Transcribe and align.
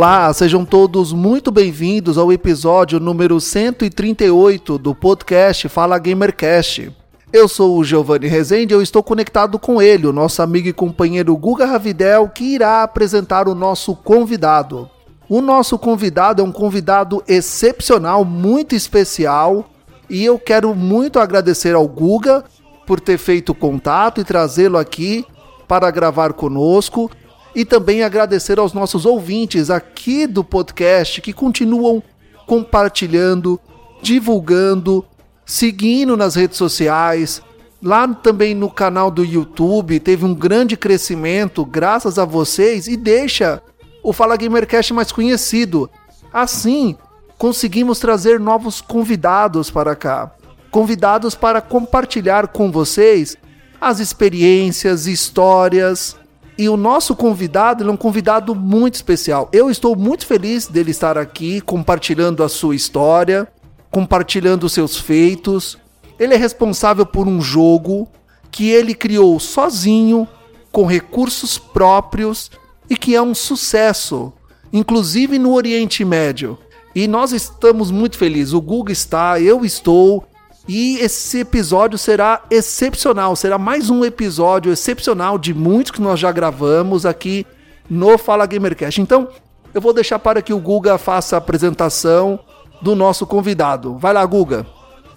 Olá, 0.00 0.32
sejam 0.32 0.64
todos 0.64 1.12
muito 1.12 1.50
bem-vindos 1.50 2.16
ao 2.16 2.32
episódio 2.32 2.98
número 2.98 3.38
138 3.38 4.78
do 4.78 4.94
podcast 4.94 5.68
Fala 5.68 5.98
Gamercast. 5.98 6.90
Eu 7.30 7.46
sou 7.46 7.76
o 7.76 7.84
Giovanni 7.84 8.26
Rezende 8.26 8.72
e 8.72 8.74
eu 8.74 8.80
estou 8.80 9.02
conectado 9.02 9.58
com 9.58 9.82
ele, 9.82 10.06
o 10.06 10.12
nosso 10.12 10.40
amigo 10.40 10.68
e 10.68 10.72
companheiro 10.72 11.36
Guga 11.36 11.66
Ravidel, 11.66 12.30
que 12.30 12.44
irá 12.44 12.82
apresentar 12.82 13.46
o 13.46 13.54
nosso 13.54 13.94
convidado. 13.94 14.88
O 15.28 15.42
nosso 15.42 15.78
convidado 15.78 16.40
é 16.40 16.44
um 16.46 16.50
convidado 16.50 17.22
excepcional, 17.28 18.24
muito 18.24 18.74
especial, 18.74 19.66
e 20.08 20.24
eu 20.24 20.38
quero 20.38 20.74
muito 20.74 21.18
agradecer 21.18 21.74
ao 21.74 21.86
Guga 21.86 22.42
por 22.86 23.00
ter 23.00 23.18
feito 23.18 23.54
contato 23.54 24.18
e 24.18 24.24
trazê-lo 24.24 24.78
aqui 24.78 25.26
para 25.68 25.90
gravar 25.90 26.32
conosco 26.32 27.10
e 27.54 27.64
também 27.64 28.02
agradecer 28.02 28.58
aos 28.58 28.72
nossos 28.72 29.04
ouvintes 29.04 29.70
aqui 29.70 30.26
do 30.26 30.44
podcast 30.44 31.20
que 31.20 31.32
continuam 31.32 32.02
compartilhando, 32.46 33.60
divulgando, 34.02 35.04
seguindo 35.44 36.16
nas 36.16 36.34
redes 36.34 36.56
sociais. 36.56 37.42
Lá 37.82 38.06
também 38.08 38.54
no 38.54 38.70
canal 38.70 39.10
do 39.10 39.24
YouTube 39.24 39.98
teve 40.00 40.24
um 40.24 40.34
grande 40.34 40.76
crescimento 40.76 41.64
graças 41.64 42.18
a 42.18 42.24
vocês 42.24 42.86
e 42.86 42.96
deixa 42.96 43.62
o 44.02 44.12
Fala 44.12 44.36
Gamercast 44.36 44.92
mais 44.92 45.10
conhecido. 45.10 45.88
Assim, 46.32 46.96
conseguimos 47.38 47.98
trazer 47.98 48.38
novos 48.38 48.80
convidados 48.80 49.70
para 49.70 49.96
cá. 49.96 50.30
Convidados 50.70 51.34
para 51.34 51.60
compartilhar 51.60 52.48
com 52.48 52.70
vocês 52.70 53.36
as 53.80 53.98
experiências, 53.98 55.06
histórias. 55.06 56.19
E 56.60 56.68
o 56.68 56.76
nosso 56.76 57.16
convidado 57.16 57.88
é 57.88 57.90
um 57.90 57.96
convidado 57.96 58.54
muito 58.54 58.96
especial. 58.96 59.48
Eu 59.50 59.70
estou 59.70 59.96
muito 59.96 60.26
feliz 60.26 60.66
dele 60.66 60.90
estar 60.90 61.16
aqui 61.16 61.58
compartilhando 61.62 62.44
a 62.44 62.50
sua 62.50 62.76
história, 62.76 63.48
compartilhando 63.90 64.64
os 64.64 64.74
seus 64.74 64.94
feitos. 64.98 65.78
Ele 66.18 66.34
é 66.34 66.36
responsável 66.36 67.06
por 67.06 67.26
um 67.26 67.40
jogo 67.40 68.06
que 68.50 68.68
ele 68.68 68.94
criou 68.94 69.40
sozinho, 69.40 70.28
com 70.70 70.84
recursos 70.84 71.56
próprios 71.56 72.50
e 72.90 72.94
que 72.94 73.14
é 73.14 73.22
um 73.22 73.34
sucesso, 73.34 74.30
inclusive 74.70 75.38
no 75.38 75.54
Oriente 75.54 76.04
Médio. 76.04 76.58
E 76.94 77.08
nós 77.08 77.32
estamos 77.32 77.90
muito 77.90 78.18
felizes. 78.18 78.52
O 78.52 78.60
Google 78.60 78.92
está, 78.92 79.40
eu 79.40 79.64
estou. 79.64 80.26
E 80.68 80.98
esse 80.98 81.40
episódio 81.40 81.98
será 81.98 82.42
excepcional. 82.50 83.34
Será 83.34 83.58
mais 83.58 83.90
um 83.90 84.04
episódio 84.04 84.72
excepcional 84.72 85.38
de 85.38 85.54
muitos 85.54 85.92
que 85.92 86.02
nós 86.02 86.20
já 86.20 86.30
gravamos 86.30 87.06
aqui 87.06 87.46
no 87.88 88.16
Fala 88.18 88.46
Gamercast. 88.46 89.00
Então, 89.00 89.28
eu 89.74 89.80
vou 89.80 89.92
deixar 89.92 90.18
para 90.18 90.42
que 90.42 90.52
o 90.52 90.58
Guga 90.58 90.98
faça 90.98 91.36
a 91.36 91.38
apresentação 91.38 92.38
do 92.80 92.94
nosso 92.94 93.26
convidado. 93.26 93.96
Vai 93.98 94.12
lá, 94.12 94.24
Guga. 94.24 94.66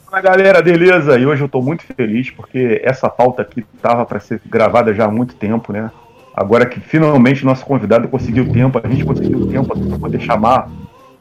Fala 0.09 0.21
galera, 0.21 0.61
beleza? 0.61 1.17
E 1.17 1.25
hoje 1.25 1.43
eu 1.43 1.49
tô 1.49 1.61
muito 1.61 1.83
feliz 1.83 2.29
porque 2.31 2.81
essa 2.83 3.09
pauta 3.09 3.41
aqui 3.41 3.65
tava 3.81 4.05
para 4.05 4.19
ser 4.19 4.41
gravada 4.45 4.93
já 4.93 5.05
há 5.05 5.11
muito 5.11 5.35
tempo, 5.35 5.73
né? 5.73 5.91
Agora 6.35 6.65
que 6.65 6.79
finalmente 6.79 7.45
nosso 7.45 7.65
convidado 7.65 8.07
conseguiu 8.07 8.51
tempo, 8.51 8.81
a 8.83 8.87
gente 8.87 9.05
conseguiu 9.05 9.47
tempo 9.47 9.77
para 9.77 9.99
poder 9.99 10.19
chamar 10.19 10.69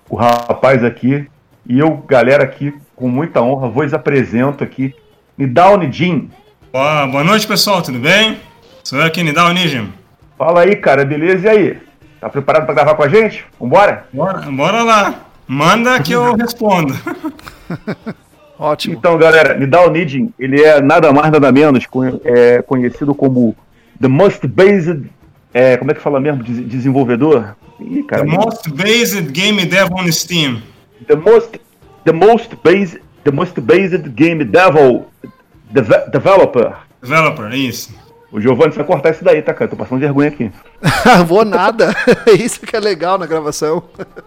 o 0.09 0.17
rapaz 0.17 0.83
aqui. 0.83 1.27
E 1.67 1.79
eu, 1.79 1.99
galera, 2.09 2.45
aqui, 2.45 2.75
com 2.95 3.09
muita 3.09 3.41
honra, 3.41 3.69
vos 3.69 3.93
apresento 3.95 4.63
aqui 4.63 4.95
Nidauni 5.37 5.91
Jim. 5.93 6.31
Boa, 6.73 7.07
boa 7.07 7.25
noite, 7.25 7.47
pessoal, 7.47 7.83
tudo 7.83 7.99
bem? 7.99 8.39
Sou 8.85 8.99
eu 8.99 9.05
aqui, 9.05 9.23
Nidal 9.23 9.53
Nijim. 9.53 9.93
Fala 10.39 10.63
aí, 10.63 10.75
cara, 10.77 11.05
beleza? 11.05 11.47
E 11.47 11.49
aí? 11.51 11.79
Tá 12.21 12.29
preparado 12.29 12.65
para 12.67 12.75
gravar 12.75 12.95
com 12.95 13.03
a 13.03 13.09
gente? 13.09 13.45
Vambora? 13.61 14.07
Bora, 14.13 14.41
bora 14.51 14.83
lá. 14.83 15.15
Manda 15.47 16.01
que 16.01 16.13
eu 16.13 16.35
respondo. 16.35 16.95
Ótimo. 18.59 18.95
Então, 18.97 19.19
galera, 19.19 19.55
Nidal 19.59 19.91
Nijin, 19.91 20.33
ele 20.39 20.63
é 20.63 20.81
nada 20.81 21.13
mais, 21.13 21.31
nada 21.31 21.51
menos 21.51 21.85
é, 22.25 22.63
conhecido 22.63 23.15
como 23.15 23.57
The 24.01 24.09
Most 24.09 24.47
Based. 24.47 25.03
É, 25.53 25.77
como 25.77 25.91
é 25.91 25.95
que 25.95 26.01
fala 26.01 26.21
mesmo? 26.21 26.43
Des- 26.43 26.67
desenvolvedor? 26.69 27.57
Ih, 27.81 28.03
cara, 28.05 28.25
The 28.25 28.31
most 28.31 28.71
based 28.71 29.23
game 29.33 29.65
dev 29.67 29.91
on 29.93 30.11
Steam. 30.13 30.63
the 31.07 31.17
most, 31.17 31.61
the 32.05 32.13
most 32.13 32.51
based, 32.63 33.01
the 33.25 33.31
most 33.33 33.61
based 33.61 34.09
game 34.15 34.45
devil, 34.45 35.07
deve- 35.71 36.11
developer. 36.11 36.75
Developer, 37.03 37.53
é 37.53 37.57
isso. 37.57 37.95
O 38.31 38.41
Giovanni 38.41 38.73
vai 38.73 38.85
cortar 38.87 39.11
isso 39.11 39.23
daí, 39.25 39.43
tá, 39.43 39.53
cara? 39.53 39.71
Tô 39.71 39.77
passando 39.77 40.01
vergonha 40.01 40.29
aqui. 40.29 40.51
Vou 41.27 41.45
nada. 41.45 41.95
Isso 42.39 42.61
que 42.61 42.75
é 42.75 42.81
legal 42.81 43.19
na 43.19 43.27
gravação. 43.27 43.83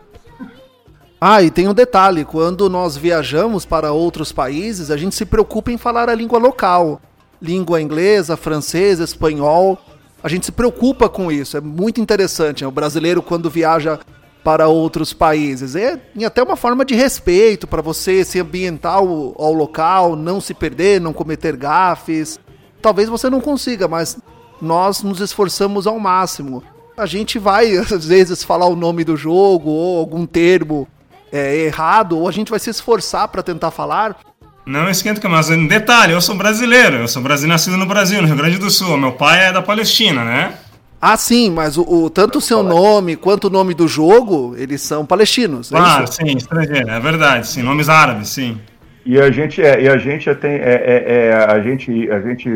Ah, 1.19 1.41
e 1.41 1.49
tem 1.49 1.67
um 1.67 1.73
detalhe: 1.73 2.25
quando 2.25 2.69
nós 2.69 2.95
viajamos 2.97 3.65
para 3.65 3.91
outros 3.93 4.31
países, 4.31 4.91
a 4.91 4.97
gente 4.97 5.15
se 5.15 5.25
preocupa 5.25 5.71
em 5.71 5.77
falar 5.77 6.09
a 6.09 6.13
língua 6.13 6.37
local. 6.37 7.01
Língua 7.41 7.81
inglesa, 7.81 8.37
francesa, 8.37 9.03
espanhol. 9.03 9.79
A 10.21 10.27
gente 10.27 10.45
se 10.45 10.51
preocupa 10.51 11.07
com 11.07 11.31
isso. 11.31 11.55
É 11.57 11.61
muito 11.61 12.01
interessante. 12.01 12.63
né? 12.63 12.67
O 12.67 12.71
brasileiro, 12.71 13.21
quando 13.23 13.49
viaja 13.49 13.97
para 14.45 14.67
outros 14.67 15.11
países, 15.11 15.75
é 15.75 15.99
até 16.23 16.43
uma 16.43 16.55
forma 16.55 16.85
de 16.85 16.93
respeito 16.93 17.65
para 17.65 17.81
você 17.81 18.23
se 18.23 18.39
ambientar 18.39 18.93
ao, 18.93 19.33
ao 19.41 19.51
local, 19.51 20.15
não 20.15 20.39
se 20.39 20.53
perder, 20.53 21.01
não 21.01 21.11
cometer 21.11 21.55
gafes. 21.55 22.39
Talvez 22.79 23.09
você 23.09 23.27
não 23.27 23.41
consiga, 23.41 23.87
mas 23.87 24.19
nós 24.61 25.01
nos 25.01 25.19
esforçamos 25.19 25.87
ao 25.87 25.99
máximo. 25.99 26.61
A 26.95 27.07
gente 27.07 27.39
vai, 27.39 27.73
às 27.91 28.05
vezes, 28.05 28.43
falar 28.43 28.67
o 28.67 28.75
nome 28.75 29.03
do 29.03 29.17
jogo 29.17 29.71
ou 29.71 29.97
algum 29.97 30.27
termo 30.27 30.87
é, 31.31 31.65
errado, 31.65 32.15
ou 32.19 32.27
a 32.27 32.31
gente 32.31 32.51
vai 32.51 32.59
se 32.59 32.69
esforçar 32.69 33.27
para 33.29 33.41
tentar 33.41 33.71
falar. 33.71 34.15
Não 34.63 34.87
esquenta, 34.87 35.27
mas 35.27 35.47
detalhe, 35.67 36.13
eu 36.13 36.21
sou 36.21 36.35
brasileiro. 36.35 36.97
Eu 36.97 37.07
sou 37.07 37.23
brasileiro 37.23 37.53
nascido 37.53 37.77
no 37.77 37.85
Brasil, 37.87 38.21
no 38.21 38.27
Rio 38.27 38.37
Grande 38.37 38.59
do 38.59 38.69
Sul. 38.69 38.95
Meu 38.95 39.13
pai 39.13 39.47
é 39.47 39.51
da 39.51 39.63
Palestina, 39.63 40.23
né? 40.23 40.53
Ah, 41.01 41.17
sim, 41.17 41.51
mas 41.51 41.77
o, 41.77 41.83
o- 41.83 42.09
tanto 42.09 42.37
o 42.39 42.41
seu 42.41 42.63
nome 42.63 43.15
quanto 43.15 43.45
o 43.45 43.49
nome 43.49 43.73
do 43.73 43.87
jogo, 43.87 44.55
eles 44.57 44.81
são 44.81 45.05
palestinos. 45.05 45.71
é 45.71 45.75
Claro, 45.77 46.03
isso? 46.05 46.13
sim, 46.13 46.35
estrangeiro, 46.37 46.89
é 46.89 46.99
verdade, 46.99 47.47
sim. 47.47 47.61
Nomes 47.61 47.89
árabes, 47.89 48.29
sim. 48.29 48.57
E 49.05 49.19
a 49.19 49.29
gente 49.29 49.61
é, 49.61 49.83
e 49.83 49.87
a 49.87 49.97
gente 49.97 50.33
tem, 50.35 50.53
é, 50.53 50.57
é, 50.57 51.29
é, 51.29 51.33
a 51.47 51.61
gente, 51.61 52.09
a 52.09 52.19
gente, 52.21 52.49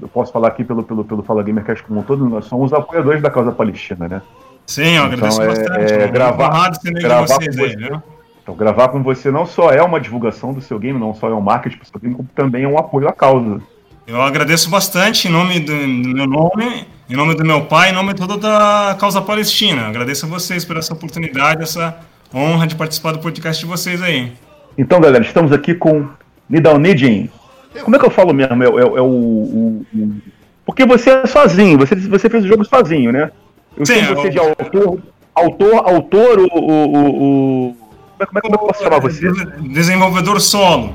eu 0.00 0.08
posso 0.08 0.32
falar 0.32 0.48
aqui 0.48 0.64
pelo, 0.64 0.82
pelo, 0.82 1.04
pelo 1.04 1.22
Fala 1.22 1.42
Gamercast 1.42 1.82
como 1.84 2.00
um 2.00 2.02
todo, 2.02 2.26
nós 2.26 2.46
somos 2.46 2.72
apoiadores 2.72 3.20
da 3.20 3.30
causa 3.30 3.52
palestina, 3.52 4.08
né? 4.08 4.22
Sim, 4.66 4.96
eu 4.96 5.02
agradeço 5.02 5.42
Então, 5.42 5.52
é- 5.52 5.56
bastante. 5.58 5.92
é, 5.92 6.08
gravar- 6.08 6.70
gravar 6.94 7.26
vocês 7.26 7.56
com 7.56 7.62
aí, 7.64 7.70
você. 7.72 7.76
viu? 7.76 8.02
Então, 8.42 8.54
gravar 8.56 8.88
com 8.88 9.02
você 9.02 9.30
não 9.30 9.44
só 9.44 9.70
é 9.70 9.82
uma 9.82 10.00
divulgação 10.00 10.54
do 10.54 10.62
seu 10.62 10.78
game, 10.78 10.98
não 10.98 11.12
só 11.14 11.28
é 11.28 11.34
um 11.34 11.40
marketing 11.42 11.76
pro 11.76 11.86
seu 11.86 12.00
game, 12.00 12.14
como 12.14 12.28
também 12.34 12.64
é 12.64 12.68
um 12.68 12.78
apoio 12.78 13.06
à 13.06 13.12
causa. 13.12 13.60
Eu 14.06 14.20
agradeço 14.22 14.70
bastante 14.70 15.28
em 15.28 15.30
nome 15.30 15.60
do, 15.60 15.72
do 15.76 16.08
meu 16.08 16.26
nome, 16.26 16.86
em 17.12 17.16
nome 17.16 17.34
do 17.34 17.44
meu 17.44 17.62
pai, 17.66 17.90
em 17.90 17.92
nome 17.92 18.14
toda 18.14 18.38
da 18.38 18.96
causa 18.98 19.20
palestina. 19.20 19.86
Agradeço 19.88 20.24
a 20.24 20.28
vocês 20.28 20.64
por 20.64 20.76
essa 20.78 20.94
oportunidade, 20.94 21.62
essa 21.62 21.98
honra 22.34 22.66
de 22.66 22.74
participar 22.74 23.12
do 23.12 23.18
podcast 23.18 23.62
de 23.62 23.70
vocês 23.70 24.00
aí. 24.00 24.32
Então, 24.78 24.98
galera, 25.00 25.22
estamos 25.22 25.52
aqui 25.52 25.74
com 25.74 26.08
Nidal 26.48 26.78
Nidin. 26.78 27.28
Como 27.82 27.94
é 27.94 27.98
que 27.98 28.06
eu 28.06 28.10
falo 28.10 28.32
mesmo? 28.32 28.62
É, 28.62 28.66
é- 28.66 28.70
é 28.98 29.00
o, 29.02 29.04
o- 29.04 29.86
o- 29.94 30.16
Porque 30.64 30.86
você 30.86 31.10
é 31.10 31.26
sozinho, 31.26 31.78
você, 31.78 31.94
você 31.94 32.30
fez 32.30 32.44
o 32.44 32.48
jogo 32.48 32.64
sozinho, 32.64 33.12
né? 33.12 33.30
Eu 33.76 33.84
Sim, 33.84 33.94
que 34.06 34.14
você 34.14 34.28
eu- 34.28 34.30
de 34.30 34.38
autor. 34.38 35.00
Autor, 35.34 35.74
autor, 35.88 36.38
o. 36.40 36.44
o, 36.44 36.58
o, 36.60 37.68
o- 37.70 37.74
Como, 37.74 38.22
é, 38.22 38.26
como 38.26 38.38
é 38.38 38.40
que 38.40 38.46
eu 38.54 38.58
posso 38.58 38.82
chamar 38.82 39.00
você? 39.00 39.30
Desenvolvedor 39.60 40.40
solo. 40.40 40.94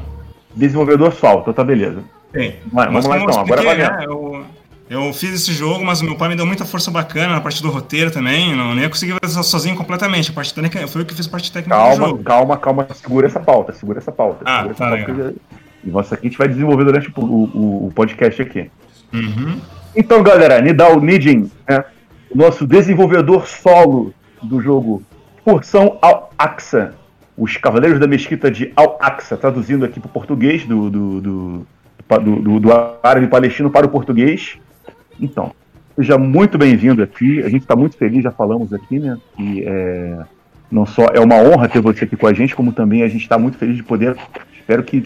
Desenvolvedor 0.55 1.11
solo, 1.13 1.41
então 1.41 1.53
tá 1.53 1.63
beleza. 1.63 2.03
Tem. 2.31 2.55
Vai, 2.71 2.87
vamos 2.87 3.05
Mas 3.07 3.17
lá 3.17 3.23
então, 3.23 3.39
agora 3.41 3.61
vai 3.63 3.77
né, 3.77 4.05
eu, 4.05 4.43
eu 4.89 5.11
fiz 5.13 5.33
esse 5.33 5.51
jogo, 5.53 5.83
mas 5.85 6.01
o 6.01 6.05
meu 6.05 6.15
pai 6.15 6.29
me 6.29 6.35
deu 6.35 6.45
muita 6.45 6.63
força 6.65 6.89
bacana 6.89 7.33
na 7.35 7.41
parte 7.41 7.61
do 7.61 7.69
roteiro 7.69 8.09
também. 8.11 8.55
Não 8.55 8.73
nem 8.73 8.83
ia 8.83 8.89
conseguir 8.89 9.15
fazer 9.21 9.41
sozinho 9.43 9.75
completamente. 9.75 10.31
A 10.31 10.33
parte 10.33 10.53
técnica 10.53 10.87
foi 10.87 11.01
eu 11.01 11.05
que 11.05 11.13
fiz 11.13 11.27
a 11.27 11.29
parte 11.29 11.51
técnica 11.51 11.75
do 11.75 11.81
Calma, 11.81 12.07
jogo. 12.07 12.23
calma, 12.23 12.57
calma. 12.57 12.87
Segura 12.93 13.27
essa 13.27 13.39
pauta, 13.39 13.73
segura 13.73 13.99
essa 13.99 14.11
pauta. 14.11 14.43
Ah, 14.45 14.63
segura 14.63 14.73
essa 14.73 14.83
tá 14.85 15.13
pauta 15.13 15.35
E 15.83 15.89
nossa, 15.89 16.15
aqui 16.15 16.27
a 16.27 16.29
gente 16.29 16.37
vai 16.37 16.47
desenvolver 16.47 16.83
durante 16.85 17.11
o, 17.15 17.21
o- 17.23 17.87
o 17.87 17.91
podcast 17.93 18.41
aqui. 18.41 18.69
Uhum. 19.13 19.59
Então, 19.95 20.21
galera, 20.23 20.61
Nidal 20.61 20.99
Nidin, 21.01 21.49
né, 21.67 21.83
o 22.29 22.37
nosso 22.37 22.65
desenvolvedor 22.67 23.47
solo 23.47 24.13
do 24.41 24.61
jogo 24.61 25.01
Porção 25.43 25.97
Al-Aqsa, 26.01 26.93
os 27.37 27.55
Cavaleiros 27.57 27.99
da 27.99 28.07
Mesquita 28.07 28.49
de 28.51 28.71
Al-Aqsa, 28.75 29.37
traduzindo 29.37 29.85
aqui 29.85 29.99
para 29.99 30.07
o 30.07 30.11
português, 30.11 30.65
do, 30.65 30.89
do, 30.89 31.21
do, 31.21 31.67
do, 32.19 32.35
do- 32.41 32.59
do 32.59 32.69
árabe 33.03 33.27
palestino 33.27 33.69
para 33.69 33.85
o 33.85 33.89
português. 33.89 34.57
Então, 35.19 35.51
seja 35.95 36.17
muito 36.17 36.57
bem-vindo 36.57 37.01
aqui, 37.01 37.39
a 37.41 37.49
gente 37.49 37.61
está 37.63 37.75
muito 37.75 37.97
feliz, 37.97 38.23
já 38.23 38.31
falamos 38.31 38.71
aqui, 38.73 38.99
né, 38.99 39.17
que 39.35 39.63
é, 39.65 40.17
não 40.71 40.85
só 40.85 41.05
é 41.13 41.19
uma 41.19 41.35
honra 41.35 41.67
ter 41.67 41.81
você 41.81 42.03
aqui 42.03 42.15
com 42.15 42.27
a 42.27 42.33
gente, 42.33 42.55
como 42.55 42.71
também 42.71 43.03
a 43.03 43.07
gente 43.07 43.21
está 43.21 43.37
muito 43.37 43.57
feliz 43.57 43.75
de 43.75 43.83
poder, 43.83 44.15
espero 44.59 44.83
que 44.83 45.03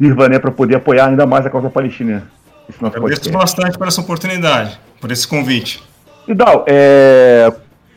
sirva, 0.00 0.28
né, 0.28 0.38
para 0.38 0.50
poder 0.50 0.76
apoiar 0.76 1.06
ainda 1.08 1.26
mais 1.26 1.46
a 1.46 1.50
causa 1.50 1.70
palestina. 1.70 2.24
Esse 2.68 2.82
nosso 2.82 2.96
Agradeço 2.96 3.22
podcast. 3.22 3.32
bastante 3.56 3.78
por 3.78 3.88
essa 3.88 4.00
oportunidade, 4.00 4.78
por 5.00 5.10
esse 5.10 5.26
convite. 5.26 5.82
Idal, 6.26 6.64
é... 6.68 7.50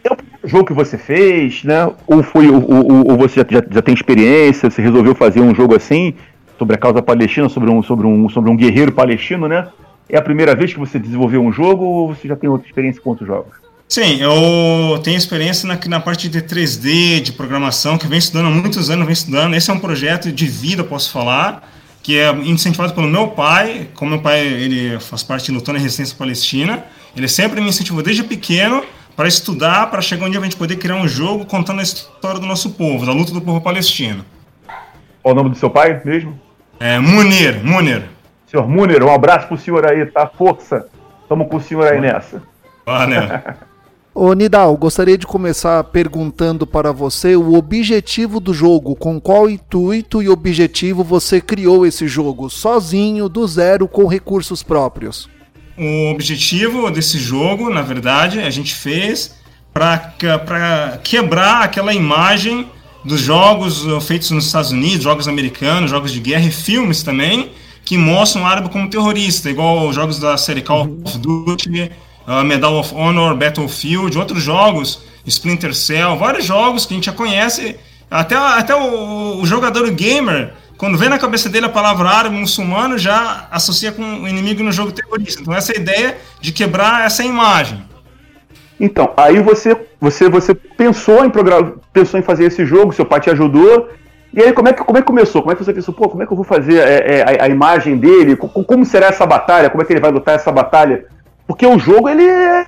é 0.03 0.13
o 0.43 0.47
jogo 0.47 0.65
que 0.65 0.73
você 0.73 0.97
fez, 0.97 1.63
né? 1.65 1.91
Ou 2.07 2.23
foi, 2.23 2.49
ou, 2.49 2.61
ou- 2.71 3.11
ou 3.11 3.17
você 3.17 3.41
já, 3.41 3.45
já- 3.59 3.65
já 3.69 3.81
tem 3.81 3.93
experiência, 3.93 4.69
você 4.71 4.81
resolveu 4.81 5.13
fazer 5.13 5.41
um 5.41 5.53
jogo 5.53 5.75
assim, 5.75 6.13
sobre 6.57 6.75
a 6.75 6.77
causa 6.77 7.01
palestina, 7.01 7.49
sobre 7.49 7.69
um, 7.69 7.83
sobre 7.83 8.07
um, 8.07 8.29
sobre 8.29 8.49
um 8.49 8.55
guerreiro 8.55 8.91
palestino, 8.93 9.47
né? 9.47 9.67
É 10.11 10.17
a 10.17 10.21
primeira 10.21 10.53
vez 10.53 10.73
que 10.73 10.79
você 10.79 10.99
desenvolveu 10.99 11.41
um 11.41 11.53
jogo 11.53 11.85
ou 11.85 12.13
você 12.13 12.27
já 12.27 12.35
tem 12.35 12.49
outra 12.49 12.67
experiência 12.67 13.01
com 13.01 13.11
outros 13.11 13.25
jogos? 13.25 13.53
Sim, 13.87 14.21
eu 14.21 14.99
tenho 14.99 15.17
experiência 15.17 15.65
na, 15.65 15.79
na 15.87 15.99
parte 16.01 16.27
de 16.27 16.41
3D, 16.41 17.21
de 17.21 17.31
programação, 17.31 17.97
que 17.97 18.05
eu 18.05 18.09
venho 18.09 18.19
estudando 18.19 18.47
há 18.47 18.49
muitos 18.49 18.89
anos, 18.89 19.05
venho 19.05 19.13
estudando. 19.13 19.55
Esse 19.55 19.71
é 19.71 19.73
um 19.73 19.79
projeto 19.79 20.29
de 20.29 20.45
vida, 20.47 20.83
posso 20.83 21.11
falar, 21.11 21.69
que 22.03 22.17
é 22.17 22.29
incentivado 22.43 22.93
pelo 22.93 23.07
meu 23.07 23.29
pai. 23.29 23.87
Como 23.93 24.11
meu 24.11 24.21
pai 24.21 24.45
ele 24.45 24.99
faz 24.99 25.23
parte 25.23 25.49
lutando 25.49 25.77
na 25.77 25.83
resistência 25.83 26.15
palestina, 26.17 26.83
ele 27.15 27.29
sempre 27.29 27.61
me 27.61 27.69
incentivou 27.69 28.03
desde 28.03 28.23
pequeno 28.23 28.83
para 29.15 29.29
estudar, 29.29 29.89
para 29.89 30.01
chegar 30.01 30.25
um 30.25 30.29
dia 30.29 30.41
a 30.41 30.43
gente 30.43 30.57
poder 30.57 30.75
criar 30.75 30.95
um 30.95 31.07
jogo 31.07 31.45
contando 31.45 31.79
a 31.79 31.83
história 31.83 32.39
do 32.39 32.45
nosso 32.45 32.71
povo, 32.71 33.05
da 33.05 33.13
luta 33.13 33.31
do 33.31 33.41
povo 33.41 33.61
palestino. 33.61 34.25
Qual 35.23 35.33
o 35.33 35.37
nome 35.37 35.51
do 35.51 35.55
seu 35.57 35.69
pai 35.69 36.01
mesmo? 36.03 36.37
É, 36.79 36.99
Munir, 36.99 37.63
Munir. 37.63 38.03
Senhor 38.51 38.67
Munir, 38.67 39.01
um 39.01 39.09
abraço 39.09 39.47
pro 39.47 39.57
senhor 39.57 39.85
aí, 39.85 40.05
tá? 40.07 40.27
Força! 40.27 40.87
Tamo 41.29 41.47
com 41.47 41.55
o 41.55 41.61
senhor 41.61 41.87
aí 41.87 42.01
nessa. 42.01 42.43
Valeu. 42.85 43.21
Ô 44.13 44.33
Nidal, 44.33 44.75
gostaria 44.75 45.17
de 45.17 45.25
começar 45.25 45.81
perguntando 45.85 46.67
para 46.67 46.91
você 46.91 47.33
o 47.37 47.53
objetivo 47.53 48.41
do 48.41 48.53
jogo, 48.53 48.93
com 48.93 49.21
qual 49.21 49.49
intuito 49.49 50.21
e 50.21 50.27
objetivo 50.27 51.01
você 51.01 51.39
criou 51.39 51.85
esse 51.85 52.09
jogo, 52.09 52.49
sozinho, 52.49 53.29
do 53.29 53.47
zero, 53.47 53.87
com 53.87 54.05
recursos 54.05 54.61
próprios. 54.61 55.29
O 55.77 56.11
objetivo 56.11 56.91
desse 56.91 57.17
jogo, 57.17 57.69
na 57.69 57.81
verdade, 57.81 58.41
a 58.41 58.49
gente 58.49 58.75
fez 58.75 59.33
para 59.73 60.13
quebrar 61.01 61.63
aquela 61.63 61.93
imagem 61.93 62.69
dos 63.05 63.21
jogos 63.21 63.85
feitos 64.05 64.29
nos 64.31 64.47
Estados 64.47 64.71
Unidos, 64.71 65.03
jogos 65.03 65.29
americanos, 65.29 65.89
jogos 65.89 66.11
de 66.11 66.19
guerra 66.19 66.45
e 66.45 66.51
filmes 66.51 67.01
também, 67.01 67.49
que 67.91 67.97
mostram 67.97 68.43
o 68.43 68.45
árabe 68.45 68.69
como 68.69 68.89
terrorista, 68.89 69.49
igual 69.49 69.89
os 69.89 69.95
jogos 69.95 70.17
da 70.17 70.37
série 70.37 70.61
Call 70.61 70.97
of 71.03 71.17
Duty, 71.17 71.91
uh, 72.25 72.41
Medal 72.41 72.79
of 72.79 72.95
Honor, 72.95 73.35
Battlefield, 73.35 74.17
outros 74.17 74.41
jogos, 74.41 75.01
Splinter 75.25 75.75
Cell, 75.75 76.15
vários 76.15 76.45
jogos 76.45 76.85
que 76.85 76.93
a 76.93 76.95
gente 76.95 77.07
já 77.07 77.11
conhece. 77.11 77.75
Até, 78.09 78.33
até 78.37 78.73
o, 78.73 79.41
o 79.41 79.45
jogador 79.45 79.91
gamer, 79.91 80.53
quando 80.77 80.97
vem 80.97 81.09
na 81.09 81.19
cabeça 81.19 81.49
dele 81.49 81.65
a 81.65 81.69
palavra 81.69 82.07
árabe 82.07 82.37
muçulmano, 82.37 82.97
já 82.97 83.49
associa 83.51 83.91
com 83.91 84.21
o 84.21 84.25
inimigo 84.25 84.63
no 84.63 84.71
jogo 84.71 84.93
terrorista. 84.93 85.41
Então, 85.41 85.53
essa 85.53 85.73
é 85.73 85.75
ideia 85.75 86.17
de 86.39 86.53
quebrar 86.53 87.05
essa 87.05 87.25
imagem. 87.25 87.83
Então, 88.79 89.13
aí 89.17 89.41
você, 89.41 89.75
você, 89.99 90.29
você 90.29 90.55
pensou 90.55 91.25
em 91.25 91.31
pensou 91.91 92.17
em 92.21 92.23
fazer 92.23 92.45
esse 92.45 92.65
jogo, 92.65 92.93
seu 92.93 93.05
pai 93.05 93.19
te 93.19 93.29
ajudou. 93.29 93.89
E 94.33 94.41
aí 94.41 94.53
como 94.53 94.69
é 94.69 94.73
que, 94.73 94.83
como 94.83 94.97
é 94.97 95.01
que 95.01 95.07
começou? 95.07 95.41
Como 95.41 95.51
é 95.51 95.55
que 95.55 95.63
você 95.63 95.73
pensou, 95.73 95.93
pô, 95.93 96.07
como 96.07 96.23
é 96.23 96.25
que 96.25 96.31
eu 96.31 96.37
vou 96.37 96.45
fazer 96.45 96.77
é, 96.79 97.19
é, 97.19 97.41
a, 97.41 97.45
a 97.45 97.49
imagem 97.49 97.97
dele? 97.97 98.35
Co- 98.35 98.47
Como 98.63 98.85
será 98.85 99.07
essa 99.07 99.25
batalha? 99.25 99.69
Como 99.69 99.81
é 99.83 99.85
que 99.85 99.91
ele 99.93 99.99
vai 99.99 100.11
lutar 100.11 100.35
essa 100.35 100.51
batalha? 100.51 101.05
Porque 101.45 101.65
o 101.65 101.77
jogo, 101.77 102.07
ele 102.07 102.23
é. 102.23 102.65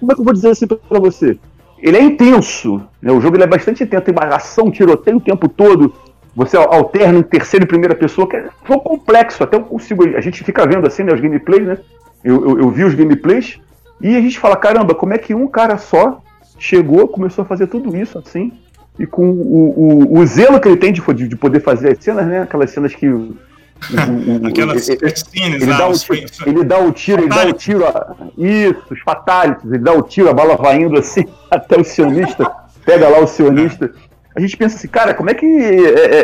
Como 0.00 0.12
é 0.12 0.14
que 0.14 0.20
eu 0.20 0.24
vou 0.24 0.32
dizer 0.32 0.50
assim 0.50 0.66
pra 0.66 0.98
você? 0.98 1.38
Ele 1.78 1.98
é 1.98 2.02
intenso. 2.02 2.80
Né? 3.02 3.12
O 3.12 3.20
jogo 3.20 3.36
ele 3.36 3.44
é 3.44 3.46
bastante 3.46 3.84
intenso, 3.84 4.02
tem 4.04 4.14
ação, 4.30 4.70
tiroteio 4.70 5.18
o 5.18 5.20
tempo 5.20 5.46
todo. 5.48 5.92
Você 6.34 6.56
al- 6.56 6.72
alterna 6.72 7.18
em 7.18 7.22
terceira 7.22 7.64
e 7.64 7.68
primeira 7.68 7.94
pessoa, 7.94 8.26
que 8.26 8.36
é 8.36 8.44
um 8.64 8.66
jogo 8.66 8.80
complexo. 8.80 9.44
Até 9.44 9.56
eu 9.58 9.62
consigo. 9.62 10.04
A 10.16 10.20
gente 10.22 10.42
fica 10.42 10.66
vendo 10.66 10.86
assim, 10.86 11.02
né, 11.02 11.12
os 11.12 11.20
gameplays, 11.20 11.66
né? 11.66 11.78
Eu, 12.24 12.48
eu, 12.48 12.58
eu 12.60 12.70
vi 12.70 12.82
os 12.84 12.94
gameplays 12.94 13.60
e 14.00 14.16
a 14.16 14.20
gente 14.22 14.38
fala, 14.40 14.56
caramba, 14.56 14.94
como 14.94 15.12
é 15.12 15.18
que 15.18 15.34
um 15.34 15.46
cara 15.46 15.76
só 15.76 16.22
chegou, 16.58 17.06
começou 17.08 17.42
a 17.42 17.46
fazer 17.46 17.66
tudo 17.66 17.94
isso 17.94 18.18
assim, 18.18 18.52
e 18.98 19.06
com 19.06 19.28
o, 19.28 20.14
o, 20.14 20.18
o 20.18 20.26
zelo 20.26 20.60
que 20.60 20.68
ele 20.68 20.76
tem 20.76 20.92
de, 20.92 21.00
de, 21.00 21.28
de 21.28 21.36
poder 21.36 21.60
fazer 21.60 21.90
as 21.92 21.98
cenas, 22.02 22.26
né? 22.26 22.42
Aquelas 22.42 22.70
cenas 22.70 22.94
que. 22.94 23.08
O, 23.08 23.36
o- 23.90 24.42
o- 24.42 24.46
Aquelas 24.46 24.88
ele- 24.88 25.00
dá, 25.66 25.88
o 25.88 25.92
tiro, 25.98 26.46
ele 26.46 26.64
dá 26.64 26.78
o 26.78 26.92
tiro, 26.92 27.20
ele 27.22 27.28
dá 27.28 27.46
o 27.46 27.52
tiro. 27.52 27.86
a- 27.86 28.14
Isso, 28.38 28.82
os 28.90 29.00
fatalities, 29.00 29.64
ele 29.70 29.78
dá 29.82 29.92
o 29.92 30.02
tiro, 30.02 30.30
a 30.30 30.32
bala 30.34 30.56
vai 30.56 30.80
indo 30.80 30.96
assim 30.98 31.24
até 31.50 31.78
o 31.78 31.84
sionista, 31.84 32.50
pega 32.84 33.08
lá 33.08 33.18
o 33.18 33.26
sionista. 33.26 33.90
A 34.36 34.40
gente 34.40 34.56
pensa 34.56 34.76
assim, 34.76 34.88
cara, 34.88 35.14
como 35.14 35.30
é 35.30 35.34
que. 35.34 35.46
É, 35.46 36.00
é, 36.00 36.20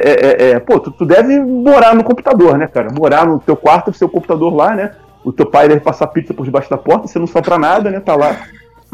é, 0.49 0.51
é, 0.53 0.59
pô, 0.61 0.81
tu, 0.81 0.91
tu 0.91 1.05
deve 1.07 1.39
morar 1.41 1.95
no 1.95 2.03
computador, 2.03 2.57
né, 2.59 2.67
cara? 2.67 2.89
Morar 2.93 3.27
no 3.27 3.39
teu 3.39 3.57
quarto, 3.57 3.93
seu 3.93 4.09
computador 4.09 4.53
lá, 4.55 4.75
né? 4.75 4.93
O 5.25 5.33
teu 5.33 5.47
pai 5.47 5.69
deve 5.69 5.81
passar 5.81 6.07
pizza 6.09 6.33
por 6.33 6.45
debaixo 6.45 6.71
da 6.71 6.79
porta, 6.79 7.07
você 7.07 7.19
não 7.19 7.27
sopra 7.27 7.59
nada, 7.59 7.91
né? 7.91 8.01
Tá 8.01 8.17
lá. 8.17 8.37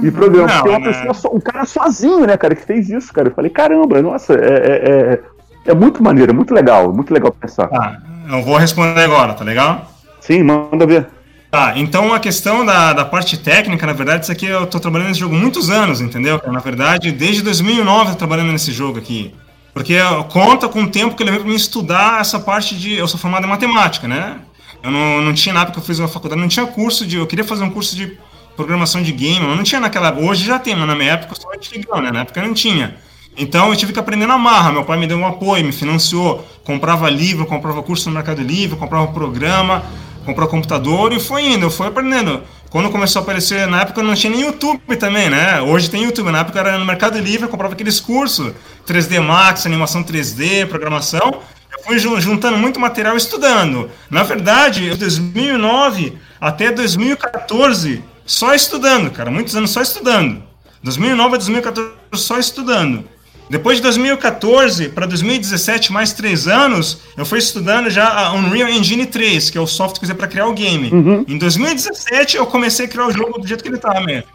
E 0.02 0.10
programa. 0.10 0.46
Não, 0.52 0.62
Tem 0.62 0.72
uma 0.72 0.78
né? 0.80 0.92
pessoa, 0.92 1.14
só- 1.14 1.30
um 1.34 1.40
cara 1.40 1.64
sozinho, 1.64 2.26
né, 2.26 2.36
cara, 2.36 2.54
que 2.54 2.64
fez 2.64 2.90
isso, 2.90 3.12
cara. 3.12 3.28
Eu 3.28 3.34
falei, 3.34 3.50
caramba, 3.50 4.02
nossa, 4.02 4.34
é, 4.34 4.36
é, 4.36 5.20
é, 5.66 5.70
é 5.70 5.74
muito 5.74 6.02
maneiro, 6.02 6.32
é 6.32 6.34
muito 6.34 6.52
legal, 6.52 6.92
muito 6.92 7.12
legal 7.12 7.32
pensar. 7.32 7.68
Tá, 7.68 7.98
eu 8.30 8.42
vou 8.42 8.56
responder 8.56 9.00
agora, 9.00 9.32
tá 9.34 9.44
legal? 9.44 9.90
Sim, 10.20 10.42
manda 10.42 10.86
ver. 10.86 11.06
Tá, 11.50 11.74
então 11.76 12.12
a 12.12 12.18
questão 12.20 12.66
da, 12.66 12.92
da 12.92 13.04
parte 13.04 13.38
técnica, 13.38 13.86
na 13.86 13.92
verdade, 13.92 14.24
isso 14.24 14.32
aqui 14.32 14.46
eu 14.46 14.66
tô 14.66 14.78
trabalhando 14.78 15.08
nesse 15.08 15.20
jogo 15.20 15.34
há 15.34 15.38
muitos 15.38 15.70
anos, 15.70 16.00
entendeu? 16.00 16.40
Na 16.48 16.58
verdade, 16.58 17.12
desde 17.12 17.42
2009 17.42 18.10
eu 18.10 18.12
tô 18.12 18.18
trabalhando 18.18 18.52
nesse 18.52 18.72
jogo 18.72 18.98
aqui. 18.98 19.32
Porque 19.72 19.94
conta 20.30 20.68
com 20.68 20.82
o 20.82 20.86
tempo 20.90 21.14
que 21.14 21.22
eu 21.22 21.26
levei 21.26 21.40
pra 21.40 21.48
mim 21.48 21.54
estudar 21.54 22.20
essa 22.20 22.40
parte 22.40 22.74
de. 22.74 22.94
Eu 22.94 23.06
sou 23.06 23.20
formado 23.20 23.46
em 23.46 23.48
matemática, 23.50 24.08
né? 24.08 24.36
Eu 24.82 24.90
não, 24.90 25.20
não 25.20 25.34
tinha 25.34 25.54
nada 25.54 25.70
que 25.70 25.78
eu 25.78 25.82
fiz 25.82 25.98
na 25.98 26.08
faculdade, 26.08 26.40
não 26.40 26.48
tinha 26.48 26.66
curso 26.66 27.06
de. 27.06 27.16
Eu 27.18 27.26
queria 27.26 27.44
fazer 27.44 27.62
um 27.62 27.70
curso 27.70 27.94
de 27.94 28.18
programação 28.56 29.02
de 29.02 29.12
game, 29.12 29.44
mas 29.46 29.56
não 29.56 29.62
tinha 29.64 29.80
naquela. 29.80 30.12
Hoje 30.18 30.44
já 30.44 30.58
tem, 30.58 30.74
mas 30.74 30.86
na 30.88 30.94
minha 30.94 31.12
época 31.12 31.34
sou 31.34 31.52
antigão, 31.52 32.00
né? 32.00 32.10
Na 32.10 32.20
época 32.20 32.42
não 32.42 32.54
tinha. 32.54 32.96
Então 33.36 33.68
eu 33.68 33.76
tive 33.76 33.92
que 33.92 33.98
aprender 33.98 34.26
na 34.26 34.38
marra. 34.38 34.72
Meu 34.72 34.84
pai 34.84 34.98
me 34.98 35.06
deu 35.06 35.18
um 35.18 35.26
apoio, 35.26 35.64
me 35.64 35.72
financiou, 35.72 36.46
comprava 36.64 37.08
livro, 37.10 37.44
comprava 37.46 37.82
curso 37.82 38.08
no 38.08 38.14
Mercado 38.14 38.40
Livre, 38.42 38.76
comprava 38.78 39.06
programa, 39.08 39.82
comprava 40.24 40.50
computador 40.50 41.12
e 41.12 41.20
foi 41.20 41.44
indo, 41.44 41.66
eu 41.66 41.70
fui 41.70 41.86
aprendendo. 41.86 42.42
Quando 42.70 42.90
começou 42.90 43.20
a 43.20 43.22
aparecer, 43.22 43.66
na 43.68 43.82
época 43.82 44.02
não 44.02 44.14
tinha 44.14 44.32
nem 44.32 44.40
YouTube 44.46 44.96
também, 44.96 45.30
né? 45.30 45.60
Hoje 45.60 45.88
tem 45.88 46.02
YouTube, 46.02 46.30
na 46.30 46.40
época 46.40 46.58
era 46.58 46.78
no 46.78 46.84
Mercado 46.84 47.18
Livre, 47.18 47.42
eu 47.44 47.48
comprava 47.48 47.74
aqueles 47.74 48.00
cursos, 48.00 48.52
3D 48.86 49.20
Max, 49.20 49.66
animação 49.66 50.02
3D, 50.02 50.66
programação. 50.66 51.40
Eu 51.72 51.84
fui 51.84 51.98
jun- 51.98 52.18
juntando 52.20 52.56
muito 52.56 52.80
material 52.80 53.16
estudando. 53.16 53.90
Na 54.10 54.22
verdade, 54.24 54.90
de 54.90 54.96
2009 54.96 56.14
até 56.40 56.72
2014, 56.72 58.02
só 58.26 58.54
estudando, 58.54 59.10
cara, 59.10 59.30
muitos 59.30 59.54
anos 59.54 59.70
só 59.70 59.80
estudando. 59.80 60.42
2009 60.82 61.34
a 61.34 61.38
2014 61.38 61.90
só 62.14 62.38
estudando. 62.38 63.04
Depois 63.48 63.76
de 63.76 63.82
2014 63.84 64.88
para 64.88 65.06
2017, 65.06 65.92
mais 65.92 66.12
três 66.12 66.48
anos, 66.48 66.98
eu 67.16 67.24
fui 67.24 67.38
estudando 67.38 67.88
já 67.88 68.08
a 68.08 68.32
Unreal 68.32 68.68
Engine 68.68 69.06
3, 69.06 69.50
que 69.50 69.58
é 69.58 69.60
o 69.60 69.66
software 69.66 70.00
que 70.00 70.04
usei 70.04 70.16
para 70.16 70.26
criar 70.26 70.48
o 70.48 70.52
game. 70.52 70.90
Em 71.28 71.38
2017 71.38 72.36
eu 72.36 72.46
comecei 72.46 72.86
a 72.86 72.88
criar 72.88 73.06
o 73.06 73.12
jogo 73.12 73.38
do 73.38 73.46
jeito 73.46 73.62
que 73.62 73.68
ele 73.68 73.78
tá 73.78 74.00
mesmo. 74.00 74.28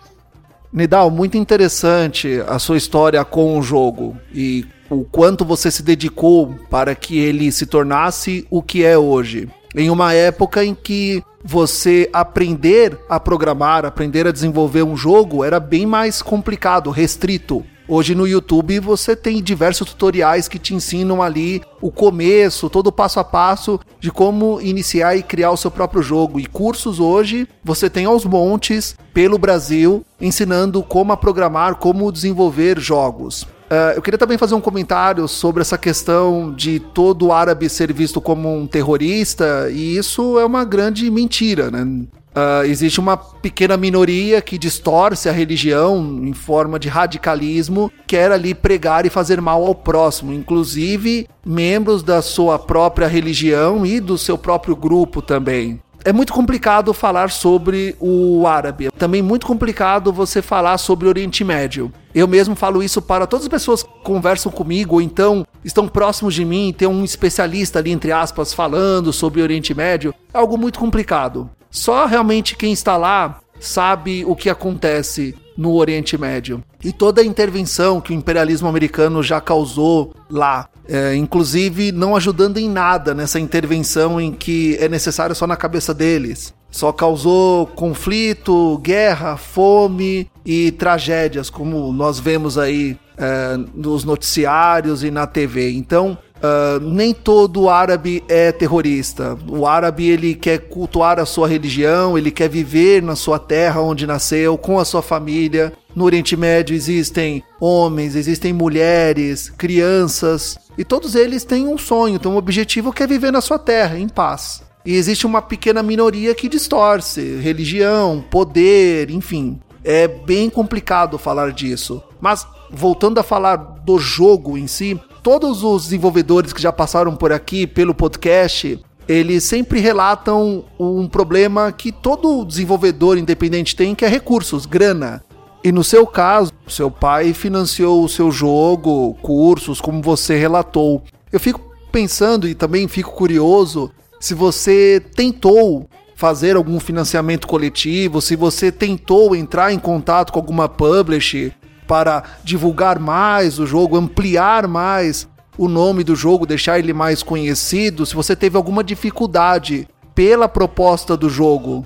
Nidal, 0.71 1.11
muito 1.11 1.37
interessante 1.37 2.41
a 2.47 2.57
sua 2.57 2.77
história 2.77 3.23
com 3.25 3.59
o 3.59 3.61
jogo 3.61 4.15
e 4.33 4.65
o 4.89 5.03
quanto 5.03 5.43
você 5.43 5.69
se 5.69 5.83
dedicou 5.83 6.55
para 6.69 6.95
que 6.95 7.19
ele 7.19 7.51
se 7.51 7.65
tornasse 7.65 8.47
o 8.49 8.63
que 8.63 8.85
é 8.85 8.97
hoje. 8.97 9.49
Em 9.75 9.89
uma 9.89 10.13
época 10.13 10.63
em 10.63 10.75
que 10.75 11.23
você 11.43 12.09
aprender 12.13 12.97
a 13.09 13.19
programar, 13.19 13.85
aprender 13.85 14.27
a 14.27 14.31
desenvolver 14.31 14.83
um 14.83 14.95
jogo 14.95 15.43
era 15.43 15.59
bem 15.59 15.85
mais 15.85 16.21
complicado, 16.21 16.89
restrito. 16.89 17.65
Hoje 17.87 18.15
no 18.15 18.27
YouTube 18.27 18.79
você 18.79 19.15
tem 19.15 19.41
diversos 19.41 19.89
tutoriais 19.89 20.47
que 20.47 20.59
te 20.59 20.73
ensinam 20.73 21.21
ali 21.21 21.61
o 21.81 21.91
começo, 21.91 22.69
todo 22.69 22.87
o 22.87 22.91
passo 22.91 23.19
a 23.19 23.23
passo 23.23 23.79
de 23.99 24.11
como 24.11 24.61
iniciar 24.61 25.15
e 25.17 25.23
criar 25.23 25.51
o 25.51 25.57
seu 25.57 25.69
próprio 25.69 26.01
jogo. 26.01 26.39
E 26.39 26.45
cursos 26.45 26.99
hoje 26.99 27.47
você 27.63 27.89
tem 27.89 28.05
aos 28.05 28.23
montes 28.23 28.95
pelo 29.13 29.37
Brasil 29.37 30.05
ensinando 30.21 30.81
como 30.83 31.11
a 31.11 31.17
programar, 31.17 31.75
como 31.75 32.11
desenvolver 32.11 32.79
jogos. 32.79 33.45
Uh, 33.71 33.95
eu 33.95 34.01
queria 34.01 34.17
também 34.17 34.37
fazer 34.37 34.53
um 34.53 34.59
comentário 34.59 35.25
sobre 35.29 35.61
essa 35.61 35.77
questão 35.77 36.53
de 36.53 36.77
todo 36.77 37.31
árabe 37.31 37.69
ser 37.69 37.93
visto 37.93 38.19
como 38.19 38.53
um 38.53 38.67
terrorista, 38.67 39.69
e 39.71 39.95
isso 39.95 40.37
é 40.37 40.43
uma 40.43 40.65
grande 40.65 41.09
mentira, 41.09 41.71
né? 41.71 42.05
Uh, 42.35 42.65
existe 42.65 42.99
uma 42.99 43.15
pequena 43.15 43.77
minoria 43.77 44.41
que 44.41 44.57
distorce 44.57 45.29
a 45.29 45.31
religião 45.31 46.19
em 46.21 46.33
forma 46.33 46.77
de 46.77 46.89
radicalismo, 46.89 47.89
quer 48.05 48.29
ali 48.29 48.53
pregar 48.53 49.05
e 49.05 49.09
fazer 49.09 49.39
mal 49.39 49.65
ao 49.65 49.73
próximo, 49.73 50.33
inclusive 50.33 51.27
membros 51.45 52.03
da 52.03 52.21
sua 52.21 52.59
própria 52.59 53.07
religião 53.07 53.85
e 53.85 54.01
do 54.01 54.17
seu 54.17 54.37
próprio 54.37 54.75
grupo 54.75 55.21
também. 55.21 55.81
É 56.03 56.11
muito 56.11 56.33
complicado 56.33 56.93
falar 56.93 57.29
sobre 57.29 57.95
o 57.99 58.47
árabe. 58.47 58.87
É 58.87 58.91
também 58.91 59.21
muito 59.21 59.45
complicado 59.45 60.11
você 60.11 60.41
falar 60.41 60.77
sobre 60.77 61.05
o 61.05 61.09
Oriente 61.09 61.43
Médio. 61.43 61.91
Eu 62.13 62.27
mesmo 62.27 62.55
falo 62.55 62.81
isso 62.81 63.01
para 63.01 63.27
todas 63.27 63.45
as 63.45 63.49
pessoas 63.49 63.83
que 63.83 63.89
conversam 64.03 64.51
comigo 64.51 64.95
ou 64.95 65.01
então 65.01 65.45
estão 65.63 65.87
próximos 65.87 66.33
de 66.33 66.43
mim, 66.43 66.73
tem 66.75 66.87
um 66.87 67.03
especialista 67.03 67.79
ali 67.79 67.91
entre 67.91 68.11
aspas 68.11 68.53
falando 68.53 69.13
sobre 69.13 69.41
o 69.41 69.43
Oriente 69.43 69.73
Médio. 69.73 70.13
É 70.33 70.37
algo 70.37 70.57
muito 70.57 70.79
complicado. 70.79 71.49
Só 71.69 72.05
realmente 72.05 72.55
quem 72.55 72.73
está 72.73 72.97
lá 72.97 73.39
sabe 73.59 74.25
o 74.25 74.35
que 74.35 74.49
acontece 74.49 75.35
no 75.55 75.75
Oriente 75.75 76.17
Médio. 76.17 76.63
E 76.83 76.91
toda 76.91 77.21
a 77.21 77.25
intervenção 77.25 78.01
que 78.01 78.11
o 78.11 78.15
imperialismo 78.15 78.67
americano 78.67 79.21
já 79.21 79.39
causou 79.39 80.15
lá, 80.29 80.67
é, 80.91 81.15
inclusive 81.15 81.93
não 81.93 82.17
ajudando 82.17 82.57
em 82.57 82.69
nada 82.69 83.13
nessa 83.13 83.39
intervenção 83.39 84.19
em 84.19 84.29
que 84.33 84.75
é 84.77 84.89
necessário 84.89 85.33
só 85.33 85.47
na 85.47 85.55
cabeça 85.55 85.93
deles. 85.93 86.53
Só 86.69 86.91
causou 86.91 87.65
conflito, 87.65 88.77
guerra, 88.79 89.37
fome 89.37 90.29
e 90.45 90.71
tragédias, 90.71 91.49
como 91.49 91.93
nós 91.93 92.19
vemos 92.19 92.57
aí 92.57 92.97
é, 93.17 93.57
nos 93.73 94.03
noticiários 94.03 95.01
e 95.01 95.09
na 95.09 95.25
TV. 95.25 95.71
Então, 95.71 96.17
Uh, 96.41 96.79
nem 96.79 97.13
todo 97.13 97.69
árabe 97.69 98.23
é 98.27 98.51
terrorista. 98.51 99.37
O 99.47 99.67
árabe 99.67 100.09
ele 100.09 100.33
quer 100.33 100.57
cultuar 100.57 101.19
a 101.19 101.25
sua 101.25 101.47
religião, 101.47 102.17
ele 102.17 102.31
quer 102.31 102.49
viver 102.49 103.03
na 103.03 103.15
sua 103.15 103.37
terra 103.37 103.79
onde 103.79 104.07
nasceu, 104.07 104.57
com 104.57 104.79
a 104.79 104.85
sua 104.85 105.03
família. 105.03 105.71
No 105.95 106.03
Oriente 106.03 106.35
Médio 106.35 106.75
existem 106.75 107.43
homens, 107.59 108.15
existem 108.15 108.53
mulheres, 108.53 109.51
crianças, 109.51 110.57
e 110.77 110.83
todos 110.83 111.15
eles 111.15 111.43
têm 111.43 111.67
um 111.67 111.77
sonho, 111.77 112.19
têm 112.19 112.31
um 112.31 112.37
objetivo 112.37 112.93
que 112.93 113.03
é 113.03 113.07
viver 113.07 113.31
na 113.31 113.41
sua 113.41 113.59
terra, 113.59 113.97
em 113.97 114.07
paz. 114.07 114.63
E 114.85 114.95
existe 114.95 115.27
uma 115.27 115.41
pequena 115.41 115.83
minoria 115.83 116.33
que 116.33 116.49
distorce 116.49 117.37
religião, 117.37 118.23
poder, 118.29 119.11
enfim. 119.11 119.59
É 119.83 120.07
bem 120.07 120.49
complicado 120.49 121.17
falar 121.17 121.51
disso. 121.51 122.01
Mas 122.19 122.47
voltando 122.71 123.19
a 123.19 123.23
falar 123.23 123.55
do 123.55 123.99
jogo 123.99 124.57
em 124.57 124.67
si, 124.67 124.99
todos 125.21 125.63
os 125.63 125.83
desenvolvedores 125.83 126.53
que 126.53 126.61
já 126.61 126.71
passaram 126.71 127.15
por 127.15 127.31
aqui 127.31 127.67
pelo 127.67 127.93
podcast, 127.93 128.79
eles 129.07 129.43
sempre 129.43 129.79
relatam 129.79 130.63
um 130.79 131.07
problema 131.07 131.71
que 131.71 131.91
todo 131.91 132.45
desenvolvedor 132.45 133.17
independente 133.17 133.75
tem, 133.75 133.93
que 133.93 134.05
é 134.05 134.07
recursos, 134.07 134.65
grana. 134.65 135.23
E 135.63 135.71
no 135.71 135.83
seu 135.83 136.07
caso, 136.07 136.51
seu 136.67 136.89
pai 136.89 137.33
financiou 137.33 138.03
o 138.03 138.09
seu 138.09 138.31
jogo, 138.31 139.15
cursos, 139.21 139.79
como 139.79 140.01
você 140.01 140.35
relatou. 140.35 141.03
Eu 141.31 141.39
fico 141.39 141.61
pensando 141.91 142.47
e 142.47 142.55
também 142.55 142.87
fico 142.87 143.11
curioso 143.11 143.91
se 144.19 144.33
você 144.33 145.03
tentou 145.15 145.87
fazer 146.15 146.55
algum 146.55 146.79
financiamento 146.79 147.47
coletivo, 147.47 148.21
se 148.21 148.35
você 148.35 148.71
tentou 148.71 149.35
entrar 149.35 149.73
em 149.73 149.79
contato 149.79 150.31
com 150.31 150.39
alguma 150.39 150.69
publisher 150.69 151.51
para 151.87 152.23
divulgar 152.43 152.99
mais 152.99 153.59
o 153.59 153.65
jogo, 153.65 153.97
ampliar 153.97 154.67
mais 154.67 155.27
o 155.57 155.67
nome 155.67 156.03
do 156.03 156.15
jogo, 156.15 156.45
deixar 156.45 156.79
ele 156.79 156.93
mais 156.93 157.23
conhecido, 157.23 158.05
se 158.05 158.15
você 158.15 158.35
teve 158.35 158.55
alguma 158.55 158.83
dificuldade 158.83 159.87
pela 160.13 160.47
proposta 160.47 161.17
do 161.17 161.29
jogo. 161.29 161.85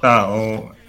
Tá, 0.00 0.26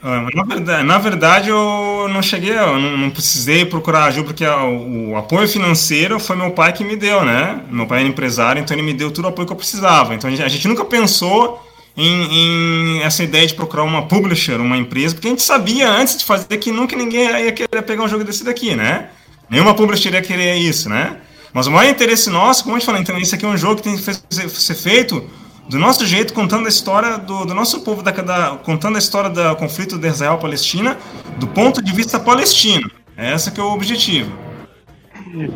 na, 0.02 0.44
verdade, 0.44 0.84
na 0.84 0.98
verdade 0.98 1.50
eu 1.50 2.08
não 2.10 2.22
cheguei, 2.22 2.58
eu 2.58 2.80
não, 2.80 3.10
precisei 3.12 3.66
procurar 3.66 4.06
ajuda, 4.06 4.28
porque 4.28 4.46
o, 4.46 5.12
o, 5.12 5.16
apoio 5.16 5.48
financeiro 5.48 6.20
foi 6.20 6.36
meu 6.36 6.52
pai 6.52 6.74
que 6.74 6.84
me 6.84 6.96
deu, 6.96 7.24
né? 7.24 7.62
Meu 7.70 7.86
pai 7.86 8.00
era 8.00 8.08
empresário, 8.08 8.60
então 8.60 8.76
ele 8.76 8.84
me 8.84 8.94
deu 8.94 9.12
todo 9.12 9.26
o 9.26 9.28
apoio 9.28 9.46
que 9.46 9.54
eu 9.54 9.58
precisava. 9.58 10.16
Então 10.16 10.28
a 10.28 10.32
gente, 10.32 10.44
a 10.44 10.48
gente 10.48 10.68
nunca 10.68 10.84
pensou 10.84 11.62
em, 11.96 12.98
em, 12.98 13.04
essa 13.04 13.24
ideia 13.24 13.46
de 13.46 13.54
procurar 13.54 13.84
uma 13.84 14.08
publisher, 14.08 14.60
uma 14.60 14.78
empresa, 14.78 15.14
porque 15.14 15.28
a 15.28 15.32
gente 15.32 15.44
sabia 15.44 15.90
antes 15.90 16.18
de 16.18 16.26
fazer 16.26 16.58
que 16.58 16.72
nunca 16.72 16.96
ninguém 16.96 17.30
ia 17.44 17.52
querer 17.52 17.82
pegar 17.84 18.04
um 18.04 18.08
jogo 18.08 18.24
desse 18.24 18.44
daqui, 18.44 18.76
né? 18.76 19.10
Nenhuma 19.50 19.76
publisher 19.76 20.14
ia 20.14 20.22
querer 20.22 20.56
isso, 20.56 20.90
né? 20.90 21.18
Mas 21.54 21.68
o 21.68 21.72
maior 21.72 21.92
interesse 21.92 22.30
nosso, 22.30 22.64
como 22.64 22.76
a 22.76 22.80
gente 22.80 22.86
falou, 22.86 23.02
então, 23.02 23.18
isso 23.18 23.36
aqui 23.36 23.46
é 23.46 23.48
um 23.48 23.58
jogo 23.58 23.76
que 23.76 23.84
tem 23.84 23.98
que 23.98 24.50
ser 24.50 24.76
feito 24.76 25.30
do 25.70 25.80
nosso 25.80 26.06
jeito, 26.06 26.34
contando 26.34 26.66
a 26.66 26.70
história 26.70 27.18
do, 27.18 27.46
do 27.46 27.54
nosso 27.54 27.82
povo, 27.82 28.02
da, 28.02 28.12
da, 28.12 28.58
contando 28.64 28.96
a 28.96 29.00
história 29.00 29.30
do 29.30 29.56
conflito 29.56 29.98
de 29.98 30.08
Israel-Palestina 30.08 30.98
do 31.38 31.48
ponto 31.48 31.82
de 31.82 31.94
vista 31.94 32.20
palestino. 32.20 32.90
É 33.16 33.34
esse 33.34 33.52
que 33.52 33.60
é 33.60 33.64
o 33.64 33.72
objetivo. 33.72 34.32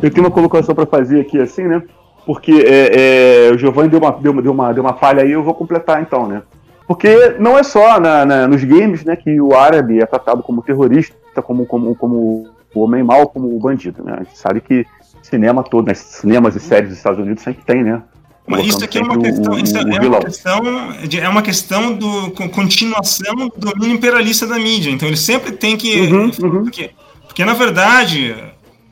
Eu 0.02 0.10
tenho 0.10 0.26
uma 0.26 0.30
colocação 0.30 0.74
para 0.74 0.86
fazer 0.86 1.20
aqui, 1.20 1.38
assim, 1.38 1.64
né? 1.64 1.82
Porque 2.24 2.52
é, 2.52 3.48
é, 3.48 3.52
o 3.52 3.58
Giovanni 3.58 3.88
deu 3.88 4.00
uma, 4.00 4.12
deu, 4.12 4.42
deu, 4.42 4.52
uma, 4.52 4.72
deu 4.72 4.82
uma 4.82 4.94
falha 4.94 5.22
aí, 5.22 5.32
eu 5.32 5.42
vou 5.42 5.54
completar 5.54 6.02
então, 6.02 6.26
né? 6.26 6.42
Porque 6.86 7.34
não 7.38 7.58
é 7.58 7.62
só 7.62 7.98
na, 7.98 8.24
na, 8.24 8.48
nos 8.48 8.62
games 8.62 9.04
né, 9.04 9.16
que 9.16 9.40
o 9.40 9.54
árabe 9.54 10.00
é 10.00 10.06
tratado 10.06 10.42
como 10.42 10.62
terrorista, 10.62 11.42
como, 11.42 11.66
como, 11.66 11.94
como 11.96 12.48
o 12.74 12.80
homem 12.80 13.02
mau, 13.02 13.28
como 13.28 13.54
o 13.54 13.58
bandido. 13.58 14.04
Né? 14.04 14.14
A 14.20 14.22
gente 14.22 14.38
sabe 14.38 14.60
que 14.60 14.86
cinema 15.22 15.64
todo, 15.64 15.86
né, 15.86 15.94
cinemas 15.94 16.54
e 16.54 16.60
séries 16.60 16.90
dos 16.90 16.98
Estados 16.98 17.18
Unidos 17.18 17.42
sempre 17.42 17.64
tem, 17.64 17.82
né? 17.82 18.02
Mas 18.46 18.66
isso 18.66 18.84
aqui 18.84 18.98
é 18.98 19.02
uma 19.02 19.18
questão, 19.18 19.52
o, 19.52 19.58
é, 19.94 20.06
uma 20.06 20.20
questão, 20.20 20.62
de, 21.08 21.20
é 21.20 21.28
uma 21.28 21.42
questão 21.42 21.92
do 21.94 22.30
continuação 22.30 23.34
do 23.56 23.72
domínio 23.72 23.96
imperialista 23.96 24.46
da 24.46 24.58
mídia. 24.58 24.90
Então 24.90 25.08
ele 25.08 25.16
sempre 25.16 25.52
tem 25.52 25.76
que. 25.76 26.00
Uhum, 26.02 26.30
uhum. 26.42 26.62
Porque, 26.62 26.90
porque, 27.26 27.44
na 27.44 27.54
verdade, 27.54 28.36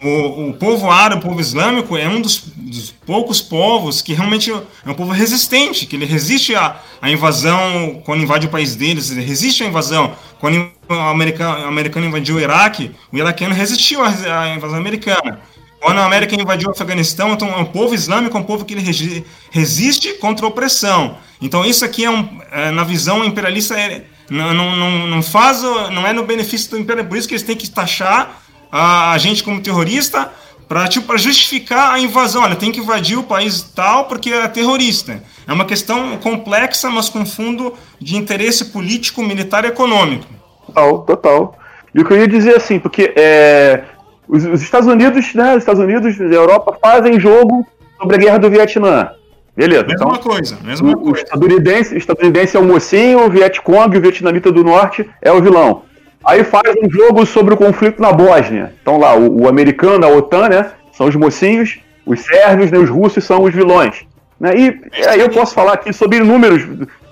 o, 0.02 0.48
o 0.48 0.54
povo 0.54 0.90
árabe, 0.90 1.20
o 1.24 1.28
povo 1.28 1.40
islâmico, 1.40 1.96
é 1.96 2.08
um 2.08 2.20
dos, 2.20 2.42
dos, 2.56 2.90
poucos 2.90 3.40
povos 3.40 4.02
que 4.02 4.12
realmente 4.12 4.50
é 4.50 4.90
um 4.90 4.94
povo 4.94 5.12
resistente, 5.12 5.86
que 5.86 5.94
ele 5.94 6.04
resiste 6.04 6.54
à, 6.54 6.80
à 7.00 7.10
invasão 7.10 8.02
quando 8.04 8.22
invade 8.22 8.46
o 8.46 8.50
país 8.50 8.74
deles, 8.74 9.10
ele 9.10 9.22
resiste 9.22 9.62
à 9.62 9.66
invasão. 9.66 10.14
Quando 10.40 10.68
o 10.88 10.92
americano, 10.92 11.64
o 11.64 11.68
americano 11.68 12.06
invadiu 12.06 12.36
o 12.36 12.40
Iraque, 12.40 12.90
o 13.10 13.16
iraquiano 13.16 13.54
resistiu 13.54 14.02
à, 14.02 14.08
à 14.08 14.54
invasão 14.54 14.76
americana. 14.76 15.40
Quando 15.84 15.98
a 15.98 16.06
América 16.06 16.34
invadiu 16.34 16.70
o 16.70 16.72
Afeganistão, 16.72 17.34
então 17.34 17.46
é 17.46 17.56
um 17.58 17.64
povo 17.66 17.94
islâmico, 17.94 18.34
é 18.34 18.40
um 18.40 18.44
povo 18.44 18.64
que 18.64 18.72
ele 18.72 19.24
resiste 19.50 20.14
contra 20.14 20.46
a 20.46 20.48
opressão. 20.48 21.18
Então 21.42 21.62
isso 21.62 21.84
aqui 21.84 22.06
é, 22.06 22.10
um, 22.10 22.40
é 22.50 22.70
na 22.70 22.82
visão 22.84 23.22
imperialista 23.22 23.78
é, 23.78 24.02
não, 24.30 24.54
não, 24.54 25.06
não 25.06 25.22
faz, 25.22 25.60
não 25.60 26.06
é 26.06 26.14
no 26.14 26.24
benefício 26.24 26.70
do 26.70 26.78
império, 26.78 27.04
por 27.04 27.18
isso 27.18 27.28
que 27.28 27.34
eles 27.34 27.42
têm 27.42 27.54
que 27.54 27.68
taxar 27.68 28.40
a, 28.72 29.14
gente 29.18 29.44
como 29.44 29.60
terrorista 29.60 30.32
para 30.66 30.88
tipo, 30.88 31.18
justificar 31.18 31.92
a 31.92 32.00
invasão. 32.00 32.44
Olha, 32.44 32.56
tem 32.56 32.72
que 32.72 32.80
invadir 32.80 33.18
o 33.18 33.22
país 33.22 33.60
tal 33.60 34.06
porque 34.06 34.30
é 34.30 34.48
terrorista. 34.48 35.22
É 35.46 35.52
uma 35.52 35.66
questão 35.66 36.16
complexa, 36.16 36.88
mas 36.88 37.10
com 37.10 37.26
fundo 37.26 37.74
de 38.00 38.16
interesse 38.16 38.64
político, 38.66 39.22
militar 39.22 39.66
e 39.66 39.68
econômico. 39.68 40.24
Total, 40.66 41.02
total. 41.02 41.58
E 41.94 42.00
o 42.00 42.06
que 42.06 42.12
eu 42.14 42.20
ia 42.20 42.26
dizer 42.26 42.56
assim, 42.56 42.78
porque 42.78 43.12
é, 43.14 43.84
os, 44.28 44.44
os, 44.44 44.62
Estados 44.62 44.88
Unidos, 44.88 45.34
né, 45.34 45.52
os 45.52 45.58
Estados 45.58 45.82
Unidos 45.82 46.18
e 46.18 46.22
a 46.22 46.26
Europa 46.26 46.76
fazem 46.80 47.18
jogo 47.18 47.66
sobre 47.98 48.16
a 48.16 48.18
guerra 48.18 48.38
do 48.38 48.50
Vietnã. 48.50 49.10
Beleza. 49.56 49.84
Mesma 49.86 50.16
então, 50.16 50.30
coisa, 50.30 50.58
mesma 50.64 50.90
o, 50.90 50.96
coisa. 50.96 51.10
O 51.10 51.14
estadunidense, 51.14 51.94
o 51.94 51.98
estadunidense 51.98 52.56
é 52.56 52.60
o 52.60 52.64
mocinho, 52.64 53.24
o 53.24 53.30
Vietcong, 53.30 53.96
o 53.96 54.00
vietnamita 54.00 54.50
do 54.50 54.64
norte 54.64 55.08
é 55.22 55.30
o 55.30 55.40
vilão. 55.40 55.82
Aí 56.24 56.42
faz 56.42 56.74
um 56.82 56.90
jogo 56.90 57.24
sobre 57.24 57.54
o 57.54 57.56
conflito 57.56 58.00
na 58.00 58.12
Bósnia. 58.12 58.74
Então 58.80 58.98
lá, 58.98 59.14
o, 59.14 59.42
o 59.42 59.48
americano, 59.48 60.04
a 60.04 60.08
OTAN, 60.08 60.48
né? 60.48 60.70
São 60.92 61.06
os 61.06 61.14
mocinhos, 61.14 61.78
os 62.06 62.20
sérvios, 62.20 62.70
né, 62.70 62.78
os 62.78 62.88
russos 62.88 63.24
são 63.24 63.42
os 63.42 63.54
vilões. 63.54 64.04
Né? 64.38 64.52
E 64.56 65.06
aí 65.06 65.20
eu 65.20 65.28
posso 65.28 65.54
falar 65.54 65.74
aqui 65.74 65.92
sobre 65.92 66.20
números. 66.20 66.62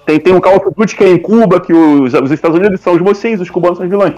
Tem, 0.06 0.18
tem 0.18 0.32
um 0.32 0.40
Call 0.40 0.56
of 0.56 0.66
Duty 0.76 0.96
que 0.96 1.04
é 1.04 1.08
em 1.08 1.18
Cuba, 1.18 1.60
que 1.60 1.72
os, 1.72 2.12
os 2.12 2.30
Estados 2.30 2.58
Unidos 2.58 2.80
são 2.80 2.94
os 2.94 3.00
mocinhos, 3.00 3.40
os 3.40 3.50
cubanos 3.50 3.78
são 3.78 3.84
os 3.84 3.90
vilões. 3.90 4.14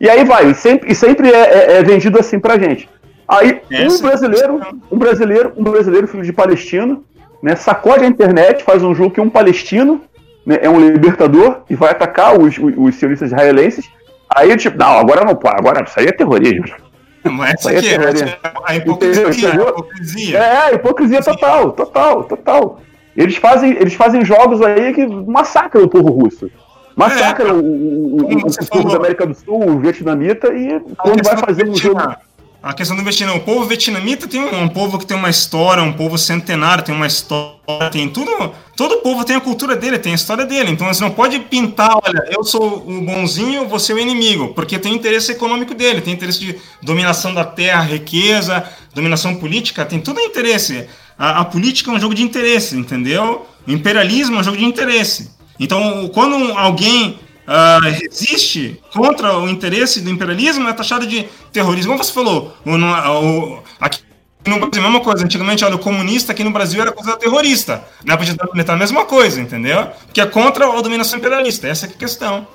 E 0.00 0.08
aí 0.08 0.24
vai, 0.24 0.50
e 0.50 0.54
sempre, 0.54 0.92
e 0.92 0.94
sempre 0.94 1.30
é, 1.30 1.40
é, 1.40 1.72
é 1.78 1.82
vendido 1.82 2.18
assim 2.18 2.38
pra 2.38 2.58
gente. 2.58 2.88
Aí 3.26 3.60
um 3.70 4.00
brasileiro, 4.00 4.60
um 4.90 4.98
brasileiro, 4.98 5.52
um 5.56 5.64
brasileiro, 5.64 6.06
filho 6.06 6.22
de 6.22 6.32
palestino, 6.32 7.04
né, 7.42 7.56
sacode 7.56 8.04
a 8.04 8.08
internet, 8.08 8.62
faz 8.62 8.82
um 8.82 8.94
jogo 8.94 9.10
que 9.10 9.20
um 9.20 9.30
palestino 9.30 10.00
né, 10.44 10.58
é 10.62 10.70
um 10.70 10.78
libertador 10.78 11.62
e 11.68 11.74
vai 11.74 11.90
atacar 11.90 12.38
os, 12.38 12.56
os, 12.58 12.74
os 12.76 12.94
sionistas 12.94 13.32
israelenses. 13.32 13.88
Aí, 14.34 14.56
tipo, 14.56 14.78
não, 14.78 14.98
agora 14.98 15.24
não 15.24 15.34
pode, 15.34 15.56
agora 15.56 15.84
isso 15.84 15.98
aí 15.98 16.06
é 16.06 16.12
terrorismo. 16.12 16.66
Mas 17.24 17.58
Isso 17.58 17.68
aí 17.68 17.76
é 17.76 17.78
é, 17.78 17.82
terrorismo. 17.82 18.28
é 18.28 18.38
a 18.64 18.76
hipocrisia, 18.76 19.28
Entendeu? 19.28 19.66
a 19.66 19.70
hipocrisia. 19.70 20.38
É, 20.38 20.74
hipocrisia 20.74 21.22
total, 21.22 21.72
total, 21.72 22.24
total. 22.24 22.80
Eles 23.16 23.36
fazem, 23.36 23.72
eles 23.72 23.94
fazem 23.94 24.24
jogos 24.24 24.60
aí 24.62 24.92
que 24.92 25.06
massacram 25.06 25.84
o 25.84 25.88
povo 25.88 26.10
russo. 26.10 26.50
Massacram 26.96 27.60
o, 27.60 28.16
o, 28.16 28.26
o, 28.26 28.80
o 28.80 28.88
da 28.90 28.96
América 28.96 29.26
do 29.26 29.34
Sul, 29.34 29.68
o 29.68 29.78
vietnamita, 29.78 30.48
e 30.54 30.80
quando 30.96 31.22
vai 31.22 31.36
fazer 31.36 31.68
um 31.68 31.76
jogo. 31.76 32.00
A 32.62 32.72
questão 32.72 32.96
do 32.96 33.02
Vietnã, 33.04 33.32
o 33.34 33.40
povo 33.40 33.64
vietnamita 33.64 34.26
tem 34.26 34.40
um, 34.40 34.62
um 34.62 34.68
povo 34.68 34.98
que 34.98 35.06
tem 35.06 35.16
uma 35.16 35.30
história, 35.30 35.80
um 35.80 35.92
povo 35.92 36.18
centenário, 36.18 36.82
tem 36.82 36.92
uma 36.92 37.06
história, 37.06 37.90
tem 37.92 38.08
tudo. 38.08 38.52
Todo 38.74 38.96
povo 39.02 39.24
tem 39.24 39.36
a 39.36 39.40
cultura 39.40 39.76
dele, 39.76 40.00
tem 40.00 40.10
a 40.10 40.14
história 40.16 40.44
dele. 40.44 40.72
Então 40.72 40.88
você 40.88 41.00
não 41.00 41.12
pode 41.12 41.38
pintar, 41.38 41.96
olha, 42.02 42.24
eu 42.28 42.42
sou 42.42 42.78
o 42.78 43.02
bonzinho, 43.02 43.68
você 43.68 43.92
é 43.92 43.94
o 43.94 43.98
inimigo, 44.00 44.48
porque 44.48 44.80
tem 44.80 44.92
interesse 44.94 45.30
econômico 45.30 45.74
dele, 45.74 46.00
tem 46.00 46.12
interesse 46.12 46.40
de 46.40 46.58
dominação 46.82 47.32
da 47.32 47.44
terra, 47.44 47.82
riqueza, 47.82 48.64
dominação 48.92 49.36
política, 49.36 49.84
tem 49.84 50.00
tudo 50.00 50.18
interesse. 50.18 50.88
A, 51.16 51.42
a 51.42 51.44
política 51.44 51.92
é 51.92 51.94
um 51.94 52.00
jogo 52.00 52.16
de 52.16 52.22
interesse, 52.24 52.76
entendeu? 52.76 53.46
O 53.64 53.70
imperialismo 53.70 54.38
é 54.38 54.40
um 54.40 54.42
jogo 54.42 54.56
de 54.56 54.64
interesse. 54.64 55.35
Então, 55.58 56.08
quando 56.12 56.52
alguém 56.52 57.18
ah, 57.46 57.80
resiste 57.82 58.80
contra 58.92 59.38
o 59.38 59.48
interesse 59.48 60.00
do 60.00 60.10
imperialismo, 60.10 60.68
é 60.68 60.72
taxado 60.72 61.06
de 61.06 61.28
terrorismo. 61.52 61.92
Como 61.92 62.02
você 62.04 62.12
falou, 62.12 62.54
o, 62.64 62.70
o- 62.70 63.62
aqui 63.80 64.02
no 64.46 64.58
Brasil, 64.60 64.80
a 64.80 64.84
mesma 64.90 65.00
coisa. 65.00 65.24
Antigamente, 65.24 65.64
olha, 65.64 65.76
o 65.76 65.78
comunista 65.78 66.32
aqui 66.32 66.44
no 66.44 66.50
Brasil 66.50 66.80
era 66.80 66.92
considerado 66.92 67.20
terrorista. 67.20 67.84
Na 68.04 68.16
Palestina, 68.16 68.48
a 68.68 68.76
mesma 68.76 69.04
coisa, 69.04 69.40
entendeu? 69.40 69.88
Que 70.12 70.20
é 70.20 70.26
contra 70.26 70.66
a 70.66 70.80
dominação 70.80 71.18
imperialista. 71.18 71.66
Essa 71.68 71.86
é 71.86 71.88
a 71.88 71.92
questão. 71.92 72.46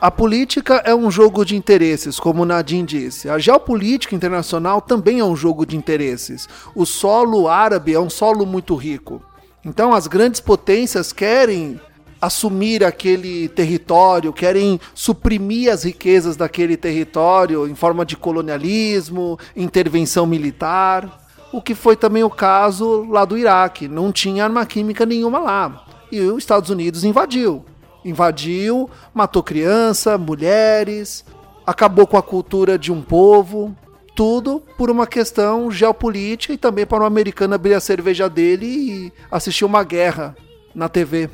A 0.00 0.12
política 0.12 0.80
é 0.84 0.94
um 0.94 1.10
jogo 1.10 1.44
de 1.44 1.56
interesses, 1.56 2.20
como 2.20 2.44
Nadim 2.44 2.84
disse. 2.84 3.28
A 3.28 3.36
geopolítica 3.36 4.14
internacional 4.14 4.80
também 4.80 5.18
é 5.18 5.24
um 5.24 5.34
jogo 5.34 5.66
de 5.66 5.76
interesses. 5.76 6.48
O 6.72 6.86
solo 6.86 7.48
árabe 7.48 7.94
é 7.94 7.98
um 7.98 8.08
solo 8.08 8.46
muito 8.46 8.76
rico. 8.76 9.20
Então 9.64 9.92
as 9.92 10.06
grandes 10.06 10.40
potências 10.40 11.12
querem 11.12 11.80
assumir 12.20 12.84
aquele 12.84 13.48
território, 13.48 14.32
querem 14.32 14.80
suprimir 14.94 15.72
as 15.72 15.84
riquezas 15.84 16.36
daquele 16.36 16.76
território 16.76 17.68
em 17.68 17.74
forma 17.74 18.04
de 18.04 18.16
colonialismo, 18.16 19.38
intervenção 19.56 20.26
militar. 20.26 21.26
O 21.52 21.62
que 21.62 21.74
foi 21.74 21.96
também 21.96 22.22
o 22.22 22.30
caso 22.30 23.06
lá 23.08 23.24
do 23.24 23.38
Iraque. 23.38 23.88
Não 23.88 24.12
tinha 24.12 24.44
arma 24.44 24.66
química 24.66 25.06
nenhuma 25.06 25.38
lá. 25.38 25.86
E 26.10 26.20
os 26.20 26.38
Estados 26.38 26.70
Unidos 26.70 27.04
invadiu. 27.04 27.64
Invadiu, 28.04 28.90
matou 29.14 29.42
criança, 29.42 30.18
mulheres, 30.18 31.24
acabou 31.66 32.06
com 32.06 32.16
a 32.16 32.22
cultura 32.22 32.78
de 32.78 32.92
um 32.92 33.00
povo. 33.00 33.74
Tudo 34.14 34.60
por 34.76 34.90
uma 34.90 35.06
questão 35.06 35.70
geopolítica 35.70 36.52
e 36.52 36.58
também 36.58 36.84
para 36.84 37.04
o 37.04 37.06
americano 37.06 37.54
abrir 37.54 37.74
a 37.74 37.80
cerveja 37.80 38.28
dele 38.28 38.66
e 38.66 39.12
assistir 39.30 39.64
uma 39.64 39.84
guerra 39.84 40.36
na 40.74 40.88
TV. 40.88 41.30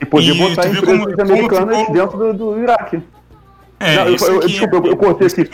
E 0.00 0.04
poder 0.06 0.30
E 0.34 0.38
botar 0.38 0.66
empresas 0.68 0.80
como- 0.80 1.10
como 1.16 1.22
americanas 1.22 1.78
ficou- 1.78 1.94
dentro 1.94 2.18
do, 2.18 2.32
do 2.32 2.62
Iraque. 2.62 3.02
É, 3.78 3.96
Não, 3.96 4.06
eu, 4.08 4.14
isso 4.14 4.26
eu- 4.30 4.40
desculpa, 4.40 4.76
é- 4.76 4.78
eu, 4.80 4.86
eu 4.86 4.96
cortei 4.96 5.26
aqui. 5.26 5.48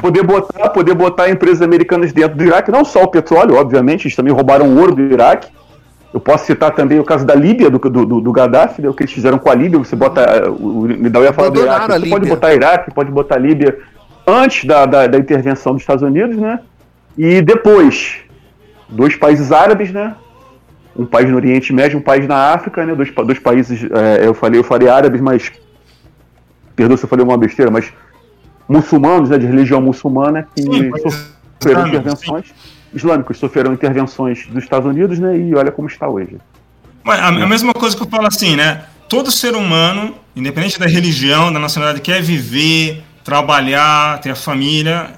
Poder 0.00 0.22
botar, 0.24 0.68
poder 0.70 0.94
botar 0.94 1.30
empresas 1.30 1.62
americanas 1.62 2.12
dentro 2.12 2.36
do 2.36 2.44
Iraque, 2.44 2.70
não 2.70 2.84
só 2.84 3.02
o 3.04 3.08
petróleo, 3.08 3.54
obviamente, 3.56 4.06
eles 4.06 4.16
também 4.16 4.32
roubaram 4.32 4.76
ouro 4.76 4.94
do 4.94 5.02
Iraque. 5.02 5.48
Eu 6.12 6.18
posso 6.20 6.46
citar 6.46 6.74
também 6.74 6.98
o 6.98 7.04
caso 7.04 7.24
da 7.26 7.34
Líbia, 7.34 7.68
do, 7.70 7.78
do, 7.78 8.20
do, 8.20 8.32
Gaddafi, 8.32 8.80
né, 8.82 8.88
o 8.88 8.94
que 8.94 9.02
eles 9.02 9.12
fizeram 9.12 9.38
com 9.38 9.50
a 9.50 9.54
Líbia. 9.54 9.78
Você 9.78 9.94
bota. 9.94 10.22
eh, 10.22 10.48
O, 10.48 10.86
Nidal 10.86 11.22
ia 11.22 11.32
falar 11.32 11.50
do 11.50 11.60
Iraque. 11.60 11.92
Você 12.00 12.08
pode 12.08 12.28
botar 12.28 12.54
Iraque, 12.54 12.94
pode 12.94 13.10
botar 13.12 13.36
Líbia 13.38 13.78
antes 14.26 14.64
da, 14.64 14.86
da, 14.86 15.06
da 15.06 15.18
intervenção 15.18 15.72
dos 15.74 15.82
Estados 15.82 16.02
Unidos, 16.02 16.36
né? 16.36 16.60
E 17.16 17.42
depois, 17.42 18.16
dois 18.88 19.14
países 19.16 19.52
árabes, 19.52 19.92
né? 19.92 20.14
Um 20.98 21.06
país 21.06 21.30
no 21.30 21.36
Oriente 21.36 21.72
Médio, 21.72 21.98
um 21.98 22.02
país 22.02 22.26
na 22.26 22.52
África, 22.52 22.84
né? 22.84 22.94
Dois, 22.94 23.10
dois 23.14 23.38
países, 23.38 23.84
eh, 23.84 24.26
eu 24.26 24.34
falei, 24.34 24.58
eu 24.58 24.64
falei 24.64 24.88
árabes, 24.88 25.20
mas 25.20 25.52
perdoa 26.74 26.96
se 26.96 27.04
eu 27.04 27.08
falei 27.08 27.24
uma 27.24 27.38
besteira, 27.38 27.70
mas 27.70 27.92
muçulmanos, 28.68 29.30
né, 29.30 29.38
de 29.38 29.46
religião 29.46 29.80
muçulmana, 29.80 30.46
que 30.54 30.62
Sim, 30.62 30.90
sofreram 31.60 31.88
intervenções 31.88 32.54
islâmicos, 32.92 33.38
sofreram 33.38 33.72
intervenções 33.72 34.46
dos 34.46 34.62
Estados 34.62 34.88
Unidos, 34.88 35.18
né, 35.18 35.36
e 35.36 35.54
olha 35.54 35.70
como 35.70 35.88
está 35.88 36.08
hoje. 36.08 36.36
Mas 37.02 37.20
a, 37.20 37.28
a 37.28 37.46
mesma 37.46 37.72
coisa 37.72 37.96
que 37.96 38.02
eu 38.02 38.08
falo 38.08 38.26
assim, 38.26 38.56
né? 38.56 38.84
Todo 39.08 39.30
ser 39.30 39.54
humano, 39.54 40.14
independente 40.36 40.78
da 40.78 40.86
religião, 40.86 41.50
da 41.50 41.58
nacionalidade, 41.58 42.02
quer 42.02 42.20
viver, 42.20 43.02
trabalhar, 43.24 44.20
ter 44.20 44.30
a 44.30 44.34
família. 44.34 45.10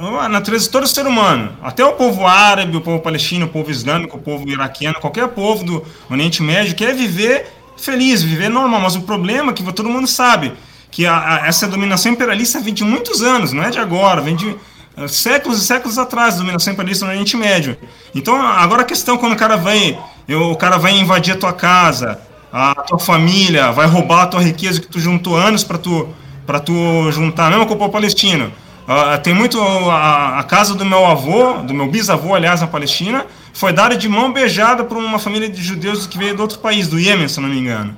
É 0.00 0.24
a 0.24 0.28
natureza 0.28 0.64
de 0.64 0.70
todo 0.70 0.86
ser 0.86 1.06
humano. 1.06 1.52
Até 1.62 1.84
o 1.84 1.92
povo 1.92 2.26
árabe, 2.26 2.74
o 2.76 2.80
povo 2.80 3.00
palestino, 3.00 3.44
o 3.44 3.48
povo 3.48 3.70
islâmico, 3.70 4.16
o 4.16 4.20
povo 4.20 4.48
iraquiano, 4.48 4.98
qualquer 4.98 5.28
povo 5.28 5.62
do 5.62 5.84
Oriente 6.08 6.42
Médio 6.42 6.74
quer 6.74 6.94
viver 6.94 7.46
feliz, 7.76 8.22
viver 8.22 8.48
normal. 8.48 8.80
Mas 8.80 8.96
o 8.96 9.02
problema 9.02 9.50
é 9.50 9.54
que 9.54 9.62
todo 9.72 9.90
mundo 9.90 10.06
sabe 10.06 10.54
que 10.90 11.04
a- 11.06 11.42
a- 11.42 11.46
essa 11.46 11.68
dominação 11.68 12.10
imperialista 12.12 12.60
vem 12.60 12.72
de 12.72 12.82
muitos 12.82 13.20
anos, 13.22 13.52
não 13.52 13.62
é 13.62 13.68
de 13.70 13.78
agora, 13.78 14.20
vem 14.22 14.34
de 14.36 14.56
eh, 14.96 15.06
séculos 15.06 15.62
e 15.62 15.66
séculos 15.66 15.98
atrás, 15.98 16.36
dominação 16.36 16.72
imperialista 16.72 17.04
no 17.04 17.12
Oriente 17.12 17.36
Médio. 17.36 17.76
Então, 18.14 18.34
agora 18.40 18.82
a 18.82 18.84
questão 18.84 19.16
quando 19.16 19.34
o 19.34 19.36
cara 19.36 19.56
vai, 19.56 19.96
eu- 20.26 20.50
o 20.50 20.56
cara 20.56 20.78
vai 20.78 20.98
invadir 20.98 21.34
a 21.34 21.36
tua 21.36 21.52
casa, 21.52 22.18
a 22.52 22.74
tua 22.74 22.98
família, 22.98 23.70
vai 23.70 23.86
roubar 23.86 24.22
a 24.22 24.26
tua 24.26 24.42
riqueza 24.42 24.80
que 24.80 24.88
tu 24.88 24.98
juntou 24.98 25.36
anos 25.36 25.62
para 25.62 25.78
tu 25.78 26.08
para 26.46 26.58
tu 26.58 26.72
juntar, 27.12 27.48
mesmo 27.50 27.66
com 27.66 27.74
o 27.74 27.76
povo 27.76 27.92
palestino. 27.92 28.50
Ah, 28.92 29.16
tem 29.18 29.32
muito 29.32 29.60
a, 29.88 30.40
a 30.40 30.42
casa 30.42 30.74
do 30.74 30.84
meu 30.84 31.06
avô, 31.06 31.58
do 31.62 31.72
meu 31.72 31.86
bisavô, 31.88 32.34
aliás, 32.34 32.60
na 32.60 32.66
Palestina, 32.66 33.24
foi 33.52 33.72
dada 33.72 33.96
de 33.96 34.08
mão 34.08 34.32
beijada 34.32 34.82
por 34.82 34.96
uma 34.96 35.16
família 35.16 35.48
de 35.48 35.62
judeus 35.62 36.08
que 36.08 36.18
veio 36.18 36.34
de 36.34 36.42
outro 36.42 36.58
país, 36.58 36.88
do 36.88 36.98
Iêmen, 36.98 37.28
se 37.28 37.40
não 37.40 37.48
me 37.48 37.56
engano. 37.56 37.96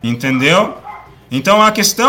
Entendeu? 0.00 0.76
Então 1.32 1.60
a 1.60 1.72
questão 1.72 2.08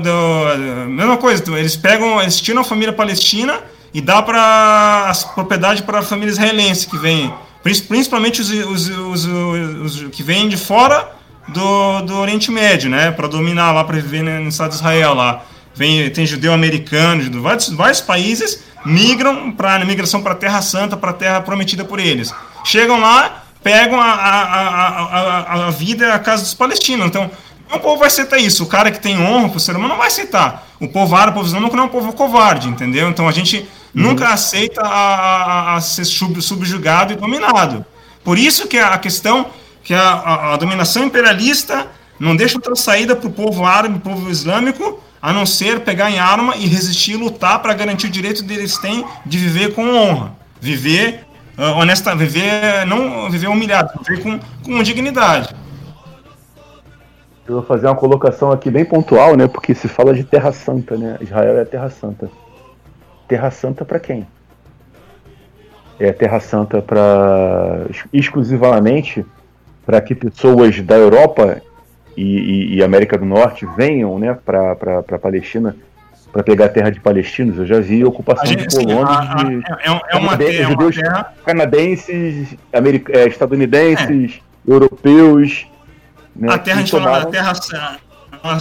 do, 0.00 0.88
mesma 0.88 1.16
coisa, 1.16 1.44
eles 1.56 1.76
pegam, 1.76 2.20
eles 2.20 2.40
tiram 2.40 2.62
a 2.62 2.64
família 2.64 2.92
palestina 2.92 3.60
e 3.94 4.00
dá 4.00 4.20
para 4.20 5.06
as 5.08 5.22
propriedades 5.22 5.80
para 5.82 6.00
a 6.00 6.02
família 6.02 6.32
israelense 6.32 6.88
que 6.88 6.98
vem, 6.98 7.32
prin- 7.62 7.78
principalmente 7.82 8.40
os, 8.40 8.50
os, 8.50 8.88
os, 8.88 9.24
os- 9.26 10.04
que 10.10 10.24
vêm 10.24 10.48
de 10.48 10.56
fora 10.56 11.08
do, 11.48 12.02
do 12.02 12.16
Oriente 12.18 12.50
Médio, 12.50 12.90
né, 12.90 13.12
para 13.12 13.28
dominar 13.28 13.70
lá, 13.70 13.84
para 13.84 13.94
viver 13.96 14.22
no 14.22 14.48
Estado 14.48 14.70
de 14.70 14.76
Israel 14.76 15.14
lá. 15.14 15.42
Vem, 15.74 16.10
tem 16.10 16.26
judeu 16.26 16.52
americano, 16.52 17.28
de 17.28 17.38
vários, 17.38 17.68
vários 17.70 18.00
países 18.00 18.62
migram 18.84 19.52
para 19.52 19.84
migração 19.84 20.22
para 20.22 20.32
a 20.32 20.36
Terra 20.36 20.60
Santa, 20.60 20.96
para 20.96 21.10
a 21.10 21.14
Terra 21.14 21.40
prometida 21.40 21.84
por 21.84 21.98
eles. 22.00 22.34
Chegam 22.64 23.00
lá, 23.00 23.44
pegam 23.62 24.00
a, 24.00 24.06
a, 24.06 24.88
a, 24.88 25.66
a, 25.68 25.70
vida 25.70 26.12
a 26.12 26.18
casa 26.18 26.42
dos 26.42 26.52
palestinos. 26.54 27.06
Então, 27.06 27.30
o 27.72 27.78
povo 27.78 27.98
vai 27.98 28.08
aceitar 28.08 28.38
isso. 28.38 28.64
O 28.64 28.66
cara 28.66 28.90
que 28.90 29.00
tem 29.00 29.18
honra 29.18 29.48
pro 29.48 29.60
ser 29.60 29.72
humano 29.76 29.90
não 29.90 29.98
vai 29.98 30.08
aceitar. 30.08 30.66
O 30.80 30.88
povo 30.88 31.14
árabe, 31.14 31.30
o 31.30 31.34
povo 31.34 31.46
islâmico 31.46 31.76
não 31.76 31.84
é 31.84 31.86
um 31.86 31.90
povo 31.90 32.12
covarde, 32.12 32.68
entendeu? 32.68 33.08
Então 33.08 33.26
a 33.28 33.32
gente 33.32 33.66
nunca 33.94 34.28
aceita 34.28 34.82
a, 34.82 34.88
a- 34.88 35.74
a 35.76 35.80
ser 35.80 36.04
sub- 36.04 36.42
subjugado 36.42 37.12
e 37.12 37.16
dominado. 37.16 37.84
Por 38.24 38.36
isso 38.36 38.66
que 38.68 38.78
a 38.78 38.98
questão 38.98 39.46
que 39.82 39.94
a, 39.94 40.52
a- 40.52 40.56
dominação 40.56 41.04
imperialista 41.04 41.86
não 42.18 42.36
deixa 42.36 42.56
outra 42.58 42.74
saída 42.76 43.16
para 43.16 43.28
o 43.28 43.32
povo 43.32 43.64
árabe, 43.64 43.98
pro 44.00 44.10
povo 44.12 44.30
islâmico, 44.30 45.02
a 45.22 45.32
não 45.32 45.46
ser 45.46 45.80
pegar 45.80 46.10
em 46.10 46.18
arma 46.18 46.56
e 46.56 46.66
resistir, 46.66 47.14
lutar 47.14 47.62
para 47.62 47.72
garantir 47.72 48.08
o 48.08 48.10
direito 48.10 48.42
deles 48.42 48.76
têm 48.78 49.06
de 49.24 49.38
viver 49.38 49.72
com 49.72 49.88
honra, 49.88 50.32
viver 50.60 51.24
ah, 51.56 51.72
honesta, 51.74 52.16
viver 52.16 52.84
não 52.86 53.30
viver 53.30 53.46
humilhado, 53.46 53.90
viver 54.04 54.20
com, 54.20 54.40
com 54.64 54.82
dignidade. 54.82 55.54
Eu 57.46 57.56
vou 57.56 57.62
fazer 57.62 57.86
uma 57.86 57.94
colocação 57.94 58.50
aqui 58.50 58.70
bem 58.70 58.84
pontual, 58.84 59.36
né, 59.36 59.46
porque 59.46 59.74
se 59.74 59.86
fala 59.86 60.12
de 60.14 60.24
Terra 60.24 60.52
Santa, 60.52 60.96
né? 60.96 61.18
Israel 61.20 61.58
é 61.58 61.62
a 61.62 61.66
Terra 61.66 61.90
Santa. 61.90 62.30
Terra 63.28 63.50
Santa 63.50 63.84
para 63.84 64.00
quem? 64.00 64.26
É 66.00 66.12
Terra 66.12 66.40
Santa 66.40 66.82
para 66.82 67.86
exclusivamente 68.12 69.24
para 69.84 70.00
que 70.00 70.14
pessoas 70.14 70.80
da 70.80 70.96
Europa 70.96 71.60
e, 72.16 72.22
e- 72.22 72.74
e 72.76 72.82
América 72.82 73.16
do 73.18 73.24
Norte 73.24 73.66
venham, 73.76 74.18
né, 74.18 74.36
para 74.44 74.74
para 74.76 75.18
Palestina 75.18 75.74
para 76.32 76.42
pegar 76.42 76.64
a 76.64 76.68
terra 76.70 76.88
de 76.90 76.98
palestinos. 76.98 77.58
Eu 77.58 77.66
já 77.66 77.78
vi 77.78 78.02
ocupação 78.04 78.44
A 78.44 78.46
gente, 78.46 78.66
de 78.66 78.66
assim, 78.76 78.86
colonos 78.86 79.10
a- 79.10 79.20
a- 79.20 79.44
de 79.44 79.54
é, 79.56 79.86
é 79.86 79.90
uma 79.90 80.00
canadenses, 80.36 80.46
terra, 80.56 80.62
é 80.62 80.66
uma 80.66 80.70
judeus 80.70 80.94
terra 80.96 81.32
canadenses, 81.44 82.56
americ- 82.72 83.12
é, 83.12 83.26
estadunidenses, 83.28 84.40
europeus. 84.66 85.66
Né, 86.34 86.52
A 86.52 86.58
terra, 86.58 86.76
a 86.78 86.80
gente 86.80 86.90
tomaram- 86.90 87.30
terra 87.30 87.54
sa- 87.54 87.98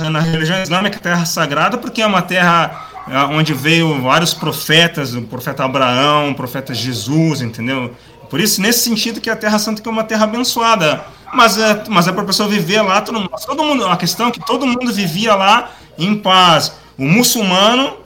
na- 0.09 0.19
religião 0.19 0.61
islâmica, 0.61 0.99
terra 0.99 1.25
sagrada, 1.25 1.77
porque 1.77 2.01
é 2.01 2.05
uma 2.05 2.21
terra 2.21 2.87
ah, 3.07 3.27
onde 3.27 3.51
veio 3.53 3.99
vários 4.01 4.31
profetas, 4.33 5.15
o 5.15 5.23
profeta 5.23 5.63
Abraão, 5.65 6.29
o 6.31 6.35
profeta 6.35 6.71
Jesus, 6.73 7.41
entendeu? 7.41 7.91
Por 8.29 8.39
isso, 8.39 8.61
nesse 8.61 8.79
sentido, 8.87 9.19
que 9.19 9.29
a 9.29 9.35
Terra 9.35 9.57
Santa 9.57 9.81
é 9.83 9.89
uma 9.91 10.03
terra 10.03 10.25
abençoada. 10.25 11.01
Mas 11.33 11.57
é, 11.57 11.83
mas 11.89 12.07
é 12.07 12.11
para 12.11 12.23
a 12.23 12.25
pessoa 12.25 12.47
viver 12.49 12.81
lá, 12.81 13.01
todo, 13.01 13.19
mundo- 13.19 13.31
todo 13.45 13.63
mundo. 13.63 13.85
A 13.87 13.97
questão 13.97 14.27
é 14.27 14.31
que 14.31 14.39
todo 14.45 14.65
mundo 14.67 14.91
vivia 14.93 15.33
lá 15.35 15.69
em 15.97 16.15
paz. 16.15 16.73
O 16.97 17.05
muçulmano, 17.05 17.97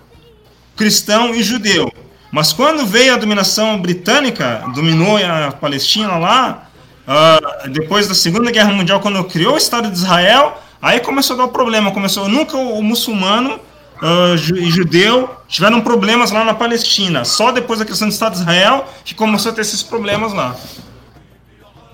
cristão 0.76 1.34
e 1.34 1.42
judeu. 1.44 1.92
Mas 2.32 2.52
quando 2.54 2.86
veio 2.86 3.14
a 3.14 3.18
dominação 3.18 3.80
britânica, 3.82 4.64
dominou 4.74 5.18
a 5.18 5.52
Palestina 5.52 6.18
lá, 6.18 6.68
ah, 7.08 7.68
depois 7.70 8.08
da 8.08 8.14
Segunda 8.16 8.52
Guerra 8.52 8.72
Mundial, 8.74 9.00
quando 9.00 9.24
criou 9.24 9.54
o 9.54 9.58
Estado 9.58 9.90
de 9.90 9.96
Israel, 9.98 10.62
aí 10.82 11.00
começou 11.00 11.36
a 11.36 11.38
dar 11.38 11.46
o 11.46 11.50
problema. 11.50 11.92
Começou, 11.92 12.28
nunca 12.28 12.58
o, 12.58 12.82
muçulmano 12.84 13.60
ju- 14.38 14.58
e 14.58 14.70
judeu 14.70 15.30
tiveram 15.48 15.80
problemas 15.82 16.32
lá 16.32 16.44
na 16.44 16.54
Palestina. 16.54 17.24
Só 17.24 17.52
depois 17.52 17.80
da 17.80 17.86
questão 17.86 18.08
do 18.08 18.12
Estado 18.12 18.34
de 18.34 18.40
Israel 18.40 18.86
que 19.06 19.16
começou 19.16 19.52
a 19.52 19.56
ter 19.56 19.62
esses 19.62 19.82
problemas 19.82 20.34
lá. 20.34 20.56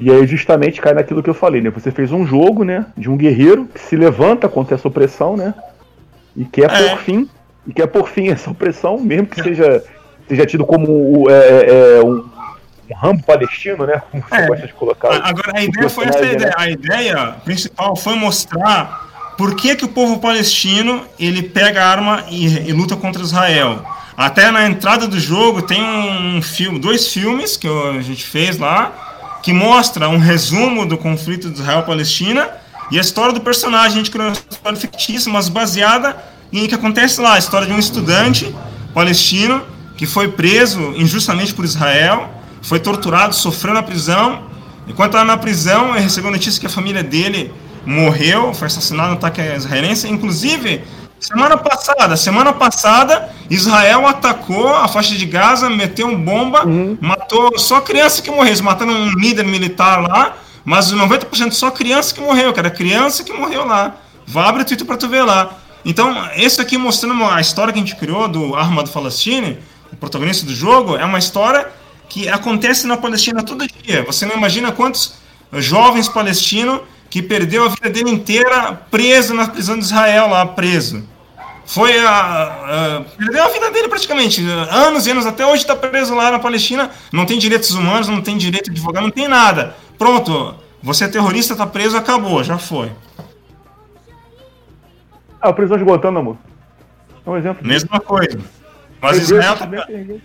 E 0.01 0.09
aí 0.11 0.25
justamente 0.25 0.81
cai 0.81 0.93
naquilo 0.95 1.21
que 1.21 1.29
eu 1.29 1.33
falei, 1.33 1.61
né? 1.61 1.69
Você 1.69 1.91
fez 1.91 2.11
um 2.11 2.25
jogo, 2.25 2.63
né? 2.63 2.87
De 2.97 3.07
um 3.07 3.15
guerreiro 3.15 3.67
que 3.71 3.79
se 3.79 3.95
levanta 3.95 4.49
contra 4.49 4.73
essa 4.75 4.87
opressão, 4.87 5.37
né? 5.37 5.53
E 6.35 6.43
quer 6.43 6.71
É. 6.71 6.89
por 6.89 6.97
fim, 6.99 7.29
e 7.67 7.71
quer 7.73 7.85
por 7.85 8.09
fim 8.09 8.29
essa 8.33 8.49
opressão, 8.49 8.99
mesmo 8.99 9.27
que 9.27 9.41
seja, 9.43 9.83
seja 10.27 10.45
tido 10.45 10.65
como 10.65 11.29
é, 11.29 11.33
é, 11.33 11.97
é, 11.99 12.03
um, 12.03 12.25
um 12.89 12.95
rambo 12.95 13.23
palestino, 13.23 13.85
né? 13.85 14.01
Como 14.09 14.23
você 14.27 14.35
É. 14.35 14.47
gosta 14.47 14.65
de 14.67 14.73
colocar. 14.73 15.09
Agora, 15.23 15.51
a 15.55 15.63
ideia 15.63 15.87
foi 15.89 16.05
essa 16.05 16.17
personagem, 16.17 16.35
ideia. 16.35 16.49
né? 16.49 16.55
A 16.57 16.69
ideia 16.71 17.35
principal 17.45 17.95
foi 17.95 18.15
mostrar 18.15 19.33
por 19.37 19.55
que, 19.55 19.75
que 19.75 19.85
o 19.85 19.89
povo 19.89 20.19
palestino 20.19 21.03
ele 21.19 21.43
pega 21.43 21.83
a 21.83 21.87
arma 21.87 22.23
e, 22.27 22.69
e 22.69 22.73
luta 22.73 22.95
contra 22.95 23.21
Israel. 23.21 23.83
Até 24.17 24.49
na 24.49 24.65
entrada 24.67 25.07
do 25.07 25.19
jogo 25.19 25.61
tem 25.61 25.81
um 25.81 26.41
filme, 26.41 26.79
dois 26.79 27.07
filmes 27.07 27.55
que 27.55 27.67
a 27.67 28.01
gente 28.01 28.23
fez 28.25 28.57
lá, 28.57 29.09
que 29.41 29.51
mostra 29.53 30.07
um 30.09 30.17
resumo 30.17 30.85
do 30.85 30.97
conflito 30.97 31.49
de 31.49 31.59
Israel-Palestina 31.59 32.49
e 32.91 32.97
a 32.97 33.01
história 33.01 33.33
do 33.33 33.41
personagem. 33.41 33.93
A 33.93 33.97
gente 33.97 34.11
criou 34.11 34.27
uma 34.27 34.33
história 34.33 34.77
fictícia, 34.77 35.31
mas 35.31 35.49
baseada 35.49 36.17
em 36.51 36.67
que 36.67 36.75
acontece 36.75 37.21
lá, 37.21 37.35
a 37.35 37.39
história 37.39 37.65
de 37.65 37.73
um 37.73 37.79
estudante 37.79 38.53
palestino 38.93 39.63
que 39.95 40.05
foi 40.05 40.27
preso 40.27 40.93
injustamente 40.95 41.53
por 41.53 41.63
Israel, 41.63 42.29
foi 42.61 42.79
torturado, 42.79 43.33
sofreu 43.33 43.73
na 43.73 43.83
prisão. 43.83 44.43
Enquanto 44.87 45.11
estava 45.11 45.25
na 45.25 45.37
prisão, 45.37 45.91
ele 45.91 46.03
recebeu 46.03 46.31
notícia 46.31 46.59
que 46.59 46.65
a 46.65 46.69
família 46.69 47.03
dele 47.03 47.53
morreu, 47.85 48.53
foi 48.53 48.67
assassinado 48.67 49.09
no 49.09 49.15
ataque 49.15 49.41
israelense. 49.41 50.07
Inclusive, 50.07 50.83
semana 51.21 51.55
passada, 51.55 52.17
semana 52.17 52.51
passada, 52.51 53.29
Israel 53.49 54.07
atacou 54.07 54.67
a 54.75 54.87
faixa 54.87 55.15
de 55.15 55.25
Gaza, 55.25 55.69
meteu 55.69 56.17
bomba, 56.17 56.65
matou 56.99 57.57
só 57.59 57.79
criança 57.79 58.21
que 58.21 58.31
morreu. 58.31 58.63
Mataram 58.63 58.91
um 58.91 59.11
líder 59.11 59.45
militar 59.45 60.01
lá, 60.01 60.35
mas 60.65 60.91
90% 60.91 61.51
só 61.51 61.69
criança 61.69 62.13
que 62.13 62.19
morreu, 62.19 62.51
cara. 62.53 62.69
Criança 62.71 63.23
que 63.23 63.31
morreu 63.31 63.65
lá. 63.65 63.95
Vá 64.25 64.49
abrir 64.49 64.63
o 64.63 64.65
Twitter 64.65 64.85
pra 64.85 64.97
tu 64.97 65.07
ver 65.07 65.23
lá. 65.23 65.51
Então, 65.85 66.15
esse 66.35 66.59
aqui 66.59 66.77
mostrando 66.77 67.23
a 67.25 67.39
história 67.39 67.71
que 67.71 67.79
a 67.79 67.81
gente 67.81 67.95
criou 67.95 68.27
do 68.27 68.55
Ahmad 68.55 68.87
Falastini, 68.87 69.59
o 69.91 69.95
protagonista 69.95 70.45
do 70.45 70.53
jogo, 70.53 70.95
é 70.95 71.05
uma 71.05 71.19
história 71.19 71.67
que 72.09 72.27
acontece 72.27 72.87
na 72.87 72.97
Palestina 72.97 73.43
todo 73.43 73.65
dia. 73.67 74.03
Você 74.03 74.25
não 74.25 74.35
imagina 74.35 74.71
quantos 74.71 75.13
jovens 75.53 76.07
palestinos 76.07 76.81
que 77.09 77.21
perdeu 77.21 77.65
a 77.65 77.69
vida 77.69 77.89
dele 77.89 78.09
inteira 78.09 78.73
preso 78.89 79.33
na 79.33 79.47
prisão 79.47 79.77
de 79.77 79.83
Israel 79.83 80.29
lá, 80.29 80.45
preso. 80.45 81.03
Foi 81.73 81.97
a, 82.05 82.09
a- 82.11 83.01
perdeu 83.17 83.43
a 83.45 83.47
vida 83.47 83.71
dele 83.71 83.87
praticamente, 83.87 84.45
anos 84.69 85.07
e 85.07 85.11
anos, 85.11 85.25
até 85.25 85.45
hoje 85.45 85.61
está 85.61 85.73
preso 85.73 86.13
lá 86.13 86.29
na 86.29 86.37
Palestina, 86.37 86.91
não 87.13 87.25
tem 87.25 87.39
direitos 87.39 87.71
humanos, 87.71 88.09
não 88.09 88.21
tem 88.21 88.37
direito 88.37 88.65
de 88.65 88.71
advogado, 88.71 89.03
não 89.03 89.09
tem 89.11 89.25
nada. 89.27 89.73
Pronto, 89.97 90.53
você 90.83 91.05
é 91.05 91.07
terrorista, 91.07 91.55
tá 91.55 91.65
preso, 91.65 91.95
acabou, 91.95 92.43
já 92.43 92.57
foi. 92.57 92.91
Ah, 95.41 95.49
a 95.49 95.53
prisão 95.53 95.77
de 95.77 95.83
Guantánamo. 95.85 96.37
É 97.25 97.29
um 97.29 97.37
exemplo. 97.37 97.65
Mesma 97.65 97.99
coisa. 98.01 98.37
Mas 99.01 99.17
Israel 99.19 99.55
tá... 99.55 99.65
gente- 99.87 100.21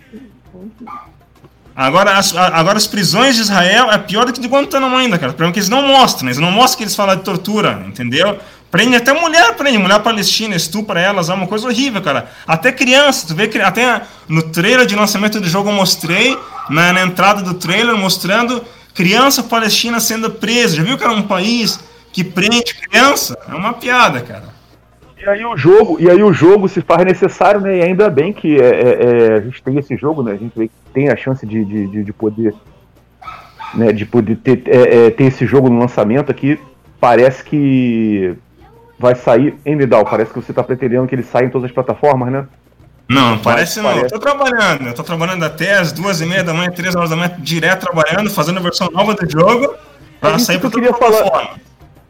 Agora 1.75 2.17
as, 2.17 2.35
agora, 2.35 2.75
as 2.77 2.87
prisões 2.87 3.35
de 3.35 3.41
Israel 3.43 3.91
é 3.91 3.97
pior 3.99 4.25
do 4.25 4.33
que 4.33 4.39
de 4.41 4.47
Guantanamo 4.47 4.95
ainda, 4.97 5.17
cara. 5.19 5.31
O 5.31 5.35
problema 5.35 5.51
é 5.51 5.53
que 5.53 5.59
eles 5.59 5.69
não 5.69 5.83
mostram, 5.87 6.27
eles 6.27 6.39
não 6.39 6.51
mostram 6.51 6.77
que 6.79 6.83
eles 6.85 6.95
falam 6.95 7.15
de 7.15 7.21
tortura, 7.21 7.83
entendeu? 7.87 8.39
Prende 8.77 8.95
até 8.95 9.11
mulher, 9.11 9.55
prende, 9.55 9.79
mulher 9.79 9.99
palestina, 10.03 10.55
estupra 10.55 11.01
elas, 11.01 11.29
é 11.29 11.33
uma 11.33 11.47
coisa 11.47 11.67
horrível, 11.67 11.99
cara. 11.99 12.29
Até 12.45 12.71
criança, 12.71 13.25
tu 13.25 13.33
vê 13.33 13.47
que 13.47 13.57
até 13.57 14.03
no 14.29 14.51
trailer 14.51 14.85
de 14.85 14.95
lançamento 14.95 15.39
do 15.39 15.47
jogo 15.47 15.69
eu 15.69 15.73
mostrei, 15.73 16.37
na, 16.69 16.93
na 16.93 17.01
entrada 17.01 17.41
do 17.41 17.55
trailer, 17.55 17.97
mostrando 17.97 18.63
criança 18.93 19.41
palestina 19.41 19.99
sendo 19.99 20.29
presa. 20.29 20.75
Já 20.75 20.83
viu 20.83 20.95
que 20.95 21.03
era 21.03 21.11
um 21.11 21.23
país 21.23 21.79
que 22.13 22.23
prende 22.23 22.75
criança? 22.75 23.35
É 23.49 23.55
uma 23.55 23.73
piada, 23.73 24.21
cara. 24.21 24.43
E 25.19 25.27
aí 25.27 25.43
o 25.43 25.57
jogo, 25.57 25.97
e 25.99 26.07
aí 26.07 26.21
o 26.21 26.31
jogo 26.31 26.69
se 26.69 26.79
faz 26.81 27.03
necessário, 27.03 27.59
né? 27.59 27.79
E 27.79 27.81
ainda 27.81 28.11
bem 28.11 28.31
que 28.31 28.61
é, 28.61 28.67
é, 28.67 28.89
é, 28.91 29.33
a 29.37 29.41
gente 29.41 29.63
tem 29.63 29.79
esse 29.79 29.97
jogo, 29.97 30.21
né? 30.21 30.33
A 30.33 30.37
gente 30.37 30.69
tem 30.93 31.09
a 31.09 31.15
chance 31.15 31.43
de, 31.47 31.65
de, 31.65 31.87
de, 31.87 32.03
de 32.03 32.13
poder, 32.13 32.53
né? 33.73 33.91
De 33.91 34.05
poder 34.05 34.35
ter, 34.35 34.61
é, 34.67 35.07
é, 35.07 35.09
ter 35.09 35.23
esse 35.23 35.47
jogo 35.47 35.67
no 35.67 35.79
lançamento 35.79 36.29
aqui. 36.29 36.59
Parece 36.99 37.43
que 37.43 38.37
vai 38.99 39.15
sair 39.15 39.55
em 39.65 39.75
Nidal. 39.75 40.05
Parece 40.05 40.31
que 40.33 40.39
você 40.41 40.51
está 40.51 40.63
pretendendo 40.63 41.07
que 41.07 41.15
ele 41.15 41.23
saia 41.23 41.45
em 41.45 41.49
todas 41.49 41.69
as 41.69 41.73
plataformas, 41.73 42.31
né? 42.31 42.45
Não, 43.09 43.37
parece 43.37 43.79
não. 43.79 43.85
parece. 43.89 44.05
Eu 44.05 44.09
tô 44.09 44.19
trabalhando. 44.19 44.87
Eu 44.87 44.93
tô 44.93 45.03
trabalhando 45.03 45.43
até 45.43 45.75
as 45.77 45.91
duas 45.91 46.19
e 46.19 46.25
meia 46.25 46.43
da 46.43 46.53
manhã, 46.53 46.69
três 46.71 46.93
horas 46.95 47.09
da 47.09 47.15
manhã, 47.15 47.33
direto 47.39 47.81
trabalhando, 47.89 48.29
fazendo 48.29 48.57
a 48.59 48.61
versão 48.61 48.89
nova 48.91 49.13
do 49.13 49.29
jogo 49.29 49.73
pra 50.19 50.31
É 50.31 50.39
sair 50.39 50.59
que 50.59 50.65
eu 50.65 50.71
queria 50.71 50.93
falar. 50.93 51.55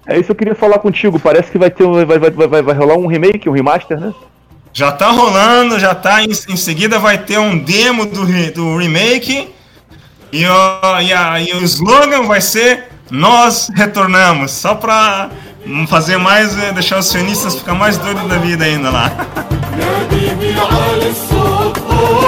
É 0.08 0.16
isso 0.16 0.26
que 0.26 0.32
eu 0.32 0.36
queria 0.36 0.56
falar 0.56 0.80
contigo. 0.80 1.20
Parece 1.20 1.52
que 1.52 1.58
vai 1.58 1.70
ter, 1.70 1.86
vai, 1.86 2.06
vai, 2.18 2.32
vai, 2.32 2.48
vai, 2.48 2.62
vai 2.64 2.76
rolar 2.76 2.98
um 2.98 3.06
remake, 3.08 3.48
um 3.48 3.52
remaster, 3.54 4.00
né? 4.00 4.14
Já 4.74 4.92
tá 4.92 5.10
rolando, 5.12 5.78
já 5.80 5.94
tá. 5.94 6.24
Em, 6.24 6.30
em 6.32 6.56
seguida 6.58 6.98
vai 6.98 7.18
ter 7.18 7.38
um 7.38 7.58
demo 7.60 8.06
do, 8.06 8.26
do 8.54 8.78
remake. 8.78 9.54
E, 10.32 10.46
o- 10.46 11.02
e, 11.02 11.14
a- 11.14 11.40
e 11.42 11.54
o 11.54 11.64
slogan 11.64 12.24
vai 12.24 12.42
ser 12.42 12.86
Nós 13.12 13.70
retornamos. 13.76 14.52
Só 14.52 14.76
pra 14.76 15.30
fazer 15.88 16.18
mais, 16.18 16.58
eh, 16.58 16.72
deixar 16.72 17.00
os 17.00 17.08
sionistas 17.08 17.56
ficar 17.56 17.74
mais 17.74 17.98
doidos 17.98 18.28
da 18.28 18.38
vida 18.38 18.66
ainda 18.66 18.90
lá. 18.90 19.12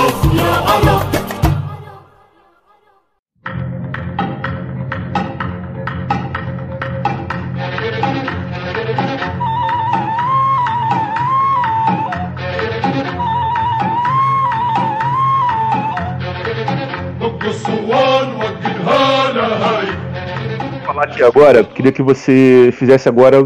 agora, 21.23 21.63
queria 21.63 21.91
que 21.91 22.01
você 22.01 22.69
fizesse 22.73 23.07
agora. 23.09 23.41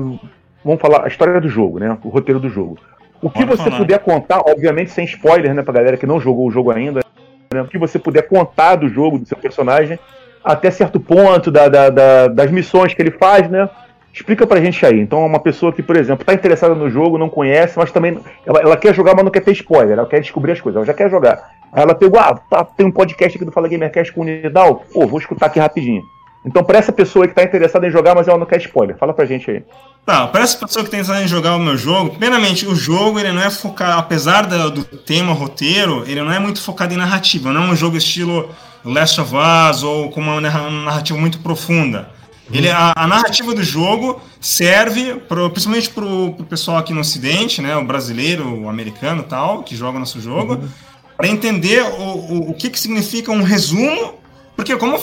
Vamos 0.64 0.80
falar 0.82 1.04
a 1.04 1.08
história 1.08 1.40
do 1.42 1.50
jogo, 1.50 1.80
né? 1.80 1.98
O 2.04 2.10
roteiro 2.10 2.40
do 2.40 2.50
jogo. 2.50 2.78
O 3.22 3.30
que 3.30 3.46
Pode 3.46 3.58
você 3.58 3.64
falar. 3.70 3.78
puder 3.78 4.00
contar, 4.00 4.40
obviamente 4.46 4.92
sem 4.92 5.06
spoiler, 5.06 5.54
né, 5.54 5.62
pra 5.62 5.74
galera 5.74 5.96
que 5.98 6.06
não 6.06 6.20
jogou 6.20 6.48
o 6.48 6.52
jogo 6.52 6.72
ainda, 6.72 7.02
né? 7.54 7.62
O 7.62 7.68
que 7.68 7.78
você 7.78 7.98
puder 7.98 8.24
contar 8.28 8.76
do 8.76 8.88
jogo, 8.90 9.18
do 9.20 9.26
seu 9.26 9.38
personagem, 9.38 9.98
até 10.44 10.70
certo 10.70 11.00
ponto, 11.00 11.50
da, 11.50 11.68
da- 11.70 11.90
da- 11.90 12.28
das 12.28 12.52
missões 12.52 12.94
que 12.94 13.02
ele 13.02 13.12
faz, 13.12 13.50
né? 13.50 13.70
Explica 14.14 14.46
pra 14.46 14.60
gente 14.62 14.86
aí. 14.86 15.00
Então, 15.00 15.26
uma 15.26 15.40
pessoa 15.40 15.72
que, 15.74 15.82
por 15.82 15.96
exemplo, 15.96 16.24
tá 16.26 16.34
interessada 16.34 16.76
no 16.76 16.90
jogo, 16.90 17.18
não 17.18 17.30
conhece, 17.30 17.78
mas 17.80 17.92
também 17.92 18.20
ela, 18.46 18.60
ela 18.60 18.78
quer 18.78 18.94
jogar, 18.94 19.16
mas 19.16 19.24
não 19.24 19.32
quer 19.32 19.40
ter 19.42 19.52
spoiler, 19.54 19.98
ela 19.98 20.08
quer 20.08 20.20
descobrir 20.20 20.52
as 20.52 20.62
coisas, 20.62 20.78
ela 20.78 20.86
já 20.86 20.94
quer 20.94 21.10
jogar. 21.10 21.50
Aí 21.72 21.82
ela 21.82 21.96
pegou, 21.96 22.20
ah, 22.20 22.38
tá, 22.50 22.64
tem 22.64 22.86
um 22.86 22.92
podcast 22.92 23.36
aqui 23.38 23.46
do 23.46 23.52
Fala 23.52 23.68
Gamercast 23.68 24.14
com 24.14 24.22
o 24.22 24.24
Nidal, 24.26 24.84
pô, 24.94 25.08
vou 25.08 25.18
escutar 25.20 25.48
aqui 25.48 25.60
rapidinho. 25.60 26.04
Então, 26.46 26.64
pra 26.64 26.78
essa 26.80 26.92
pessoa 26.92 27.28
que 27.28 27.34
tá 27.34 27.44
interessada 27.44 27.88
em 27.88 27.92
jogar, 27.92 28.14
mas 28.16 28.28
ela 28.28 28.38
não 28.38 28.46
quer 28.46 28.60
spoiler, 28.60 28.98
fala 28.98 29.14
pra 29.14 29.26
gente 29.26 29.50
aí. 29.50 29.64
Tá, 30.06 30.28
para 30.28 30.44
essa 30.44 30.58
pessoa 30.58 30.84
que 30.84 30.92
tem 30.92 31.00
interessado 31.00 31.24
em 31.24 31.28
jogar 31.28 31.56
o 31.56 31.60
meu 31.60 31.78
jogo, 31.78 32.10
primeiramente, 32.10 32.66
o 32.68 32.76
jogo 32.76 33.18
ele 33.20 33.32
não 33.32 33.42
é 33.42 33.50
focado, 33.50 33.98
apesar 34.00 34.46
da- 34.46 34.68
do 34.68 34.84
tema 34.84 35.32
roteiro, 35.34 36.04
ele 36.06 36.22
não 36.22 36.32
é 36.32 36.40
muito 36.40 36.62
focado 36.62 36.94
em 36.94 36.98
narrativa, 36.98 37.54
não 37.54 37.64
é 37.64 37.68
um 37.72 37.76
jogo 37.76 37.96
estilo 37.96 38.50
Last 38.84 39.22
of 39.22 39.32
Us 39.34 39.84
ou 39.84 40.10
com 40.10 40.20
uma 40.20 40.42
narra- 40.42 40.70
narrativa 40.70 41.18
muito 41.18 41.40
profunda. 41.40 42.10
Ele, 42.52 42.70
a, 42.70 42.92
a 42.94 43.08
narrativa 43.08 43.54
do 43.56 43.64
jogo 43.64 44.22
serve, 44.42 45.14
pro, 45.30 45.50
principalmente 45.50 45.90
para 45.90 46.04
o 46.04 46.34
pessoal 46.44 46.76
aqui 46.78 46.94
no 46.94 47.00
Ocidente, 47.00 47.62
né, 47.62 47.78
o 47.78 47.86
brasileiro, 47.86 48.64
o 48.64 48.68
americano 48.68 49.22
e 49.22 49.26
tal, 49.26 49.64
que 49.64 49.78
joga 49.78 49.98
nosso 49.98 50.20
jogo, 50.20 50.60
para 51.16 51.28
entender 51.30 51.82
o, 51.82 52.02
o, 52.04 52.50
o 52.52 52.54
que, 52.54 52.70
que 52.70 52.78
significa 52.78 53.32
um 53.32 53.44
resumo 53.44 54.16
porque, 54.56 54.76
como 54.76 54.98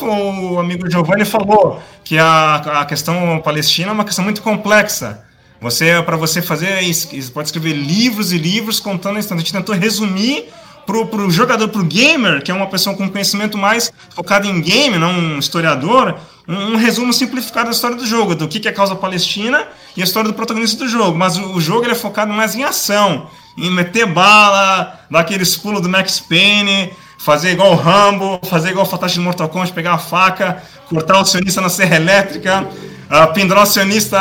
o 0.53 0.61
amigo 0.61 0.91
Giovanni 0.91 1.25
falou, 1.25 1.83
que 2.05 2.17
a, 2.19 2.57
a 2.57 2.85
questão 2.85 3.41
palestina 3.43 3.91
é 3.91 3.93
uma 3.93 4.05
questão 4.05 4.25
muito 4.25 4.43
complexa. 4.43 5.25
Você, 5.61 6.03
para 6.03 6.17
você 6.17 6.41
fazer 6.41 6.81
isso, 6.81 7.33
pode 7.33 7.49
escrever 7.49 7.75
livros 7.75 8.33
e 8.33 8.39
livros 8.39 8.81
contando 8.81 9.19
isso. 9.19 9.27
Então, 9.27 9.37
a 9.37 9.41
gente 9.41 9.53
tentou 9.53 9.75
resumir 9.75 10.49
pro, 10.87 11.07
pro 11.07 11.31
jogador, 11.31 11.69
pro 11.69 11.85
gamer, 11.85 12.43
que 12.43 12.51
é 12.51 12.55
uma 12.55 12.67
pessoa 12.67 12.97
com 12.97 13.09
conhecimento 13.09 13.59
mais 13.59 13.93
focado 14.11 14.47
em 14.47 14.61
game, 14.61 14.99
não 14.99 15.13
um 15.13 15.39
historiador, 15.39 16.17
um, 16.49 16.73
um 16.73 16.77
resumo 16.77 17.13
simplificado 17.13 17.67
da 17.67 17.73
história 17.73 17.97
do 17.97 18.07
jogo, 18.07 18.35
do 18.35 18.49
que, 18.49 18.61
que 18.61 18.69
é 18.69 18.71
a 18.71 18.75
causa 18.75 18.95
palestina 18.97 19.67
e 19.97 20.01
a 20.01 20.05
história 20.05 20.31
do 20.31 20.35
protagonista 20.35 20.85
do 20.85 20.89
jogo. 20.89 21.19
Mas 21.19 21.37
o, 21.37 21.55
o 21.55 21.61
jogo 21.61 21.85
ele 21.85 21.93
é 21.93 21.97
focado 21.97 22.33
mais 22.33 22.55
em 22.55 22.65
ação, 22.65 23.29
em 23.59 23.71
meter 23.71 24.07
bala, 24.07 25.01
dar 25.11 25.21
aqueles 25.21 25.57
pulos 25.57 25.83
do 25.83 25.89
Max 25.89 26.21
Payne, 26.21 26.93
fazer 27.25 27.51
igual 27.51 27.73
o 27.73 27.77
Rambo, 27.77 28.41
fazer 28.45 28.71
igual 28.71 28.87
o 28.87 28.89
Fantástico 28.89 29.21
de 29.21 29.27
Mortal 29.27 29.49
Kombat, 29.49 29.73
pegar 29.73 29.93
a 29.93 29.99
faca, 29.99 30.63
cortar 30.89 31.21
o 31.21 31.25
sionista 31.25 31.61
na 31.61 31.69
serra 31.69 31.97
elétrica, 31.97 32.63
uh, 32.63 33.33
pendurar 33.35 33.65
o 33.65 33.67
sionista 33.67 34.19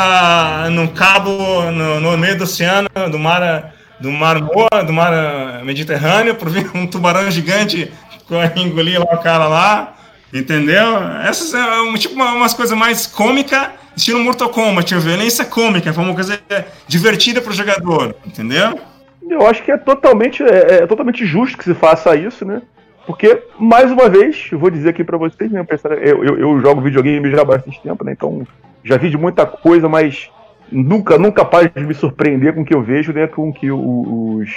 num 0.70 0.86
cabo 0.86 1.30
no, 1.72 1.98
no 1.98 2.18
meio 2.18 2.36
do 2.36 2.44
oceano, 2.44 2.88
do 3.10 3.18
mar, 3.18 3.72
do 3.98 4.10
mar, 4.10 4.42
Moa- 4.42 4.84
do 4.84 4.92
mar 4.92 5.12
ah, 5.14 5.62
Mediterrâneo, 5.64 6.34
por 6.34 6.50
vir 6.50 6.70
um 6.74 6.86
tubarão 6.86 7.30
gigante 7.30 7.90
engolir 8.54 9.00
lá 9.00 9.14
o 9.14 9.18
cara 9.18 9.48
lá, 9.48 9.94
entendeu? 10.32 11.02
Essas 11.24 11.54
é 11.54 11.80
um, 11.80 11.94
tipo 11.94 12.14
uma, 12.14 12.34
umas 12.34 12.52
coisas 12.52 12.76
mais 12.76 13.06
cômica, 13.06 13.72
estilo 13.96 14.20
Mortal 14.20 14.50
Kombat, 14.50 14.94
violência 14.96 15.44
cômica, 15.46 15.92
foi 15.92 16.04
uma 16.04 16.14
coisa 16.14 16.38
divertida 16.86 17.40
pro 17.40 17.52
jogador, 17.52 18.14
entendeu? 18.26 18.78
Eu 19.28 19.46
acho 19.46 19.62
que 19.62 19.72
é 19.72 19.78
totalmente, 19.78 20.42
é, 20.42 20.82
é 20.82 20.86
totalmente 20.86 21.24
justo 21.24 21.56
que 21.56 21.64
se 21.64 21.74
faça 21.74 22.14
isso, 22.14 22.44
né? 22.44 22.60
Porque, 23.10 23.42
mais 23.58 23.90
uma 23.90 24.08
vez, 24.08 24.48
vou 24.52 24.70
dizer 24.70 24.90
aqui 24.90 25.02
pra 25.02 25.18
vocês, 25.18 25.50
né, 25.50 25.66
eu, 26.00 26.22
eu, 26.22 26.38
eu 26.38 26.60
jogo 26.60 26.80
videogame 26.80 27.28
já 27.28 27.42
há 27.42 27.44
bastante 27.44 27.82
tempo, 27.82 28.04
né? 28.04 28.12
Então 28.12 28.46
já 28.84 28.96
vi 28.96 29.10
de 29.10 29.18
muita 29.18 29.44
coisa, 29.44 29.88
mas 29.88 30.30
nunca, 30.70 31.18
nunca 31.18 31.42
capaz 31.42 31.68
de 31.74 31.84
me 31.84 31.92
surpreender 31.92 32.54
com 32.54 32.60
o 32.60 32.64
que 32.64 32.72
eu 32.72 32.80
vejo, 32.80 33.12
né? 33.12 33.26
Com 33.26 33.48
o 33.48 33.52
que 33.52 33.68
os, 33.68 34.48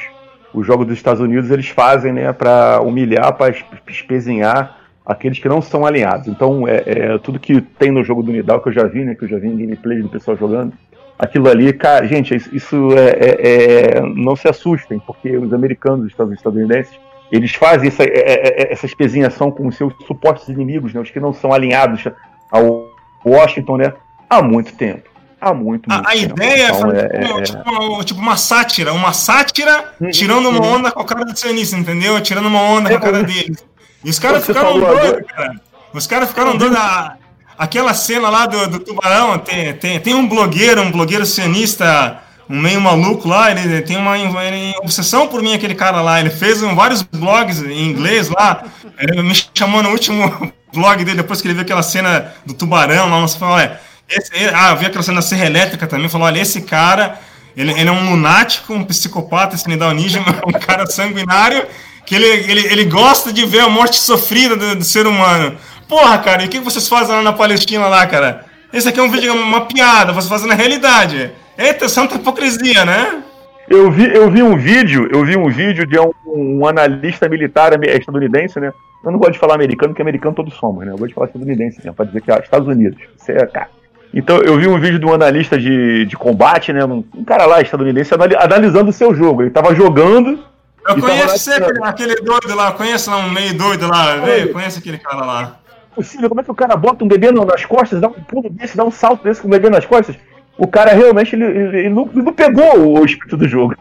os 0.54 0.68
jogos 0.68 0.86
dos 0.86 0.96
Estados 0.96 1.20
Unidos 1.20 1.50
eles 1.50 1.68
fazem, 1.70 2.14
né? 2.14 2.32
Pra 2.32 2.80
humilhar, 2.80 3.36
es- 3.50 3.66
espezinhar 3.88 4.78
aqueles 5.04 5.40
que 5.40 5.50
não 5.50 5.60
são 5.60 5.84
alinhados. 5.84 6.28
Então, 6.28 6.68
é, 6.68 6.84
é 6.86 7.18
tudo 7.18 7.40
que 7.40 7.60
tem 7.60 7.90
no 7.90 8.04
jogo 8.04 8.22
do 8.22 8.32
Nidal 8.32 8.62
que 8.62 8.70
eu 8.70 8.74
já 8.74 8.84
vi, 8.84 9.04
né? 9.04 9.16
Que 9.16 9.26
eu 9.26 9.30
já 9.30 9.40
vi 9.40 9.48
em 9.48 9.58
gameplay 9.58 10.00
do 10.00 10.10
pessoal 10.10 10.38
jogando. 10.38 10.74
Aquilo 11.18 11.50
ali, 11.50 11.74
cara, 11.74 12.06
gente, 12.06 12.36
isso 12.56 12.90
é, 12.96 13.10
é- 13.10 13.98
é- 13.98 14.02
não 14.02 14.36
se 14.36 14.48
assustem, 14.48 15.00
porque 15.00 15.36
os 15.38 15.52
americanos, 15.54 16.14
os 16.14 16.32
estadunidenses, 16.38 17.00
eles 17.36 17.54
fazem 17.56 17.88
essa, 17.88 18.04
é- 18.04 18.08
é- 18.08 18.64
é- 18.64 18.74
essa 18.74 18.86
espezinhação 18.86 19.50
com 19.52 19.68
os 19.68 19.76
seus 19.76 19.94
supostos 20.08 20.50
inimigos, 20.50 20.94
né? 20.94 21.00
Os 21.02 21.10
que 21.10 21.20
não 21.20 21.34
são 21.34 21.52
alinhados 21.54 22.04
ao 22.52 22.88
Washington, 23.26 23.78
né? 23.78 23.94
Há 24.30 24.42
muito 24.42 24.74
tempo. 24.76 25.10
Há 25.40 25.54
muito, 25.54 25.90
muito 25.90 26.08
A, 26.08 26.10
a 26.10 26.14
tempo. 26.14 26.24
ideia 26.36 26.64
é 26.64 26.68
Então, 26.68 26.80
fazer 26.82 26.98
é- 27.14 27.20
tipo, 27.24 27.40
é- 27.40 27.42
tipo 27.44 27.70
uma, 27.70 28.04
tipo 28.04 28.20
uma 28.22 28.38
sátira, 28.38 28.94
uma 28.94 29.12
sátira 29.14 29.94
Uhum, 30.00 30.10
tirando 30.10 30.48
uma 30.50 30.60
uhum. 30.62 30.76
onda 30.76 30.92
com 30.92 31.02
a 31.02 31.06
cara 31.06 31.26
do 31.26 31.38
sionista, 31.38 31.76
entendeu? 31.78 32.20
Tirando 32.22 32.46
uma 32.48 32.62
onda 32.62 32.90
com 32.90 32.96
a 32.96 33.00
cara 33.00 33.24
deles. 33.24 33.66
E 34.06 34.10
os 34.10 34.20
caras 34.20 34.46
ficaram 34.46 34.80
doidos, 34.80 35.28
cara. 35.32 35.54
Os 35.94 36.08
caras 36.08 36.30
ficaram 36.30 36.58
doidos. 36.58 36.78
A- 36.78 37.18
Aquela 37.56 37.94
cena 37.94 38.30
lá 38.30 38.48
do, 38.48 38.68
do 38.68 38.80
tubarão, 38.80 39.38
tem, 39.38 39.74
tem, 39.76 40.00
tem 40.00 40.16
um 40.16 40.28
blogueiro, 40.28 40.82
um 40.82 40.92
blogueiro 40.92 41.24
sionista, 41.24 42.20
um 42.50 42.60
meio 42.60 42.80
maluco 42.82 43.28
lá, 43.28 43.52
ele 43.52 43.82
tem 43.82 43.98
uma 43.98 44.18
ele- 44.18 44.76
obsessão 44.82 45.28
por 45.28 45.42
mim, 45.42 45.54
aquele 45.54 45.76
cara 45.76 46.02
lá. 46.02 46.20
Ele 46.20 46.30
fez 46.30 46.62
um- 46.62 46.76
vários 46.76 47.02
blogs 47.02 47.62
em 47.64 47.90
inglês 47.90 48.30
lá. 48.30 48.64
Ele 49.00 49.22
me 49.24 49.34
chamou 49.54 49.82
no 49.82 49.90
último 49.90 50.52
blog 50.74 51.04
dele, 51.04 51.18
depois 51.18 51.42
que 51.42 51.48
ele 51.48 51.54
viu 51.54 51.64
aquela 51.64 51.84
cena 51.84 52.34
do 52.46 52.54
tubarão 52.54 53.10
lá, 53.10 53.20
nós 53.22 53.36
falou, 53.36 53.56
olha, 53.56 53.80
esse, 54.10 54.30
ele- 54.36 54.54
ah, 54.54 54.74
viu 54.76 54.88
aquela 54.88 55.04
cena 55.04 55.16
da 55.16 55.22
serra 55.22 55.46
elétrica 55.46 55.88
também, 55.88 56.10
falou, 56.10 56.28
olha, 56.28 56.40
esse 56.40 56.62
cara, 56.62 57.20
ele, 57.56 57.72
ele 57.72 57.88
é 57.88 57.92
um 57.92 58.10
lunático, 58.10 58.74
um 58.74 58.84
psicopata, 58.84 59.56
esse 59.56 59.68
Nidal 59.68 59.92
Ninja, 59.96 60.20
um 60.46 60.52
cara 60.52 60.86
sanguinário, 60.86 61.66
que 62.06 62.16
ele, 62.16 62.26
ele, 62.26 62.68
ele 62.68 62.86
gosta 62.86 63.32
de 63.32 63.46
ver 63.46 63.62
a 63.62 63.70
morte 63.70 63.96
sofrida 63.98 64.56
do, 64.58 64.76
do 64.76 64.84
ser 64.84 65.08
humano. 65.08 65.56
Porra, 65.88 66.18
cara, 66.18 66.44
e 66.44 66.48
o 66.48 66.50
que 66.50 66.60
vocês 66.60 66.88
fazem 66.90 67.16
lá 67.16 67.22
na 67.22 67.32
Palestina 67.34 67.88
lá, 67.88 68.06
cara? 68.08 68.46
Esse 68.74 68.90
aqui 68.90 69.00
é 69.00 69.04
um 69.04 69.12
vídeo, 69.12 69.34
uma 69.34 69.62
piada, 69.62 70.12
vocês 70.12 70.28
fazem 70.28 70.48
na 70.48 70.56
realidade. 70.56 71.32
Eita, 71.58 71.88
santa 71.88 72.16
hipocrisia, 72.16 72.86
né? 72.86 73.24
Eu 73.70 73.90
vi, 73.92 74.14
eu 74.14 74.30
vi 74.30 74.44
um 74.44 74.58
vídeo, 74.58 75.08
eu 75.12 75.24
vi 75.24 75.38
um 75.38 75.50
vídeo 75.50 75.86
de 75.86 75.98
um, 76.00 76.12
um 76.28 76.68
analista 76.68 77.30
militar 77.30 77.74
ame- 77.74 77.88
estadunidense, 77.88 78.60
né? 78.60 78.74
Eu 79.04 79.12
não 79.12 79.20
gosto 79.20 79.34
de 79.34 79.40
falar 79.40 79.56
americano, 79.56 79.90
porque 79.94 80.02
americano 80.02 80.36
todos 80.36 80.54
somos, 80.56 80.86
né? 80.86 80.92
Eu 80.92 80.98
gosto 80.98 81.10
de 81.10 81.14
falar 81.14 81.28
estadunidense, 81.28 81.80
né? 81.84 81.92
Pra 81.96 82.06
dizer 82.06 82.22
que 82.22 82.32
é 82.32 82.40
Estados 82.40 82.68
Unidos. 82.68 83.00
Isso 83.20 83.32
é, 83.32 83.46
cara. 83.46 83.70
Então 84.14 84.38
eu 84.38 84.58
vi 84.58 84.68
um 84.68 84.80
vídeo 84.80 85.00
de 85.00 85.06
um 85.06 85.14
analista 85.14 85.58
de, 85.58 86.06
de 86.06 86.16
combate, 86.18 86.72
né? 86.74 86.84
Um, 86.86 87.04
um 87.16 87.24
cara 87.24 87.46
lá 87.46 87.62
estadunidense 87.62 88.14
anali- 88.14 88.36
analisando 88.36 88.90
o 88.90 88.94
seu 88.94 89.14
jogo. 89.16 89.42
Ele 89.44 89.50
tava 89.52 89.74
jogando. 89.74 90.40
Eu 90.88 90.96
lá 90.96 91.02
conheço 91.02 91.52
tirando. 91.52 91.84
aquele, 91.84 92.16
doido 92.16 92.56
lá, 92.56 92.72
conheço 92.74 93.10
lá 93.10 93.18
um 93.18 93.30
meio 93.32 93.54
doido 93.58 93.88
lá, 93.88 94.18
conhece 94.52 94.80
aquele 94.80 94.98
cara 94.98 95.26
lá. 95.26 95.60
Possível, 95.96 96.28
como 96.28 96.42
é 96.42 96.44
que 96.44 96.52
o 96.52 96.56
cara 96.56 96.76
bota 96.76 97.06
um 97.06 97.08
bebê 97.08 97.32
nas 97.32 97.64
costas, 97.66 98.02
dá 98.02 98.08
um 98.08 98.14
pulo 98.14 98.50
desse, 98.50 98.76
dá 98.76 98.84
um 98.84 98.92
salto 98.92 99.24
desse 99.24 99.42
com 99.42 99.48
o 99.48 99.52
bebê 99.52 99.70
nas 99.70 99.86
costas? 99.86 100.16
O 100.58 100.68
cara 100.68 100.94
realmente 100.94 101.36
ele, 101.36 101.46
ele- 101.46 101.78
ele 101.80 101.90
não, 101.90 102.04
ele 102.14 102.22
não 102.22 102.34
pegou 102.34 103.00
o 103.00 103.06
espírito 103.06 103.36
do 103.38 103.48
jogo. 103.48 103.76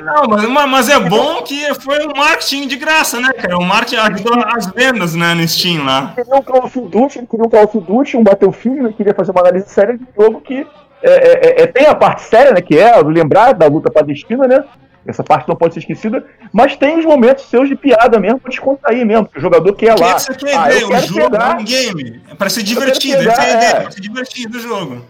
Não, 0.00 0.24
mas, 0.28 0.68
mas- 0.70 0.88
é 0.88 0.98
bom 1.00 1.42
que 1.42 1.74
foi 1.80 2.06
um 2.06 2.12
marketing 2.16 2.68
de 2.68 2.76
graça, 2.76 3.20
né, 3.20 3.32
cara? 3.32 3.56
O 3.58 3.64
marketing 3.64 3.96
ajudou 3.96 4.44
as 4.46 4.66
vendas, 4.66 5.14
né, 5.14 5.34
no 5.34 5.46
Steam 5.48 5.84
lá. 5.84 6.12
queria 6.14 6.34
um 6.36 6.42
Call 6.42 6.64
of 6.64 6.80
Duty, 6.80 7.18
ele 7.18 7.26
queria 7.26 7.44
um 7.46 7.48
Call 7.48 7.64
of 7.64 7.80
Duty, 7.80 8.16
um 8.16 8.22
Battlefield, 8.22 8.80
né, 8.82 8.94
queria 8.96 9.14
fazer 9.14 9.32
uma 9.32 9.40
análise 9.40 9.68
séria 9.68 9.96
de 9.98 10.04
jogo 10.16 10.40
que 10.40 10.66
é, 11.02 11.10
é, 11.10 11.62
é, 11.62 11.66
tem 11.66 11.86
a 11.86 11.94
parte 11.96 12.22
séria, 12.22 12.52
né, 12.52 12.60
que 12.60 12.78
é 12.78 12.96
lembrar 13.02 13.52
da 13.54 13.66
luta 13.66 13.90
palestina, 13.90 14.46
né, 14.46 14.62
essa 15.04 15.24
parte 15.24 15.48
não 15.48 15.56
pode 15.56 15.74
ser 15.74 15.80
esquecida, 15.80 16.24
mas 16.52 16.76
tem 16.76 16.96
os 16.98 17.04
momentos 17.04 17.44
seus 17.46 17.68
de 17.68 17.74
piada 17.74 18.20
mesmo, 18.20 18.38
pra 18.38 18.50
descontrair 18.50 19.04
mesmo, 19.04 19.26
que 19.26 19.38
o 19.38 19.40
jogador 19.40 19.72
quer 19.74 19.98
lá. 19.98 20.14
aqui 20.16 20.48
é 20.48 20.54
a 20.54 20.62
Ah, 20.62 20.72
eu 20.72 20.88
o 20.90 20.96
jogo 21.00 21.30
pegar. 21.30 21.56
é 21.56 21.60
um 21.60 21.64
game, 21.64 22.20
é 22.30 22.34
pra 22.36 22.48
ser 22.48 22.62
divertido, 22.62 23.18
pegar, 23.18 23.32
essa 23.32 23.42
é 23.42 23.44
a 23.52 23.56
ideia, 23.56 23.70
é. 23.70 23.80
pra 23.80 23.90
ser 23.90 24.00
divertido 24.00 24.58
o 24.58 24.60
jogo. 24.60 25.04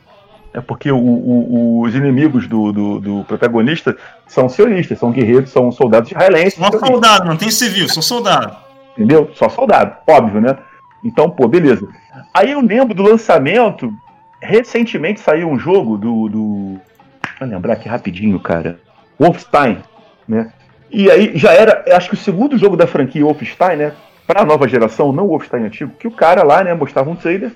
É 0.54 0.60
porque 0.60 0.90
o- 0.92 0.96
o- 0.98 1.80
os 1.80 1.94
inimigos 1.94 2.46
do, 2.46 2.72
do, 2.72 3.00
do 3.00 3.24
protagonista 3.24 3.96
são 4.26 4.48
sionistas, 4.48 4.98
são 4.98 5.10
guerreiros, 5.10 5.50
são 5.50 5.72
soldados 5.72 6.10
israelenses, 6.10 6.54
Só 6.58 6.70
soldado, 6.78 7.24
não 7.24 7.36
tem 7.36 7.50
civil, 7.50 7.88
sou 7.88 8.02
soldado. 8.02 8.54
entendeu? 8.92 9.30
Só 9.34 9.48
soldado, 9.48 9.96
óbvio, 10.06 10.40
né? 10.42 10.56
Então, 11.02 11.30
pô, 11.30 11.48
beleza. 11.48 11.88
Aí 12.34 12.52
eu 12.52 12.60
lembro 12.60 12.94
do 12.94 13.02
lançamento, 13.02 13.92
recentemente 14.40 15.20
saiu 15.20 15.48
um 15.48 15.58
jogo 15.58 15.96
do. 15.96 16.28
do 16.28 16.80
Vou 17.40 17.48
lembrar 17.48 17.72
aqui 17.74 17.88
rapidinho, 17.88 18.38
cara. 18.38 18.78
Wolfenstein, 19.18 19.78
né? 20.28 20.52
E 20.90 21.10
aí 21.10 21.32
já 21.34 21.52
era, 21.52 21.82
acho 21.96 22.08
que 22.10 22.14
o 22.14 22.18
segundo 22.18 22.58
jogo 22.58 22.76
da 22.76 22.86
franquia 22.86 23.24
Wolfenstein, 23.24 23.76
né? 23.76 23.92
Pra 24.26 24.44
nova 24.44 24.68
geração, 24.68 25.12
não 25.12 25.24
o 25.24 25.28
Wolfenstein 25.28 25.64
antigo, 25.64 25.92
que 25.98 26.06
o 26.06 26.10
cara 26.12 26.42
lá, 26.44 26.62
né, 26.62 26.72
mostrava 26.74 27.10
um 27.10 27.16
trailer 27.16 27.52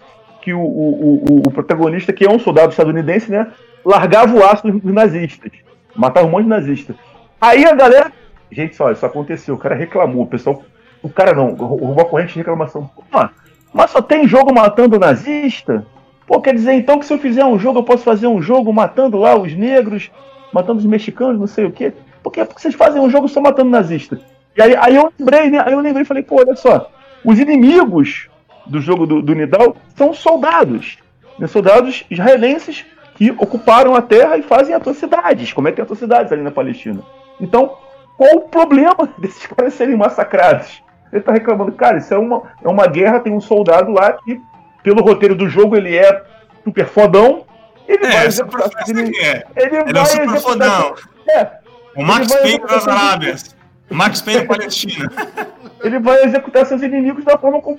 que 0.47 0.55
o, 0.55 0.61
o, 0.61 1.25
o, 1.29 1.37
o 1.39 1.51
protagonista, 1.51 2.13
que 2.13 2.25
é 2.25 2.31
um 2.31 2.39
soldado 2.39 2.71
estadunidense, 2.71 3.33
né, 3.33 3.49
largava 3.85 4.33
o 4.33 4.45
aço 4.45 4.71
dos 4.71 4.95
nazistas. 4.95 5.51
Matava 5.93 6.25
um 6.25 6.31
monte 6.31 6.45
de 6.45 6.51
nazista. 6.51 6.95
Aí 7.41 7.65
a 7.65 7.75
galera. 7.75 8.13
Gente, 8.49 8.81
olha, 8.81 8.93
isso 8.93 9.05
aconteceu. 9.05 9.57
O 9.57 9.59
cara 9.59 9.75
reclamou. 9.75 10.23
O 10.23 10.27
pessoal. 10.27 10.63
O 11.03 11.09
cara 11.09 11.35
não, 11.35 11.49
uma 11.49 12.05
corrente 12.05 12.35
de 12.35 12.39
reclamação. 12.39 12.89
Mas 13.75 13.91
só 13.91 14.01
tem 14.01 14.29
jogo 14.29 14.55
matando 14.55 15.01
nazista? 15.01 15.85
Pô, 16.29 16.41
quer 16.41 16.55
dizer 16.55 16.75
então 16.75 17.01
que 17.01 17.07
se 17.07 17.13
eu 17.13 17.19
fizer 17.19 17.45
um 17.45 17.59
jogo, 17.59 17.81
eu 17.81 17.85
posso 17.85 18.05
fazer 18.05 18.29
um 18.29 18.41
jogo 18.41 18.73
matando 18.73 19.19
lá 19.19 19.37
os 19.37 19.53
negros, 19.53 20.13
matando 20.53 20.79
os 20.79 20.87
mexicanos, 20.87 21.41
não 21.41 21.49
sei 21.49 21.65
o 21.65 21.73
quê? 21.73 21.93
Por 22.23 22.33
que 22.33 22.45
vocês 22.45 22.75
fazem 22.77 23.03
um 23.03 23.11
jogo 23.11 23.27
só 23.27 23.41
matando 23.41 23.71
nazista? 23.71 24.21
E 24.57 24.63
aí, 24.63 24.77
aí 24.77 24.95
eu 24.95 25.13
lembrei, 25.19 25.51
né? 25.51 25.61
Aí 25.67 25.73
eu 25.73 25.81
lembrei 25.81 26.03
e 26.03 26.07
falei, 26.07 26.23
pô, 26.23 26.37
olha 26.37 26.55
só, 26.55 26.89
os 27.25 27.41
inimigos 27.41 28.29
do 28.67 28.81
jogo 28.81 29.07
do, 29.07 29.23
do 29.23 29.35
Nidal 29.35 29.77
são 29.95 30.13
soldados. 30.13 30.99
Né? 31.39 31.47
Soldados 31.47 32.05
israelenses 32.11 32.85
que 33.17 33.31
ocuparam 33.33 33.95
a 33.95 34.03
terra 34.03 34.37
e 34.37 34.43
fazem 34.43 34.75
atrocidades, 34.75 35.53
cometem 35.53 35.83
atrocidades 35.83 36.33
ali 36.33 36.43
na 36.43 36.51
Palestina. 36.51 37.01
Então, 37.41 37.77
qual 38.17 38.37
o 38.37 38.41
problema 38.43 39.09
desses 39.19 39.47
caras 39.47 39.75
serem 39.75 39.97
massacrados? 39.97 40.83
Ele 41.13 41.23
tá 41.23 41.33
reclamando, 41.33 41.73
cara, 41.73 41.99
isso 41.99 42.13
é 42.13 42.19
uma, 42.19 42.43
é 42.63 42.69
uma 42.69 42.87
guerra, 42.87 43.21
tem 43.21 43.33
um 43.33 43.41
soldado 43.41 43.93
lá 43.93 44.13
que, 44.13 44.41
pelo 44.83 45.03
roteiro 45.03 45.35
do 45.35 45.49
jogo, 45.49 45.77
ele 45.77 45.97
é 45.97 46.23
super 46.65 46.87
fodão. 46.87 47.45
Ele 47.89 48.07
vai 48.07 48.27
É, 48.27 48.31
super 48.31 48.61
executar 48.61 48.71
é. 49.23 49.47
Ele, 49.57 49.77
Ele 49.77 49.91
é 49.91 49.93
vai 49.93 50.03
um 50.03 50.07
super 50.07 50.41
fodão. 50.41 50.95
É, 51.29 51.49
O 51.97 52.03
Max 52.03 52.33
Payne 52.35 52.59
das 52.67 52.89
Arábias. 52.89 53.57
O 53.89 53.95
Max 53.95 54.21
Payne 54.21 54.41
da 54.41 54.47
Palestina. 54.47 55.11
ele 55.83 55.99
vai 55.99 56.25
executar 56.25 56.65
seus 56.67 56.83
inimigos 56.83 57.25
da 57.25 57.37
forma 57.39 57.61
como 57.61 57.79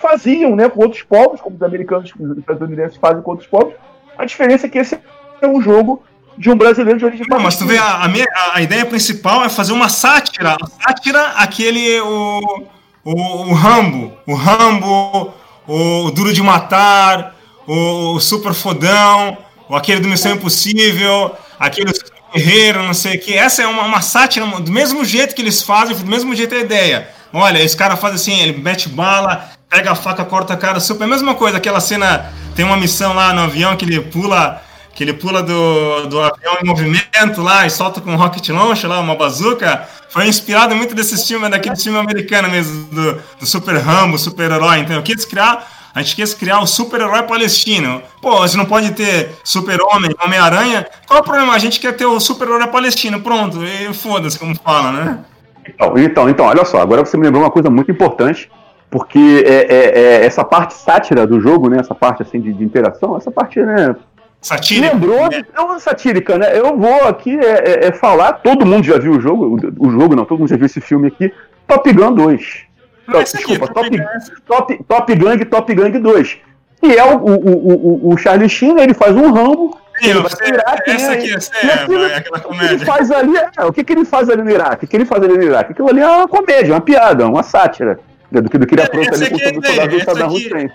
faziam, 0.00 0.56
né? 0.56 0.68
Com 0.68 0.80
outros 0.82 1.02
povos, 1.02 1.40
como 1.40 1.56
os 1.56 1.62
americanos, 1.62 2.10
os 2.18 2.38
estadunidenses 2.38 2.96
fazem 2.96 3.22
com 3.22 3.30
outros 3.32 3.48
povos. 3.48 3.74
A 4.16 4.24
diferença 4.24 4.66
é 4.66 4.70
que 4.70 4.78
esse 4.78 4.98
é 5.40 5.46
um 5.46 5.60
jogo 5.60 6.02
de 6.36 6.50
um 6.50 6.56
brasileiro 6.56 6.98
de 6.98 7.04
origem 7.04 7.26
Não, 7.28 7.38
mas 7.38 7.56
tu 7.56 7.66
vê, 7.66 7.78
a, 7.78 8.02
a, 8.04 8.08
minha- 8.08 8.26
a- 8.54 8.60
ideia 8.62 8.84
principal 8.86 9.44
é 9.44 9.48
fazer 9.48 9.72
uma 9.72 9.88
sátira. 9.88 10.56
A 10.60 10.66
sátira, 10.66 11.28
aquele. 11.36 12.00
O, 12.00 12.64
o, 13.04 13.12
o 13.50 13.52
Rambo. 13.52 14.12
O 14.26 14.34
Rambo, 14.34 15.32
o, 15.66 16.10
Duro 16.10 16.32
de 16.32 16.42
Matar, 16.42 17.34
o, 17.66 18.14
o 18.14 18.20
Super 18.20 18.52
Fodão, 18.54 19.36
o 19.68 19.76
aquele 19.76 20.00
do 20.00 20.08
Missão 20.08 20.32
Impossível, 20.32 21.32
aquele 21.58 21.92
guerreiro, 22.34 22.82
não 22.82 22.94
sei 22.94 23.16
o 23.16 23.20
que. 23.20 23.34
Essa 23.34 23.62
é 23.62 23.66
uma, 23.66 23.82
uma 23.84 24.00
sátira, 24.00 24.44
do 24.46 24.72
mesmo 24.72 25.04
jeito 25.04 25.34
que 25.34 25.42
eles 25.42 25.62
fazem, 25.62 25.96
do 25.96 26.06
mesmo 26.06 26.34
jeito 26.34 26.54
a 26.54 26.58
ideia. 26.58 27.08
Olha, 27.36 27.60
esse 27.60 27.76
cara 27.76 27.96
faz 27.96 28.14
assim, 28.14 28.40
ele 28.40 28.56
mete 28.56 28.88
bala, 28.88 29.50
pega 29.68 29.90
a 29.90 29.94
faca, 29.96 30.24
corta 30.24 30.54
a 30.54 30.56
cara, 30.56 30.78
super. 30.78 31.06
Mesma 31.08 31.34
coisa, 31.34 31.56
aquela 31.56 31.80
cena, 31.80 32.32
tem 32.54 32.64
uma 32.64 32.76
missão 32.76 33.12
lá 33.12 33.32
no 33.32 33.42
avião 33.42 33.76
que 33.76 33.84
ele 33.84 34.00
pula, 34.00 34.62
que 34.94 35.02
ele 35.02 35.12
pula 35.12 35.42
do, 35.42 36.06
do 36.06 36.20
avião 36.20 36.58
em 36.62 36.64
movimento 36.64 37.42
lá 37.42 37.66
e 37.66 37.70
solta 37.70 38.00
com 38.00 38.12
um 38.12 38.16
rocket 38.16 38.48
launcher 38.50 38.88
lá, 38.88 39.00
uma 39.00 39.16
bazuca. 39.16 39.88
Foi 40.08 40.28
inspirado 40.28 40.76
muito 40.76 40.94
desses 40.94 41.26
filmes, 41.26 41.50
daquele 41.50 41.74
filme 41.74 41.98
americano 41.98 42.48
mesmo, 42.48 42.84
do, 42.86 43.20
do 43.40 43.46
super 43.46 43.76
Rambo, 43.78 44.16
super-herói. 44.16 44.78
Então, 44.78 44.94
eu 44.94 45.02
quis 45.02 45.24
criar 45.24 45.68
a 45.94 46.02
gente 46.02 46.16
quis 46.16 46.34
criar 46.34 46.58
o 46.58 46.66
super-herói 46.66 47.22
palestino. 47.22 48.02
Pô, 48.20 48.38
você 48.38 48.56
não 48.56 48.64
pode 48.64 48.90
ter 48.94 49.30
super-homem, 49.44 50.10
Homem-Aranha. 50.20 50.84
Qual 51.06 51.18
é 51.18 51.20
o 51.20 51.24
problema? 51.24 51.52
A 51.52 51.58
gente 51.58 51.78
quer 51.78 51.92
ter 51.92 52.04
o 52.04 52.18
super-herói 52.18 52.66
palestino. 52.66 53.20
Pronto, 53.20 53.64
e 53.64 53.94
foda-se, 53.94 54.36
como 54.36 54.56
fala, 54.56 54.90
né? 54.90 55.24
Então, 55.66 55.98
então, 55.98 56.28
então, 56.28 56.46
olha 56.46 56.64
só, 56.64 56.80
agora 56.80 57.04
você 57.04 57.16
me 57.16 57.24
lembrou 57.24 57.42
uma 57.42 57.50
coisa 57.50 57.70
muito 57.70 57.90
importante, 57.90 58.50
porque 58.90 59.44
é, 59.46 59.74
é- 59.74 59.98
é 60.22 60.26
essa 60.26 60.44
parte 60.44 60.74
sátira 60.74 61.26
do 61.26 61.40
jogo, 61.40 61.68
né? 61.68 61.78
Essa 61.80 61.94
parte 61.94 62.22
assim 62.22 62.40
de, 62.40 62.52
de 62.52 62.64
interação, 62.64 63.16
essa 63.16 63.30
parte, 63.30 63.60
né? 63.60 63.96
Satírico. 64.40 64.94
Lembrou, 64.94 65.30
né? 65.30 65.42
não 65.56 65.78
satírica, 65.80 66.36
né? 66.36 66.58
Eu 66.58 66.76
vou 66.76 67.08
aqui 67.08 67.34
é, 67.38 67.84
é- 67.84 67.88
é 67.88 67.92
falar, 67.92 68.34
todo 68.34 68.66
mundo 68.66 68.84
já 68.84 68.98
viu 68.98 69.12
o 69.12 69.20
jogo, 69.20 69.58
o, 69.78 69.86
o 69.86 69.90
jogo 69.90 70.14
não, 70.14 70.24
todo 70.24 70.38
mundo 70.40 70.50
já 70.50 70.56
viu 70.56 70.66
esse 70.66 70.80
filme 70.82 71.08
aqui, 71.08 71.32
Top 71.66 71.90
Gun 71.92 72.12
2. 72.12 72.64
Não, 73.08 73.20
esse 73.20 73.36
aqui, 73.36 73.46
Desculpa, 73.48 73.72
Top 73.72 73.88
Top, 73.90 73.98
Gun. 73.98 74.04
Top, 74.46 74.84
Top 74.86 75.14
Gang, 75.14 75.44
Top 75.46 75.74
Gang 75.74 75.98
2. 75.98 76.38
E 76.82 76.92
é 76.94 77.04
o, 77.04 77.16
o, 77.16 77.30
o, 77.32 78.08
o, 78.10 78.12
o 78.12 78.16
Charlie 78.18 78.48
Sheen, 78.48 78.78
ele 78.78 78.92
faz 78.92 79.16
um 79.16 79.32
Rambo. 79.32 79.78
Sim, 80.00 80.10
ele 80.10 80.20
vai 80.20 80.30
pro 80.30 80.48
Iraque, 80.48 80.90
essa 80.90 81.12
aqui, 81.12 81.34
essa 81.34 81.56
é, 81.56 81.72
aquilo- 81.74 82.04
é 82.04 82.16
aquela 82.16 82.38
O 82.46 82.58
que 82.58 82.64
ele 82.74 82.84
faz 82.84 83.10
ali 83.10 83.36
é, 83.36 83.64
o 83.64 83.72
que, 83.72 83.84
que 83.84 83.92
ele 83.92 84.04
faz 84.04 84.28
ali 84.30 84.42
no 84.42 84.50
Iraque? 84.50 84.84
O 84.84 84.88
que 84.88 84.96
ele 84.96 85.04
faz 85.04 85.22
ali 85.22 85.36
no 85.36 85.42
Iraque? 85.42 85.72
Aquilo 85.72 85.88
ali 85.88 86.00
é 86.00 86.06
uma 86.06 86.28
comédia, 86.28 86.74
uma 86.74 86.80
piada, 86.80 87.26
uma 87.26 87.42
sátira. 87.42 87.98
né, 88.30 88.40
Do 88.40 88.50
que, 88.50 88.58
do 88.58 88.66
que 88.66 88.74
ele 88.74 88.82
É, 88.82 88.84
apronta 88.86 89.10
essa 89.14 89.24
ali 89.24 89.30
com 89.30 89.38
é 89.40 89.48
a 89.48 89.52
todo 89.52 89.66
soldado 89.66 89.88
do 89.98 90.04
Saddam 90.04 90.28
Hussein. 90.28 90.70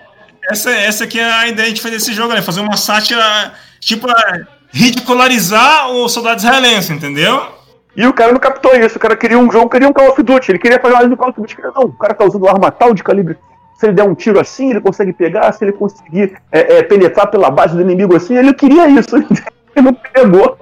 Essa, 0.50 0.70
essa 0.70 1.04
aqui 1.04 1.20
é 1.20 1.30
a 1.30 1.48
ideia 1.48 1.72
de 1.72 1.80
fazer 1.82 1.96
esse 1.96 2.12
jogo, 2.14 2.32
né? 2.32 2.40
Fazer 2.40 2.60
uma 2.60 2.76
sátira, 2.76 3.52
tipo, 3.78 4.10
é, 4.10 4.40
ridicularizar 4.72 5.90
o 5.90 6.08
soldado 6.08 6.38
israelense, 6.38 6.92
entendeu? 6.92 7.58
E 7.96 8.06
o 8.06 8.12
cara 8.12 8.32
não 8.32 8.38
captou 8.40 8.74
isso, 8.76 8.96
o 8.96 9.00
cara 9.00 9.16
queria 9.16 9.38
um 9.38 9.50
jogo, 9.50 9.68
queria 9.68 9.88
um 9.88 9.92
Call 9.92 10.08
of 10.10 10.22
Duty, 10.22 10.52
ele 10.52 10.58
queria 10.58 10.78
fazer 10.80 10.94
uma 10.94 11.08
do 11.08 11.16
Call 11.16 11.30
of 11.30 11.40
Duty. 11.40 11.56
Não, 11.74 11.82
o 11.84 11.92
cara 11.92 12.14
tá 12.14 12.24
usando 12.24 12.48
arma 12.48 12.70
tal 12.70 12.94
de 12.94 13.02
calibre. 13.02 13.36
Se 13.80 13.86
ele 13.86 13.94
der 13.94 14.04
um 14.04 14.14
tiro 14.14 14.38
assim, 14.38 14.68
ele 14.68 14.80
consegue 14.82 15.10
pegar, 15.10 15.50
se 15.52 15.64
ele 15.64 15.72
conseguir 15.72 16.34
é, 16.52 16.80
é, 16.80 16.82
penetrar 16.82 17.28
pela 17.28 17.50
base 17.50 17.74
do 17.74 17.80
inimigo 17.80 18.14
assim, 18.14 18.36
ele 18.36 18.52
queria 18.52 18.86
isso. 18.90 19.16
Ele 19.74 19.86
não 19.86 19.94
pegou. 19.94 20.58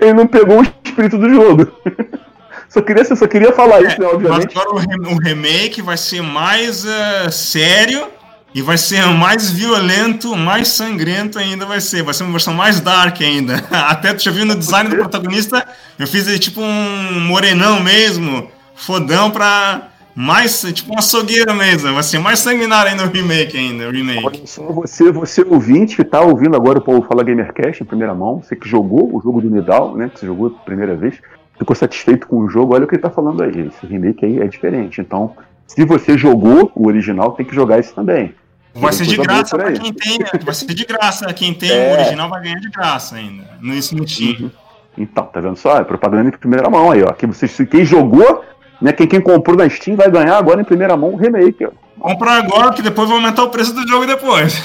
Ele 0.00 0.12
não 0.14 0.26
pegou 0.26 0.58
o 0.58 0.62
espírito 0.62 1.16
do 1.16 1.28
jogo. 1.32 1.70
Só 2.68 2.80
queria, 2.80 3.04
só 3.04 3.26
queria 3.28 3.52
falar 3.52 3.82
isso, 3.82 4.00
né, 4.00 4.06
Mas 4.06 4.14
obviamente. 4.14 4.58
agora 4.58 4.74
o, 4.74 4.78
re- 4.78 5.14
o 5.14 5.16
remake 5.16 5.80
vai 5.80 5.96
ser 5.96 6.22
mais 6.22 6.84
eh, 6.84 7.30
sério 7.30 8.08
e 8.52 8.60
vai 8.60 8.76
ser 8.76 9.04
mais 9.10 9.48
violento, 9.52 10.34
mais 10.34 10.68
sangrento 10.68 11.38
ainda 11.38 11.64
vai 11.66 11.80
ser. 11.80 12.02
Vai 12.02 12.14
ser 12.14 12.24
uma 12.24 12.32
versão 12.32 12.52
mais 12.52 12.80
dark 12.80 13.20
ainda. 13.20 13.62
Até 13.70 14.12
tu 14.12 14.24
já 14.24 14.32
viu 14.32 14.44
no 14.44 14.56
design 14.56 14.90
do 14.90 14.96
protagonista, 14.96 15.64
eu 15.96 16.06
fiz 16.08 16.26
ele 16.26 16.40
tipo 16.40 16.60
um 16.60 17.20
morenão 17.20 17.78
mesmo, 17.80 18.48
fodão 18.74 19.30
pra 19.30 19.90
mais, 20.14 20.60
tipo 20.72 20.94
um 20.94 20.98
açougueiro 20.98 21.54
mesmo. 21.54 21.92
Vai 21.92 22.02
ser 22.02 22.18
mais 22.18 22.38
sanguinário 22.38 22.90
ainda 22.92 23.04
o 23.04 23.08
remake 23.10 23.56
ainda, 23.56 23.88
o 23.88 23.90
remake. 23.90 24.24
Olha 24.24 24.46
só, 24.46 24.62
você, 24.64 25.10
você 25.10 25.42
ouvinte 25.42 25.96
que 25.96 26.04
tá 26.04 26.20
ouvindo 26.20 26.54
agora 26.56 26.78
o 26.78 26.82
Paulo 26.82 27.02
Fala 27.02 27.22
Gamercast 27.24 27.82
em 27.82 27.86
primeira 27.86 28.14
mão, 28.14 28.42
você 28.42 28.54
que 28.54 28.68
jogou 28.68 29.14
o 29.14 29.20
jogo 29.20 29.40
do 29.40 29.50
Nidal, 29.50 29.96
né? 29.96 30.08
Que 30.12 30.20
você 30.20 30.26
jogou 30.26 30.48
a 30.48 30.64
primeira 30.64 30.94
vez, 30.94 31.16
ficou 31.58 31.74
satisfeito 31.74 32.26
com 32.26 32.38
o 32.40 32.48
jogo, 32.48 32.74
olha 32.74 32.84
o 32.84 32.88
que 32.88 32.94
ele 32.94 33.02
tá 33.02 33.10
falando 33.10 33.42
aí. 33.42 33.68
Esse 33.68 33.86
remake 33.86 34.24
aí 34.24 34.40
é 34.40 34.46
diferente. 34.46 35.00
Então, 35.00 35.32
se 35.66 35.84
você 35.84 36.16
jogou 36.16 36.70
o 36.74 36.86
original, 36.86 37.32
tem 37.32 37.44
que 37.44 37.54
jogar 37.54 37.78
esse 37.78 37.94
também. 37.94 38.34
Vai 38.76 38.92
ser 38.92 39.06
de 39.06 39.16
graça 39.16 39.56
pra 39.56 39.70
quem 39.72 39.92
tem, 39.92 40.18
vai 40.44 40.54
ser 40.54 40.66
de 40.74 40.84
graça. 40.84 41.32
Quem 41.32 41.54
tem 41.54 41.70
É. 41.70 41.90
o 41.90 41.92
original 42.00 42.28
vai 42.28 42.42
ganhar 42.42 42.58
de 42.58 42.68
graça 42.70 43.14
ainda. 43.16 43.44
Isso 43.62 43.96
no 43.96 44.06
Steam. 44.06 44.50
Então, 44.98 45.24
tá 45.26 45.40
vendo 45.40 45.56
só? 45.56 45.78
É 45.78 45.84
propaganda 45.84 46.28
em 46.28 46.32
primeira 46.32 46.68
mão 46.70 46.90
aí, 46.90 47.02
ó. 47.02 47.12
Que 47.12 47.26
você, 47.26 47.48
quem 47.66 47.84
jogou, 47.84 48.44
né? 48.84 48.92
Quem, 48.92 49.06
quem 49.06 49.20
comprou 49.20 49.56
na 49.56 49.68
Steam 49.68 49.96
vai 49.96 50.10
ganhar 50.10 50.36
agora 50.36 50.60
em 50.60 50.64
primeira 50.64 50.94
mão 50.96 51.14
o 51.14 51.16
remake, 51.16 51.64
ó. 51.64 51.70
Compra 51.98 52.32
agora, 52.32 52.72
que 52.72 52.82
depois 52.82 53.08
vai 53.08 53.16
aumentar 53.16 53.42
o 53.44 53.48
preço 53.50 53.72
do 53.72 53.88
jogo 53.88 54.06
depois. 54.06 54.62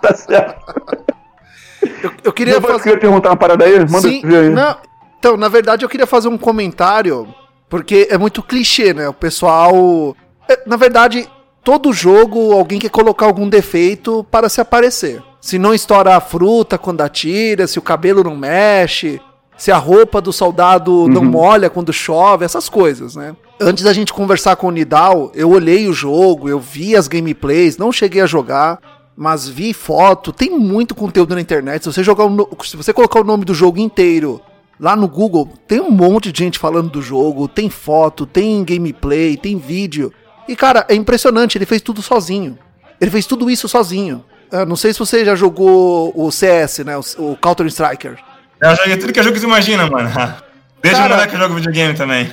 Tá 0.00 0.14
certo. 0.14 0.56
Eu, 2.02 2.10
eu 2.24 2.32
queria 2.32 2.54
Eu 2.54 2.62
fazer. 2.62 2.82
queria 2.82 2.98
perguntar 2.98 3.30
uma 3.30 3.36
parada 3.36 3.64
aí, 3.64 3.78
manda 3.80 4.00
Sim, 4.08 4.22
ver 4.24 4.36
aí. 4.44 4.48
não, 4.50 4.76
então, 5.18 5.36
na 5.36 5.48
verdade, 5.48 5.84
eu 5.84 5.88
queria 5.88 6.06
fazer 6.06 6.28
um 6.28 6.38
comentário, 6.38 7.26
porque 7.68 8.08
é 8.10 8.16
muito 8.18 8.42
clichê, 8.42 8.94
né? 8.94 9.08
O 9.08 9.12
pessoal. 9.14 10.16
é, 10.48 10.60
na 10.66 10.76
verdade, 10.76 11.28
todo 11.62 11.92
jogo 11.92 12.52
alguém 12.52 12.78
quer 12.78 12.90
colocar 12.90 13.26
algum 13.26 13.48
defeito 13.48 14.24
para 14.30 14.48
se 14.48 14.60
aparecer. 14.60 15.22
Se 15.40 15.58
não 15.58 15.74
estoura 15.74 16.16
a 16.16 16.20
fruta 16.20 16.78
quando 16.78 17.02
atira, 17.02 17.66
se 17.66 17.78
o 17.78 17.82
cabelo 17.82 18.24
não 18.24 18.36
mexe, 18.36 19.20
se 19.56 19.70
a 19.72 19.76
roupa 19.76 20.20
do 20.20 20.32
soldado 20.32 21.08
não 21.08 21.24
molha 21.24 21.70
quando 21.70 21.92
chove, 21.92 22.44
essas 22.44 22.68
coisas, 22.68 23.14
né? 23.16 23.34
Antes 23.60 23.84
da 23.84 23.92
gente 23.92 24.12
conversar 24.12 24.56
com 24.56 24.66
o 24.66 24.70
Nidal, 24.70 25.30
eu 25.34 25.50
olhei 25.50 25.88
o 25.88 25.92
jogo, 25.92 26.48
eu 26.48 26.58
vi 26.58 26.96
as 26.96 27.06
gameplays, 27.06 27.76
não 27.78 27.92
cheguei 27.92 28.20
a 28.20 28.26
jogar, 28.26 28.78
mas 29.16 29.48
vi 29.48 29.72
foto, 29.72 30.32
tem 30.32 30.50
muito 30.58 30.94
conteúdo 30.94 31.34
na 31.36 31.40
internet. 31.40 31.82
Se 31.84 31.92
você 31.92 32.02
jogar 32.02 32.28
no- 32.28 32.48
se 32.64 32.76
você 32.76 32.92
colocar 32.92 33.20
o 33.20 33.24
nome 33.24 33.44
do 33.44 33.54
jogo 33.54 33.78
inteiro 33.78 34.40
lá 34.80 34.96
no 34.96 35.06
Google, 35.06 35.48
tem 35.68 35.80
um 35.80 35.90
monte 35.90 36.32
de 36.32 36.38
gente 36.42 36.58
falando 36.58 36.90
do 36.90 37.00
jogo, 37.00 37.46
tem 37.46 37.70
foto, 37.70 38.26
tem 38.26 38.64
gameplay, 38.64 39.36
tem 39.36 39.56
vídeo. 39.56 40.12
E 40.48 40.56
cara, 40.56 40.84
é 40.88 40.94
impressionante, 40.96 41.56
ele 41.56 41.64
fez 41.64 41.80
tudo 41.80 42.02
sozinho. 42.02 42.58
Ele 43.00 43.10
fez 43.10 43.24
tudo 43.24 43.48
isso 43.48 43.68
sozinho. 43.68 44.24
Eu 44.50 44.66
não 44.66 44.76
sei 44.76 44.92
se 44.92 44.98
você 44.98 45.24
já 45.24 45.34
jogou 45.36 46.12
o 46.14 46.30
CS, 46.30 46.80
né? 46.84 46.94
O 47.18 47.36
Counter 47.40 47.66
Striker. 47.66 48.18
Eu 48.70 48.76
joguei 48.76 48.96
tudo 48.96 49.12
que 49.12 49.20
é 49.20 49.22
jogo 49.22 49.34
que 49.34 49.40
você 49.40 49.46
imagina, 49.46 49.88
mano. 49.88 50.08
Deixa 50.82 50.98
Cara- 50.98 51.14
o 51.14 51.16
moleque 51.16 51.32
que 51.32 51.38
joga 51.38 51.54
videogame 51.54 51.94
também. 51.94 52.30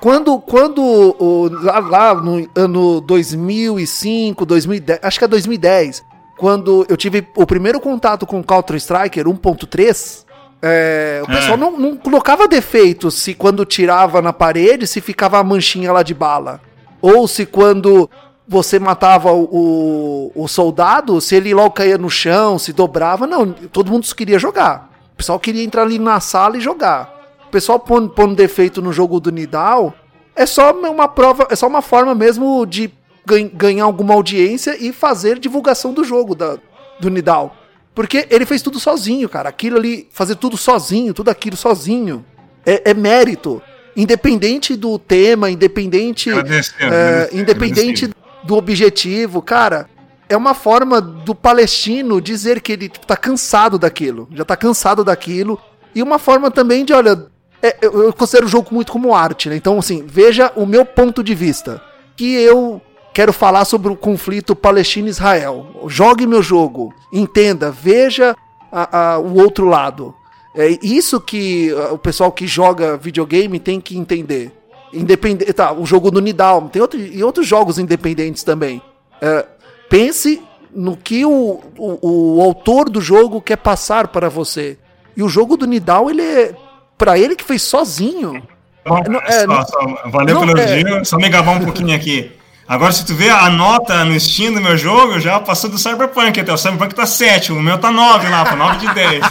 Quando, 0.00 0.38
quando 0.38 0.80
o, 0.82 1.48
lá, 1.62 1.78
lá 1.80 2.14
no 2.14 2.48
ano 2.54 3.00
2005, 3.00 4.44
2010, 4.46 5.00
acho 5.02 5.18
que 5.18 5.24
é 5.24 5.28
2010, 5.28 6.02
quando 6.38 6.86
eu 6.88 6.96
tive 6.96 7.26
o 7.36 7.44
primeiro 7.46 7.80
contato 7.80 8.24
com 8.26 8.38
o 8.40 8.44
Counter 8.44 8.76
Striker 8.76 9.24
1.3, 9.26 10.24
é, 10.62 11.22
o 11.26 11.30
É. 11.30 11.34
pessoal 11.34 11.56
não, 11.56 11.76
não 11.76 11.96
colocava 11.96 12.46
defeito 12.46 13.10
se 13.10 13.34
quando 13.34 13.64
tirava 13.64 14.22
na 14.22 14.32
parede, 14.32 14.86
se 14.86 15.00
ficava 15.00 15.38
a 15.38 15.44
manchinha 15.44 15.92
lá 15.92 16.04
de 16.04 16.14
bala. 16.14 16.60
Ou 17.00 17.26
se 17.26 17.44
quando 17.44 18.08
você 18.46 18.78
matava 18.78 19.32
o, 19.32 20.30
o, 20.36 20.42
o 20.44 20.46
soldado, 20.48 21.20
se 21.20 21.34
ele 21.34 21.52
logo 21.52 21.72
caía 21.72 21.98
no 21.98 22.08
chão, 22.10 22.60
se 22.60 22.72
dobrava. 22.72 23.26
Não, 23.26 23.50
todo 23.52 23.90
mundo 23.90 24.06
queria 24.14 24.38
jogar. 24.38 24.91
O 25.22 25.24
pessoal 25.24 25.38
queria 25.38 25.62
entrar 25.62 25.82
ali 25.82 26.00
na 26.00 26.18
sala 26.18 26.56
e 26.56 26.60
jogar. 26.60 27.38
O 27.46 27.50
pessoal 27.52 27.78
pondo, 27.78 28.08
pondo 28.08 28.34
defeito 28.34 28.82
no 28.82 28.92
jogo 28.92 29.20
do 29.20 29.30
Nidal 29.30 29.94
é 30.34 30.44
só 30.44 30.72
uma 30.72 31.06
prova, 31.06 31.46
é 31.48 31.54
só 31.54 31.68
uma 31.68 31.80
forma 31.80 32.12
mesmo 32.12 32.66
de 32.66 32.90
gan- 33.24 33.48
ganhar 33.54 33.84
alguma 33.84 34.14
audiência 34.14 34.76
e 34.84 34.92
fazer 34.92 35.38
divulgação 35.38 35.92
do 35.94 36.02
jogo 36.02 36.34
da, 36.34 36.56
do 36.98 37.08
Nidal. 37.08 37.54
Porque 37.94 38.26
ele 38.30 38.44
fez 38.44 38.62
tudo 38.62 38.80
sozinho, 38.80 39.28
cara. 39.28 39.48
Aquilo 39.48 39.76
ali, 39.76 40.08
fazer 40.10 40.34
tudo 40.34 40.56
sozinho, 40.56 41.14
tudo 41.14 41.28
aquilo 41.28 41.56
sozinho, 41.56 42.24
é, 42.66 42.90
é 42.90 42.94
mérito. 42.94 43.62
Independente 43.96 44.74
do 44.74 44.98
tema, 44.98 45.48
independente, 45.50 46.30
Agradecer, 46.30 46.74
é, 46.82 46.86
agradecer, 46.86 47.36
independente 47.38 48.04
agradecer. 48.06 48.14
do 48.46 48.56
objetivo, 48.56 49.40
cara. 49.40 49.88
É 50.32 50.36
uma 50.36 50.54
forma 50.54 50.98
do 50.98 51.34
palestino 51.34 52.18
dizer 52.20 52.62
que 52.62 52.72
ele 52.72 52.88
tipo, 52.88 53.06
tá 53.06 53.16
cansado 53.16 53.78
daquilo, 53.78 54.26
já 54.32 54.44
tá 54.44 54.56
cansado 54.56 55.04
daquilo. 55.04 55.60
E 55.94 56.02
uma 56.02 56.18
forma 56.18 56.50
também 56.50 56.86
de, 56.86 56.94
olha, 56.94 57.26
é, 57.62 57.76
eu, 57.82 58.10
considero 58.14 58.46
o 58.46 58.48
jogo 58.48 58.68
muito 58.72 58.90
como 58.90 59.14
arte, 59.14 59.50
né? 59.50 59.56
Então, 59.56 59.78
assim, 59.78 60.02
veja 60.06 60.50
o 60.56 60.64
meu 60.64 60.86
ponto 60.86 61.22
de 61.22 61.34
vista. 61.34 61.82
Que 62.16 62.32
eu 62.32 62.80
quero 63.12 63.30
falar 63.30 63.66
sobre 63.66 63.92
o 63.92 63.96
conflito 63.96 64.56
Palestina-Israel. 64.56 65.66
Jogue 65.86 66.26
meu 66.26 66.42
jogo, 66.42 66.94
entenda, 67.12 67.70
veja 67.70 68.34
a- 68.72 69.12
a- 69.12 69.18
o 69.18 69.34
outro 69.38 69.66
lado. 69.66 70.14
É 70.56 70.78
isso 70.82 71.20
que 71.20 71.70
ah, 71.72 71.92
o 71.92 71.98
pessoal 71.98 72.32
que 72.32 72.46
joga 72.46 72.96
videogame 72.96 73.60
tem 73.60 73.78
que 73.82 73.98
entender. 73.98 74.50
Independente, 74.94 75.52
tá, 75.52 75.72
o 75.72 75.84
jogo 75.84 76.10
do 76.10 76.20
Nidal, 76.22 76.70
tem 76.72 76.80
outro, 76.80 76.98
e 76.98 77.22
outros 77.22 77.46
jogos 77.46 77.78
independentes 77.78 78.42
também. 78.42 78.80
É, 79.20 79.46
pense 79.92 80.42
no 80.74 80.96
que 80.96 81.22
o, 81.24 81.60
o, 81.76 82.38
o 82.38 82.42
autor 82.42 82.88
do 82.88 82.98
jogo 83.00 83.42
quer 83.42 83.56
passar 83.56 84.08
para 84.08 84.30
você. 84.30 84.78
E 85.14 85.22
o 85.22 85.28
jogo 85.28 85.56
do 85.56 85.66
Nidal, 85.66 86.08
ele 86.10 86.22
é. 86.22 86.54
Pra 86.96 87.18
ele 87.18 87.36
que 87.36 87.44
fez 87.44 87.62
sozinho. 87.62 88.42
Bom, 88.86 89.02
Não, 89.08 89.20
é, 89.20 89.40
só- 89.40 89.46
não- 89.46 89.66
só- 89.66 90.08
valeu 90.10 90.34
não, 90.36 90.46
pelo 90.46 90.58
é- 90.58 90.80
elogio. 90.80 91.04
Só 91.04 91.16
me 91.18 91.28
gabar 91.28 91.52
um 91.56 91.60
pouquinho 91.64 91.94
aqui. 91.94 92.32
Agora, 92.66 92.92
se 92.92 93.04
tu 93.04 93.14
vê 93.14 93.28
a 93.28 93.50
nota 93.50 94.02
no 94.04 94.18
Steam 94.18 94.54
do 94.54 94.60
meu 94.62 94.78
jogo, 94.78 95.20
já 95.20 95.38
passou 95.40 95.68
do 95.68 95.76
Cyberpunk 95.76 96.40
até. 96.40 96.52
O 96.52 96.56
Cyberpunk 96.56 96.94
tá 96.94 97.04
7, 97.04 97.52
o 97.52 97.60
meu 97.60 97.76
tá 97.76 97.90
9 97.90 98.28
lá, 98.30 98.44
pô, 98.46 98.56
9 98.56 98.78
de 98.86 98.94
10. 98.94 99.24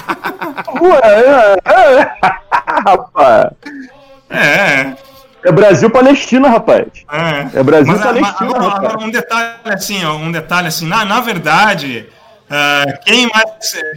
Ué, 0.82 1.00
é, 1.66 2.02
é. 2.02 2.12
rapaz. 2.86 3.52
É, 4.30 4.94
É 5.44 5.52
Brasil-Palestina, 5.52 6.50
rapaz. 6.50 6.88
é. 7.12 7.60
É 7.60 7.64
Brasil 7.64 7.94
Mas, 7.94 8.02
ah, 8.02 8.14
mas, 8.14 8.32
Palestina, 8.32 8.50
agora, 8.50 8.70
rapaz. 8.70 9.04
um 9.04 9.10
detalhe 9.10 9.50
assim, 9.66 10.06
um 10.06 10.32
detalhe 10.32 10.68
assim, 10.68 10.88
na, 10.88 11.04
na 11.04 11.20
verdade, 11.20 12.08
ah, 12.54 12.86
quem, 13.06 13.28
mais, 13.28 13.46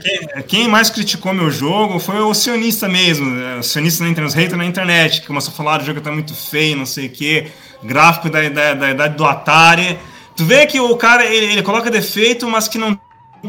quem, 0.01 0.43
quem 0.45 0.69
mais 0.69 0.89
criticou 0.89 1.35
meu 1.35 1.51
jogo 1.51 1.99
foi 1.99 2.21
o 2.21 2.33
sionista 2.33 2.89
mesmo, 2.89 3.39
eh, 3.41 3.59
o 3.59 3.63
sionista 3.65 4.05
na 4.05 4.11
internet, 4.11 4.29
os 4.29 4.35
haters 4.35 4.57
na 4.59 4.65
internet, 4.65 5.21
que 5.21 5.27
começou 5.27 5.53
a 5.53 5.57
falar 5.57 5.83
o 5.83 5.85
jogo 5.85 6.01
tá 6.01 6.13
muito 6.13 6.35
feio, 6.35 6.77
não 6.77 6.87
sei 6.87 7.07
o 7.07 7.11
que, 7.11 7.51
gráfico 7.83 8.31
da, 8.31 8.49
da, 8.49 8.75
da 8.75 8.91
idade 8.91 9.17
do 9.17 9.25
Atari. 9.25 9.99
Tu 10.37 10.45
vê 10.45 10.67
que 10.67 10.81
o 10.81 10.97
cara, 10.97 11.25
ele, 11.25 11.47
ele 11.47 11.63
coloca 11.63 11.91
defeito, 11.91 12.49
mas 12.49 12.69
que 12.69 12.79
não 12.79 12.99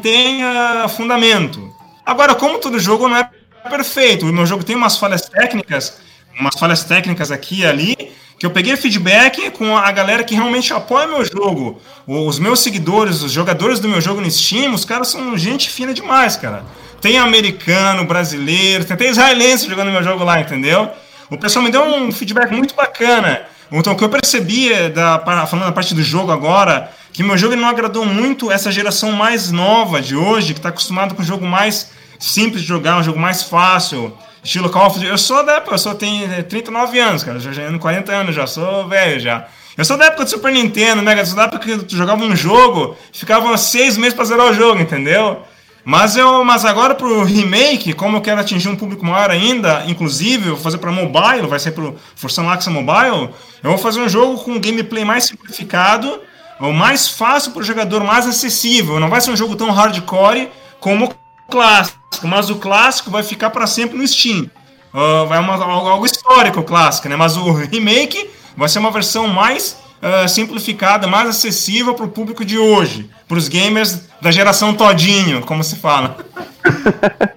tem 0.02 0.44
ah, 0.44 0.88
fundamento. 0.90 1.72
Agora, 2.06 2.34
como 2.34 2.58
todo 2.58 2.80
jogo 2.80 3.08
não 3.08 3.18
é 3.18 3.30
perfeito, 3.70 4.26
o 4.26 4.34
meu 4.34 4.46
jogo 4.46 4.64
tem 4.64 4.76
umas 4.76 4.98
falhas 4.98 5.22
técnicas, 5.22 6.00
umas 6.40 6.56
falhas 6.60 6.84
técnicas 6.84 7.32
aqui 7.32 7.62
e 7.62 7.66
ali, 7.66 7.96
que 8.38 8.46
eu 8.46 8.52
peguei 8.52 8.76
feedback 8.76 9.50
com 9.52 9.78
a 9.78 9.92
galera 9.92 10.24
que 10.24 10.36
realmente 10.36 10.74
apoia 10.74 11.08
meu 11.08 11.24
jogo. 11.26 11.82
Os 12.06 12.38
meus 12.38 12.60
seguidores, 12.60 13.22
os 13.22 13.32
jogadores 13.32 13.80
do 13.80 13.88
meu 13.88 14.02
jogo 14.02 14.22
no 14.22 14.30
Steam, 14.30 14.74
os 14.74 14.84
caras 14.84 15.08
são 15.08 15.38
gente 15.38 15.70
fina 15.70 15.94
demais, 15.94 16.36
cara. 16.36 16.66
Tem 17.02 17.18
americano, 17.18 18.06
brasileiro, 18.06 18.84
tem 18.84 18.94
até 18.94 19.10
israelense 19.10 19.70
jogando 19.70 19.92
meu 19.92 20.04
jogo 20.04 20.24
lá, 20.24 20.40
entendeu? 20.40 20.90
O 21.30 21.38
pessoal 21.38 21.64
me 21.64 21.72
deu 21.72 21.84
um 21.84 22.12
feedback 22.12 22.52
muito 22.52 22.76
bacana. 22.76 23.44
Então, 23.72 23.94
o 23.94 23.96
que 23.96 24.04
eu 24.04 24.10
percebi, 24.10 24.72
é 24.72 24.90
da, 24.90 25.20
falando 25.48 25.66
da 25.66 25.72
parte 25.72 25.96
do 25.96 26.04
jogo 26.04 26.32
agora, 26.32 26.92
que 27.12 27.24
meu 27.24 27.38
jogo 27.38 27.56
não 27.56 27.68
agradou 27.68 28.06
muito 28.06 28.52
essa 28.52 28.72
geração 28.72 29.12
mais 29.12 29.52
nova 29.52 30.02
de 30.02 30.16
hoje, 30.16 30.54
que 30.54 30.60
está 30.60 30.70
acostumado 30.70 31.16
com 31.16 31.22
um 31.22 31.26
jogo 31.26 31.46
mais 31.46 31.92
simples 32.20 32.62
de 32.62 32.68
jogar, 32.68 32.98
um 32.98 33.04
jogo 33.04 33.20
mais 33.20 33.44
fácil, 33.44 34.16
estilo 34.46 34.70
Call 34.70 34.88
of 34.88 35.00
Duty. 35.00 35.10
Eu 35.10 35.18
sou 35.18 35.44
da 35.44 35.54
época, 35.54 35.74
eu 35.74 35.80
só 35.80 35.94
tenho 35.96 36.32
eh, 36.32 36.44
39 36.44 37.00
anos, 37.00 37.24
cara, 37.24 37.40
já 37.40 37.52
tenho 37.52 37.80
40 37.80 38.12
anos, 38.12 38.36
já 38.36 38.48
sou 38.48 38.88
velho 38.88 39.20
já. 39.20 39.48
Eu 39.76 39.84
sou 39.84 39.98
da 39.98 40.06
época 40.06 40.24
do 40.24 40.30
Super 40.30 40.54
Nintendo, 40.54 41.02
Mega, 41.02 41.22
eu 41.22 41.26
sou 41.26 41.36
da 41.36 41.44
época 41.44 41.60
que 41.60 41.78
tu 41.80 41.98
jogava 41.98 42.24
um 42.24 42.36
jogo, 42.36 42.96
ficava 43.12 43.58
seis 43.58 43.98
meses 43.98 44.14
pra 44.14 44.24
zerar 44.24 44.46
o 44.46 44.54
jogo, 44.54 44.80
entendeu? 44.80 45.42
Mas 45.84 46.16
eu, 46.16 46.44
mas 46.46 46.64
agora 46.64 46.96
pro 46.96 47.24
remake, 47.24 47.94
como 47.94 48.18
eu 48.18 48.22
quero 48.22 48.40
atingir 48.40 48.70
um 48.70 48.76
público 48.76 49.06
maior 49.06 49.30
ainda, 49.30 49.84
inclusive, 49.88 50.48
eu 50.48 50.56
vou 50.56 50.64
fazer 50.64 50.78
para 50.78 50.92
mobile, 50.92 51.46
vai 51.48 51.60
ser 51.60 51.72
pro 51.72 51.96
Forçando 52.16 52.48
Laxa 52.48 52.72
Mobile, 52.72 53.30
eu 53.62 53.70
vou 53.70 53.78
fazer 53.78 54.00
um 54.00 54.10
jogo 54.10 54.42
com 54.44 54.52
um 54.52 54.60
gameplay 54.60 55.04
mais 55.04 55.26
simplificado, 55.26 56.22
o 56.60 56.72
mais 56.72 57.08
fácil 57.08 57.52
para 57.52 57.60
o 57.62 57.64
jogador, 57.64 58.04
mais 58.04 58.26
acessível. 58.26 59.00
Não 59.00 59.10
vai 59.10 59.20
ser 59.20 59.30
um 59.30 59.36
jogo 59.36 59.56
tão 59.56 59.70
hardcore 59.72 60.50
como 60.80 61.14
clássico, 61.50 62.28
mas 62.28 62.50
o 62.50 62.56
clássico 62.56 63.10
vai 63.12 63.24
ficar 63.24 63.50
para 63.50 63.68
sempre 63.68 63.98
no 63.98 64.08
Steam. 64.08 64.50
Uh, 64.94 65.26
vai 65.28 65.40
uma, 65.40 65.56
algo, 65.56 66.06
histórico 66.06 66.62
o 66.62 66.64
clássico, 66.64 67.10
né? 67.10 67.16
Mas 67.16 67.36
o 67.36 67.52
remake 67.52 68.30
vai 68.56 68.70
ser 68.70 68.80
uma 68.80 68.92
versão 68.92 69.28
mais 69.28 69.78
uh, 70.02 70.28
simplificada, 70.30 71.06
mais 71.06 71.28
acessível 71.28 71.94
para 71.94 72.06
o 72.06 72.10
público 72.10 72.46
de 72.46 72.58
hoje, 72.58 73.10
para 73.28 73.38
os 73.38 73.50
gamers 73.50 74.08
da 74.22 74.32
geração 74.32 74.74
todinho, 74.74 75.42
como 75.42 75.64
se 75.64 75.76
fala. 75.76 76.18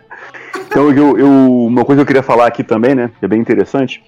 Então, 0.70 0.90
eu, 0.92 1.18
eu- 1.18 1.64
uma 1.66 1.84
coisa 1.84 2.00
que 2.00 2.02
eu 2.02 2.06
queria 2.06 2.22
falar 2.22 2.46
aqui 2.46 2.62
também, 2.62 2.94
né? 2.94 3.10
Que 3.18 3.24
é 3.24 3.28
bem 3.28 3.40
interessante. 3.40 4.02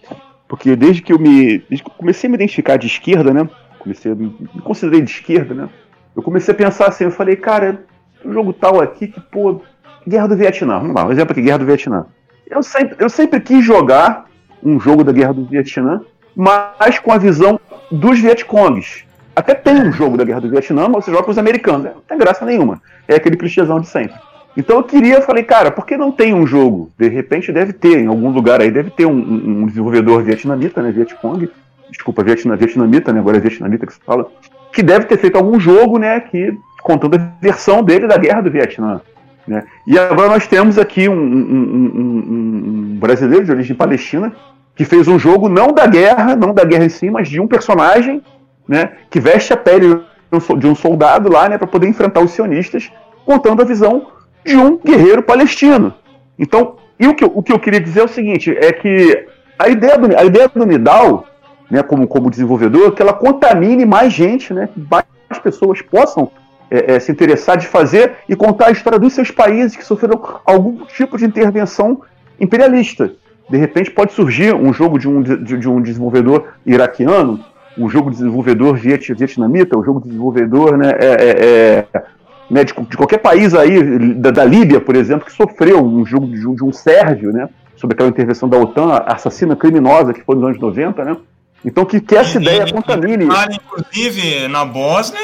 Porque 0.46 0.76
desde 0.76 1.00
que 1.00 1.12
eu 1.12 1.18
me. 1.18 1.58
Desde 1.58 1.82
que 1.82 1.90
comecei 1.90 2.28
a 2.28 2.30
me 2.30 2.34
identificar 2.36 2.76
de 2.76 2.86
esquerda, 2.86 3.32
né? 3.32 3.48
Comecei 3.78 4.12
a 4.12 4.14
me, 4.14 4.34
me 4.54 4.60
considerei 4.62 5.00
de 5.00 5.10
esquerda, 5.10 5.54
né? 5.54 5.68
Eu 6.14 6.22
comecei 6.22 6.52
a 6.52 6.56
pensar 6.56 6.88
assim, 6.88 7.04
eu 7.04 7.10
falei, 7.10 7.36
cara, 7.36 7.84
um 8.24 8.32
jogo 8.32 8.52
tal 8.52 8.80
aqui 8.80 9.06
que, 9.06 9.20
pô, 9.20 9.62
Guerra 10.10 10.28
do 10.28 10.36
Vietnã. 10.36 10.78
Vamos 10.78 10.94
lá, 10.94 11.06
um 11.06 11.12
exemplo 11.12 11.32
aqui, 11.32 11.42
Guerra 11.42 11.58
do 11.58 11.66
Vietnã. 11.66 12.04
Eu 12.48 12.62
sempre, 12.62 12.96
eu 12.98 13.08
sempre 13.08 13.40
quis 13.40 13.64
jogar 13.64 14.26
um 14.62 14.78
jogo 14.80 15.04
da 15.04 15.12
Guerra 15.12 15.32
do 15.32 15.44
Vietnã, 15.44 16.00
mas 16.34 16.98
com 16.98 17.12
a 17.12 17.18
visão 17.18 17.58
dos 17.90 18.18
Vietcongs. 18.18 19.04
Até 19.34 19.54
tem 19.54 19.74
um 19.88 19.92
jogo 19.92 20.16
da 20.16 20.24
Guerra 20.24 20.40
do 20.40 20.50
Vietnã, 20.50 20.88
mas 20.88 21.04
você 21.04 21.10
joga 21.12 21.22
com 21.22 21.30
os 21.30 21.38
americanos. 21.38 21.84
né? 21.84 21.92
Não 21.94 22.02
tem 22.02 22.18
graça 22.18 22.44
nenhuma. 22.44 22.82
É 23.06 23.14
aquele 23.14 23.36
clichêzão 23.36 23.80
de 23.80 23.86
sempre. 23.88 24.16
Então 24.56 24.76
eu 24.78 24.82
queria, 24.82 25.14
eu 25.14 25.22
falei, 25.22 25.44
cara, 25.44 25.70
por 25.70 25.86
que 25.86 25.96
não 25.96 26.10
tem 26.10 26.34
um 26.34 26.44
jogo? 26.46 26.90
De 26.98 27.08
repente 27.08 27.52
deve 27.52 27.72
ter, 27.72 27.98
em 28.00 28.08
algum 28.08 28.30
lugar 28.30 28.60
aí, 28.60 28.70
deve 28.70 28.90
ter 28.90 29.06
um, 29.06 29.12
um- 29.12 29.66
desenvolvedor 29.66 30.22
vietnamita, 30.24 30.82
né? 30.82 30.90
Vietcong. 30.90 31.48
Desculpa, 31.88 32.22
Vietnam, 32.24 32.56
vietnamita, 32.56 33.12
né? 33.12 33.20
Agora 33.20 33.36
é 33.36 33.40
vietnamita 33.40 33.86
que 33.86 33.94
se 33.94 34.00
fala. 34.04 34.26
Que 34.72 34.82
deve 34.82 35.06
ter 35.06 35.16
feito 35.18 35.36
algum 35.36 35.58
jogo, 35.58 35.98
né? 35.98 36.18
Que, 36.20 36.52
contando 36.82 37.14
a 37.16 37.30
versão 37.40 37.82
dele 37.82 38.06
da 38.08 38.16
Guerra 38.18 38.40
do 38.42 38.50
Vietnã. 38.50 39.00
Né? 39.50 39.64
E 39.84 39.98
agora 39.98 40.28
nós 40.28 40.46
temos 40.46 40.78
aqui 40.78 41.08
um, 41.08 41.12
um- 41.12 41.90
um- 41.96 42.92
um- 42.94 42.98
brasileiro 43.00 43.44
de 43.44 43.50
origem 43.50 43.74
palestina 43.74 44.32
que 44.76 44.84
fez 44.84 45.08
um 45.08 45.18
jogo 45.18 45.48
não 45.48 45.72
da 45.72 45.88
guerra, 45.88 46.36
não 46.36 46.54
da 46.54 46.62
guerra 46.62 46.84
em 46.84 46.88
si, 46.88 47.10
mas 47.10 47.28
de 47.28 47.40
um 47.40 47.48
personagem 47.48 48.22
né, 48.68 48.92
que 49.10 49.18
veste 49.18 49.52
a 49.52 49.56
pele 49.56 50.02
de 50.56 50.66
um 50.68 50.74
soldado 50.76 51.28
lá 51.28 51.48
né, 51.48 51.58
para 51.58 51.66
poder 51.66 51.88
enfrentar 51.88 52.20
os 52.20 52.30
sionistas, 52.30 52.92
contando 53.26 53.60
a 53.60 53.64
visão 53.64 54.06
de 54.46 54.56
um 54.56 54.78
guerreiro 54.78 55.20
palestino. 55.20 55.92
Então, 56.38 56.76
e 56.96 57.08
o 57.08 57.14
que, 57.16 57.24
o 57.24 57.42
que 57.42 57.52
eu 57.52 57.58
queria 57.58 57.80
dizer 57.80 58.02
é 58.02 58.04
o 58.04 58.08
seguinte, 58.08 58.56
é 58.56 58.72
que 58.72 59.26
a 59.58 59.68
ideia 59.68 59.98
do, 59.98 60.16
a 60.16 60.24
ideia 60.24 60.48
do 60.48 60.64
Nidal, 60.64 61.26
né, 61.68 61.82
como, 61.82 62.06
como 62.06 62.30
desenvolvedor, 62.30 62.86
é 62.86 62.90
que 62.92 63.02
ela 63.02 63.12
contamine 63.12 63.84
mais 63.84 64.12
gente, 64.12 64.54
né, 64.54 64.68
que 64.72 64.80
mais 64.88 65.04
pessoas 65.42 65.82
possam 65.82 66.30
é, 66.70 66.94
é, 66.94 67.00
se 67.00 67.10
interessar 67.10 67.56
de 67.56 67.66
fazer 67.66 68.12
e 68.28 68.36
contar 68.36 68.68
a 68.68 68.70
história 68.70 68.98
dos 68.98 69.12
seus 69.12 69.30
países 69.30 69.76
que 69.76 69.84
sofreram 69.84 70.20
algum 70.44 70.84
tipo 70.86 71.16
de 71.18 71.24
intervenção 71.24 72.02
imperialista. 72.38 73.12
De 73.48 73.56
repente 73.58 73.90
pode 73.90 74.12
surgir 74.12 74.54
um 74.54 74.72
jogo 74.72 74.98
de 74.98 75.08
um, 75.08 75.22
de, 75.22 75.36
de 75.58 75.68
um 75.68 75.80
desenvolvedor 75.82 76.48
iraquiano, 76.64 77.40
um 77.76 77.88
jogo 77.88 78.10
de 78.10 78.16
desenvolvedor 78.16 78.76
viet, 78.76 79.12
vietnamita, 79.12 79.76
um 79.76 79.84
jogo 79.84 80.00
de 80.00 80.08
desenvolvedor 80.08 80.76
né, 80.76 80.92
é, 80.98 81.06
é, 81.06 81.86
é, 81.92 82.02
né, 82.50 82.64
de, 82.64 82.72
de 82.72 82.96
qualquer 82.96 83.18
país 83.18 83.54
aí, 83.54 84.14
da, 84.14 84.30
da 84.30 84.44
Líbia, 84.44 84.80
por 84.80 84.94
exemplo, 84.96 85.26
que 85.26 85.32
sofreu 85.32 85.84
um 85.84 86.04
jogo 86.06 86.26
de, 86.26 86.46
um- 86.46 86.54
de 86.54 86.64
um 86.64 86.72
sérvio, 86.72 87.32
né, 87.32 87.48
sobre 87.76 87.94
aquela 87.94 88.08
intervenção 88.08 88.48
da 88.48 88.58
OTAN, 88.58 89.02
assassina 89.06 89.56
criminosa 89.56 90.12
que 90.12 90.22
foi 90.22 90.34
nos 90.36 90.44
anos 90.44 90.60
90, 90.60 91.04
né? 91.04 91.16
Então 91.64 91.84
que, 91.84 92.00
que 92.00 92.16
essa 92.16 92.38
ideia 92.40 92.70
contamine. 92.72 93.26
Inclusive, 93.56 94.48
na 94.48 94.64
Bósnia, 94.64 95.20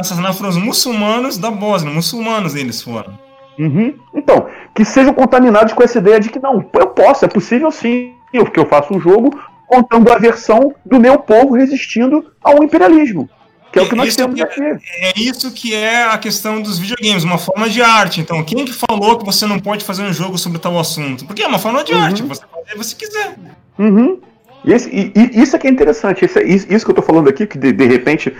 assassinado 0.00 0.34
foram 0.34 0.50
os 0.50 0.56
muçulmanos 0.56 1.38
da 1.38 1.50
Bósnia. 1.50 1.92
Muçulmanos 1.92 2.54
eles 2.54 2.82
foram. 2.82 3.18
Uhum. 3.58 3.94
Então, 4.14 4.46
que 4.74 4.84
sejam 4.84 5.12
contaminados 5.12 5.72
com 5.74 5.82
essa 5.82 5.98
ideia 5.98 6.18
de 6.18 6.30
que 6.30 6.38
não, 6.38 6.64
eu 6.74 6.86
posso, 6.88 7.24
é 7.24 7.28
possível 7.28 7.70
sim, 7.70 8.12
porque 8.32 8.58
eu 8.58 8.66
faço 8.66 8.94
um 8.94 9.00
jogo 9.00 9.38
contando 9.66 10.10
a 10.12 10.18
versão 10.18 10.74
do 10.84 10.98
meu 10.98 11.18
povo 11.18 11.54
resistindo 11.54 12.32
ao 12.42 12.62
imperialismo. 12.62 13.28
Que 13.70 13.78
é 13.78 13.82
o 13.82 13.88
que 13.88 13.94
nós 13.94 14.08
Isso 14.08 14.18
temos 14.18 14.34
que 14.34 14.42
aqui. 14.42 14.60
É 14.60 15.12
isso 15.18 15.50
que 15.50 15.74
é 15.74 16.04
a 16.04 16.18
questão 16.18 16.60
dos 16.60 16.78
videogames, 16.78 17.24
uma 17.24 17.38
forma 17.38 17.70
de 17.70 17.80
arte. 17.80 18.20
Então, 18.20 18.42
quem 18.44 18.66
que 18.66 18.72
falou 18.72 19.16
que 19.18 19.24
você 19.24 19.46
não 19.46 19.58
pode 19.58 19.82
fazer 19.82 20.02
um 20.02 20.12
jogo 20.12 20.36
sobre 20.36 20.58
tal 20.58 20.78
assunto? 20.78 21.24
Porque 21.24 21.42
é 21.42 21.46
uma 21.46 21.58
forma 21.58 21.82
de 21.82 21.94
arte, 21.94 22.22
você 22.22 22.42
pode 22.44 22.64
fazer 22.68 22.74
o 22.74 22.78
que 22.78 22.84
você 22.84 22.94
quiser. 22.96 23.34
Uhum. 23.78 24.18
E, 24.62 24.72
esse- 24.74 24.90
e- 24.90 25.12
e 25.16 25.42
isso 25.42 25.56
é 25.56 25.58
que 25.58 25.66
é 25.66 25.70
interessante. 25.70 26.22
Isso, 26.24 26.38
é- 26.38 26.42
isso- 26.44 26.84
que 26.84 26.90
eu 26.90 26.94
tô 26.94 27.00
falando 27.02 27.28
aqui, 27.30 27.46
que 27.46 27.56
de, 27.56 27.72
de 27.72 27.86
repente, 27.86 28.34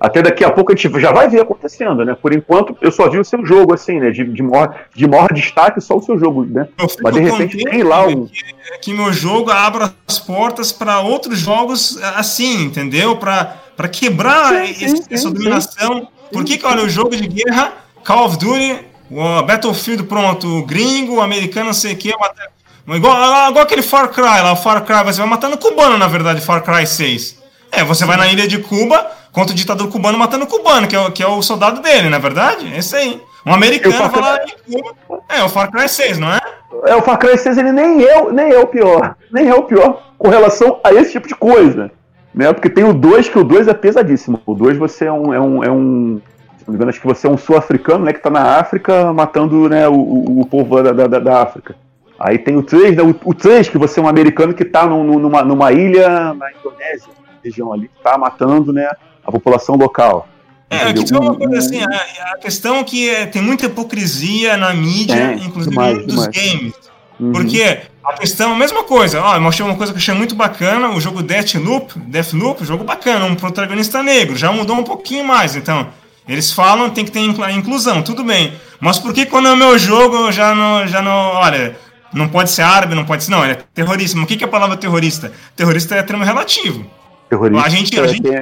até 0.00 0.22
daqui 0.22 0.44
a 0.44 0.50
pouco 0.50 0.72
a 0.72 0.76
gente 0.76 1.00
já 1.00 1.12
vai 1.12 1.28
ver 1.28 1.40
acontecendo, 1.40 2.04
né? 2.04 2.16
Por 2.20 2.32
enquanto, 2.32 2.76
eu 2.80 2.92
só 2.92 3.08
vi 3.10 3.18
o 3.18 3.24
seu 3.24 3.44
jogo, 3.44 3.74
assim, 3.74 3.98
né? 3.98 4.10
De, 4.10 4.24
de, 4.24 4.42
maior, 4.42 4.74
de 4.94 5.06
maior 5.08 5.32
destaque, 5.32 5.80
só 5.80 5.96
o 5.96 6.02
seu 6.02 6.18
jogo, 6.18 6.44
né? 6.44 6.68
Mas 7.02 7.14
de 7.14 7.20
repente 7.20 7.64
tem 7.64 7.82
lá 7.82 8.06
um. 8.06 8.26
que, 8.26 8.44
que 8.82 8.92
meu 8.94 9.12
jogo 9.12 9.50
abra 9.50 9.92
as 10.06 10.18
portas 10.18 10.70
para 10.70 11.00
outros 11.00 11.38
jogos 11.38 11.98
assim, 12.14 12.62
entendeu? 12.64 13.16
Para 13.16 13.88
quebrar 13.90 14.66
Sim, 14.66 14.74
sim, 14.74 14.84
esse- 14.84 14.96
sim, 14.98 15.04
essa 15.10 15.28
sim. 15.28 15.34
dominação. 15.34 16.08
Por 16.32 16.44
que, 16.44 16.58
que 16.58 16.66
olha, 16.66 16.84
o 16.84 16.88
jogo 16.88 17.16
de 17.16 17.26
guerra, 17.26 17.72
Call 18.04 18.26
of 18.26 18.38
Duty, 18.38 18.78
o 19.10 19.42
Battlefield, 19.42 20.02
pronto, 20.04 20.46
o 20.46 20.64
gringo, 20.66 21.16
o 21.16 21.20
americano, 21.20 21.66
não 21.66 21.72
sei 21.72 21.94
o 21.94 21.96
que, 21.96 22.10
igual, 22.10 23.48
igual 23.50 23.58
aquele 23.64 23.82
Far 23.82 24.08
Cry 24.10 24.22
lá, 24.22 24.52
o 24.52 24.56
Far 24.56 24.84
Cry, 24.84 25.02
você 25.04 25.18
vai 25.20 25.28
matando 25.28 25.56
cubano, 25.58 25.96
na 25.98 26.06
verdade, 26.06 26.40
Far 26.40 26.62
Cry 26.62 26.86
6. 26.86 27.38
É, 27.72 27.84
você 27.84 28.04
vai 28.04 28.16
na 28.16 28.26
ilha 28.32 28.46
de 28.48 28.58
Cuba 28.58 29.06
contra 29.32 29.52
o 29.52 29.56
ditador 29.56 29.88
cubano 29.88 30.18
matando 30.18 30.44
o 30.44 30.48
cubano, 30.48 30.88
que 30.88 30.96
é, 30.96 31.00
o- 31.00 31.12
que 31.12 31.22
é 31.22 31.26
o 31.28 31.42
soldado 31.42 31.80
dele, 31.80 32.08
na 32.08 32.16
é 32.16 32.20
verdade? 32.20 32.72
É 32.72 32.78
isso 32.78 32.96
aí. 32.96 33.20
Um 33.46 33.52
americano 33.54 33.94
Eu 33.94 33.98
faço- 33.98 34.20
vai 34.20 34.22
lá 34.22 34.38
em 34.44 34.72
Cuba. 34.82 35.22
É, 35.28 35.42
o 35.42 35.48
Far 35.48 35.70
Cry 35.70 35.88
6, 35.88 36.18
não 36.18 36.32
é? 36.32 36.38
É, 36.86 36.94
o 36.96 37.02
Far 37.02 37.18
Cry 37.18 37.36
6 37.38 37.56
ele 37.58 37.72
nem 37.72 38.02
é, 38.04 38.32
nem 38.32 38.50
é 38.52 38.58
o 38.58 38.66
pior. 38.66 39.14
Nem 39.30 39.48
é 39.48 39.54
o 39.54 39.62
pior 39.62 40.02
com 40.18 40.28
relação 40.28 40.80
a 40.82 40.92
esse 40.92 41.12
tipo 41.12 41.28
de 41.28 41.34
coisa. 41.34 41.90
Né? 42.34 42.52
Porque 42.52 42.68
tem 42.70 42.84
o 42.84 42.92
2, 42.92 43.28
que 43.28 43.38
o 43.38 43.44
2 43.44 43.68
é 43.68 43.74
pesadíssimo. 43.74 44.40
O 44.46 44.54
2 44.54 44.76
você 44.76 45.06
é 45.06 45.12
um, 45.12 45.32
é 45.32 45.40
um, 45.40 45.64
é 45.64 45.70
um. 45.70 46.20
Se 46.58 46.64
não 46.66 46.72
me 46.72 46.74
engano, 46.76 46.90
acho 46.90 47.00
que 47.00 47.06
você 47.06 47.26
é 47.26 47.30
um 47.30 47.38
sul-africano, 47.38 48.04
né? 48.04 48.12
Que 48.12 48.20
tá 48.20 48.30
na 48.30 48.58
África 48.58 49.12
matando 49.12 49.68
né, 49.68 49.88
o, 49.88 49.94
o, 49.94 50.40
o 50.42 50.46
povo 50.46 50.82
da, 50.82 50.92
da, 50.92 51.18
da 51.18 51.42
África. 51.42 51.74
Aí 52.18 52.36
tem 52.38 52.56
o 52.56 52.62
3, 52.62 52.96
né, 52.96 53.02
o, 53.02 53.14
o 53.24 53.32
3, 53.34 53.68
que 53.68 53.78
você 53.78 53.98
é 54.00 54.02
um 54.02 54.08
americano 54.08 54.52
que 54.52 54.64
tá 54.64 54.86
num- 54.86 55.18
numa, 55.18 55.42
numa 55.44 55.72
ilha 55.72 56.34
na 56.34 56.50
Indonésia, 56.52 57.08
região 57.42 57.72
ali, 57.72 57.88
que 57.88 58.02
tá 58.02 58.16
matando, 58.18 58.72
né? 58.72 58.88
a 59.24 59.30
população 59.30 59.76
local. 59.76 60.26
É, 60.70 60.92
questão 60.92 61.18
é 61.18 61.20
uma 61.22 61.34
coisa 61.34 61.58
assim, 61.58 61.82
a, 61.82 62.32
a 62.32 62.38
questão 62.38 62.76
é 62.76 62.84
que 62.84 63.08
é, 63.10 63.26
tem 63.26 63.42
muita 63.42 63.66
hipocrisia 63.66 64.56
na 64.56 64.72
mídia, 64.72 65.14
É, 65.14 65.34
inclusive 65.34 65.70
demais, 65.70 65.98
dos 65.98 66.14
demais. 66.14 66.28
games. 66.28 66.74
Uhum. 67.20 67.32
Porque 67.32 67.80
a 68.04 68.12
questão, 68.14 68.52
a 68.52 68.56
mesma 68.56 68.84
coisa, 68.84 69.20
ó, 69.22 69.34
eu 69.34 69.40
mostrei 69.40 69.66
uma 69.66 69.76
coisa 69.76 69.92
que 69.92 69.98
eu 69.98 70.00
achei 70.00 70.14
muito 70.14 70.34
bacana, 70.34 70.90
o 70.90 71.00
jogo 71.00 71.22
Deathloop, 71.22 71.98
Deathloop, 71.98 72.64
jogo 72.64 72.84
bacana, 72.84 73.26
um 73.26 73.34
protagonista 73.34 74.02
negro, 74.02 74.36
já 74.36 74.50
mudou 74.52 74.76
um 74.76 74.84
pouquinho 74.84 75.24
mais, 75.24 75.56
então, 75.56 75.88
eles 76.26 76.52
falam 76.52 76.88
tem 76.90 77.04
que 77.04 77.10
ter 77.10 77.20
inclu- 77.20 77.48
inclusão, 77.50 78.02
tudo 78.02 78.22
bem, 78.24 78.52
mas 78.80 78.98
por 78.98 79.12
que 79.12 79.26
quando 79.26 79.48
é 79.48 79.52
o 79.52 79.56
meu 79.56 79.78
jogo 79.78 80.16
eu 80.16 80.32
já 80.32 80.54
não, 80.54 80.86
já 80.86 81.02
não, 81.02 81.12
olha, 81.34 81.76
não 82.12 82.28
pode 82.28 82.50
ser 82.50 82.62
árabe, 82.62 82.94
não 82.94 83.04
pode 83.04 83.24
ser, 83.24 83.30
não, 83.30 83.44
é 83.44 83.54
terrorista, 83.74 84.16
mas 84.16 84.24
o 84.24 84.28
que 84.28 84.36
que 84.36 84.44
é 84.44 84.46
a 84.46 84.50
palavra 84.50 84.76
terrorista? 84.76 85.32
Terrorista 85.56 85.94
é 85.96 86.02
termo 86.02 86.24
relativo, 86.24 86.86
terrorista, 87.28 87.66
a 87.66 87.68
gente, 87.68 88.00
a 88.00 88.04
é, 88.04 88.08
gente 88.08 88.22
tem- 88.22 88.36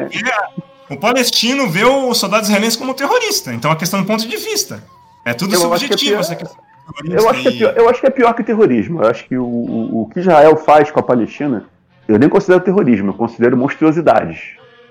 o 0.90 0.96
palestino 0.98 1.68
vê 1.68 1.84
os 1.84 2.16
soldados 2.18 2.48
israelenses 2.48 2.76
como 2.78 2.94
terrorista. 2.94 3.52
Então 3.52 3.70
é 3.70 3.76
questão 3.76 4.00
do 4.00 4.06
ponto 4.06 4.26
de 4.26 4.36
vista. 4.36 4.82
É 5.24 5.34
tudo 5.34 5.54
Eu 5.54 5.72
acho 5.72 5.86
que 5.86 5.94
é 5.94 5.96
subjetivo 5.96 6.10
pior- 6.12 6.20
essa 6.20 6.36
questão. 6.36 6.66
Eu 7.04 7.28
acho, 7.28 7.42
que 7.42 7.48
é 7.48 7.50
pior, 7.50 7.74
eu 7.76 7.88
acho 7.88 8.00
que 8.00 8.06
é 8.06 8.10
pior 8.10 8.32
que 8.34 8.44
terrorismo. 8.44 9.02
Eu 9.02 9.08
acho 9.10 9.24
que 9.26 9.36
o, 9.36 9.44
o, 9.44 10.02
o 10.02 10.08
que 10.08 10.20
Israel 10.20 10.56
faz 10.56 10.88
com 10.90 11.00
a 11.00 11.02
Palestina, 11.02 11.64
eu 12.06 12.16
nem 12.16 12.28
considero 12.28 12.60
terrorismo, 12.62 13.10
eu 13.10 13.14
considero 13.14 13.56
monstruosidades. 13.56 14.38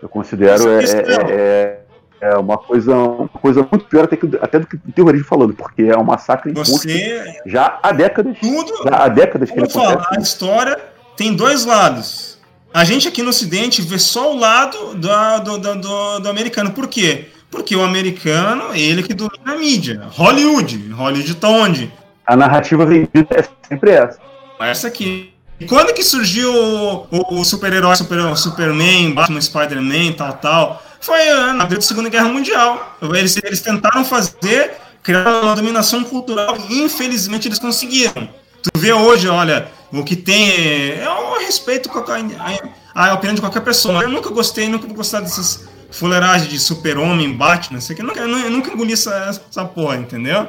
Eu 0.02 0.10
considero 0.10 0.70
é, 0.72 0.84
isso 0.84 0.96
é, 0.98 1.02
é- 1.02 1.80
é 2.22 2.38
uma, 2.38 2.58
coisa, 2.58 2.94
uma 2.96 3.28
coisa 3.30 3.66
muito 3.72 3.86
pior 3.86 4.04
até, 4.06 4.18
que, 4.18 4.30
até 4.42 4.60
do 4.60 4.68
que 4.68 4.76
o 4.76 4.92
terrorismo 4.94 5.26
falando, 5.28 5.54
porque 5.54 5.84
é 5.84 5.98
um 5.98 6.04
massacre 6.04 6.52
Você, 6.54 7.24
já 7.46 7.80
há 7.82 7.92
décadas. 7.94 8.38
tudo, 8.40 8.74
Já 8.84 9.04
há 9.04 9.08
décadas 9.08 9.50
que 9.52 9.58
ele 9.60 9.70
falar, 9.70 9.94
acontece. 9.94 10.18
a 10.18 10.22
história 10.22 10.80
tem 11.16 11.34
dois 11.34 11.66
lados. 11.66 12.35
A 12.76 12.84
gente 12.84 13.08
aqui 13.08 13.24
no 13.24 13.30
Ocidente 13.30 13.82
vê 13.82 13.98
só 13.98 14.34
o 14.34 14.38
lado 14.38 14.96
do, 14.96 15.40
do, 15.40 15.58
do, 15.76 16.20
do- 16.20 16.30
americano. 16.30 16.72
Por 16.72 16.88
quê? 16.90 17.30
Porque 17.50 17.74
o 17.74 17.82
americano, 17.82 18.76
ele 18.76 19.02
que 19.02 19.14
domina 19.14 19.54
a 19.54 19.56
mídia. 19.56 20.02
Hollywood. 20.12 20.92
Hollywood 20.92 21.36
tá 21.36 21.48
onde? 21.48 21.90
A 22.28 22.36
narrativa 22.36 22.86
vendida 22.86 23.28
é 23.32 23.46
sempre 23.70 23.92
essa. 23.92 24.20
Essa 24.60 24.88
aqui. 24.90 25.32
E 25.58 25.66
quando 25.66 25.94
que 25.94 26.04
surgiu 26.04 26.54
o, 26.54 27.08
o- 27.12 27.40
o 27.40 27.46
super-herói, 27.46 27.96
super, 27.96 28.20
o 28.20 28.36
Superman, 28.36 29.14
Batman, 29.14 29.40
Spider-Man, 29.40 30.12
tal, 30.18 30.34
tal? 30.34 30.84
Foi 31.00 31.24
na 31.54 31.64
da 31.64 31.80
Segunda 31.80 32.10
Guerra 32.10 32.28
Mundial. 32.28 32.98
Eles, 33.02 33.38
eles 33.42 33.62
tentaram 33.62 34.04
fazer, 34.04 34.74
criar 35.02 35.44
uma 35.44 35.56
dominação 35.56 36.04
cultural 36.04 36.58
e 36.70 36.82
infelizmente 36.82 37.48
eles 37.48 37.58
conseguiram. 37.60 38.28
Tu 38.74 38.80
vê 38.80 38.94
hoje, 38.94 39.28
olha, 39.28 39.70
o 39.92 40.04
que 40.04 40.16
tem 40.16 40.50
é, 40.50 41.00
é 41.04 41.10
o 41.10 41.38
respeito 41.40 41.90
com 41.90 42.00
a, 42.00 43.10
a, 43.10 43.14
opinião 43.14 43.36
de 43.36 43.42
qualquer 43.42 43.62
pessoa. 43.62 44.02
Eu 44.02 44.10
nunca 44.10 44.30
gostei, 44.30 44.68
nunca 44.68 44.88
vou 44.88 44.96
gostar 44.96 45.22
dessas 45.22 45.68
fuleiragens 45.92 46.50
de 46.50 46.60
super-homem, 46.60 47.34
Batman, 47.34 47.80
isso 47.80 47.92
aqui. 47.92 48.02
Eu 48.02 48.08
nunca, 48.08 48.20
eu 48.20 48.28
nu- 48.28 48.40
eu 48.40 48.50
nunca 48.52 48.72
engoli 48.72 48.94
essa, 48.94 49.42
essa 49.50 49.66
porra, 49.66 49.98
entendeu? 49.98 50.48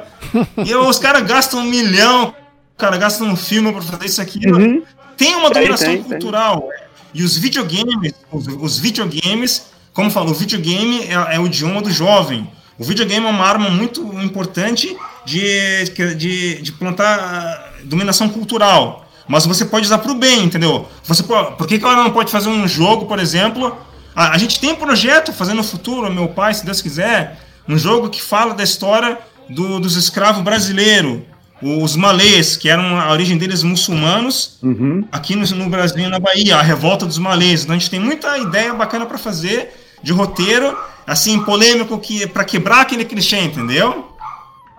E 0.65 0.73
os 0.75 0.99
caras 0.99 1.21
gastam 1.23 1.59
um 1.59 1.63
milhão, 1.63 2.33
cara 2.77 2.97
gasta 2.97 3.23
um 3.23 3.35
filme 3.35 3.71
pra 3.71 3.81
fazer 3.81 4.05
isso 4.05 4.21
aqui. 4.21 4.39
Uhum. 4.49 4.83
Tem 5.15 5.35
uma 5.35 5.51
Tem, 5.51 5.61
dominação 5.61 5.87
tem, 5.87 5.97
tem. 5.97 6.11
cultural. 6.11 6.69
E 7.13 7.23
os 7.23 7.37
videogames, 7.37 8.13
os, 8.31 8.47
os 8.47 8.77
videogames, 8.79 9.67
como 9.93 10.11
falou, 10.11 10.31
o 10.31 10.35
videogame 10.35 11.01
é, 11.03 11.35
é 11.35 11.39
o 11.39 11.45
idioma 11.45 11.81
do 11.81 11.91
jovem. 11.91 12.49
O 12.77 12.83
videogame 12.83 13.25
é 13.25 13.29
uma 13.29 13.43
arma 13.45 13.69
muito 13.69 14.01
importante 14.21 14.95
de, 15.25 15.85
de, 16.15 16.61
de 16.61 16.71
plantar 16.73 17.66
dominação 17.87 18.29
cultural. 18.29 19.05
Mas 19.27 19.45
você 19.45 19.65
pode 19.65 19.85
usar 19.85 19.97
para 19.97 20.11
o 20.11 20.15
bem, 20.15 20.43
entendeu? 20.45 20.87
Você, 21.03 21.21
po- 21.23 21.51
por 21.57 21.67
que, 21.67 21.77
que 21.79 21.83
ela 21.85 21.95
não 21.95 22.11
pode 22.11 22.31
fazer 22.31 22.49
um 22.49 22.67
jogo, 22.67 23.05
por 23.05 23.19
exemplo? 23.19 23.75
A, 24.15 24.31
a 24.31 24.37
gente 24.37 24.59
tem 24.59 24.71
um 24.71 24.75
projeto 24.75 25.33
fazendo 25.33 25.57
no 25.57 25.63
futuro, 25.63 26.11
meu 26.11 26.29
pai, 26.29 26.53
se 26.53 26.65
Deus 26.65 26.81
quiser, 26.81 27.37
um 27.67 27.77
jogo 27.77 28.09
que 28.09 28.21
fala 28.21 28.53
da 28.53 28.63
história 28.63 29.17
do- 29.49 29.79
dos 29.79 29.95
escravos 29.97 30.41
brasileiros, 30.41 31.19
os 31.61 31.95
malês, 31.95 32.55
que 32.55 32.69
eram 32.69 32.99
a 32.99 33.11
origem 33.11 33.37
deles 33.37 33.63
muçulmanos, 33.63 34.59
Uhum. 34.63 35.03
aqui 35.11 35.35
no, 35.35 35.45
no 35.57 35.69
Brasil 35.69 36.05
e 36.05 36.07
na 36.07 36.19
Bahia, 36.19 36.55
a 36.55 36.61
revolta 36.61 37.05
dos 37.05 37.17
malês. 37.17 37.63
Então 37.63 37.75
a 37.75 37.79
gente 37.79 37.89
tem 37.89 37.99
muita 37.99 38.37
ideia 38.37 38.73
bacana 38.73 39.05
para 39.05 39.17
fazer 39.17 39.73
de 40.01 40.13
roteiro, 40.13 40.77
assim, 41.05 41.39
polêmico, 41.43 41.97
que 41.99 42.27
para 42.27 42.45
quebrar 42.45 42.81
aquele 42.81 43.03
clichê, 43.03 43.39
entendeu? 43.41 44.07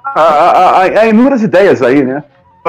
Há, 0.04 0.20
há- 0.22 0.70
há- 0.82 1.00
há 1.00 1.06
inúmeras 1.06 1.42
ideias 1.42 1.82
aí, 1.82 2.02
né? 2.04 2.22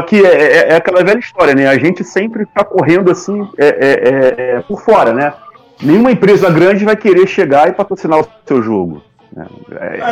Que 0.03 0.25
é, 0.25 0.29
é- 0.29 0.69
é 0.71 0.75
aquela 0.75 1.03
velha 1.03 1.19
história, 1.19 1.53
né? 1.55 1.67
A 1.67 1.77
gente 1.77 2.03
sempre 2.03 2.45
tá 2.45 2.63
correndo 2.63 3.11
assim 3.11 3.47
é, 3.57 3.67
é- 3.67 4.55
é- 4.57 4.59
por 4.61 4.81
fora, 4.81 5.13
né? 5.13 5.33
Nenhuma 5.81 6.11
empresa 6.11 6.49
grande 6.49 6.83
vai 6.85 6.95
querer 6.95 7.25
chegar 7.27 7.69
e 7.69 7.73
patrocinar 7.73 8.19
o 8.19 8.27
seu 8.45 8.61
jogo. 8.61 9.01
né? 9.31 9.45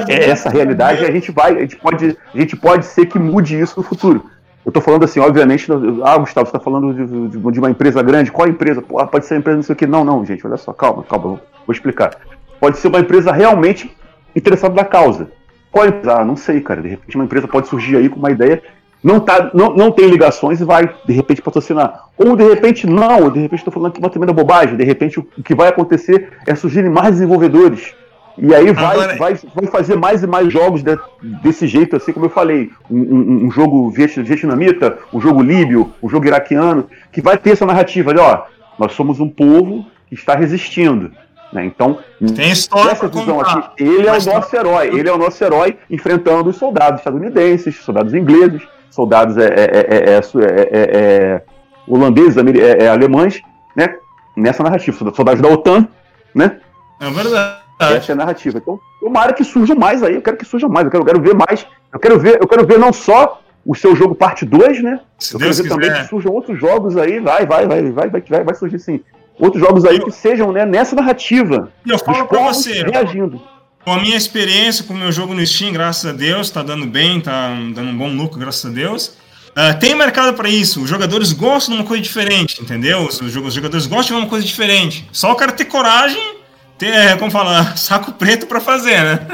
É, 0.08 0.30
essa 0.30 0.50
realidade 0.50 1.04
a 1.04 1.12
gente 1.12 1.32
vai, 1.32 1.56
a 1.58 1.62
gente 1.62 1.76
pode, 1.76 2.16
a 2.34 2.38
gente 2.38 2.56
pode 2.56 2.86
ser 2.86 3.08
que 3.08 3.18
mude 3.18 3.60
isso 3.60 3.74
no 3.80 3.84
futuro. 3.84 4.26
Eu 4.66 4.72
tô 4.72 4.80
falando 4.80 5.06
assim, 5.06 5.20
obviamente, 5.20 5.68
ah, 6.04 6.18
Gustavo, 6.18 6.46
você 6.46 6.52
tá 6.54 6.60
falando 6.60 6.94
de, 6.94 7.30
de- 7.30 7.52
de 7.52 7.60
uma 7.60 7.70
empresa 7.70 8.02
grande, 8.04 8.32
qual 8.32 8.48
empresa? 8.48 8.82
Pô, 8.82 9.04
pode 9.08 9.26
ser 9.26 9.34
uma 9.34 9.40
empresa 9.40 9.56
não 9.58 9.64
sei 9.64 9.74
o 9.74 9.76
que. 9.76 9.88
Não, 9.88 10.04
não, 10.04 10.24
gente, 10.26 10.46
olha 10.46 10.58
só, 10.58 10.72
calma, 10.72 11.04
calma, 11.04 11.24
vou 11.26 11.40
vou 11.66 11.74
explicar. 11.74 12.12
Pode 12.60 12.78
ser 12.78 12.88
uma 12.90 13.00
empresa 13.00 13.32
realmente 13.32 13.92
interessada 14.36 14.74
na 14.76 14.86
causa. 14.86 15.30
Qual 15.72 15.86
empresa? 15.88 16.20
Ah, 16.20 16.24
não 16.26 16.36
sei, 16.36 16.62
cara. 16.62 16.82
De 16.82 16.88
repente 16.90 17.16
uma 17.16 17.26
empresa 17.26 17.48
pode 17.48 17.68
surgir 17.68 17.98
aí 17.98 18.08
com 18.10 18.20
uma 18.20 18.30
ideia, 18.32 18.62
não, 19.04 19.20
tá, 19.20 19.52
não, 19.54 19.74
não 19.76 19.92
tem 19.92 20.08
ligações 20.08 20.60
e 20.60 20.64
vai, 20.66 20.90
de 21.06 21.14
repente, 21.14 21.42
patrocinar. 21.42 22.06
Ou 22.18 22.36
de 22.36 22.44
repente 22.44 22.88
não, 22.88 23.30
de 23.30 23.40
repente 23.40 23.60
estou 23.60 23.72
falando 23.74 23.90
aqui 23.92 24.00
uma 24.00 24.10
tremenda 24.10 24.34
bobagem. 24.34 24.76
De 24.76 24.84
repente 24.84 25.20
o, 25.20 25.24
que 25.44 25.54
vai 25.56 25.68
acontecer 25.70 26.30
é 26.46 26.56
surgirem 26.56 26.90
mais 26.90 27.12
desenvolvedores. 27.12 27.94
E 28.40 28.54
aí 28.54 28.72
vai, 28.72 28.86
Agora- 28.86 29.16
vai, 29.18 29.34
vai 29.56 29.66
fazer 29.68 29.96
mais 29.96 30.22
e 30.22 30.28
mais 30.28 30.52
jogos 30.54 30.84
de- 30.84 31.00
desse 31.42 31.66
jeito, 31.66 31.96
assim 31.96 32.12
como 32.14 32.26
eu 32.28 32.30
falei. 32.30 32.70
Um, 32.90 33.00
um- 33.00 33.46
um 33.48 33.52
jogo 33.52 33.90
viet- 33.90 34.22
vietnamita, 34.22 34.98
um 35.14 35.20
jogo 35.20 35.42
líbio, 35.42 35.92
um 36.04 36.08
jogo 36.10 36.28
iraquiano, 36.28 36.86
que 37.12 37.20
vai 37.22 37.38
ter 37.38 37.52
essa 37.52 37.66
narrativa 37.66 38.12
ali, 38.12 38.20
ó. 38.20 38.44
Nós 38.78 38.94
somos 38.94 39.20
um 39.20 39.28
povo 39.30 39.86
que 40.08 40.14
está 40.16 40.36
resistindo. 40.36 41.12
Né? 41.52 41.66
Então, 41.66 41.98
Tem 42.36 42.52
história 42.52 42.92
essa 42.92 43.08
visão 43.08 43.40
aqui, 43.42 43.84
ele 43.84 44.08
é 44.08 44.12
o 44.12 44.24
nosso 44.26 44.56
herói. 44.56 44.88
Ele 44.88 45.10
é 45.10 45.14
o 45.14 45.18
nosso 45.18 45.44
herói 45.44 45.78
enfrentando 45.90 46.50
os 46.50 46.58
soldados 46.58 47.00
estadunidenses, 47.00 47.76
soldados 47.78 48.14
ingleses, 48.14 48.62
soldados 48.90 49.38
é, 49.38 49.46
é, 49.48 50.16
é, 50.16 51.44
holandeses, 51.88 52.38
é, 52.38 52.84
é, 52.86 52.90
alemães, 52.90 53.42
né? 53.76 53.96
Nessa 54.36 54.64
narrativa. 54.64 55.12
Soldados 55.14 55.42
da 55.42 55.50
OTAN, 55.50 55.88
né? 56.34 56.58
É 57.00 57.10
verdade. 57.10 57.62
Essa 57.80 58.12
é 58.12 58.14
a 58.14 58.16
narrativa. 58.16 58.58
Então, 58.58 58.80
tomara 59.00 59.34
que 59.34 59.44
surja 59.44 59.76
mais 59.76 60.02
aí. 60.02 60.16
Eu 60.16 60.22
quero 60.22 60.38
que 60.38 60.46
surja 60.46 60.68
mais. 60.68 60.86
Eu 60.86 60.92
quero, 60.92 61.02
eu 61.04 61.06
quero 61.06 61.22
ver 61.22 61.36
mais. 61.36 61.66
Eu 61.94 62.00
quero 62.00 62.20
ver, 62.20 62.38
eu 62.42 62.48
quero 62.48 62.66
ver 62.66 62.80
não 62.80 62.92
só 62.92 63.42
o 63.66 63.76
seu 63.76 63.96
jogo 63.96 64.16
parte 64.16 64.46
2, 64.46 64.82
né? 64.82 65.00
Se 65.20 65.36
Eu 65.36 65.40
quero 65.40 65.52
Deus 65.52 65.60
ver 65.62 65.70
também 65.70 65.90
quiser. 65.90 66.02
que 66.04 66.10
surjam 66.10 66.34
outros 66.34 66.60
jogos 66.60 66.98
aí. 66.98 67.20
Vai, 67.20 67.46
vai, 67.46 67.68
vai, 67.68 67.92
vai, 67.92 68.10
vai, 68.10 68.22
vai, 68.22 68.44
vai 68.44 68.56
surgir 68.56 68.80
sim. 68.80 69.00
Outros 69.40 69.62
jogos 69.62 69.86
aí 69.86 69.98
Eu- 69.98 70.06
que 70.06 70.12
sejam 70.12 70.52
né, 70.52 70.66
nessa 70.66 70.96
narrativa. 70.96 71.72
E 71.86 71.92
eu 71.92 72.00
falo 72.00 72.26
pra 72.28 72.42
você, 72.48 72.82
reagindo. 72.84 73.40
Com 73.88 73.94
a 73.94 74.02
minha 74.02 74.18
experiência 74.18 74.84
com 74.84 74.94
o 74.94 74.98
meu 74.98 75.14
jogo 75.14 75.34
no 75.34 75.48
Steam, 75.48 75.72
graças 75.72 76.06
a 76.06 76.12
Deus, 76.12 76.50
tá 76.50 76.62
dando 76.62 76.86
bem, 76.86 77.22
tá 77.22 77.48
dando 77.74 77.90
um 77.90 77.98
bom 77.98 78.10
lucro, 78.10 78.38
graças 78.38 78.70
a 78.70 78.74
Deus. 78.74 79.14
Ah, 79.56 79.74
tem 79.74 79.96
mercado 79.96 80.36
para 80.36 80.50
isso. 80.50 80.84
Os 80.84 80.90
jogadores 80.90 81.32
gostam 81.32 81.74
de 81.74 81.82
uma 81.82 81.88
coisa 81.88 82.04
diferente, 82.04 82.62
entendeu? 82.62 83.08
Os, 83.08 83.22
os 83.22 83.54
jogadores 83.54 83.88
gostam 83.88 84.18
de 84.18 84.24
uma 84.24 84.30
coisa 84.30 84.46
diferente. 84.46 85.08
Só 85.14 85.32
o 85.32 85.36
cara 85.38 85.54
ter 85.54 85.64
coragem, 85.64 86.36
ter, 86.78 86.88
é, 86.88 87.16
como 87.16 87.32
falar, 87.32 87.78
saco 87.80 88.12
preto 88.12 88.46
para 88.46 88.60
fazer, 88.60 89.02
né? 89.02 89.28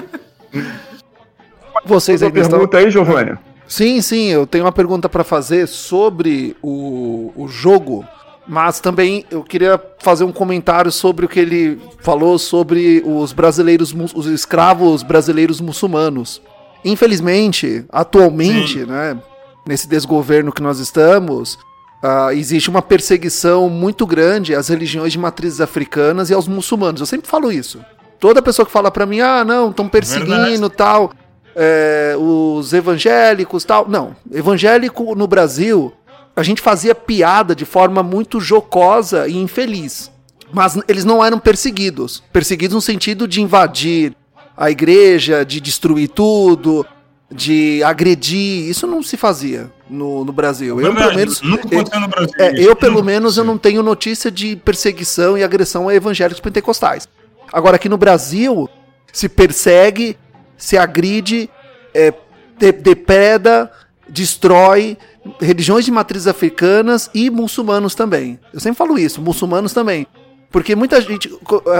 Vocês 1.84 2.22
Outra 2.22 2.28
ainda 2.28 2.40
estão... 2.42 2.60
pergunta 2.60 2.78
aí, 2.78 2.92
Giovanni. 2.92 3.36
Sim, 3.68 4.02
sim, 4.04 4.28
eu 4.28 4.46
tenho 4.46 4.66
uma 4.66 4.72
pergunta 4.72 5.10
pra 5.10 5.24
fazer 5.24 5.68
sobre 5.68 6.56
o, 6.62 7.34
o 7.36 7.48
jogo, 7.48 8.06
mas 8.48 8.80
também 8.80 9.26
eu 9.32 9.44
queria 9.44 9.80
fazer 10.00 10.24
um 10.24 10.32
comentário 10.32 10.92
sobre 10.92 11.26
o 11.26 11.30
que 11.30 11.40
ele 11.40 11.82
falou 12.00 12.38
sobre 12.38 13.02
os 13.06 13.32
brasileiros, 13.32 13.94
os 14.14 14.26
escravos 14.28 15.02
brasileiros 15.04 15.62
muçulmanos. 15.62 16.42
Infelizmente, 16.84 17.86
atualmente, 17.90 18.80
Sim. 18.80 18.86
né, 18.86 19.18
nesse 19.66 19.88
desgoverno 19.88 20.52
que 20.52 20.62
nós 20.62 20.80
estamos, 20.80 21.58
ah, 22.04 22.34
existe 22.34 22.70
uma 22.70 22.82
perseguição 22.82 23.70
muito 23.70 24.06
grande 24.06 24.54
às 24.54 24.68
religiões 24.68 25.14
de 25.14 25.20
matrizes 25.20 25.62
africanas 25.62 26.30
e 26.30 26.34
aos 26.34 26.48
muçulmanos. 26.48 27.00
Eu 27.00 27.08
sempre 27.08 27.30
falo 27.30 27.50
isso. 27.50 27.80
Toda 28.20 28.42
pessoa 28.42 28.66
que 28.66 28.72
fala 28.72 28.92
pra 28.92 29.06
mim, 29.06 29.22
ah, 29.22 29.46
não, 29.46 29.70
estão 29.70 29.88
perseguindo 29.88 30.70
tal, 30.70 31.12
é, 31.56 32.16
os 32.18 32.74
evangélicos 32.74 33.64
tal. 33.64 33.88
Não, 33.88 34.16
evangélico 34.32 35.16
no 35.16 35.28
Brasil, 35.28 35.94
a 36.36 36.44
gente 36.44 36.62
fazia 36.62 36.96
piada 36.96 37.56
de 37.56 37.66
forma 37.66 38.02
muito 38.02 38.40
jocosa 38.40 39.28
e 39.28 39.38
infeliz. 39.38 40.12
Mas 40.52 40.78
eles 40.88 41.04
não 41.06 41.24
eram 41.24 41.40
perseguidos. 41.40 42.24
Perseguidos 42.32 42.76
no 42.76 42.82
sentido 42.82 43.28
de 43.28 43.42
invadir 43.42 44.16
a 44.56 44.70
igreja, 44.70 45.44
de 45.44 45.60
destruir 45.60 46.10
tudo, 46.10 46.86
de 47.32 47.84
agredir. 47.84 48.70
Isso 48.70 48.86
não 48.86 49.02
se 49.02 49.18
fazia 49.18 49.72
no, 49.90 50.24
no 50.24 50.32
Brasil. 50.32 50.80
Eu, 50.80 50.94
pelo 50.94 51.16
menos. 51.16 51.42
Aconteceu 51.42 52.00
no 52.00 52.08
Brasil. 52.08 52.34
É, 52.38 52.60
eu, 52.60 52.76
pelo 52.76 53.04
menos, 53.04 53.38
eu 53.38 53.44
não 53.44 53.58
tenho 53.58 53.82
notícia 53.82 54.30
de 54.30 54.56
perseguição 54.56 55.38
e 55.38 55.44
agressão 55.44 55.90
a 55.90 55.96
evangélicos 55.96 56.40
pentecostais. 56.40 57.08
Agora, 57.52 57.76
aqui 57.76 57.90
no 57.90 57.98
Brasil, 57.98 58.70
se 59.12 59.28
persegue, 59.28 60.18
se 60.58 60.78
agride, 60.78 61.50
é, 61.94 62.14
de- 62.60 62.72
depreda, 62.72 63.72
destrói 64.08 64.98
religiões 65.40 65.86
de 65.86 65.92
matrizes 65.92 66.28
africanas 66.28 67.10
e 67.14 67.30
muçulmanos 67.30 67.96
também. 67.96 68.40
Eu 68.54 68.60
sempre 68.60 68.78
falo 68.78 68.98
isso, 68.98 69.22
muçulmanos 69.22 69.74
também. 69.74 70.08
Porque 70.52 70.76
muita 70.76 71.02
gente. 71.02 71.36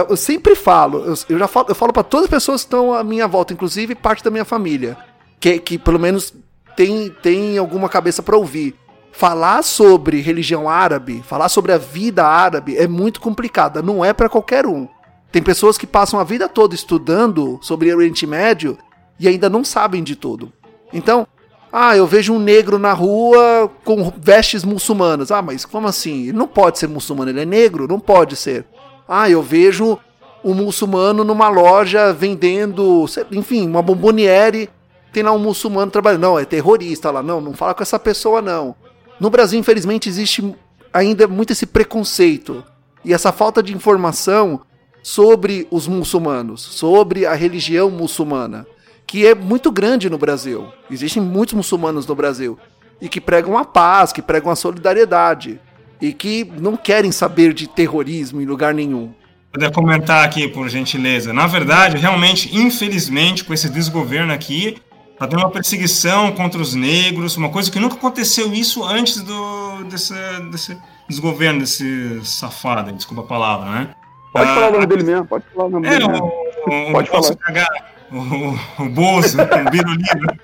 Eu 0.08 0.16
sempre 0.16 0.56
falo, 0.56 0.98
eu, 1.04 1.14
eu 1.28 1.38
já 1.38 1.46
falo, 1.46 1.66
eu 1.68 1.74
falo 1.74 1.92
para 1.92 2.02
todas 2.02 2.24
as 2.24 2.30
pessoas 2.30 2.62
que 2.62 2.66
estão 2.66 2.92
à 2.92 3.04
minha 3.04 3.28
volta, 3.28 3.52
inclusive 3.52 3.94
parte 3.94 4.24
da 4.24 4.30
minha 4.30 4.44
família, 4.44 4.96
que, 5.38 5.58
que 5.60 5.78
pelo 5.78 5.98
menos 5.98 6.34
tem, 6.76 7.08
tem 7.22 7.56
alguma 7.56 7.88
cabeça 7.88 8.22
para 8.22 8.36
ouvir. 8.36 8.74
Falar 9.12 9.62
sobre 9.62 10.20
religião 10.20 10.68
árabe, 10.68 11.22
falar 11.24 11.48
sobre 11.48 11.70
a 11.70 11.78
vida 11.78 12.26
árabe 12.26 12.76
é 12.76 12.88
muito 12.88 13.20
complicada, 13.20 13.80
não 13.80 14.04
é 14.04 14.12
para 14.12 14.28
qualquer 14.28 14.66
um. 14.66 14.88
Tem 15.30 15.40
pessoas 15.40 15.78
que 15.78 15.86
passam 15.86 16.18
a 16.18 16.24
vida 16.24 16.48
toda 16.48 16.74
estudando 16.74 17.60
sobre 17.62 17.92
o 17.92 17.96
Oriente 17.96 18.26
Médio 18.26 18.76
e 19.20 19.28
ainda 19.28 19.48
não 19.48 19.64
sabem 19.64 20.02
de 20.02 20.16
tudo. 20.16 20.52
Então, 20.92 21.28
ah, 21.76 21.96
eu 21.96 22.06
vejo 22.06 22.32
um 22.32 22.38
negro 22.38 22.78
na 22.78 22.92
rua 22.92 23.68
com 23.84 24.12
vestes 24.16 24.62
muçulmanas. 24.62 25.32
Ah, 25.32 25.42
mas 25.42 25.64
como 25.64 25.88
assim? 25.88 26.28
Ele 26.28 26.38
não 26.38 26.46
pode 26.46 26.78
ser 26.78 26.86
muçulmano, 26.86 27.32
ele 27.32 27.40
é 27.40 27.44
negro? 27.44 27.88
Não 27.88 27.98
pode 27.98 28.36
ser. 28.36 28.64
Ah, 29.08 29.28
eu 29.28 29.42
vejo 29.42 29.98
um 30.44 30.54
muçulmano 30.54 31.24
numa 31.24 31.48
loja 31.48 32.12
vendendo, 32.12 33.04
enfim, 33.32 33.66
uma 33.66 33.82
bomboniere. 33.82 34.70
Tem 35.12 35.24
lá 35.24 35.32
um 35.32 35.38
muçulmano 35.40 35.90
trabalhando. 35.90 36.20
Não, 36.20 36.38
é 36.38 36.44
terrorista 36.44 37.10
lá. 37.10 37.24
Não, 37.24 37.40
não 37.40 37.54
fala 37.54 37.74
com 37.74 37.82
essa 37.82 37.98
pessoa, 37.98 38.40
não. 38.40 38.76
No 39.18 39.28
Brasil, 39.28 39.58
infelizmente, 39.58 40.08
existe 40.08 40.54
ainda 40.92 41.26
muito 41.26 41.52
esse 41.52 41.66
preconceito 41.66 42.62
e 43.04 43.12
essa 43.12 43.32
falta 43.32 43.60
de 43.60 43.74
informação 43.74 44.60
sobre 45.02 45.66
os 45.72 45.88
muçulmanos, 45.88 46.62
sobre 46.62 47.26
a 47.26 47.34
religião 47.34 47.90
muçulmana, 47.90 48.64
que 49.06 49.26
é 49.26 49.34
muito 49.34 49.70
grande 49.70 50.08
no 50.10 50.18
Brasil. 50.18 50.66
Existem 50.90 51.22
muitos 51.22 51.54
muçulmanos 51.54 52.06
no 52.06 52.14
Brasil 52.14 52.58
e 53.00 53.08
que 53.08 53.20
pregam 53.20 53.56
a 53.58 53.64
paz, 53.64 54.12
que 54.12 54.22
pregam 54.22 54.50
a 54.50 54.56
solidariedade 54.56 55.60
e 56.00 56.12
que 56.12 56.44
não 56.58 56.76
querem 56.76 57.12
saber 57.12 57.52
de 57.52 57.66
terrorismo 57.68 58.40
em 58.40 58.44
lugar 58.46 58.74
nenhum. 58.74 59.12
Poder 59.52 59.70
comentar 59.72 60.24
aqui, 60.24 60.48
por 60.48 60.68
gentileza. 60.68 61.32
Na 61.32 61.46
verdade, 61.46 61.96
realmente, 61.96 62.56
infelizmente, 62.56 63.44
com 63.44 63.54
esse 63.54 63.68
desgoverno 63.68 64.32
aqui, 64.32 64.78
tá 65.16 65.28
tendo 65.28 65.40
uma 65.40 65.50
perseguição 65.50 66.32
contra 66.32 66.60
os 66.60 66.74
negros, 66.74 67.36
uma 67.36 67.48
coisa 67.50 67.70
que 67.70 67.78
nunca 67.78 67.94
aconteceu 67.94 68.52
isso 68.52 68.82
antes 68.84 69.22
do, 69.22 69.84
desse, 69.84 70.12
desse 70.50 70.76
desgoverno, 71.08 71.60
desse 71.60 72.20
safado, 72.24 72.90
desculpa 72.92 73.22
a 73.22 73.26
palavra, 73.26 73.70
né? 73.70 73.90
Pode 74.32 74.50
Ah, 74.50 74.54
falar 74.54 74.68
o 74.68 74.72
nome 74.72 74.86
dele 74.86 75.04
mesmo, 75.04 75.24
pode 75.26 75.44
falar 75.54 75.66
o 75.66 75.70
nome 75.70 75.86
É, 75.86 75.90
dele 75.90 76.04
o, 76.04 76.10
mesmo. 76.10 76.26
o, 76.26 76.92
Pode 76.92 77.08
o 77.08 77.12
Bolso 77.12 77.38
falar. 77.46 77.93
O, 78.16 78.82
o 78.84 78.88
Bozo, 78.88 79.38
o. 79.42 79.70
Biruliro. 79.70 80.38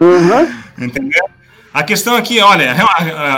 Uhum. 0.00 0.54
Entendeu? 0.86 1.24
A 1.74 1.82
questão 1.82 2.14
aqui, 2.16 2.40
olha, 2.40 2.72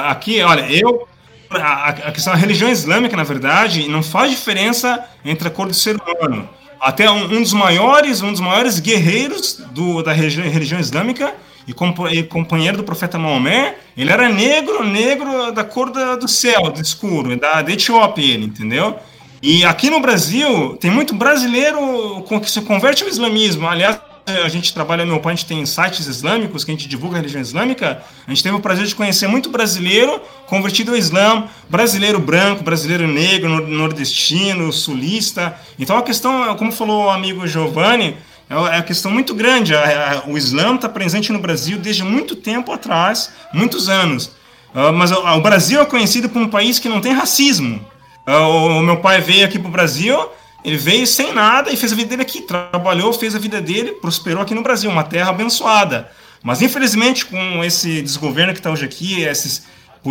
aqui, 0.08 0.42
olha, 0.42 0.70
eu. 0.70 1.08
A, 1.50 1.88
a 1.88 2.12
questão 2.12 2.32
da 2.32 2.38
religião 2.38 2.70
islâmica, 2.70 3.16
na 3.16 3.24
verdade, 3.24 3.88
não 3.88 4.02
faz 4.04 4.30
diferença 4.30 5.04
entre 5.24 5.48
a 5.48 5.50
cor 5.50 5.66
do 5.66 5.74
ser 5.74 5.96
humano. 5.96 6.48
Até 6.80 7.10
um, 7.10 7.24
um 7.24 7.42
dos 7.42 7.52
maiores, 7.52 8.22
um 8.22 8.30
dos 8.30 8.40
maiores 8.40 8.78
guerreiros 8.78 9.54
do, 9.72 10.00
da 10.02 10.12
religião, 10.12 10.48
religião 10.48 10.78
islâmica 10.80 11.34
e, 11.66 11.72
compa- 11.74 12.12
e 12.12 12.22
companheiro 12.22 12.76
do 12.76 12.84
profeta 12.84 13.18
Maomé, 13.18 13.74
ele 13.96 14.12
era 14.12 14.28
negro, 14.28 14.84
negro 14.84 15.50
da 15.52 15.64
cor 15.64 15.90
da- 15.90 16.14
do 16.16 16.28
céu, 16.28 16.70
do 16.70 16.80
escuro, 16.80 17.36
da, 17.36 17.60
da 17.62 17.72
Etiópia, 17.72 18.22
ele, 18.22 18.44
entendeu? 18.46 18.96
E 19.43 19.64
aqui 19.64 19.88
no 19.88 20.01
Brasil, 20.01 20.76
tem 20.78 20.91
muito 20.91 21.14
brasileiro 21.14 22.22
que 22.43 22.51
se 22.51 22.61
converte 22.62 23.03
ao 23.03 23.09
islamismo. 23.09 23.66
Aliás, 23.66 23.99
a 24.45 24.49
gente 24.49 24.72
trabalha 24.74 25.05
no 25.05 25.18
pai, 25.18 25.32
a 25.32 25.36
gente 25.36 25.47
tem 25.47 25.64
sites 25.64 26.07
islâmicos 26.07 26.62
que 26.62 26.70
a 26.70 26.74
gente 26.74 26.86
divulga 26.86 27.16
a 27.16 27.20
religião 27.20 27.41
islâmica. 27.41 28.03
A 28.26 28.30
gente 28.30 28.43
teve 28.43 28.55
o 28.55 28.61
prazer 28.61 28.86
de 28.86 28.95
conhecer 28.95 29.26
muito 29.28 29.49
brasileiro 29.49 30.20
convertido 30.47 30.91
ao 30.91 30.97
Islã, 30.97 31.45
brasileiro 31.70 32.18
branco, 32.20 32.62
brasileiro 32.62 33.09
negro, 33.09 33.49
nor- 33.49 33.66
nordestino, 33.66 34.70
sulista. 34.72 35.59
Então 35.78 35.97
a 35.97 36.03
questão, 36.03 36.55
como 36.57 36.70
falou 36.70 37.07
o 37.07 37.11
amigo 37.11 37.47
Giovanni, 37.47 38.16
é 38.49 38.55
uma- 38.55 38.74
é 38.74 38.82
questão 38.82 39.11
muito 39.11 39.34
grande. 39.34 39.72
O 40.26 40.36
Islã 40.36 40.74
está 40.74 40.88
presente 40.88 41.32
no 41.32 41.38
Brasil 41.38 41.78
desde 41.78 42.05
muito 42.05 42.36
tempo 42.36 42.70
atrás, 42.72 43.30
muitos 43.55 43.88
anos. 43.88 44.32
Ah, 44.74 44.93
mas 44.93 45.11
o 45.11 45.41
Brasil 45.41 45.80
é 45.80 45.84
conhecido 45.86 46.28
por 46.28 46.43
um 46.43 46.49
país 46.49 46.78
que 46.78 46.91
não 46.91 47.01
tem 47.01 47.12
racismo. 47.12 47.80
Ah, 48.30 48.46
O 48.46 48.80
meu 48.80 48.98
pai 48.98 49.20
veio 49.20 49.44
aqui 49.44 49.58
pro 49.58 49.68
Brasil, 49.68 50.16
ele 50.64 50.76
veio 50.76 51.04
sem 51.04 51.34
nada 51.34 51.72
e 51.72 51.76
fez 51.76 51.92
a 51.92 51.96
vida 51.96 52.10
dele 52.10 52.22
aqui. 52.22 52.40
Trabalhou, 52.42 53.12
fez 53.12 53.34
a 53.34 53.40
vida 53.40 53.60
dele, 53.60 53.90
prosperou 53.92 54.40
aqui 54.40 54.54
no 54.54 54.62
Brasil, 54.62 54.88
uma 54.88 55.02
terra 55.02 55.30
abençoada. 55.30 56.08
Mas 56.40 56.62
infelizmente, 56.62 57.26
com 57.26 57.64
esse 57.64 58.00
desgoverno 58.00 58.52
que 58.52 58.60
está 58.60 58.70
hoje 58.70 58.84
aqui, 58.84 59.22
esses, 59.22 59.66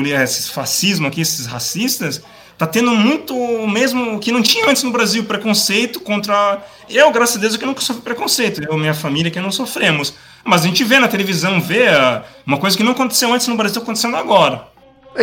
esses 0.05 0.49
fascismo 0.49 1.07
aqui, 1.07 1.21
esses 1.21 1.45
racistas, 1.45 2.21
tá 2.57 2.67
tendo 2.67 2.91
muito 2.91 3.33
mesmo 3.65 4.19
que 4.19 4.33
não 4.33 4.41
tinha 4.41 4.67
antes 4.69 4.83
no 4.83 4.91
Brasil, 4.91 5.23
preconceito 5.23 6.01
contra. 6.01 6.61
Eu, 6.89 7.13
graças 7.13 7.37
a 7.37 7.39
Deus, 7.39 7.53
eu 7.53 7.59
que 7.59 7.65
nunca 7.65 7.79
sofri 7.79 8.01
preconceito. 8.01 8.61
Eu 8.61 8.77
minha 8.77 8.93
família 8.93 9.31
que 9.31 9.39
não 9.39 9.49
sofremos. 9.51 10.13
Mas 10.43 10.63
a 10.63 10.65
gente 10.65 10.83
vê 10.83 10.99
na 10.99 11.07
televisão, 11.07 11.61
vê 11.61 11.87
ah, 11.87 12.25
uma 12.45 12.57
coisa 12.57 12.75
que 12.75 12.83
não 12.83 12.91
aconteceu 12.91 13.31
antes 13.33 13.47
no 13.47 13.55
Brasil, 13.55 13.81
acontecendo 13.81 14.17
agora. 14.17 14.67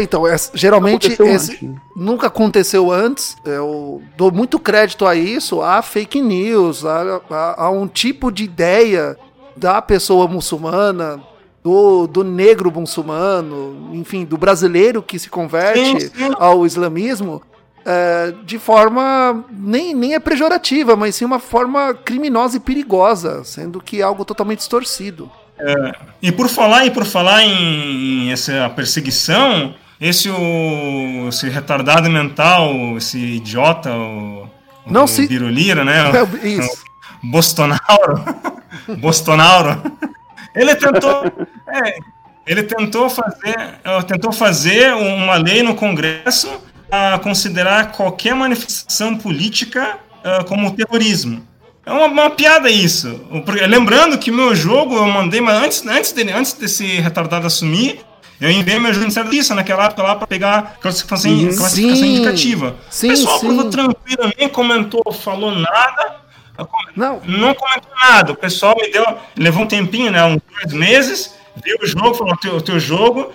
Então, 0.03 0.27
é- 0.27 0.37
geralmente 0.55 1.07
Aconteceu 1.07 1.27
esse 1.35 1.53
antes, 1.53 1.63
né? 1.63 1.77
nunca 1.97 2.27
aconteceu 2.27 2.91
antes. 2.93 3.37
Eu 3.45 4.03
dou 4.17 4.31
muito 4.31 4.59
crédito 4.59 5.07
a 5.07 5.15
isso, 5.15 5.63
a 5.63 5.81
fake 5.83 6.21
news, 6.21 6.85
a, 6.85 7.21
a- 7.31 7.65
a 7.65 7.71
um 7.71 7.87
tipo 7.89 8.31
de 8.31 8.45
ideia 8.45 9.17
da 9.57 9.81
pessoa 9.81 10.29
muçulmana, 10.29 11.21
do, 11.65 12.07
do 12.07 12.23
negro 12.23 12.71
muçulmano, 12.71 13.91
enfim, 13.93 14.25
do 14.25 14.37
brasileiro 14.37 15.03
que 15.03 15.19
se 15.19 15.29
converte 15.29 15.81
Sim, 15.81 16.01
sim. 16.01 16.31
ao 16.39 16.65
islamismo. 16.67 17.43
é, 17.85 18.33
de 18.45 18.59
forma 18.59 19.45
nem, 19.51 19.95
nem 19.95 20.15
é 20.15 20.19
pejorativa, 20.21 20.97
mas 20.97 21.15
sim 21.15 21.25
uma 21.25 21.39
forma 21.39 21.95
criminosa 21.95 22.57
e 22.57 22.61
perigosa, 22.61 23.45
sendo 23.45 23.81
que 23.81 24.01
é 24.01 24.03
algo 24.03 24.25
totalmente 24.25 24.59
distorcido. 24.59 25.31
E 26.21 26.31
por 26.33 26.49
falar 26.49 26.85
e 26.85 26.91
por 26.91 27.05
falar 27.05 27.43
em, 27.45 28.27
em 28.27 28.33
essa 28.33 28.69
perseguição, 28.77 29.75
esse 30.01 30.29
o 30.31 31.29
esse 31.29 31.49
retardado 31.49 32.09
mental, 32.11 32.97
esse 32.97 33.19
idiota, 33.19 33.91
o, 33.93 34.49
Não 34.87 35.05
o 35.05 35.09
se- 35.09 35.27
Birulira, 35.27 35.85
né? 35.85 36.11
É 36.43 36.49
isso. 36.49 36.85
O 37.23 37.27
Bostonauro, 37.29 38.25
Bostonauro. 38.99 39.83
Ele 40.55 40.75
tentou, 40.77 41.25
é, 41.69 41.97
ele 42.47 42.63
tentou 42.63 43.11
fazer, 43.11 43.57
eh, 43.85 44.03
tentou 44.07 44.33
fazer 44.33 44.95
uma 44.95 45.35
lei 45.37 45.63
no 45.63 45.75
Congresso 45.75 46.49
a 46.91 47.19
considerar 47.19 47.93
qualquer 47.93 48.35
manifestação 48.35 49.17
política 49.17 49.99
ah, 50.25 50.45
como 50.45 50.75
terrorismo. 50.75 51.43
É 51.85 51.93
uma, 51.93 52.07
uma 52.07 52.31
piada 52.31 52.71
isso. 52.71 53.21
Lembrando 53.69 54.19
que 54.19 54.31
o 54.31 54.35
meu 54.35 54.55
jogo 54.55 54.97
eu 54.97 55.07
mandei, 55.07 55.41
mas 55.41 55.63
antes, 55.63 55.87
antes, 55.87 56.13
dele, 56.13 56.33
antes 56.33 56.53
desse 56.55 56.85
retardado 57.01 57.47
assumir, 57.47 58.01
eu 58.41 58.51
enviei 58.51 58.79
meu 58.79 58.93
Ministério 58.93 59.29
da 59.29 59.35
Justiça 59.35 59.55
naquela 59.55 59.87
época 59.87 60.03
lá 60.03 60.17
para 60.17 60.27
pegar 60.27 60.77
classificação, 60.81 61.31
classificação 61.57 61.97
Sim. 61.97 62.17
indicativa. 62.17 62.77
Sim, 62.91 63.07
o 63.07 63.11
pessoal 63.11 63.39
sim. 63.39 63.47
aprovou 63.47 63.71
tranquilo, 63.71 64.33
nem 64.39 64.49
comentou, 64.49 65.13
falou 65.13 65.53
nada. 65.53 66.17
Não, 66.95 67.21
Não 67.27 67.55
comentou 67.55 67.91
nada. 68.03 68.33
O 68.33 68.37
pessoal 68.37 68.75
me 68.81 68.91
deu. 68.91 69.05
Levou 69.37 69.65
um 69.65 69.67
tempinho, 69.67 70.11
né? 70.11 70.25
Uns 70.25 70.41
dois 70.55 70.73
meses. 70.73 71.35
Viu 71.63 71.77
o 71.83 71.87
jogo, 71.87 72.15
falou: 72.15 72.35
o 72.35 72.37
teu, 72.37 72.61
teu 72.61 72.81
jogo 72.81 73.33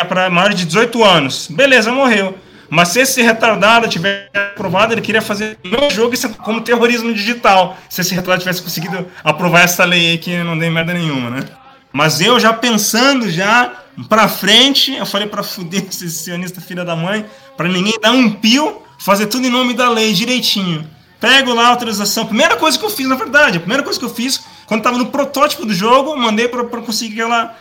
é 0.00 0.04
para 0.04 0.30
maior 0.30 0.52
de 0.52 0.64
18 0.64 1.04
anos. 1.04 1.48
Beleza, 1.48 1.92
morreu. 1.92 2.36
Mas 2.68 2.88
se 2.88 3.00
esse 3.00 3.20
retardado 3.20 3.88
tiver 3.88 4.30
aprovado, 4.32 4.94
ele 4.94 5.00
queria 5.00 5.20
fazer 5.20 5.58
meu 5.64 5.90
jogo 5.90 6.14
isso 6.14 6.28
é 6.28 6.30
como 6.30 6.60
terrorismo 6.60 7.12
digital. 7.12 7.76
Se 7.88 8.00
esse 8.00 8.14
retardado 8.14 8.42
tivesse 8.42 8.62
conseguido 8.62 9.08
aprovar 9.24 9.62
essa 9.64 9.84
lei 9.84 10.10
aí 10.10 10.18
que 10.18 10.36
não 10.44 10.56
dei 10.56 10.70
merda 10.70 10.94
nenhuma, 10.94 11.30
né? 11.30 11.44
Mas 11.92 12.20
eu 12.20 12.38
já 12.38 12.52
pensando 12.52 13.28
já 13.30 13.72
pra 14.08 14.28
frente, 14.28 14.94
eu 14.94 15.06
falei 15.06 15.26
pra 15.26 15.42
fuder 15.42 15.86
esse 15.88 16.10
sionista 16.10 16.60
filha 16.60 16.84
da 16.84 16.94
mãe, 16.94 17.26
pra 17.56 17.68
ninguém 17.68 17.98
dar 18.00 18.12
um 18.12 18.30
pio, 18.30 18.82
fazer 18.98 19.26
tudo 19.26 19.46
em 19.46 19.50
nome 19.50 19.74
da 19.74 19.88
lei 19.88 20.12
direitinho. 20.12 20.88
Pego 21.20 21.52
lá 21.52 21.66
a 21.66 21.68
autorização. 21.68 22.26
Primeira 22.26 22.56
coisa 22.56 22.78
que 22.78 22.84
eu 22.84 22.90
fiz, 22.90 23.06
na 23.06 23.14
verdade, 23.14 23.58
a 23.58 23.60
primeira 23.60 23.82
coisa 23.82 23.98
que 23.98 24.04
eu 24.04 24.10
fiz, 24.10 24.42
quando 24.66 24.82
tava 24.82 24.96
no 24.96 25.06
protótipo 25.06 25.66
do 25.66 25.74
jogo, 25.74 26.16
mandei 26.16 26.48
pra 26.48 26.64
conseguir 26.80 27.20
aquela 27.20 27.56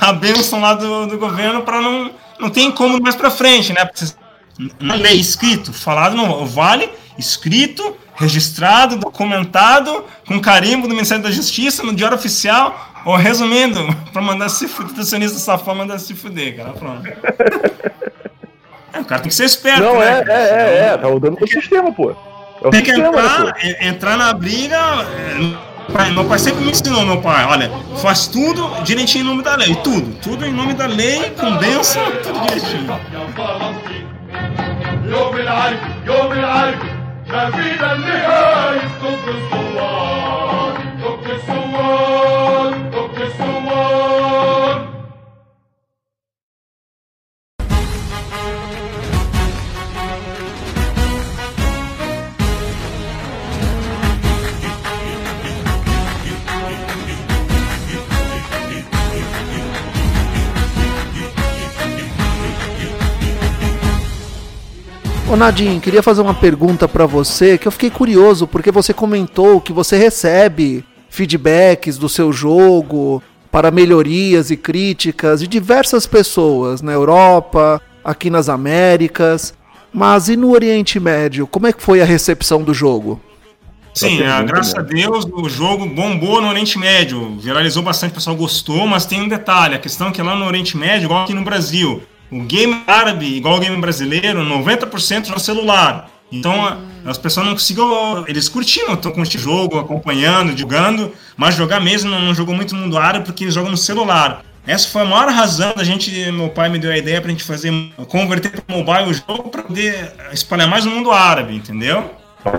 a 0.00 0.12
benção 0.12 0.60
lá 0.60 0.74
do, 0.74 1.06
do 1.06 1.18
governo 1.18 1.62
pra 1.62 1.80
não. 1.80 2.10
Não 2.38 2.50
tem 2.50 2.70
como 2.70 3.00
mais 3.02 3.16
pra 3.16 3.30
frente, 3.30 3.72
né? 3.72 3.88
Na 4.78 4.94
lei 4.94 5.18
escrito, 5.18 5.72
falado 5.72 6.16
não 6.16 6.46
vale, 6.46 6.88
escrito, 7.18 7.96
registrado, 8.14 8.96
documentado, 8.96 10.04
com 10.26 10.40
carimbo 10.40 10.86
do 10.88 10.94
Ministério 10.94 11.22
da 11.22 11.30
Justiça, 11.30 11.82
no 11.82 11.92
Diário 11.94 12.16
Oficial, 12.16 12.92
ou 13.04 13.16
resumindo, 13.16 13.80
pra 14.12 14.22
mandar 14.22 14.48
se 14.48 14.66
fuder, 14.68 14.94
tracionista 14.94 15.38
safado 15.38 15.76
mandar 15.78 15.98
se 15.98 16.14
fuder, 16.14 16.56
cara, 16.56 16.70
pronto. 16.70 17.02
É, 18.90 19.00
o 19.00 19.04
cara 19.04 19.20
tem 19.20 19.28
que 19.28 19.34
ser 19.34 19.44
esperto, 19.44 19.82
Não, 19.82 19.98
né? 20.00 20.24
é, 20.26 20.32
é, 20.32 20.32
é, 20.32 20.86
é, 20.94 20.96
tá 20.96 21.06
rodando 21.06 21.36
com 21.36 21.44
o 21.44 21.48
sistema, 21.48 21.92
pô. 21.92 22.10
É 22.62 22.66
o 22.66 22.70
Tem 22.70 22.82
que 22.82 22.90
sistema, 22.90 23.10
né, 23.12 23.22
entrar, 23.22 23.64
en- 23.64 23.88
entrar 23.88 24.16
na 24.16 24.32
briga. 24.32 24.76
é, 24.76 25.92
pai- 25.92 26.10
Meu 26.10 26.24
pai 26.24 26.38
sempre 26.38 26.64
me 26.64 26.70
ensinou, 26.70 27.04
meu 27.04 27.20
pai, 27.20 27.44
olha, 27.44 27.70
faz 28.00 28.26
tudo 28.28 28.66
direitinho 28.84 29.24
em 29.24 29.26
nome 29.26 29.42
da 29.42 29.56
lei, 29.56 29.74
tudo, 29.84 30.14
tudo 30.22 30.46
em 30.46 30.52
nome 30.54 30.72
da 30.72 30.86
lei, 30.86 31.30
com 31.38 31.58
bênção, 31.58 32.02
tudo 32.22 32.40
direitinho. 32.46 32.98
ما 37.28 37.50
فينا 37.50 37.92
النهاية 37.92 38.80
توك 39.00 39.28
الثوار 39.28 40.72
توك 41.02 41.26
الثوار 41.30 42.67
Ô 65.30 65.36
Nadim, 65.36 65.78
queria 65.78 66.02
fazer 66.02 66.22
uma 66.22 66.32
pergunta 66.32 66.88
pra 66.88 67.04
você 67.04 67.58
que 67.58 67.68
eu 67.68 67.72
fiquei 67.72 67.90
curioso 67.90 68.46
porque 68.46 68.72
você 68.72 68.94
comentou 68.94 69.60
que 69.60 69.74
você 69.74 69.98
recebe 69.98 70.82
feedbacks 71.10 71.98
do 71.98 72.08
seu 72.08 72.32
jogo 72.32 73.22
para 73.52 73.70
melhorias 73.70 74.50
e 74.50 74.56
críticas 74.56 75.40
de 75.40 75.46
diversas 75.46 76.06
pessoas 76.06 76.80
na 76.80 76.92
Europa, 76.92 77.78
aqui 78.02 78.30
nas 78.30 78.48
Américas, 78.48 79.52
mas 79.92 80.30
e 80.30 80.36
no 80.36 80.50
Oriente 80.50 80.98
Médio? 80.98 81.46
Como 81.46 81.66
é 81.66 81.74
que 81.74 81.82
foi 81.82 82.00
a 82.00 82.06
recepção 82.06 82.62
do 82.62 82.72
jogo? 82.72 83.20
Sim, 83.94 84.16
pergunta 84.16 84.34
ah, 84.34 84.42
graças 84.42 84.74
a. 84.74 84.80
Deus 84.80 85.26
o 85.30 85.46
jogo 85.46 85.84
bombou 85.84 86.40
no 86.40 86.48
Oriente 86.48 86.78
Médio, 86.78 87.36
viralizou 87.38 87.82
bastante, 87.82 88.12
o 88.12 88.14
pessoal 88.14 88.34
gostou, 88.34 88.86
mas 88.86 89.04
tem 89.04 89.20
um 89.20 89.28
detalhe, 89.28 89.74
a 89.74 89.78
questão 89.78 90.08
é 90.08 90.10
que 90.10 90.22
lá 90.22 90.34
no 90.34 90.46
Oriente 90.46 90.74
Médio, 90.74 91.04
igual 91.04 91.24
aqui 91.24 91.34
no 91.34 91.42
Brasil, 91.42 92.02
o 92.30 92.40
game 92.42 92.82
árabe, 92.86 93.26
igual 93.36 93.56
o 93.56 93.60
game 93.60 93.76
brasileiro, 93.80 94.42
90% 94.44 95.28
no 95.28 95.38
celular. 95.40 96.10
Então 96.30 96.64
a- 96.66 96.76
as 97.06 97.16
pessoas 97.16 97.46
não 97.46 97.54
conseguiam, 97.54 98.24
eles 98.28 98.48
curtiam 98.48 98.92
estão 98.94 99.10
com 99.12 99.22
este 99.22 99.38
jogo, 99.38 99.78
acompanhando, 99.78 100.56
jogando, 100.56 101.10
mas 101.36 101.54
jogar 101.54 101.80
mesmo 101.80 102.10
não, 102.10 102.20
não 102.20 102.34
jogou 102.34 102.54
muito 102.54 102.74
no 102.74 102.82
mundo 102.82 102.98
árabe 102.98 103.24
porque 103.24 103.44
eles 103.44 103.54
jogam 103.54 103.70
no 103.70 103.76
celular. 103.78 104.42
Essa 104.66 104.88
foi 104.88 105.00
a 105.00 105.04
maior 105.06 105.28
razão 105.30 105.72
da 105.74 105.82
gente, 105.82 106.10
meu 106.30 106.50
pai 106.50 106.68
me 106.68 106.78
deu 106.78 106.90
a 106.92 106.98
ideia 106.98 107.18
pra 107.22 107.30
gente 107.30 107.42
fazer, 107.42 107.72
converter 108.08 108.50
para 108.60 108.76
mobile 108.76 109.10
o 109.10 109.14
jogo 109.14 109.48
para 109.48 109.62
poder 109.62 110.12
espalhar 110.30 110.68
mais 110.68 110.84
no 110.84 110.90
mundo 110.90 111.10
árabe, 111.10 111.54
entendeu? 111.56 112.10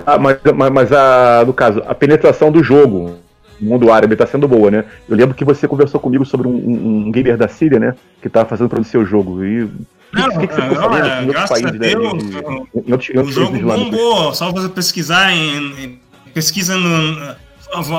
Ah, 0.05 0.17
mas, 0.17 0.37
mas, 0.55 0.71
mas 0.71 0.91
a, 0.91 1.43
no 1.45 1.53
caso, 1.53 1.83
a 1.87 1.93
penetração 1.93 2.51
do 2.51 2.63
jogo 2.63 3.19
mundo 3.61 3.91
árabe 3.91 4.13
está 4.13 4.25
sendo 4.25 4.47
boa, 4.47 4.69
né? 4.71 4.85
Eu 5.07 5.15
lembro 5.15 5.35
que 5.35 5.45
você 5.45 5.67
conversou 5.67 5.99
comigo 5.99 6.25
sobre 6.25 6.47
um, 6.47 6.51
um- 6.51 7.07
um 7.07 7.11
gamer 7.11 7.37
da 7.37 7.47
Síria, 7.47 7.79
né? 7.79 7.95
Que 8.21 8.27
estava 8.27 8.47
fazendo 8.49 8.69
para 8.69 8.79
o 8.81 8.83
seu 8.83 9.05
jogo. 9.05 9.43
E 9.43 9.63
o 9.63 9.67
que, 9.69 9.75
Não, 10.13 10.29
que, 10.29 10.35
você 10.35 10.61
é, 10.61 10.69
ficou 10.69 10.75
sabendo 10.75 10.93
olha, 11.05 11.21
em 11.21 11.27
outros 11.27 11.33
graças 11.35 11.51
a 11.51 11.61
países, 11.61 11.79
né? 11.79 11.87
Deus, 11.89 12.17
de- 12.23 12.29
de- 12.29 12.37
o- 12.37 12.67
em 12.87 12.91
outros, 12.91 13.09
em 13.09 13.13
O 13.13 13.17
outros 13.17 13.35
jogo 13.35 13.47
países 13.51 13.59
islâmicos? 13.61 13.91
bombou, 13.99 14.33
só 14.33 14.51
você 14.51 14.69
pesquisar 14.69 15.31
em, 15.31 15.57
em- 15.83 15.99
pesquisa 16.33 16.77
no 16.77 17.35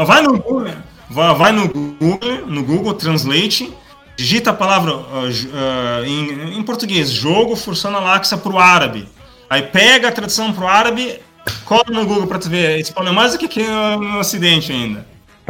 vai 0.07 0.23
no 0.23 0.39
Google, 0.39 0.67
vai, 1.09 1.35
vai 1.37 1.53
no 1.53 1.69
Google, 1.69 2.19
no 2.49 2.63
Google 2.65 2.95
Translate, 2.95 3.73
digita 4.17 4.51
a 4.51 4.55
palavra 4.55 4.93
ah, 4.93 6.03
em, 6.05 6.59
em 6.59 6.63
português, 6.63 7.11
jogo 7.11 7.55
forçando 7.57 7.97
a 7.97 8.01
laxa 8.01 8.37
pro 8.37 8.59
árabe. 8.59 9.09
Aí 9.49 9.63
pega 9.63 10.09
a 10.09 10.13
tradução 10.13 10.53
pro 10.53 10.67
árabe, 10.67 11.19
cola 11.65 11.85
no 11.91 12.05
Google 12.07 12.27
pra 12.27 12.39
tu 12.39 12.49
ver, 12.51 12.79
espalha 12.81 13.13
mais 13.13 13.33
do 13.33 13.39
que 13.39 13.47
aqui 13.47 13.63
no 13.63 14.19
Ocidente 14.19 14.73
ainda. 14.73 15.07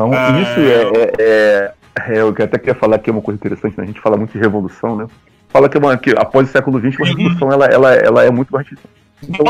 Então, 0.07 0.13
Ah, 0.13 0.41
isso 0.41 0.61
é, 0.61 0.83
é, 0.83 1.13
é, 1.19 1.75
é, 2.15 2.21
Eu 2.21 2.29
até 2.31 2.59
queria 2.59 2.75
falar 2.75 2.99
que 2.99 3.11
é 3.11 3.13
uma 3.13 3.23
coisa 3.23 3.39
interessante, 3.39 3.77
né? 3.77 3.85
A 3.85 3.87
gente 3.87 4.01
fala 4.01 4.17
muito 4.17 4.33
de 4.33 4.39
revolução, 4.39 4.97
né? 4.97 5.07
Fala 5.51 5.69
que, 5.69 5.77
é 5.77 5.81
uma, 5.81 5.97
que 5.97 6.11
após 6.11 6.49
o 6.49 6.53
século 6.53 6.79
XX, 6.79 6.99
uma 6.99 7.09
revolução 7.09 7.53
ela, 7.53 7.67
ela, 7.67 7.95
ela 7.95 8.25
é 8.25 8.31
muito 8.31 8.53
mais. 8.53 8.67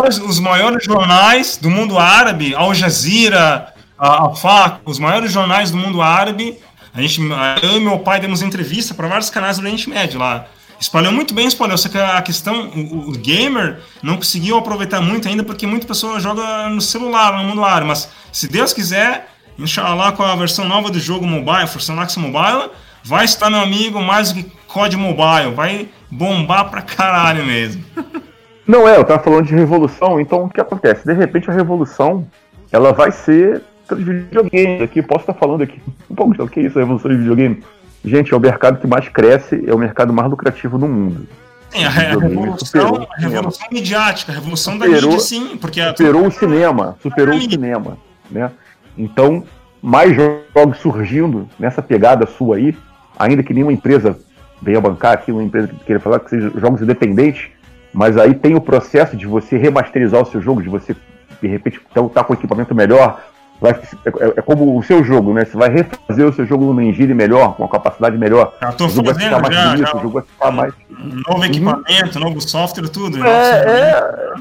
Os, 0.08 0.18
os 0.18 0.40
maiores 0.40 0.84
jornais 0.84 1.56
do 1.56 1.70
mundo 1.70 1.98
árabe, 1.98 2.54
Al 2.54 2.74
Jazeera, 2.74 3.72
a 3.98 4.22
Al-Faq, 4.22 4.80
os 4.84 4.98
maiores 4.98 5.30
jornais 5.30 5.70
do 5.70 5.76
mundo 5.76 6.00
árabe, 6.00 6.58
a 6.92 7.00
gente, 7.00 7.20
eu 7.62 7.76
e 7.76 7.80
meu 7.80 7.98
pai 8.00 8.18
demos 8.18 8.42
entrevista 8.42 8.94
para 8.94 9.06
vários 9.06 9.30
canais 9.30 9.58
do 9.58 9.62
Oriente 9.62 9.88
Médio 9.88 10.18
lá. 10.18 10.46
Espalhou 10.80 11.12
muito 11.12 11.34
bem, 11.34 11.46
espalhou. 11.46 11.76
Só 11.76 11.90
que 11.90 11.98
a 11.98 12.20
questão, 12.22 12.70
o, 12.70 13.10
o 13.10 13.12
gamer 13.12 13.80
não 14.02 14.16
conseguiu 14.16 14.56
aproveitar 14.56 15.00
muito 15.00 15.28
ainda 15.28 15.44
porque 15.44 15.66
muita 15.66 15.86
pessoa 15.86 16.18
joga 16.18 16.70
no 16.70 16.80
celular, 16.80 17.36
no 17.36 17.44
mundo 17.44 17.62
árabe. 17.62 17.88
Mas 17.88 18.08
se 18.32 18.48
Deus 18.48 18.72
quiser, 18.72 19.28
inshallah, 19.58 20.12
com 20.12 20.22
a 20.22 20.34
versão 20.36 20.66
nova 20.66 20.90
do 20.90 20.98
jogo 20.98 21.26
mobile, 21.26 21.66
Força 21.66 21.92
Lax 21.94 22.16
Mobile, 22.16 22.70
vai 23.04 23.24
estar, 23.24 23.50
meu 23.50 23.60
amigo, 23.60 24.00
mais 24.00 24.32
do 24.32 24.42
que 24.42 24.50
COD 24.66 24.96
Mobile. 24.96 25.54
Vai 25.54 25.88
bombar 26.10 26.70
pra 26.70 26.82
caralho 26.82 27.44
mesmo. 27.44 27.84
Não 28.66 28.88
é, 28.88 28.96
eu 28.96 29.04
tava 29.04 29.22
falando 29.22 29.46
de 29.46 29.54
revolução, 29.54 30.20
então 30.20 30.44
o 30.44 30.48
que 30.48 30.60
acontece? 30.60 31.04
De 31.04 31.12
repente 31.12 31.50
a 31.50 31.52
revolução 31.52 32.24
ela 32.70 32.92
vai 32.92 33.10
ser 33.10 33.62
pelos 33.88 34.04
videogames. 34.04 34.82
Aqui, 34.82 35.02
posso 35.02 35.22
estar 35.22 35.34
falando 35.34 35.62
aqui. 35.62 35.80
Um 36.08 36.14
pouco, 36.14 36.40
o 36.40 36.48
que 36.48 36.60
é 36.60 36.62
isso, 36.64 36.78
a 36.78 36.82
revolução 36.82 37.10
de 37.10 37.16
videogame? 37.16 37.64
Gente, 38.04 38.32
é 38.32 38.36
o 38.36 38.40
mercado 38.40 38.78
que 38.80 38.86
mais 38.86 39.08
cresce, 39.08 39.62
é 39.66 39.74
o 39.74 39.78
mercado 39.78 40.12
mais 40.12 40.30
lucrativo 40.30 40.78
no 40.78 40.86
mundo. 40.88 41.26
Sim, 41.70 41.84
a, 41.84 41.88
Videogame 41.90 42.34
revolução, 42.36 43.08
a 43.10 43.20
revolução 43.20 43.66
midiática, 43.70 44.32
a 44.32 44.34
revolução 44.34 44.78
da 44.78 44.86
Superou- 44.86 45.10
mídia, 45.10 45.24
sim, 45.24 45.56
porque 45.56 45.80
a, 45.80 45.88
Superou 45.90 46.26
o 46.26 46.30
cinema, 46.30 46.96
superou 47.02 47.36
o 47.36 47.40
cinema, 47.42 47.98
né? 48.30 48.50
Então, 49.00 49.42
mais 49.82 50.14
jogos 50.14 50.78
surgindo 50.78 51.48
nessa 51.58 51.80
pegada 51.80 52.26
sua 52.26 52.56
aí, 52.56 52.76
ainda 53.18 53.42
que 53.42 53.54
nenhuma 53.54 53.72
empresa 53.72 54.18
venha 54.60 54.80
bancar 54.80 55.14
aqui, 55.14 55.32
uma 55.32 55.42
empresa 55.42 55.68
que 55.68 55.84
queira 55.84 56.00
falar 56.00 56.20
que 56.20 56.30
sejam 56.30 56.50
jogos 56.56 56.82
independentes, 56.82 57.48
mas 57.92 58.18
aí 58.18 58.34
tem 58.34 58.54
o 58.54 58.60
processo 58.60 59.16
de 59.16 59.26
você 59.26 59.56
remasterizar 59.56 60.20
o 60.20 60.26
seu 60.26 60.40
jogo, 60.40 60.62
de 60.62 60.68
você, 60.68 60.94
de 61.40 61.48
repente, 61.48 61.80
estar 61.88 62.24
com 62.24 62.34
equipamento 62.34 62.74
melhor. 62.74 63.22
Vai, 63.60 63.72
é, 63.72 64.38
é 64.38 64.42
como 64.42 64.78
o 64.78 64.82
seu 64.82 65.04
jogo, 65.04 65.34
né? 65.34 65.44
Você 65.44 65.56
vai 65.56 65.68
refazer 65.68 66.26
o 66.26 66.32
seu 66.32 66.46
jogo 66.46 66.64
numa 66.64 66.82
engine 66.82 67.12
melhor, 67.12 67.54
com 67.56 67.62
uma 67.62 67.68
capacidade 67.68 68.16
melhor. 68.16 68.54
Já 68.60 68.72
tô 68.72 68.86
o 68.86 68.88
jogo 68.88 69.12
vai 69.12 69.14
fazendo, 69.14 69.28
ficar 69.28 69.42
mais 69.42 69.54
já, 69.54 69.70
bonito, 69.70 69.86
já. 69.86 69.96
o 69.96 70.00
jogo 70.00 70.14
vai 70.14 70.22
ficar 70.22 70.50
mais. 70.50 70.74
novo 71.28 71.44
equipamento, 71.44 72.20
novo 72.20 72.40
software, 72.40 72.88
tudo. 72.88 73.22
É, 73.22 73.30
é, 73.30 74.34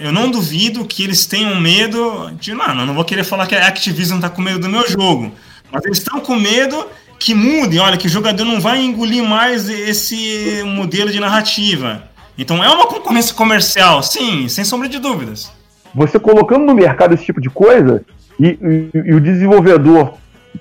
Eu 0.00 0.12
não 0.12 0.30
duvido 0.30 0.84
que 0.84 1.02
eles 1.04 1.26
tenham 1.26 1.60
medo 1.60 2.30
de. 2.40 2.52
Não, 2.54 2.68
eu 2.80 2.86
não 2.86 2.94
vou 2.94 3.04
querer 3.04 3.24
falar 3.24 3.46
que 3.46 3.54
a 3.54 3.66
Activision 3.68 4.20
tá 4.20 4.28
com 4.28 4.42
medo 4.42 4.58
do 4.60 4.68
meu 4.68 4.88
jogo. 4.88 5.32
Mas 5.70 5.84
eles 5.84 5.98
estão 5.98 6.20
com 6.20 6.36
medo 6.36 6.86
que 7.18 7.34
mude, 7.34 7.78
olha, 7.78 7.96
que 7.96 8.06
o 8.06 8.10
jogador 8.10 8.44
não 8.44 8.60
vai 8.60 8.82
engolir 8.82 9.22
mais 9.24 9.68
esse 9.68 10.62
modelo 10.64 11.10
de 11.10 11.18
narrativa. 11.20 12.02
Então 12.38 12.62
é 12.62 12.68
uma 12.68 12.86
concorrência 12.86 13.34
comercial, 13.34 14.02
sim, 14.02 14.48
sem 14.48 14.64
sombra 14.64 14.88
de 14.88 14.98
dúvidas. 14.98 15.50
você 15.94 16.18
colocando 16.18 16.66
no 16.66 16.74
mercado 16.74 17.14
esse 17.14 17.24
tipo 17.24 17.40
de 17.40 17.48
coisa 17.48 18.04
e, 18.38 18.48
e- 18.48 18.90
e 18.92 19.14
o 19.14 19.20
desenvolvedor 19.20 20.14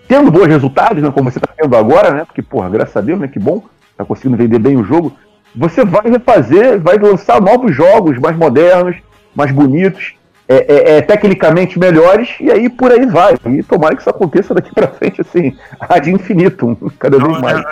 tendo 0.08 0.32
bons 0.32 0.46
resultados, 0.48 1.04
né, 1.04 1.12
como 1.12 1.30
você 1.30 1.38
está 1.40 1.52
tendo 1.58 1.76
agora, 1.76 2.12
né? 2.14 2.24
Porque, 2.26 2.42
porra, 2.42 2.70
graças 2.70 2.96
a 2.96 3.02
Deus, 3.02 3.20
né? 3.20 3.28
Que 3.28 3.40
bom, 3.40 3.64
tá 3.98 4.06
conseguindo 4.06 4.38
vender 4.38 4.60
bem 4.60 4.78
o 4.78 4.84
jogo. 4.86 5.14
Você 5.54 5.84
vai 5.84 6.10
refazer, 6.10 6.80
vai 6.80 6.98
lançar 6.98 7.42
novos 7.42 7.76
jogos 7.76 8.18
mais 8.18 8.38
modernos, 8.38 8.96
mais 9.36 9.52
bonitos, 9.52 10.14
é, 10.48 10.56
é- 10.56 10.98
é, 10.98 11.02
tecnicamente 11.02 11.78
melhores, 11.78 12.30
e 12.40 12.52
aí 12.52 12.70
por 12.70 12.92
aí 12.92 13.06
vai. 13.06 13.36
E 13.46 13.64
tomara 13.64 13.96
que 13.96 14.02
isso 14.02 14.10
aconteça 14.10 14.54
daqui 14.54 14.74
pra 14.74 14.88
frente, 14.88 15.22
assim, 15.22 15.56
ad 15.80 16.10
infinitum, 16.10 16.76
cada 17.00 17.18
vez 17.18 17.40
mais. 17.40 17.64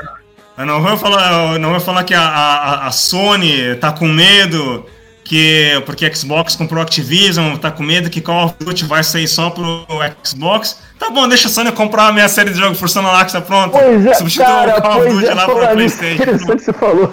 Eu 0.58 0.66
não 0.66 0.82
vou 0.82 0.98
falar, 0.98 1.58
não 1.58 1.72
vou 1.72 1.80
falar 1.80 2.04
que 2.04 2.14
a, 2.14 2.22
a, 2.22 2.88
a 2.88 2.92
Sony 2.92 3.76
tá 3.76 3.92
com 3.92 4.08
medo 4.08 4.86
que 5.24 5.82
porque 5.86 6.06
a 6.06 6.14
Xbox 6.14 6.56
comprou 6.56 6.80
a 6.80 6.84
Activision, 6.84 7.56
tá 7.56 7.72
com 7.72 7.82
medo 7.82 8.10
que 8.10 8.22
Call 8.22 8.46
of 8.46 8.56
Duty 8.60 8.86
vai 8.86 9.04
sair 9.04 9.28
só 9.28 9.50
pro 9.50 9.86
Xbox. 10.24 10.80
Tá 11.00 11.10
bom, 11.10 11.28
deixa 11.28 11.48
a 11.48 11.52
Sony 11.52 11.72
comprar 11.72 12.08
a 12.08 12.12
minha 12.12 12.28
série 12.28 12.52
de 12.52 12.60
jogos 12.60 12.80
Forçando 12.80 13.08
a 13.08 13.14
Laxa 13.14 13.42
pronto. 13.42 13.72
Pois 13.72 14.06
é, 14.06 14.14
Substitua 14.14 14.46
cara, 14.46 14.78
o 14.78 14.82
Call 14.82 15.00
of 15.00 15.10
Duty 15.10 15.26
é, 15.26 15.34
lá 15.34 15.46
pro 15.46 15.68
PlayStation. 15.70 16.22
Interessante 16.22 16.58
que 16.58 16.66
você 16.66 16.74
falou. 16.74 17.12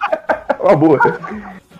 Uma 0.60 0.76
boa. 0.76 1.00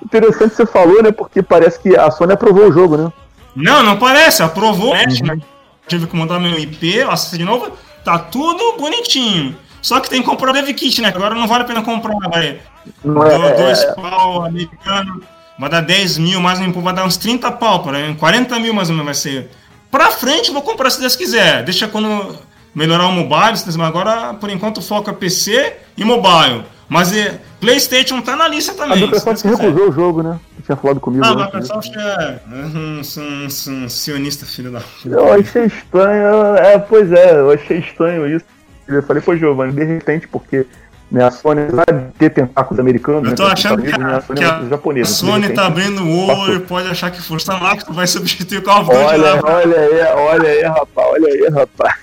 Interessante 0.09 0.51
que 0.51 0.57
você 0.57 0.67
falou, 0.67 1.03
né? 1.03 1.11
Porque 1.13 1.43
parece 1.43 1.79
que 1.79 1.95
a 1.97 2.11
Sony 2.11 2.33
aprovou 2.33 2.67
o 2.69 2.73
jogo, 2.73 2.97
né? 2.97 3.13
Não, 3.55 3.83
não 3.83 3.99
parece, 3.99 4.43
aprovou. 4.43 4.95
Uhum. 4.95 5.27
né? 5.27 5.39
Tive 5.87 6.07
que 6.07 6.17
mandar 6.17 6.41
meu 6.41 6.59
IP, 6.59 7.03
acessa 7.03 7.37
de 7.37 7.45
novo, 7.45 7.71
tá 8.05 8.19
tudo 8.19 8.77
bonitinho. 8.79 9.55
Só 9.83 10.01
que 10.01 10.09
tem 10.11 10.21
que 10.23 10.29
comprar 10.29 10.51
o 10.51 10.53
Dev 10.53 10.69
Kit, 10.75 11.01
né? 11.01 11.11
que 11.11 11.17
Agora 11.19 11.35
não 11.35 11.47
vale 11.47 11.65
a 11.65 11.67
pena 11.67 11.83
comprar, 11.83 12.15
vai. 12.29 12.61
Não 13.05 13.23
é- 13.25 13.39
Do- 13.53 13.57
dois 13.63 13.85
pau 13.95 14.45
americano, 14.45 15.23
vai 15.59 15.69
dar 15.71 15.81
10 15.83 16.19
mil, 16.19 16.41
mais 16.41 16.59
um 16.59 16.73
vai 16.73 16.95
dar 16.95 17.05
uns 17.05 17.17
30 17.17 17.51
pau, 17.53 17.83
por 17.83 17.95
aí, 17.95 18.15
40 18.15 18.59
mil 18.59 18.73
mais 18.75 18.89
ou 18.89 18.95
menos 18.95 19.05
vai 19.07 19.15
ser. 19.15 19.51
Pra 19.91 20.11
frente, 20.11 20.49
eu 20.49 20.55
vou 20.55 20.63
comprar 20.63 20.91
se 20.91 21.01
Deus 21.01 21.17
quiser. 21.17 21.63
Deixa 21.65 21.89
quando 21.89 22.37
melhorar 22.79 23.07
o 23.07 23.13
mobile, 23.13 23.53
Deus- 23.53 23.77
mas 23.77 23.89
agora, 23.89 24.35
por 24.35 24.49
enquanto, 24.51 24.79
o 24.79 24.83
foco 24.83 25.11
é 25.11 25.13
PC 25.13 25.75
e 25.97 26.05
mobile. 26.05 26.65
Mas 26.89 27.13
é, 27.15 27.39
PlayStation 27.61 28.23
tá 28.23 28.35
na 28.35 28.49
lista 28.49 28.73
A 28.73 28.75
também. 28.77 29.03
Microsoft 29.03 29.37
se 29.39 29.47
Deus 29.47 29.57
quiser. 29.59 29.69
recusou 29.71 29.91
o 29.91 29.93
jogo, 29.93 30.23
né? 30.23 30.39
Tinha 30.65 30.77
falado 30.77 31.01
comigo. 31.01 31.23
Ah, 31.25 31.29
a 31.29 31.33
antes, 31.33 31.43
né? 31.43 31.47
Microsoft 31.61 31.97
é 31.97 32.41
um, 32.51 33.03
um, 33.03 33.85
um 33.85 33.89
sionista 33.91 34.47
filho 34.47 34.71
da. 34.71 34.81
Eu 35.05 35.33
achei 35.35 35.65
estranho, 35.67 36.57
é, 36.57 36.79
pois 36.79 37.13
é, 37.13 37.33
eu 37.41 37.51
achei 37.51 37.79
estranho 37.81 38.27
isso. 38.35 38.45
Eu 38.87 39.03
falei, 39.03 39.23
pô, 39.23 39.37
Giovanni, 39.37 39.73
de 39.75 39.85
repente, 39.85 40.27
porque 40.29 40.65
né, 41.13 41.25
a 41.25 41.31
Sony 41.31 41.67
vai 41.71 41.85
ter 42.19 42.31
tentáculos 42.31 42.81
americanos, 42.81 43.23
Eu 43.25 43.31
né, 43.31 43.37
tô 43.37 43.45
os 43.45 43.51
achando 43.53 43.83
que 43.83 43.89
Unidos, 43.89 43.99
né, 44.07 44.13
a, 44.15 44.17
a 44.17 44.21
Sony 44.23 44.39
que 44.39 44.45
é 44.45 44.49
a- 44.49 45.03
a 45.03 45.05
Sony 45.07 45.49
tá 45.51 45.67
abrindo 45.67 46.03
o 46.05 46.21
olho 46.27 46.37
passou. 46.39 46.55
e 46.55 46.61
pode 46.61 46.89
achar 46.89 47.11
que 47.11 47.21
Força 47.21 47.53
lá 47.53 47.77
que 47.77 47.93
vai 47.93 48.07
substituir 48.09 48.59
o 48.59 48.63
Call 48.63 48.81
of 48.83 48.91
Duty 48.91 49.03
Olha, 49.05 49.41
olha 49.45 49.77
aí, 49.79 50.01
olha 50.17 50.49
aí, 50.49 50.63
rapaz, 50.63 51.09
olha 51.13 51.29
aí, 51.29 51.49
rapaz. 51.51 51.95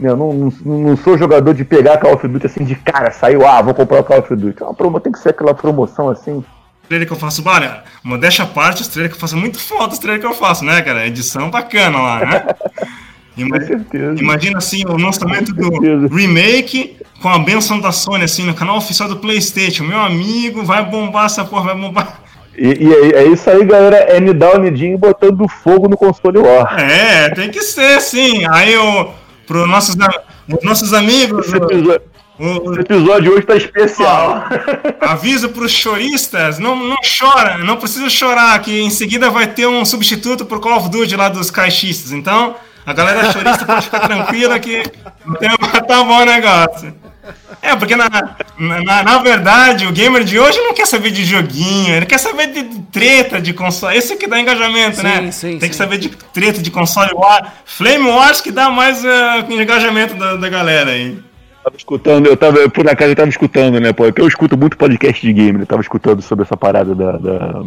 Eu 0.00 0.16
não, 0.16 0.32
não, 0.32 0.52
não 0.64 0.96
sou 0.96 1.18
jogador 1.18 1.52
de 1.54 1.64
pegar 1.64 1.98
Call 1.98 2.14
of 2.14 2.26
Duty 2.26 2.46
assim 2.46 2.64
de 2.64 2.74
cara, 2.74 3.10
saiu, 3.10 3.46
ah, 3.46 3.60
vou 3.60 3.74
comprar 3.74 4.00
o 4.00 4.04
Call 4.04 4.20
of 4.20 4.34
Duty. 4.34 4.62
É 4.62 4.66
uma 4.66 4.74
promo, 4.74 4.98
tem 5.00 5.12
que 5.12 5.18
ser 5.18 5.30
aquela 5.30 5.54
promoção 5.54 6.08
assim. 6.08 6.42
trailer 6.88 7.06
que 7.06 7.12
eu 7.12 7.18
faço, 7.18 7.42
olha, 7.46 7.82
modéstia 8.02 8.44
à 8.44 8.46
parte, 8.48 8.82
os 8.82 8.88
trailers 8.88 9.12
que 9.12 9.16
eu 9.16 9.20
faço 9.20 9.36
é 9.36 9.38
muito 9.38 9.58
foda 9.60 9.92
os 9.92 9.98
trailers 9.98 10.24
que 10.24 10.30
eu 10.32 10.34
faço, 10.36 10.64
né, 10.64 10.80
cara? 10.82 11.06
Edição 11.06 11.50
bacana 11.50 11.98
lá, 12.00 12.18
né? 12.20 12.44
Ima- 13.36 13.58
Com 13.60 13.66
certeza. 13.66 14.18
Imagina 14.18 14.58
assim 14.58 14.82
o 14.86 14.96
lançamento 14.96 15.52
do 15.52 16.08
remake 16.08 16.96
com 17.20 17.28
a 17.28 17.38
benção 17.38 17.78
da 17.78 17.92
Sony, 17.92 18.24
assim, 18.24 18.44
no 18.44 18.54
canal 18.54 18.76
oficial 18.78 19.08
do 19.08 19.16
PlayStation. 19.18 19.84
Meu 19.84 20.00
amigo, 20.00 20.64
vai 20.64 20.84
bombar 20.84 21.26
essa 21.26 21.44
porra, 21.44 21.64
vai 21.66 21.76
bombar. 21.76 22.20
E, 22.56 22.66
e 22.84 22.92
é, 23.14 23.22
é 23.22 23.26
isso 23.28 23.48
aí, 23.48 23.64
galera, 23.64 23.96
é 23.96 24.20
Nidal 24.20 24.58
Nidinho 24.58 24.98
botando 24.98 25.46
fogo 25.48 25.88
no 25.88 25.96
console 25.96 26.38
War. 26.38 26.78
É, 26.78 27.30
tem 27.30 27.50
que 27.50 27.62
ser, 27.62 28.00
sim. 28.00 28.44
Aí 28.50 28.76
o 28.76 29.08
pro 29.52 29.66
nossos, 29.66 29.94
a- 30.00 30.22
os 30.48 30.64
nossos 30.64 30.94
amigos, 30.94 31.46
Esse 31.46 31.56
o- 31.56 31.64
episódio, 31.64 32.02
o- 32.38 32.72
esse 32.72 32.80
episódio 32.80 33.32
hoje 33.34 33.42
tá 33.42 33.56
especial. 33.56 34.44
Aviso 35.00 35.50
para 35.50 35.64
os 35.64 35.72
choristas, 35.72 36.58
não, 36.58 36.74
não 36.74 36.96
chora, 37.18 37.58
não 37.58 37.76
precisa 37.76 38.08
chorar, 38.08 38.58
que 38.62 38.80
em 38.80 38.88
seguida 38.90 39.28
vai 39.30 39.46
ter 39.46 39.66
um 39.66 39.84
substituto 39.84 40.46
pro 40.46 40.58
Call 40.60 40.78
of 40.78 40.88
Duty 40.88 41.14
lá 41.16 41.28
dos 41.28 41.50
caixistas. 41.50 42.12
Então, 42.12 42.54
a 42.86 42.92
galera 42.94 43.30
chorista 43.30 43.64
pode 43.66 43.84
ficar 43.84 44.00
tranquila 44.00 44.58
que 44.58 44.82
então, 45.26 45.56
tá 45.86 46.02
bom 46.02 46.22
o 46.22 46.24
negócio. 46.24 46.94
É, 47.60 47.76
porque 47.76 47.94
na, 47.94 48.08
na, 48.58 49.02
na 49.04 49.18
verdade 49.18 49.86
o 49.86 49.92
gamer 49.92 50.24
de 50.24 50.38
hoje 50.38 50.58
não 50.60 50.74
quer 50.74 50.86
saber 50.86 51.10
de 51.12 51.24
joguinho, 51.24 51.94
ele 51.94 52.06
quer 52.06 52.18
saber 52.18 52.48
de 52.48 52.64
treta 52.90 53.40
de 53.40 53.52
console. 53.52 53.96
Esse 53.96 54.16
que 54.16 54.26
dá 54.26 54.40
engajamento, 54.40 54.96
Sim, 54.96 55.02
né? 55.02 55.30
sim, 55.30 55.58
Tem 55.58 55.68
que 55.68 55.76
sim. 55.76 55.78
saber 55.78 55.98
de 55.98 56.08
treta 56.08 56.60
de 56.60 56.70
console 56.70 57.12
war. 57.14 57.54
Flame 57.64 58.08
Wars 58.08 58.40
que 58.40 58.50
dá 58.50 58.68
mais 58.70 59.04
eh, 59.04 59.46
engajamento 59.50 60.14
da, 60.16 60.36
da 60.36 60.48
galera 60.48 60.90
aí. 60.90 61.18
tava 61.64 61.76
escutando, 61.76 62.26
eu 62.26 62.36
tava, 62.36 62.68
por 62.68 62.88
acaso 62.88 63.12
eu 63.12 63.16
tava 63.16 63.28
escutando, 63.28 63.78
né, 63.80 63.92
pô, 63.92 64.04
porque 64.04 64.20
eu 64.20 64.26
escuto 64.28 64.56
muito 64.56 64.76
podcast 64.76 65.24
de 65.24 65.32
game, 65.32 65.58
né, 65.58 65.64
tava 65.64 65.80
escutando 65.82 66.20
sobre 66.22 66.44
essa 66.44 66.56
parada 66.56 66.94
da, 66.94 67.12
da, 67.12 67.62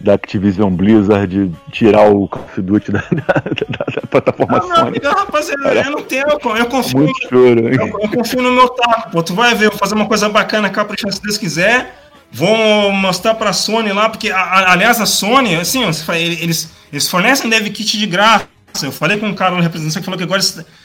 da 0.00 0.14
Activision 0.14 0.70
Blizzard 0.74 1.50
tirar 1.72 2.08
o 2.10 2.28
Call 2.28 2.44
of 2.44 2.62
Duty 2.62 2.92
da, 2.92 3.00
da, 3.10 3.42
da- 3.68 4.00
da 4.00 4.06
plataforma 4.08 4.58
Não, 4.58 4.76
Sony. 4.76 5.00
não, 5.02 5.12
rapaziada, 5.12 5.74
eu 5.74 5.90
não 5.90 6.02
tenho, 6.02 6.24
eu, 6.28 6.56
eu 6.56 6.66
confio, 6.66 6.98
Muito 6.98 7.22
choro, 7.22 7.60
eu, 7.60 7.72
hein? 7.72 7.78
eu 8.02 8.08
confio 8.10 8.42
no 8.42 8.52
meu 8.52 8.68
taco, 8.68 9.10
pô. 9.10 9.22
Tu 9.22 9.34
vai 9.34 9.54
ver, 9.54 9.66
eu 9.66 9.70
vou 9.70 9.78
fazer 9.78 9.94
uma 9.94 10.06
coisa 10.06 10.28
bacana, 10.28 10.68
caprichando 10.70 11.14
se 11.14 11.22
Deus 11.22 11.38
quiser. 11.38 11.94
Vou 12.32 12.92
mostrar 12.92 13.34
pra 13.34 13.52
Sony 13.52 13.92
lá, 13.92 14.08
porque, 14.08 14.30
a- 14.30 14.36
a- 14.38 14.72
aliás, 14.72 15.00
a 15.00 15.06
Sony, 15.06 15.54
assim, 15.56 15.82
eles, 16.14 16.70
eles 16.92 17.08
fornecem 17.08 17.48
dev 17.48 17.66
kit 17.70 17.96
de 17.98 18.06
graça. 18.06 18.46
Eu 18.82 18.92
falei 18.92 19.16
com 19.16 19.26
um 19.26 19.34
cara 19.34 19.54
no 19.54 19.62
representante 19.62 19.98
que 20.00 20.04
falou 20.04 20.18
que 20.18 20.24
agora, 20.24 20.42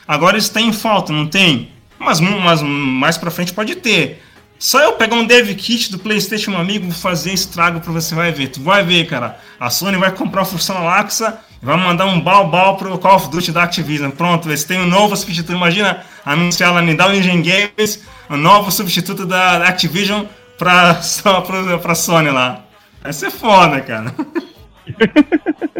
agora 0.07 0.35
eles 0.37 0.47
têm 0.49 0.69
em 0.69 0.73
falta, 0.73 1.11
não 1.11 1.27
tem? 1.27 1.69
Mas, 1.99 2.19
mas 2.21 2.61
mais 2.61 3.17
pra 3.17 3.29
frente 3.29 3.53
pode 3.53 3.75
ter. 3.75 4.23
Só 4.61 4.79
eu 4.79 4.93
pegar 4.93 5.15
um 5.15 5.25
dev 5.25 5.49
kit 5.55 5.91
do 5.91 5.97
PlayStation, 5.97 6.51
meu 6.51 6.59
amigo, 6.59 6.91
fazer 6.91 7.33
estrago 7.33 7.79
pra 7.79 7.91
você, 7.91 8.13
vai 8.13 8.31
ver. 8.31 8.49
Tu 8.49 8.61
vai 8.61 8.83
ver, 8.83 9.07
cara. 9.07 9.39
A 9.59 9.71
Sony 9.71 9.97
vai 9.97 10.11
comprar 10.11 10.43
a 10.43 10.45
função 10.45 10.83
Laxa 10.83 11.39
e 11.59 11.65
vai 11.65 11.75
mandar 11.77 12.05
um 12.05 12.21
bal-bal 12.21 12.77
pro 12.77 12.95
Call 12.99 13.15
of 13.15 13.31
Duty 13.31 13.51
da 13.51 13.63
Activision. 13.63 14.11
Pronto, 14.11 14.47
eles 14.47 14.63
têm 14.63 14.79
um 14.79 14.85
novo 14.85 15.15
substituto. 15.15 15.51
Imagina 15.51 16.05
anunciar 16.23 16.71
lá 16.71 16.79
no 16.79 16.91
Engine 16.91 17.41
Games 17.41 18.03
o 18.29 18.37
novo 18.37 18.69
substituto 18.69 19.25
da 19.25 19.67
Activision 19.67 20.25
pra, 20.59 21.01
pra, 21.43 21.79
pra 21.79 21.95
Sony 21.95 22.29
lá. 22.29 22.63
Vai 23.01 23.13
ser 23.13 23.31
foda, 23.31 23.81
cara. 23.81 24.13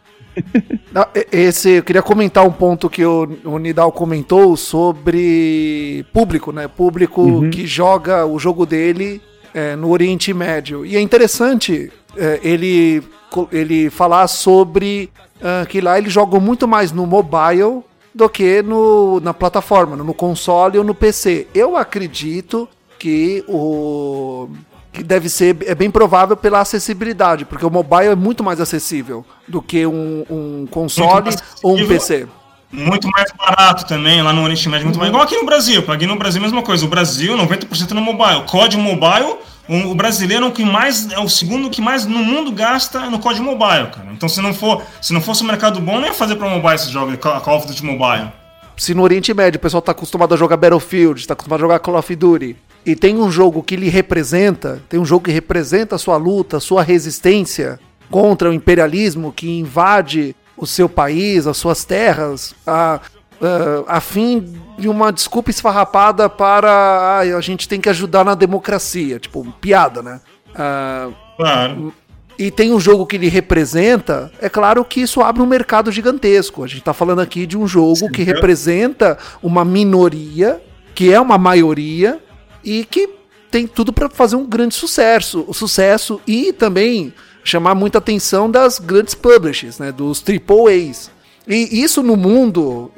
E- 1.15 1.27
Esse, 1.31 1.71
eu 1.71 1.83
queria 1.83 2.01
comentar 2.01 2.45
um 2.45 2.51
ponto 2.51 2.89
que 2.89 3.05
o, 3.05 3.27
o 3.45 3.57
Nidal 3.57 3.91
comentou 3.91 4.55
sobre 4.57 6.05
público, 6.13 6.51
né? 6.51 6.67
Público 6.67 7.49
que 7.49 7.65
joga 7.65 8.25
o 8.25 8.39
jogo 8.39 8.65
dele 8.65 9.21
é, 9.53 9.75
no 9.75 9.89
Oriente 9.91 10.33
Médio. 10.33 10.85
E 10.85 10.95
é 10.95 11.01
interessante 11.01 11.91
é, 12.15 12.39
ele, 12.43 13.03
ele 13.51 13.89
falar 13.89 14.27
sobre 14.27 15.09
ah, 15.41 15.65
que 15.67 15.81
lá 15.81 15.97
eles 15.97 16.11
jogam 16.11 16.39
muito 16.39 16.67
mais 16.67 16.91
no 16.91 17.05
mobile 17.05 17.83
do 18.13 18.27
que 18.27 18.61
no, 18.63 19.19
na 19.19 19.33
plataforma, 19.33 19.95
no 19.95 20.13
console 20.13 20.77
ou 20.77 20.83
no 20.83 20.95
PC. 20.95 21.47
Eu 21.53 21.77
acredito 21.77 22.67
que 22.97 23.43
o 23.47 24.49
que 24.98 25.04
deve 25.04 25.30
ser 25.30 25.58
é 25.66 25.76
bem 25.76 25.91
provável 25.91 26.36
pela 26.36 26.60
acessibilidade, 26.60 27.45
porque 27.45 27.66
o 27.66 27.70
mobile 27.70 28.08
é 28.08 28.16
muito 28.16 28.43
mais 28.43 28.60
acessível 28.60 29.26
do 29.48 29.62
que 29.62 29.86
um, 29.86 30.26
um 30.30 30.68
console 30.70 31.30
ou 31.64 31.78
um. 31.78 31.88
PC. 31.88 32.28
Muito 32.70 33.08
mais 33.10 33.32
barato 33.32 33.86
também, 33.86 34.22
lá 34.22 34.34
no 34.34 34.43
Oriente 34.43 34.68
Médio, 34.68 34.88
muito 34.88 35.00
mais. 35.00 35.10
Igual 35.10 35.24
aqui 35.24 35.38
no 35.38 35.45
Brasil. 35.45 35.86
Aqui 35.88 36.06
no 36.06 36.18
Brasil, 36.18 36.41
mesma 36.41 36.62
coisa. 36.62 36.84
O 36.86 36.89
Brasil, 36.89 37.38
90% 37.38 37.91
no 37.91 38.02
mobile. 38.02 38.43
Código 38.45 38.82
mobile, 38.82 39.38
o 39.70 39.95
brasileiro 39.95 40.45
é 40.45 40.48
o 40.50 40.52
que 40.52 40.66
mais. 40.66 41.10
É 41.12 41.20
o 41.20 41.30
segundo 41.30 41.70
que 41.70 41.80
mais 41.80 42.06
no 42.06 42.20
mundo 42.20 42.52
gasta 42.52 43.10
no 43.10 43.20
código 43.20 43.45
mobile, 43.45 43.88
cara. 43.88 44.10
Então, 44.12 44.28
se 44.28 44.41
não 44.41 44.54
for, 44.54 44.84
se 45.02 45.14
não 45.14 45.22
fosse 45.22 45.43
um 45.43 45.48
mercado 45.48 45.80
bom, 45.80 46.00
não 46.00 46.08
ia 46.08 46.14
fazer 46.14 46.36
pra 46.36 46.50
mobile 46.50 46.76
esses 46.76 46.89
jogos, 46.89 47.16
Call 47.18 47.39
Call 47.39 47.58
of 47.58 47.68
Duty 47.68 47.86
Mobile. 47.86 48.32
Se 48.76 48.93
no 48.93 49.02
Oriente 49.02 49.34
Médio 49.34 49.58
o 49.58 49.62
pessoal 49.62 49.82
tá 49.82 49.91
acostumado 49.91 50.34
a 50.34 50.38
jogar 50.38 50.58
Battlefield, 50.58 51.26
tá 51.26 51.34
acostumado 51.34 51.60
a 51.60 51.64
jogar 51.64 51.80
Call 51.80 51.98
of 51.98 52.16
Duty, 52.16 52.56
e 52.88 52.95
tem 52.95 53.17
um 53.17 53.29
jogo 53.29 53.61
que 53.61 53.75
lhe 53.75 53.89
representa, 53.89 54.81
tem 54.88 54.97
um 54.97 55.03
jogo 55.05 55.25
que 55.25 55.31
representa 55.31 55.95
a 55.95 55.99
sua 55.99 56.15
luta, 56.15 56.55
a 56.55 56.61
sua 56.61 56.81
resistência 56.81 57.77
contra 58.09 58.49
o 58.49 58.53
imperialismo 58.53 59.33
que 59.33 59.59
invade 59.59 60.33
o 60.55 60.65
seu 60.65 60.88
país, 60.88 61.45
as 61.45 61.57
suas 61.57 61.83
terras, 61.83 62.55
a, 62.65 63.01
a, 63.41 63.97
a 63.97 63.99
fim 63.99 64.55
de 64.79 64.88
uma 64.88 65.11
desculpa 65.11 65.49
esfarrapada 65.49 66.29
para 66.29 66.71
ah, 66.71 67.19
a 67.19 67.41
gente 67.41 67.67
tem 67.67 67.81
que 67.81 67.89
ajudar 67.89 68.23
na 68.23 68.33
democracia, 68.35 69.19
tipo, 69.19 69.45
piada, 69.59 70.01
né? 70.01 70.21
Ah, 70.55 71.09
Claro. 71.35 71.93
e 72.39 72.49
tem 72.49 72.73
um 72.73 72.79
jogo 72.79 73.05
que 73.05 73.17
ele 73.17 73.27
representa, 73.27 74.31
é 74.41 74.47
claro 74.47 74.83
que 74.85 75.01
isso 75.01 75.21
abre 75.21 75.41
um 75.43 75.45
mercado 75.45 75.91
gigantesco. 75.91 76.63
A 76.63 76.67
gente 76.67 76.81
tá 76.81 76.93
falando 76.93 77.19
aqui 77.19 77.45
de 77.45 77.57
um 77.57 77.67
jogo 77.67 78.09
que 78.09 78.23
representa 78.23 79.17
uma 79.43 79.65
minoria, 79.65 80.59
que 80.95 81.13
é 81.13 81.19
uma 81.19 81.38
maioria, 81.38 82.19
e 82.64 82.86
que 82.86 83.10
tem 83.49 83.66
tudo 83.66 83.93
para 83.93 84.10
fazer 84.10 84.36
um 84.36 84.45
grande 84.45 84.76
sucesso, 84.76 85.45
sucesso 85.53 86.20
e 86.28 86.51
também 86.51 87.14
chamar 87.43 87.76
muita 87.76 87.97
atenção 87.97 88.51
das 88.51 88.78
grandes 88.78 89.14
publishers, 89.16 89.80
né, 89.80 89.91
dos 89.91 90.20
triple 90.20 90.68
A's. 90.68 91.10
E 91.47 91.82
isso 91.82 92.03
no 92.03 92.18
mundo 92.18 92.91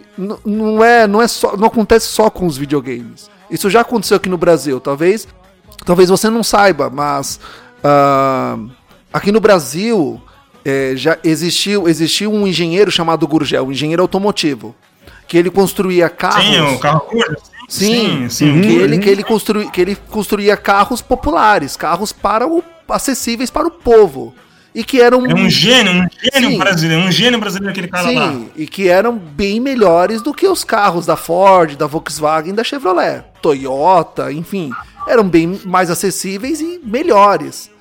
não 0.44 0.84
é, 0.84 1.06
não 1.06 1.22
é 1.22 1.28
só, 1.28 1.56
não 1.56 1.68
acontece 1.68 2.08
só 2.08 2.30
com 2.30 2.48
os 2.48 2.58
videogames. 2.58 3.30
Isso 3.50 3.70
já 3.70 3.82
aconteceu 3.82 4.18
aqui 4.18 4.28
no 4.28 4.38
Brasil, 4.38 4.80
talvez 4.80 5.28
Talvez 5.86 6.10
você 6.10 6.30
não 6.30 6.44
saiba, 6.44 6.90
mas 6.90 7.40
ah, 7.84 8.58
aqui 9.12 9.32
no 9.32 9.40
Brasil 9.40 10.22
eh, 10.64 10.94
já 10.96 11.18
existiu, 11.24 11.88
existiu 11.88 12.32
um 12.32 12.46
engenheiro 12.46 12.92
chamado 12.92 13.28
Gurgel, 13.28 13.66
um 13.66 13.72
engenheiro 13.72 14.02
automotivo, 14.02 14.76
que 15.28 15.38
ele 15.38 15.50
construía 15.50 16.10
carros. 16.10 16.46
Sim, 16.46 16.76
o 16.76 16.80
carro 16.80 17.02
curto. 17.02 17.49
Sim, 17.70 18.28
sim. 18.28 18.30
sim. 18.30 18.62
que, 18.62 18.68
ele, 18.68 18.98
que, 18.98 19.10
ele 19.10 19.24
construi, 19.24 19.70
que 19.70 19.80
ele 19.80 19.96
construía 19.96 20.58
carros 20.58 21.02
populares, 21.02 21.78
carros 21.78 22.12
para 22.12 22.48
o, 22.48 22.64
acessíveis 22.90 23.52
para 23.52 23.68
o 23.68 23.72
povo. 23.72 24.34
E 24.74 24.84
que 24.84 25.02
eram. 25.02 25.26
É 25.26 25.34
um 25.34 25.50
gênio, 25.50 25.92
um 25.92 26.08
gênio 26.32 26.50
Sim. 26.52 26.58
brasileiro, 26.58 27.04
um 27.04 27.12
gênio 27.12 27.40
brasileiro 27.40 27.72
aquele 27.72 27.88
cara 27.88 28.12
lá. 28.12 28.32
Sim, 28.32 28.50
e 28.56 28.68
que 28.68 28.88
eram 28.88 29.18
bem 29.18 29.60
melhores 29.60 30.22
do 30.22 30.32
que 30.32 30.48
os 30.48 30.64
carros 30.64 31.08
da 31.08 31.16
Ford, 31.16 31.76
da 31.76 31.88
Volkswagen, 31.88 32.54
da 32.54 32.64
Chevrolet, 32.64 33.24
Toyota, 33.42 34.32
enfim, 34.32 34.70
eram 35.08 35.28
bem 35.28 35.60
mais 35.66 35.90
acessíveis 35.90 36.62
e 36.62 36.80
melhores. 36.84 37.72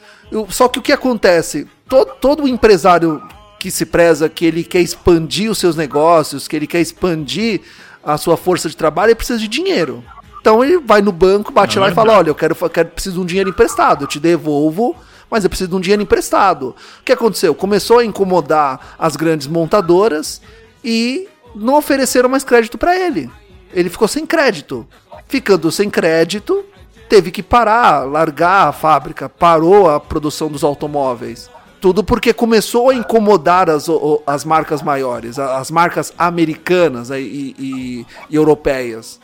Só 0.49 0.67
que 0.67 0.79
o 0.79 0.83
que 0.83 0.93
acontece? 0.93 1.67
Todo, 1.87 2.13
todo 2.21 2.49
empresário 2.49 3.23
que 3.59 3.71
se 3.71 3.85
preza 3.85 4.29
que 4.29 4.47
ele 4.47 4.63
quer 4.63 4.81
expandir 4.81 5.51
os 5.51 5.59
seus 5.59 5.77
negócios, 5.77 6.47
que 6.47 6.57
ele 6.57 6.67
quer 6.67 6.81
expandir 6.81 7.61
a 8.03 8.17
sua 8.17 8.37
força 8.37 8.69
de 8.69 8.77
trabalho, 8.77 9.11
ele 9.11 9.17
precisa 9.17 9.39
de 9.39 9.49
dinheiro. 9.49 10.03
Então 10.41 10.65
ele 10.65 10.79
vai 10.79 11.03
no 11.03 11.13
banco, 11.13 11.53
bate 11.53 11.77
É 11.77 11.81
lá 11.81 11.87
e 11.87 11.91
verdade. 11.91 12.07
fala: 12.09 12.19
Olha, 12.19 12.31
eu 12.31 12.35
quero, 12.35 12.57
eu 12.61 12.71
quero 12.71 12.89
preciso 12.91 13.17
de 13.17 13.21
um 13.21 13.27
dinheiro 13.27 13.51
emprestado, 13.51 14.05
eu 14.05 14.09
te 14.09 14.19
devolvo, 14.21 14.97
mas 15.31 15.45
eu 15.45 15.51
preciso 15.51 15.71
de 15.71 15.77
um 15.77 15.81
dinheiro 15.81 16.03
emprestado. 16.03 16.75
O 17.01 17.05
que 17.05 17.13
aconteceu? 17.13 17.55
Começou 17.55 17.99
a 17.99 18.05
incomodar 18.05 18.95
as 18.99 19.17
grandes 19.17 19.47
montadoras 19.47 20.41
e 20.83 21.29
não 21.55 21.75
ofereceram 21.75 22.29
mais 22.29 22.45
crédito 22.45 22.79
para 22.79 22.97
ele. 22.97 23.31
Ele 23.73 23.91
ficou 23.91 24.09
sem 24.09 24.25
crédito. 24.25 24.87
Ficando 25.27 25.71
sem 25.71 25.91
crédito, 25.91 26.65
teve 27.09 27.31
que 27.31 27.43
parar, 27.43 28.07
largar 28.07 28.69
a 28.69 28.73
fábrica, 28.73 29.29
parou 29.29 29.91
a 29.91 30.01
produção 30.01 30.49
dos 30.49 30.65
automóveis. 30.65 31.51
Tudo 31.81 32.03
porque 32.03 32.33
começou 32.33 32.91
a 32.91 32.95
incomodar 32.95 33.71
as, 33.71 33.87
as 34.27 34.45
marcas 34.45 34.83
maiores, 34.83 35.39
as 35.39 35.71
marcas 35.71 36.13
americanas 36.19 37.11
e, 37.11 37.15
e- 37.17 38.07
e 38.31 38.35
europeias. 38.37 39.21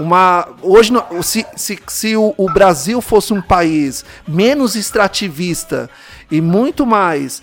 Uma, 0.00 0.48
hoje, 0.62 0.90
se, 1.22 1.44
se, 1.54 1.78
se 1.86 2.16
o, 2.16 2.32
o 2.38 2.50
Brasil 2.50 3.02
fosse 3.02 3.34
um 3.34 3.42
país 3.42 4.06
menos 4.26 4.74
extrativista 4.74 5.88
e 6.30 6.40
muito 6.40 6.86
mais 6.86 7.42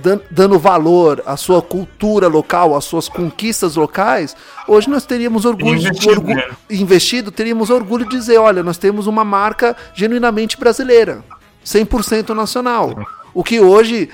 dan- 0.00 0.20
dando 0.30 0.60
valor 0.60 1.20
à 1.26 1.36
sua 1.36 1.60
cultura 1.60 2.28
local, 2.28 2.76
às 2.76 2.84
suas 2.84 3.08
conquistas 3.08 3.74
locais, 3.74 4.36
hoje 4.68 4.88
nós 4.88 5.04
teríamos 5.04 5.44
orgulho, 5.44 5.76
Investido, 5.80 6.10
orgu- 6.12 6.34
né? 6.34 6.48
investido, 6.70 7.32
teríamos 7.32 7.68
orgulho 7.68 8.08
de 8.08 8.16
dizer, 8.16 8.38
olha, 8.38 8.62
nós 8.62 8.78
temos 8.78 9.08
uma 9.08 9.24
marca 9.24 9.76
genuinamente 9.92 10.56
brasileira, 10.56 11.24
100% 11.66 12.28
nacional. 12.32 12.94
O 13.38 13.44
que 13.44 13.60
hoje 13.60 14.08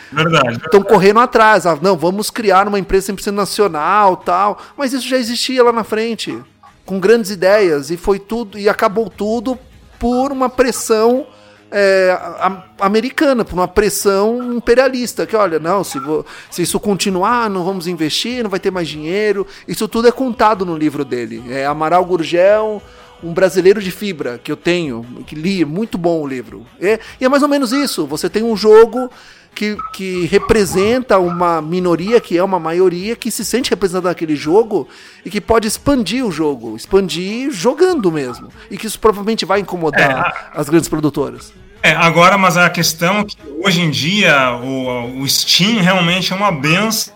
estão 0.64 0.82
correndo 0.82 1.18
atrás. 1.20 1.64
Ah, 1.66 1.78
não, 1.80 1.96
vamos 1.96 2.28
criar 2.30 2.68
uma 2.68 2.78
empresa 2.78 3.10
100% 3.10 3.30
nacional, 3.30 4.18
tal. 4.18 4.58
Mas 4.76 4.92
isso 4.92 5.08
já 5.08 5.16
existia 5.16 5.64
lá 5.64 5.72
na 5.72 5.82
frente, 5.82 6.38
com 6.84 7.00
grandes 7.00 7.30
ideias 7.30 7.90
e 7.90 7.96
foi 7.96 8.18
tudo 8.18 8.58
e 8.58 8.68
acabou 8.68 9.08
tudo 9.08 9.58
por 9.98 10.30
uma 10.30 10.50
pressão 10.50 11.26
é, 11.70 12.10
a- 12.38 12.62
americana, 12.80 13.44
por 13.46 13.54
uma 13.54 13.66
pressão 13.66 14.52
imperialista. 14.54 15.26
Que 15.26 15.34
olha, 15.34 15.58
não, 15.58 15.82
se, 15.82 15.98
vo- 15.98 16.26
se 16.50 16.60
isso 16.60 16.78
continuar, 16.78 17.48
não 17.48 17.64
vamos 17.64 17.86
investir, 17.86 18.42
não 18.42 18.50
vai 18.50 18.60
ter 18.60 18.70
mais 18.70 18.86
dinheiro. 18.88 19.46
Isso 19.66 19.88
tudo 19.88 20.06
é 20.06 20.12
contado 20.12 20.66
no 20.66 20.76
livro 20.76 21.02
dele. 21.02 21.42
É 21.48 21.64
Amaral 21.64 22.04
Gurgel, 22.04 22.82
um 23.24 23.32
brasileiro 23.32 23.80
de 23.80 23.90
fibra 23.90 24.38
que 24.42 24.52
eu 24.52 24.56
tenho, 24.56 25.04
que 25.26 25.34
li, 25.34 25.62
é 25.62 25.64
muito 25.64 25.96
bom 25.96 26.20
o 26.20 26.26
livro. 26.26 26.66
É, 26.80 27.00
e 27.20 27.24
é 27.24 27.28
mais 27.28 27.42
ou 27.42 27.48
menos 27.48 27.72
isso. 27.72 28.06
Você 28.06 28.28
tem 28.28 28.42
um 28.42 28.56
jogo 28.56 29.10
que, 29.54 29.76
que 29.92 30.26
representa 30.26 31.18
uma 31.18 31.62
minoria 31.62 32.20
que 32.20 32.36
é 32.36 32.42
uma 32.42 32.58
maioria 32.58 33.16
que 33.16 33.30
se 33.30 33.44
sente 33.44 33.70
representada 33.70 34.08
naquele 34.08 34.36
jogo 34.36 34.88
e 35.24 35.30
que 35.30 35.40
pode 35.40 35.66
expandir 35.66 36.26
o 36.26 36.30
jogo, 36.30 36.76
expandir 36.76 37.50
jogando 37.50 38.10
mesmo. 38.12 38.48
E 38.70 38.76
que 38.76 38.86
isso 38.86 38.98
provavelmente 38.98 39.44
vai 39.44 39.60
incomodar 39.60 40.50
as 40.54 40.68
grandes 40.68 40.88
produtoras. 40.88 41.52
É, 41.82 41.92
agora, 41.92 42.36
mas 42.38 42.56
a 42.56 42.68
questão 42.70 43.20
é 43.20 43.24
que 43.24 43.36
hoje 43.62 43.80
em 43.80 43.90
dia 43.90 44.52
o, 44.56 45.20
o 45.20 45.28
Steam 45.28 45.82
realmente 45.82 46.32
é 46.32 46.36
uma 46.36 46.50
benção 46.50 47.14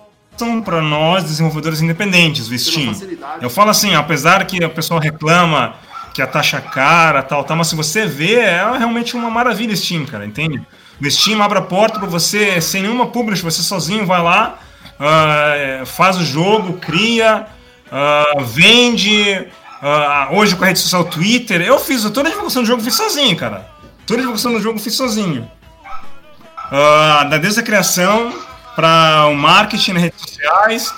para 0.65 0.81
nós 0.81 1.25
desenvolvedores 1.25 1.81
independentes, 1.81 2.49
o 2.49 2.57
Steam. 2.57 2.93
Eu 3.41 3.51
falo 3.51 3.71
assim, 3.71 3.95
apesar 3.95 4.47
que 4.47 4.63
a 4.63 4.69
pessoa 4.69 5.01
reclama 5.01 5.75
que 6.19 6.23
a 6.23 6.27
taxa 6.27 6.57
é 6.57 6.61
cara, 6.61 7.23
tal, 7.23 7.45
tal, 7.45 7.57
mas 7.57 7.69
se 7.69 7.77
você 7.77 8.05
vê, 8.05 8.41
é 8.41 8.61
realmente 8.77 9.15
uma 9.15 9.31
maravilha 9.31 9.77
Steam, 9.77 10.05
cara, 10.05 10.27
entende? 10.27 10.61
O 11.01 11.09
Steam 11.09 11.41
abre 11.41 11.59
a 11.59 11.63
porta 11.63 12.01
para 12.01 12.09
você, 12.09 12.61
sem 12.61 12.83
nenhuma 12.83 13.07
publisher, 13.07 13.45
você 13.45 13.63
sozinho 13.63 14.05
vai 14.05 14.21
lá, 14.21 14.59
ah, 14.99 15.85
faz 15.87 16.17
o 16.17 16.25
jogo, 16.25 16.73
cria, 16.79 17.47
ah, 17.93 18.33
vende. 18.41 19.47
ah, 19.81 20.31
hoje 20.33 20.57
com 20.57 20.65
a 20.65 20.67
rede 20.67 20.81
social 20.81 21.05
Twitter, 21.05 21.61
eu 21.61 21.79
fiz 21.79 22.03
toda 22.11 22.29
a 22.29 22.33
divulgação 22.33 22.63
do 22.63 22.67
jogo, 22.67 22.83
fiz 22.83 22.97
sozinho, 22.97 23.37
cara. 23.37 23.71
Toda 24.05 24.19
a 24.19 24.23
divulgação 24.23 24.53
do 24.53 24.61
jogo 24.61 24.81
fiz 24.81 24.95
sozinho. 24.95 25.49
Da 27.31 27.39
desde 27.39 27.61
a 27.61 27.63
criação 27.63 28.35
para 28.75 29.27
o 29.27 29.37
marketing 29.37 29.93
nas 29.93 30.03
redes 30.03 30.21
sociais 30.21 30.93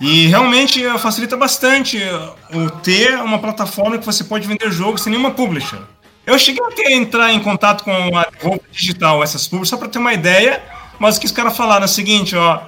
e 0.00 0.26
realmente 0.26 0.84
eh, 0.84 0.98
facilita 0.98 1.36
bastante 1.36 2.02
eh, 2.02 2.30
o 2.52 2.70
ter 2.70 3.14
uma 3.18 3.38
plataforma 3.38 3.98
que 3.98 4.04
você 4.04 4.24
pode 4.24 4.46
vender 4.46 4.70
jogo 4.70 4.98
sem 4.98 5.10
nenhuma 5.10 5.30
publisher. 5.30 5.78
Eu 6.26 6.38
cheguei 6.38 6.62
a 6.86 6.92
entrar 6.92 7.32
em 7.32 7.40
contato 7.40 7.84
com 7.84 7.92
a 7.92 8.24
Devolver 8.24 8.60
Digital, 8.72 9.22
essas 9.22 9.46
publishers, 9.46 9.70
só 9.70 9.76
para 9.76 9.88
ter 9.88 9.98
uma 9.98 10.12
ideia, 10.12 10.62
mas 10.98 11.16
o 11.16 11.20
que 11.20 11.26
os 11.26 11.32
caras 11.32 11.56
falaram 11.56 11.82
é 11.82 11.86
o 11.86 11.88
seguinte, 11.88 12.34
ó, 12.34 12.62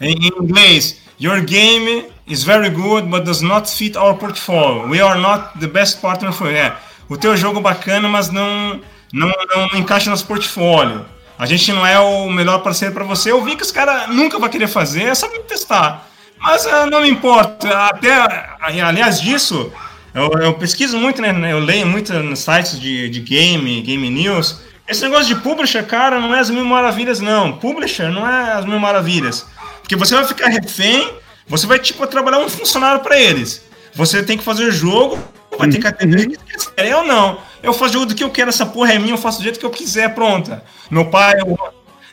em 0.00 0.16
inglês, 0.40 1.02
Your 1.22 1.40
game 1.40 2.06
is 2.26 2.42
very 2.42 2.68
good, 2.68 3.08
but 3.08 3.24
does 3.24 3.42
not 3.42 3.70
fit 3.70 3.96
our 3.96 4.14
portfolio. 4.14 4.88
We 4.88 5.00
are 5.00 5.20
not 5.20 5.56
the 5.60 5.68
best 5.68 6.00
partner 6.00 6.32
for 6.32 6.50
you. 6.50 6.56
É, 6.56 6.76
o 7.08 7.16
teu 7.16 7.36
jogo 7.36 7.60
é 7.60 7.62
bacana, 7.62 8.08
mas 8.08 8.28
não, 8.28 8.80
não, 9.12 9.32
não 9.54 9.78
encaixa 9.78 10.06
no 10.06 10.10
nosso 10.10 10.26
portfólio. 10.26 11.06
A 11.38 11.46
gente 11.46 11.72
não 11.72 11.86
é 11.86 11.96
o 12.00 12.28
melhor 12.28 12.58
parceiro 12.58 12.92
para 12.92 13.04
você. 13.04 13.30
Eu 13.30 13.40
vi 13.44 13.54
que 13.54 13.62
os 13.62 13.70
caras 13.70 14.08
nunca 14.08 14.36
vão 14.36 14.48
querer 14.48 14.66
fazer, 14.66 15.04
é 15.04 15.14
só 15.14 15.28
testar. 15.46 16.08
Mas 16.42 16.66
ah, 16.66 16.86
não 16.86 17.02
me 17.02 17.08
importa. 17.08 17.68
Até, 17.86 18.12
ah, 18.12 18.56
aliás 18.60 19.20
disso, 19.20 19.72
eu, 20.12 20.30
eu 20.40 20.54
pesquiso 20.54 20.98
muito, 20.98 21.22
né? 21.22 21.52
Eu 21.52 21.60
leio 21.60 21.86
muito 21.86 22.12
nos 22.14 22.40
sites 22.40 22.78
de, 22.78 23.08
de 23.08 23.20
game, 23.20 23.80
game 23.82 24.10
news. 24.10 24.60
Esse 24.86 25.02
negócio 25.02 25.26
de 25.26 25.36
publisher, 25.36 25.86
cara, 25.86 26.20
não 26.20 26.34
é 26.34 26.40
as 26.40 26.50
mil 26.50 26.64
maravilhas, 26.64 27.20
não. 27.20 27.52
Publisher 27.52 28.10
não 28.10 28.28
é 28.28 28.52
as 28.52 28.64
mil 28.64 28.78
maravilhas. 28.78 29.46
Porque 29.80 29.94
você 29.94 30.14
vai 30.14 30.24
ficar 30.24 30.48
refém, 30.48 31.08
você 31.46 31.66
vai, 31.66 31.78
tipo, 31.78 32.06
trabalhar 32.06 32.38
um 32.38 32.48
funcionário 32.48 33.00
para 33.00 33.18
eles. 33.18 33.64
Você 33.94 34.22
tem 34.22 34.36
que 34.36 34.44
fazer 34.44 34.70
jogo, 34.72 35.18
vai 35.56 35.68
ter 35.68 35.78
que 35.78 35.86
atender 35.86 36.28
o 36.28 36.70
querem 36.72 36.94
ou 36.94 37.04
não. 37.04 37.38
Eu 37.62 37.72
faço 37.72 37.92
jogo 37.92 38.06
do 38.06 38.14
que 38.14 38.24
eu 38.24 38.30
quero, 38.30 38.48
essa 38.48 38.66
porra 38.66 38.94
é 38.94 38.98
minha, 38.98 39.14
eu 39.14 39.18
faço 39.18 39.38
do 39.38 39.44
jeito 39.44 39.60
que 39.60 39.66
eu 39.66 39.70
quiser, 39.70 40.14
pronta. 40.14 40.64
Meu 40.90 41.06
pai 41.06 41.34
o, 41.46 41.56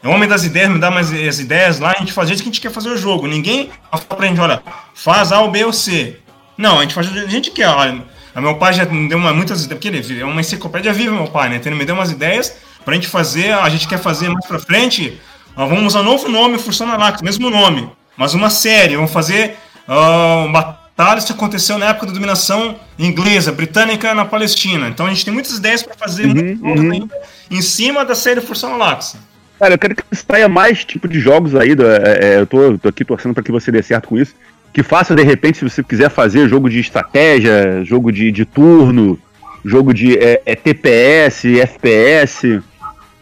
é 0.01 0.07
o 0.07 0.11
homem 0.11 0.27
das 0.27 0.43
ideias, 0.43 0.69
me 0.69 0.79
dá 0.79 0.89
mais 0.89 1.11
as 1.11 1.39
ideias 1.39 1.79
lá, 1.79 1.93
a 1.95 1.99
gente 1.99 2.13
faz 2.13 2.27
jeito 2.27 2.41
que 2.41 2.49
a 2.49 2.51
gente 2.51 2.61
quer 2.61 2.71
fazer 2.71 2.89
o 2.89 2.97
jogo. 2.97 3.27
Ninguém 3.27 3.69
fala 3.91 4.03
pra 4.03 4.27
gente, 4.27 4.39
olha, 4.39 4.63
faz 4.93 5.31
A 5.31 5.41
ou 5.41 5.51
B 5.51 5.65
ou 5.65 5.73
C. 5.73 6.17
Não, 6.57 6.79
a 6.79 6.81
gente 6.81 6.93
faz 6.93 7.07
jeito 7.07 7.21
que 7.21 7.27
a 7.27 7.31
gente 7.31 7.51
quer, 7.51 7.67
olha. 7.67 8.03
A 8.33 8.41
meu 8.41 8.55
pai 8.55 8.73
já 8.73 8.85
me 8.85 9.09
deu 9.09 9.17
uma, 9.17 9.33
muitas 9.33 9.65
ideias, 9.65 9.79
porque 9.79 10.13
ele 10.13 10.21
é 10.21 10.25
uma 10.25 10.39
enciclopédia 10.39 10.93
viva, 10.93 11.13
meu 11.13 11.27
pai, 11.27 11.49
né? 11.49 11.57
Então 11.57 11.71
ele 11.71 11.79
me 11.79 11.85
deu 11.85 11.95
umas 11.95 12.11
ideias 12.11 12.55
pra 12.85 12.93
gente 12.93 13.07
fazer, 13.07 13.51
a 13.53 13.67
gente 13.69 13.87
quer 13.87 13.99
fazer 13.99 14.29
mais 14.29 14.45
pra 14.45 14.59
frente, 14.59 15.19
ó, 15.55 15.65
vamos 15.65 15.87
usar 15.87 16.01
um 16.01 16.03
novo 16.03 16.29
nome, 16.29 16.57
Funciona 16.57 16.95
Lax, 16.95 17.21
mesmo 17.21 17.49
nome, 17.49 17.89
mas 18.15 18.33
uma 18.33 18.49
série, 18.49 18.95
vamos 18.95 19.11
fazer 19.11 19.57
ah, 19.87 20.47
batalhas 20.51 21.25
que 21.25 21.31
aconteceu 21.31 21.77
na 21.77 21.87
época 21.87 22.05
da 22.05 22.13
dominação 22.13 22.79
inglesa, 22.97 23.51
britânica 23.51 24.13
na 24.13 24.25
Palestina. 24.25 24.87
Então 24.87 25.05
a 25.05 25.09
gente 25.09 25.25
tem 25.25 25.33
muitas 25.33 25.57
ideias 25.57 25.83
pra 25.83 25.95
fazer 25.95 26.27
jogos 26.27 26.91
ainda 26.91 27.19
em 27.49 27.61
cima 27.61 28.05
da 28.05 28.15
série 28.15 28.41
Funciona 28.41 28.75
Lax. 28.75 29.17
Cara, 29.59 29.73
eu 29.73 29.77
quero 29.77 29.95
que 29.95 30.03
saia 30.15 30.47
mais 30.47 30.85
tipo 30.85 31.07
de 31.07 31.19
jogos 31.19 31.53
aí. 31.53 31.75
do- 31.75 31.85
é, 31.85 32.19
é, 32.21 32.39
eu 32.39 32.47
tô, 32.47 32.77
tô 32.77 32.87
aqui 32.87 33.03
torcendo 33.03 33.33
pra 33.33 33.43
que 33.43 33.51
você 33.51 33.71
dê 33.71 33.83
certo 33.83 34.07
com 34.07 34.17
isso. 34.17 34.33
Que 34.73 34.81
faça, 34.83 35.15
de 35.15 35.23
repente, 35.23 35.57
se 35.57 35.63
você 35.63 35.83
quiser 35.83 36.09
fazer 36.09 36.47
jogo 36.47 36.69
de 36.69 36.79
estratégia, 36.79 37.83
jogo 37.83 38.11
de, 38.11 38.31
de 38.31 38.45
turno, 38.45 39.19
jogo 39.65 39.93
de 39.93 40.17
é, 40.17 40.41
é, 40.45 40.55
TPS, 40.55 41.45
FPS, 41.59 42.61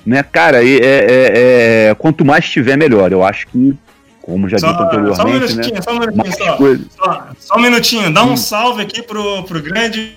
né? 0.05 0.21
Cara, 0.23 0.61
e, 0.61 0.77
é, 0.77 0.81
é, 0.83 1.87
é, 1.89 1.95
quanto 1.95 2.23
mais 2.23 2.47
tiver, 2.47 2.77
melhor. 2.77 3.11
Eu 3.11 3.23
acho 3.23 3.47
que, 3.47 3.73
como 4.21 4.47
já 4.47 4.59
Só, 4.59 4.67
dito 4.67 4.77
só 4.77 4.83
um 4.83 4.87
anteriormente, 4.87 5.39
minutinho, 5.55 5.75
né? 5.75 5.81
só 5.81 5.91
um 5.91 5.99
minutinho, 5.99 6.35
só. 6.35 6.57
Só, 7.05 7.27
só 7.39 7.55
um 7.57 7.61
minutinho, 7.61 8.13
dá 8.13 8.23
um 8.25 8.37
salve 8.37 8.81
aqui 8.83 9.01
pro, 9.01 9.43
pro 9.43 9.61
grande 9.61 10.11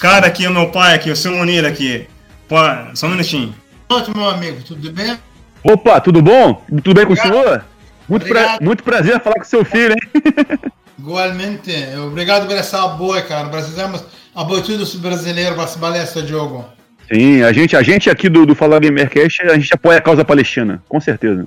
cara 0.00 0.26
aqui, 0.26 0.46
o 0.46 0.50
meu 0.50 0.68
pai 0.70 0.94
aqui, 0.94 1.10
o 1.10 1.16
seu 1.16 1.32
Munir 1.32 1.64
aqui. 1.64 2.06
Pô, 2.48 2.56
só 2.94 3.06
um 3.06 3.10
minutinho. 3.10 3.54
noite, 3.88 4.10
meu 4.14 4.28
amigo, 4.28 4.58
tudo 4.66 4.92
bem? 4.92 5.16
Opa, 5.62 6.00
tudo 6.00 6.22
bom? 6.22 6.62
Tudo 6.82 6.94
bem 6.94 7.04
com 7.06 7.12
o 7.12 7.16
Obrigado. 7.16 7.42
senhor? 7.42 7.64
Muito, 8.08 8.26
pra- 8.26 8.58
muito 8.60 8.82
prazer 8.82 9.20
falar 9.20 9.36
com 9.36 9.44
seu 9.44 9.64
filho, 9.64 9.92
hein? 9.92 10.10
Igualmente, 10.98 11.72
obrigado 12.06 12.46
por 12.46 12.56
essa 12.56 12.84
apoio, 12.84 13.24
cara. 13.26 13.48
Precisamos 13.48 14.04
apoio 14.34 14.62
todos 14.62 14.94
os 14.94 15.00
brasileiros 15.00 15.54
para 15.54 15.66
se 15.66 15.78
valer 15.78 16.02
esse 16.04 16.26
jogo. 16.26 16.64
Sim, 17.12 17.42
a 17.42 17.52
gente, 17.52 17.76
a 17.76 17.82
gente 17.82 18.08
aqui 18.10 18.28
do, 18.28 18.44
do 18.46 18.54
Fala 18.54 18.78
Gamercast, 18.78 19.42
a 19.42 19.54
gente 19.54 19.72
apoia 19.74 19.98
a 19.98 20.02
causa 20.02 20.24
palestina, 20.24 20.82
com 20.88 21.00
certeza. 21.00 21.46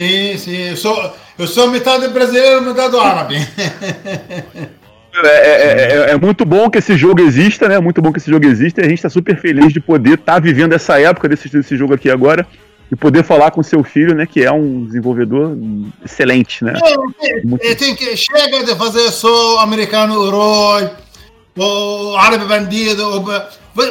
Sim, 0.00 0.36
sim, 0.38 0.56
eu 0.70 0.76
sou, 0.76 1.14
eu 1.38 1.46
sou 1.46 1.70
metade 1.70 2.08
brasileiro, 2.08 2.62
metade 2.62 2.96
árabe. 2.96 3.36
É, 5.16 5.28
é- 5.28 5.92
é- 5.92 6.10
é 6.10 6.16
muito 6.18 6.44
bom 6.44 6.68
que 6.68 6.78
esse 6.78 6.96
jogo 6.96 7.20
exista, 7.22 7.68
né? 7.68 7.78
Muito 7.78 8.02
bom 8.02 8.10
que 8.12 8.18
esse 8.18 8.28
jogo 8.28 8.46
exista 8.48 8.80
e 8.80 8.84
a 8.84 8.88
gente 8.88 8.98
está 8.98 9.08
super 9.08 9.38
feliz 9.38 9.72
de 9.72 9.78
poder 9.78 10.14
estar 10.14 10.40
vivendo 10.40 10.72
essa 10.72 11.00
época 11.00 11.28
desse, 11.28 11.48
desse 11.48 11.76
jogo 11.76 11.94
aqui 11.94 12.10
agora 12.10 12.44
e 12.92 12.96
poder 12.96 13.24
falar 13.24 13.50
com 13.50 13.62
seu 13.62 13.82
filho, 13.82 14.14
né? 14.14 14.26
Que 14.26 14.42
é 14.44 14.52
um 14.52 14.84
desenvolvedor 14.84 15.56
excelente, 16.04 16.62
né? 16.64 16.74
E 17.62 17.74
tem 17.74 17.94
que 17.94 18.16
chega 18.16 18.62
de 18.64 18.74
fazer 18.76 19.10
só 19.10 19.58
americano 19.60 20.26
herói, 20.26 20.90
ou 21.56 22.16
árabe 22.16 22.44
bandido. 22.44 23.02
ou- 23.06 23.24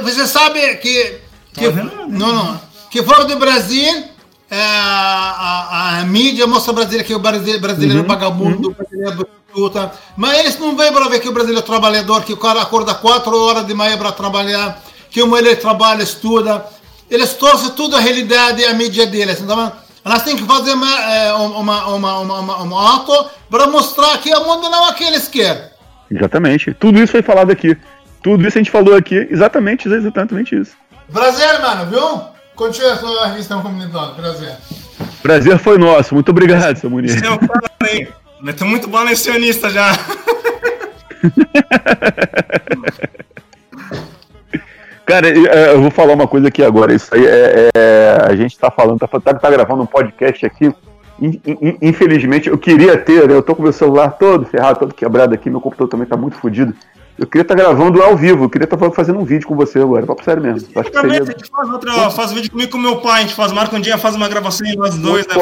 Você 0.04 0.28
sabe 0.28 0.76
que, 0.76 1.18
que 1.54 1.68
não, 2.08 2.08
não, 2.08 2.62
que 2.89 3.02
fora 3.04 3.26
do 3.26 3.38
Brasil 3.38 4.06
é, 4.50 4.62
a, 4.62 5.98
a, 5.98 6.00
a 6.00 6.04
mídia 6.06 6.46
mostra 6.46 6.72
o 6.72 6.76
Brasil 6.76 7.04
que 7.04 7.16
o 7.16 7.20
brasileiro, 7.20 7.60
brasileiro 7.60 8.02
é 8.02 8.08
vagabundo, 8.08 8.70
o 8.70 8.74
brasileiro 8.76 9.12
é 9.12 9.16
prostituta, 9.16 9.91
mas 10.16 10.39
eles 10.39 10.60
não 10.60 10.78
vêm 10.78 10.94
para 10.94 11.08
ver 11.10 11.20
que 11.20 11.28
o 11.28 11.34
brasileiro 11.34 11.64
é 11.64 11.66
trabalhador, 11.68 12.24
que 12.24 12.34
o 12.34 12.38
cara 12.38 12.62
acorda 12.62 12.94
4 12.94 13.36
horas 13.36 13.66
de 13.66 13.74
manhã 13.74 13.98
para 13.98 14.12
trabalhar, 14.12 14.80
que 15.10 15.22
o 15.24 15.28
mulher 15.28 15.56
trabalha, 15.60 16.04
estuda. 16.04 16.64
Eles 17.14 17.36
torcem 17.36 17.70
tudo 17.70 17.95
a 17.95 17.99
realidade 17.99 18.59
e 18.59 18.66
a 18.66 18.74
mídia 18.74 19.05
deles. 19.05 19.39
Então, 19.39 19.72
nós 20.03 20.24
temos 20.24 20.41
que 20.41 20.47
fazer 20.47 20.74
uma, 20.74 21.14
é, 21.14 21.32
uma, 21.34 21.88
uma, 21.88 22.20
uma, 22.20 22.39
uma, 22.39 22.64
um 22.64 22.80
ato 22.80 23.30
para 23.51 23.68
mostrar 23.68 24.18
que 24.18 24.34
o 24.34 24.43
mundo 24.43 24.68
não 24.68 24.88
é 24.88 24.89
o 24.89 24.95
que 24.95 25.03
eles 25.03 25.28
querem. 25.28 25.61
Exatamente. 26.09 26.74
Tudo 26.74 26.97
isso 26.97 27.11
foi 27.11 27.22
falado 27.22 27.51
aqui. 27.51 27.78
Tudo 28.24 28.47
isso 28.47 28.57
a 28.57 28.61
gente 28.61 28.72
falou 28.72 28.95
aqui, 28.95 29.28
exatamente, 29.30 29.88
exatamente 29.88 30.59
isso. 30.59 30.76
Prazer, 31.11 31.61
mano, 31.61 31.86
viu? 31.86 32.22
Continue 32.55 32.89
a 32.89 32.97
sua 32.97 33.28
revista 33.28 33.57
comunitária. 33.57 34.16
Prazer. 34.16 34.57
Prazer 35.22 35.59
foi 35.59 35.78
nosso. 35.78 36.16
Muito 36.16 36.30
obrigado, 36.30 36.78
seu 36.78 36.89
Munir. 36.89 37.20
Seu. 37.20 37.38
Eu 38.43 38.53
tô 38.55 38.66
muito 38.66 38.88
balacionista 38.88 39.70
já. 39.70 39.91
Cara, 45.06 45.28
eu- 45.30 45.45
eu 45.45 45.82
vou 45.82 45.91
falar 45.91 46.14
uma 46.14 46.28
coisa 46.28 46.47
aqui 46.47 46.64
agora. 46.64 46.93
Isso 46.93 47.14
aí 47.14 47.26
é. 47.26 47.70
é- 47.76 48.18
a 48.26 48.36
gente 48.36 48.58
tá 48.58 48.72
falando, 48.72 48.99
tá, 48.99 49.08
tá, 49.08 49.34
tá 49.34 49.51
gravando 49.51 49.84
um 49.84 49.86
podcast 49.88 50.45
aqui. 50.45 50.74
In- 51.22 51.39
in- 51.45 51.78
Infelizmente, 51.82 52.49
eu 52.49 52.58
queria 52.58 52.97
ter, 52.97 53.28
né? 53.28 53.36
Eu 53.36 53.43
tô 53.43 53.56
com 53.56 53.62
meu 53.64 53.74
celular 53.74 54.12
todo 54.12 54.45
ferrado, 54.45 54.80
todo 54.80 54.93
quebrado 54.93 55.34
aqui, 55.34 55.49
meu 55.49 55.62
computador 55.62 55.89
também 55.89 56.08
tá 56.08 56.18
muito 56.18 56.36
fodido. 56.38 56.74
Eu 57.20 57.28
queria 57.28 57.43
estar 57.43 57.54
gravando 57.54 58.01
ao 58.01 58.18
vivo, 58.18 58.45
eu 58.45 58.49
queria 58.49 58.64
estar 58.66 58.78
fazendo 58.91 59.20
um 59.20 59.24
vídeo 59.24 59.47
com 59.47 59.56
você 59.56 59.78
agora, 59.80 60.04
papo 60.04 60.24
sério 60.24 60.41
mesmo. 60.41 60.68
Eu 60.74 60.82
Acho 60.82 60.89
que 60.89 60.95
Também, 60.97 61.12
a 61.20 61.26
seria. 61.26 61.38
gente 61.38 61.49
faz, 61.51 61.70
outra, 61.70 62.10
faz 62.10 62.32
um 62.32 62.36
vídeo 62.36 62.49
comigo 62.51 62.72
com 62.72 62.78
meu 62.80 62.95
pai, 63.01 63.20
a 63.20 63.22
gente 63.22 63.36
faz, 63.36 63.51
marca 63.51 63.76
um 63.76 63.80
dia, 63.80 63.99
faz 63.99 64.16
uma 64.16 64.28
gravação 64.28 64.66
e 64.66 64.76
nós 64.76 64.97
dois, 64.97 65.28
né? 65.28 65.36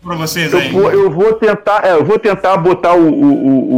Pra 0.00 0.14
vocês 0.14 0.52
Eu 0.52 0.60
aí. 0.60 0.70
vou, 0.70 0.92
eu 0.92 1.10
vou 1.10 1.32
tentar, 1.32 1.84
é, 1.84 1.94
eu 1.94 2.04
vou 2.04 2.18
tentar 2.20 2.56
botar 2.58 2.92
o, 2.94 3.08
o- 3.08 3.72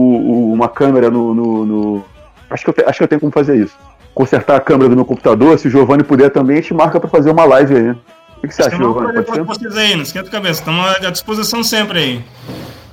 o- 0.50 0.52
uma 0.52 0.68
câmera 0.68 1.08
no. 1.10 1.32
no- 1.34 1.64
no- 1.64 2.04
Acho, 2.50 2.70
que 2.70 2.82
eu, 2.82 2.88
acho 2.88 2.98
que 2.98 3.04
eu 3.04 3.08
tenho 3.08 3.20
como 3.20 3.32
fazer 3.32 3.56
isso. 3.56 3.74
Consertar 4.14 4.56
a 4.56 4.60
câmera 4.60 4.88
do 4.88 4.96
meu 4.96 5.04
computador, 5.04 5.58
se 5.58 5.66
o 5.66 5.70
Giovanni 5.70 6.04
puder 6.04 6.30
também, 6.30 6.58
a 6.58 6.60
gente 6.60 6.72
marca 6.72 7.00
pra 7.00 7.08
fazer 7.08 7.30
uma 7.30 7.44
live 7.44 7.76
aí. 7.76 7.82
né? 7.82 7.96
O 8.36 8.40
que, 8.40 8.48
que 8.48 8.54
você 8.54 8.62
acha, 8.62 8.76
Giovanni? 8.76 9.12
Pode 9.12 9.30
ser? 9.34 9.42
vocês 9.42 9.76
aí, 9.76 9.96
não 9.96 10.02
esquenta 10.02 10.28
a 10.28 10.32
cabeça, 10.32 10.60
estamos 10.60 10.86
à 10.86 11.10
disposição 11.10 11.64
sempre 11.64 11.98
aí. 11.98 12.24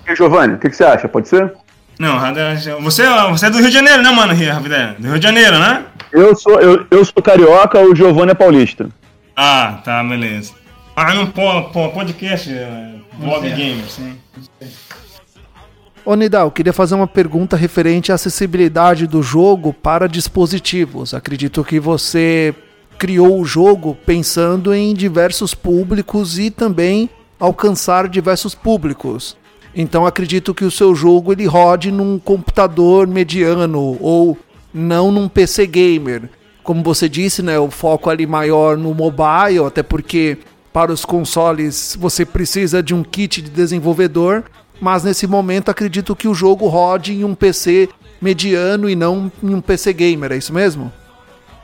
E, 0.07 0.15
Giovanni, 0.15 0.55
o 0.55 0.57
que, 0.57 0.69
que 0.69 0.75
você 0.75 0.83
acha? 0.83 1.07
Pode 1.07 1.27
ser? 1.27 1.53
Não, 1.99 2.17
você, 2.81 3.05
você 3.29 3.45
é 3.45 3.49
do 3.49 3.57
Rio 3.59 3.67
de 3.67 3.73
Janeiro, 3.73 4.01
né, 4.01 4.09
mano, 4.09 4.33
Ravidé? 4.33 4.95
Do 4.97 5.09
Rio 5.09 5.19
de 5.19 5.23
Janeiro, 5.23 5.59
né? 5.59 5.83
Eu 6.11 6.35
sou, 6.35 6.59
eu, 6.59 6.85
eu 6.89 7.05
sou 7.05 7.21
carioca, 7.21 7.79
o 7.79 7.95
Giovanni 7.95 8.31
é 8.31 8.33
paulista. 8.33 8.89
Ah, 9.35 9.79
tá, 9.83 10.03
beleza. 10.03 10.53
Ah, 10.95 11.13
não, 11.13 11.27
pô, 11.27 11.63
pô, 11.65 11.89
podcast, 11.89 12.51
é, 12.51 12.93
blog 13.17 13.47
gamer, 13.49 13.87
sim. 13.87 14.17
Ô 16.03 16.15
Nidal, 16.15 16.49
queria 16.49 16.73
fazer 16.73 16.95
uma 16.95 17.05
pergunta 17.05 17.55
referente 17.55 18.11
à 18.11 18.15
acessibilidade 18.15 19.05
do 19.05 19.21
jogo 19.21 19.71
para 19.71 20.07
dispositivos. 20.07 21.13
Acredito 21.13 21.63
que 21.63 21.79
você 21.79 22.55
criou 22.97 23.39
o 23.39 23.45
jogo 23.45 23.95
pensando 24.03 24.73
em 24.73 24.95
diversos 24.95 25.53
públicos 25.53 26.39
e 26.39 26.49
também 26.49 27.07
alcançar 27.39 28.07
diversos 28.07 28.55
públicos. 28.55 29.37
Então 29.75 30.05
acredito 30.05 30.55
que 30.55 30.65
o 30.65 30.71
seu 30.71 30.95
jogo 30.95 31.31
ele 31.31 31.45
rode 31.45 31.91
num 31.91 32.17
computador 32.17 33.05
mediano 33.05 33.97
ou 34.01 34.35
não 34.73 35.11
num 35.11 35.29
PC 35.29 35.67
gamer. 35.67 36.23
Como 36.63 36.81
você 36.81 37.07
disse, 37.07 37.43
né, 37.43 37.59
o 37.59 37.69
foco 37.69 38.09
ali 38.09 38.25
maior 38.25 38.75
no 38.75 38.93
mobile, 38.95 39.65
até 39.67 39.83
porque 39.83 40.39
para 40.73 40.91
os 40.91 41.05
consoles 41.05 41.95
você 41.99 42.25
precisa 42.25 42.81
de 42.81 42.93
um 42.93 43.03
kit 43.03 43.39
de 43.41 43.51
desenvolvedor, 43.51 44.43
mas 44.81 45.03
nesse 45.03 45.27
momento 45.27 45.69
acredito 45.69 46.15
que 46.15 46.27
o 46.27 46.33
jogo 46.33 46.67
rode 46.67 47.13
em 47.13 47.23
um 47.23 47.35
PC 47.35 47.89
mediano 48.21 48.89
e 48.89 48.95
não 48.95 49.31
em 49.43 49.55
um 49.55 49.61
PC 49.61 49.93
gamer, 49.93 50.31
é 50.33 50.37
isso 50.37 50.53
mesmo? 50.53 50.91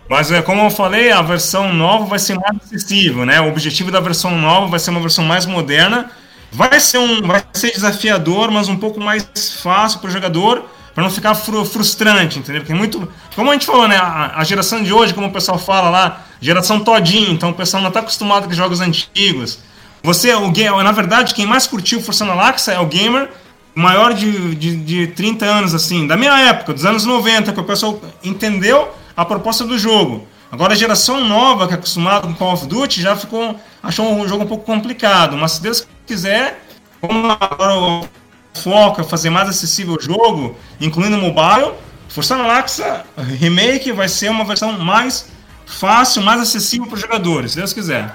Mas 0.10 0.32
é, 0.32 0.42
como 0.42 0.62
eu 0.62 0.70
falei, 0.70 1.12
a 1.12 1.22
versão 1.22 1.74
nova 1.74 2.06
vai 2.06 2.20
ser 2.20 2.36
mais 2.40 2.56
acessível, 2.64 3.26
né? 3.26 3.42
O 3.42 3.50
objetivo 3.50 3.92
da 3.92 4.00
versão 4.00 4.38
nova 4.38 4.68
vai 4.68 4.80
ser 4.80 4.90
uma 4.92 5.02
versão 5.02 5.26
mais 5.26 5.46
moderna. 5.46 6.10
Vai 6.50 6.80
ser 6.80 6.98
um, 6.98 7.22
vai 7.24 7.44
ser 7.54 7.72
desafiador, 7.72 8.50
mas 8.50 8.70
um 8.70 8.78
pouco 8.78 9.02
mais 9.02 9.28
fácil 9.62 10.00
para 10.00 10.08
o 10.08 10.12
jogador, 10.12 10.64
para 10.96 11.04
não 11.04 11.12
ficar 11.12 11.36
fru- 11.36 11.66
frustrante, 11.66 12.40
entendeu? 12.40 12.62
Porque 12.62 12.74
muito, 12.74 13.06
como 13.36 13.50
a 13.50 13.54
gente 13.54 13.66
falou, 13.66 13.86
né? 13.86 13.98
A, 13.98 14.40
a 14.40 14.44
geração 14.46 14.82
de 14.82 14.94
hoje, 14.94 15.14
como 15.14 15.28
o 15.28 15.34
pessoal 15.34 15.60
fala 15.60 15.90
lá, 15.90 16.22
geração 16.40 16.80
todinha, 16.80 17.30
então 17.32 17.50
o 17.50 17.54
pessoal 17.54 17.82
não 17.82 17.90
está 17.90 18.00
acostumado 18.00 18.48
com 18.48 18.54
jogos 18.54 18.80
antigos. 18.80 19.60
Você, 20.04 20.34
o 20.34 20.52
ga- 20.52 20.84
na 20.84 20.92
verdade, 20.92 21.34
quem 21.34 21.46
mais 21.46 21.68
curtiu 21.68 22.02
Força 22.02 22.26
Laxa 22.26 22.72
é 22.72 22.80
o 22.80 22.86
gamer 22.86 23.30
maior 23.76 24.14
de, 24.14 24.56
de, 24.56 24.76
de 24.78 25.08
30 25.08 25.46
anos, 25.46 25.76
assim, 25.76 26.08
da 26.08 26.16
minha 26.18 26.38
época, 26.50 26.74
dos 26.74 26.86
anos 26.86 27.06
90, 27.06 27.52
que 27.54 27.60
o 27.60 27.64
pessoal 27.64 28.00
entendeu 28.24 28.90
a 29.16 29.24
proposta 29.26 29.64
do 29.66 29.78
jogo. 29.78 30.28
Agora 30.52 30.74
a 30.74 30.76
geração 30.76 31.24
nova, 31.26 31.68
que 31.68 31.74
é 31.74 31.78
acostumada 31.78 32.26
com 32.26 32.34
Call 32.34 32.54
of 32.54 32.66
Duty, 32.68 33.02
já 33.02 33.16
ficou. 33.16 33.60
achou 33.84 34.12
um 34.14 34.28
jogo 34.28 34.46
um 34.46 34.48
pouco 34.48 34.64
complicado. 34.66 35.36
Mas 35.38 35.54
se 35.54 35.62
Deus 35.62 35.86
quiser, 36.06 36.64
como 37.02 37.30
agora 37.40 37.76
o 37.76 38.08
foco 38.54 39.02
é 39.02 39.04
fazer 39.04 39.30
mais 39.30 39.50
acessível 39.50 39.96
o 39.96 40.02
jogo, 40.02 40.56
incluindo 40.80 41.18
mobile, 41.18 41.74
Força 42.10 42.36
Laxa 42.38 43.04
Remake 43.18 43.92
vai 43.92 44.08
ser 44.08 44.30
uma 44.30 44.46
versão 44.46 44.72
mais 44.80 45.28
fácil, 45.66 46.24
mais 46.24 46.40
acessível 46.42 46.88
para 46.88 46.96
os 46.96 47.02
jogadores, 47.02 47.52
se 47.52 47.58
Deus 47.58 47.74
quiser. 47.74 48.14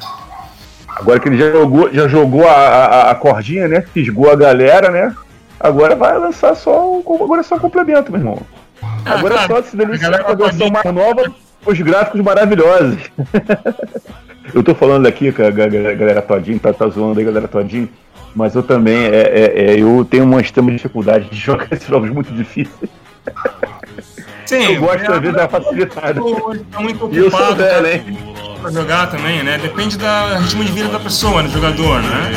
Agora 0.96 1.18
que 1.18 1.28
ele 1.28 1.38
já 1.38 1.50
jogou, 1.50 1.92
já 1.92 2.06
jogou 2.08 2.46
a, 2.48 2.52
a, 2.52 3.10
a 3.10 3.14
cordinha, 3.14 3.66
né? 3.68 3.80
Fisgou 3.92 4.30
a 4.30 4.36
galera, 4.36 4.90
né? 4.90 5.14
Agora 5.58 5.94
vai 5.96 6.16
lançar 6.18 6.54
só 6.54 6.90
um, 6.90 7.00
agora 7.22 7.40
é 7.40 7.44
só 7.44 7.54
um 7.56 7.58
complemento, 7.60 8.10
meu 8.10 8.20
irmão. 8.20 8.38
Agora 9.04 9.34
é 9.36 9.46
só 9.46 9.62
se 9.62 9.76
deliciar 9.76 10.22
com 10.24 10.32
a 10.32 10.34
versão 10.34 10.68
mais 10.70 10.94
nova, 10.94 11.32
os 11.64 11.80
gráficos 11.80 12.20
maravilhosos. 12.20 12.98
eu 14.54 14.62
tô 14.62 14.74
falando 14.74 15.06
aqui 15.06 15.30
com 15.32 15.42
a 15.42 15.50
ga- 15.50 15.68
ga- 15.68 15.94
galera 15.94 16.22
todinho, 16.22 16.58
tá, 16.58 16.72
tá 16.72 16.88
zoando 16.88 17.18
aí, 17.18 17.24
galera 17.24 17.48
todinho. 17.48 17.88
Mas 18.34 18.54
eu 18.54 18.62
também, 18.62 19.04
é, 19.06 19.08
é- 19.08 19.64
é, 19.72 19.80
eu 19.80 20.04
tenho 20.08 20.24
uma 20.24 20.40
extrema 20.40 20.70
dificuldade 20.70 21.28
de 21.30 21.36
jogar 21.38 21.68
esses 21.70 21.86
jogos 21.86 22.10
muito 22.10 22.32
difíceis. 22.32 22.90
Sim, 24.46 24.74
Eu 24.74 24.80
gosto, 24.80 25.02
é- 25.10 25.14
às 25.14 25.20
vezes, 25.20 25.36
da 25.36 25.48
facilitada. 25.48 26.14
Tá 26.70 26.80
muito 26.80 27.08
E 27.12 27.16
eu 27.18 27.30
sou 27.30 27.40
ocupado 27.40 27.56
velho, 27.56 27.86
hein? 27.86 28.18
pra 28.60 28.70
jogar 28.70 29.06
também, 29.10 29.42
né? 29.42 29.58
Depende 29.58 29.96
do 29.98 30.04
ritmo 30.40 30.64
de 30.64 30.72
vida 30.72 30.88
da 30.88 31.00
pessoa, 31.00 31.42
do 31.42 31.48
jogador, 31.50 32.00
né? 32.02 32.30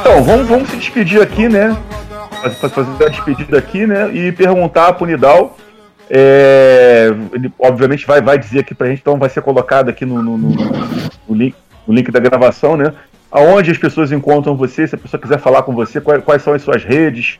Então, 0.00 0.22
vamos, 0.22 0.46
vamos 0.48 0.68
se 0.70 0.76
despedir 0.76 1.20
aqui, 1.22 1.48
né? 1.48 1.76
Faz- 2.42 2.58
faz- 2.58 2.72
Fazer 2.74 3.04
a 3.04 3.08
despedida 3.08 3.58
aqui, 3.58 3.86
né? 3.86 4.10
E 4.14 4.32
perguntar 4.32 4.92
pro 4.94 5.06
Nidal. 5.06 5.56
É, 6.10 7.08
ele 7.32 7.52
obviamente 7.58 8.06
vai, 8.06 8.20
vai 8.20 8.38
dizer 8.38 8.60
aqui 8.60 8.74
pra 8.74 8.88
gente, 8.88 9.00
então 9.00 9.18
vai 9.18 9.28
ser 9.28 9.42
colocado 9.42 9.88
aqui 9.88 10.04
no, 10.04 10.22
no, 10.22 10.36
no- 10.38 10.50
no 11.28 11.34
link, 11.34 11.54
no 11.86 11.94
link 11.94 12.10
da 12.10 12.20
gravação, 12.20 12.76
né? 12.76 12.92
Aonde 13.30 13.70
as 13.70 13.78
pessoas 13.78 14.12
encontram 14.12 14.56
você, 14.56 14.86
se 14.86 14.94
a 14.94 14.98
pessoa 14.98 15.20
quiser 15.20 15.38
falar 15.40 15.62
com 15.62 15.74
você, 15.74 16.00
quais, 16.00 16.22
quais 16.22 16.42
são 16.42 16.52
as 16.54 16.62
suas 16.62 16.84
redes, 16.84 17.38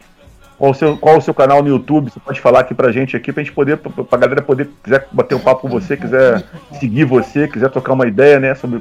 qual 0.59 0.71
o, 0.71 0.75
seu, 0.75 0.97
qual 0.97 1.19
o 1.19 1.21
seu 1.21 1.35
canal 1.35 1.63
no 1.63 1.69
YouTube, 1.69 2.11
você 2.11 2.19
pode 2.21 2.41
falar 2.41 2.61
aqui 2.61 2.75
pra 2.75 2.91
gente 2.91 3.17
aqui, 3.17 3.33
pra 3.33 3.43
gente 3.43 3.53
poder, 3.53 3.77
pra, 3.77 4.03
pra 4.05 4.19
galera 4.19 4.43
poder, 4.43 4.69
quiser 4.83 5.07
bater 5.13 5.35
um 5.35 5.41
papo 5.41 5.63
com 5.63 5.69
você, 5.69 5.97
quiser 5.97 6.43
seguir 6.81 7.05
você, 7.05 7.47
quiser 7.47 7.71
trocar 7.71 7.93
uma 7.93 8.07
ideia, 8.07 8.41
né? 8.41 8.55
Sobre, 8.55 8.81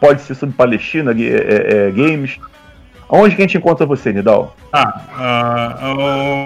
pode 0.00 0.20
ser 0.22 0.34
sobre 0.34 0.54
Palestina, 0.54 1.12
é, 1.12 1.24
é, 1.24 1.88
é, 1.88 1.90
games. 1.90 2.38
Aonde 3.12 3.36
que 3.36 3.42
a 3.42 3.44
gente 3.44 3.58
encontra 3.58 3.84
você, 3.84 4.10
Nidal? 4.10 4.56
Ah, 4.72 5.00
ah, 5.14 5.78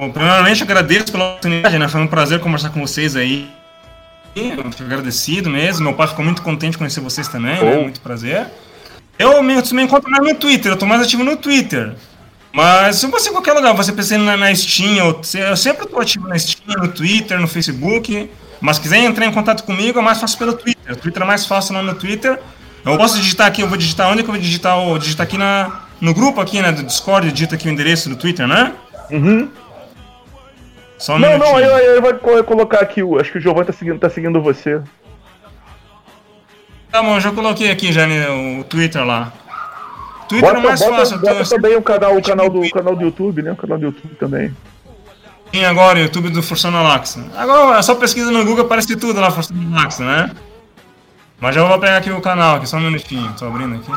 eu- 0.02 0.12
primeiramente 0.12 0.64
agradeço 0.64 1.12
pela 1.12 1.28
oportunidade, 1.28 1.78
né? 1.78 1.86
Foi 1.86 2.00
um 2.00 2.08
prazer 2.08 2.40
conversar 2.40 2.70
com 2.70 2.80
vocês 2.84 3.14
aí. 3.14 3.48
Eu 4.34 4.70
fico 4.72 4.82
agradecido 4.82 5.48
mesmo. 5.48 5.84
Meu 5.84 5.94
pai 5.94 6.08
ficou 6.08 6.24
muito 6.24 6.42
contente 6.42 6.72
de 6.72 6.78
conhecer 6.78 6.98
vocês 7.00 7.28
também, 7.28 7.54
né? 7.54 7.76
Oh. 7.78 7.82
Muito 7.82 8.00
prazer. 8.00 8.48
Eu 9.16 9.40
me, 9.44 9.54
me 9.54 9.82
encontro 9.82 10.10
mais 10.10 10.24
no 10.24 10.34
Twitter, 10.34 10.72
eu 10.72 10.76
tô 10.76 10.86
mais 10.86 11.00
ativo 11.00 11.22
no 11.22 11.36
Twitter. 11.36 11.94
Mas 12.52 12.96
se 12.96 13.06
você 13.06 13.28
em 13.28 13.32
qualquer 13.32 13.52
lugar, 13.52 13.72
você 13.72 13.92
pensando 13.92 14.24
na, 14.24 14.36
na 14.36 14.52
Steam, 14.52 14.96
eu, 14.96 15.20
eu 15.48 15.56
sempre 15.56 15.86
tô 15.86 16.00
ativo 16.00 16.26
na 16.26 16.36
Steam, 16.36 16.80
no 16.80 16.88
Twitter, 16.88 17.38
no 17.40 17.46
Facebook. 17.46 18.28
Mas 18.60 18.76
se 18.76 18.82
quiser 18.82 18.98
entrar 18.98 19.24
em 19.24 19.32
contato 19.32 19.62
comigo, 19.62 20.00
é 20.00 20.02
mais 20.02 20.20
fácil 20.20 20.36
pelo 20.36 20.52
Twitter. 20.54 20.92
O 20.92 20.96
Twitter 20.96 21.22
é 21.22 21.26
mais 21.26 21.46
fácil 21.46 21.74
lá 21.74 21.82
no 21.82 21.94
Twitter. 21.94 22.40
Eu 22.84 22.96
posso 22.98 23.16
digitar 23.18 23.46
aqui, 23.46 23.62
eu 23.62 23.68
vou 23.68 23.76
digitar 23.76 24.08
onde 24.10 24.22
que 24.22 24.28
eu 24.28 24.32
vou 24.34 24.42
digitar? 24.42 24.76
Eu 24.78 24.84
vou 24.86 24.98
digitar 24.98 25.26
aqui 25.26 25.38
na, 25.38 25.85
no 26.00 26.12
grupo 26.14 26.40
aqui, 26.40 26.60
né, 26.60 26.72
do 26.72 26.82
Discord, 26.82 27.30
digita 27.32 27.54
aqui 27.54 27.68
o 27.68 27.72
endereço 27.72 28.08
do 28.08 28.16
Twitter, 28.16 28.46
né? 28.46 28.72
Uhum. 29.10 29.48
Só 30.98 31.14
um 31.16 31.18
Não, 31.18 31.38
não, 31.38 31.52
vou 32.02 32.14
co- 32.14 32.44
colocar 32.44 32.80
aqui, 32.80 33.02
o- 33.02 33.18
acho 33.18 33.32
que 33.32 33.38
o 33.38 33.40
Giovanni 33.40 33.66
tá 33.66 33.72
seguindo, 33.72 33.98
tá 33.98 34.08
seguindo 34.10 34.40
você. 34.40 34.80
Tá 36.90 37.02
bom, 37.02 37.18
já 37.20 37.30
coloquei 37.32 37.70
aqui 37.70 37.92
já 37.92 38.06
o 38.58 38.64
Twitter 38.64 39.04
lá. 39.04 39.32
Twitter 40.28 40.48
Bota, 40.54 40.60
é 40.60 40.68
mais 40.68 40.80
bota, 40.80 40.96
fácil. 40.96 41.18
bota 41.18 41.34
eu 41.34 41.48
também 41.48 41.76
o 41.76 41.82
canal, 41.82 42.16
o 42.16 42.22
canal 42.22 42.50
do 42.50 42.70
canal 42.70 42.96
do 42.96 43.02
YouTube, 43.02 43.42
né? 43.42 43.52
O 43.52 43.56
canal 43.56 43.78
do 43.78 43.84
YouTube 43.86 44.14
também. 44.16 44.56
Tem 45.52 45.64
agora 45.64 45.98
o 45.98 46.02
YouTube 46.02 46.30
do 46.30 46.42
Forçando 46.42 46.82
Laxa. 46.82 47.24
Agora 47.36 47.78
é 47.78 47.82
só 47.82 47.94
pesquisa 47.94 48.30
no 48.30 48.44
Google, 48.44 48.64
aparece 48.64 48.96
tudo 48.96 49.20
lá, 49.20 49.30
Forçando 49.30 49.70
Laxa, 49.74 50.04
né? 50.04 50.30
Mas 51.38 51.54
já 51.54 51.62
vou 51.62 51.78
pegar 51.78 51.98
aqui 51.98 52.10
o 52.10 52.20
canal, 52.20 52.56
aqui 52.56 52.66
só 52.68 52.78
um 52.78 52.80
minutinho, 52.80 53.32
tô 53.38 53.46
abrindo 53.46 53.76
aqui. 53.76 53.92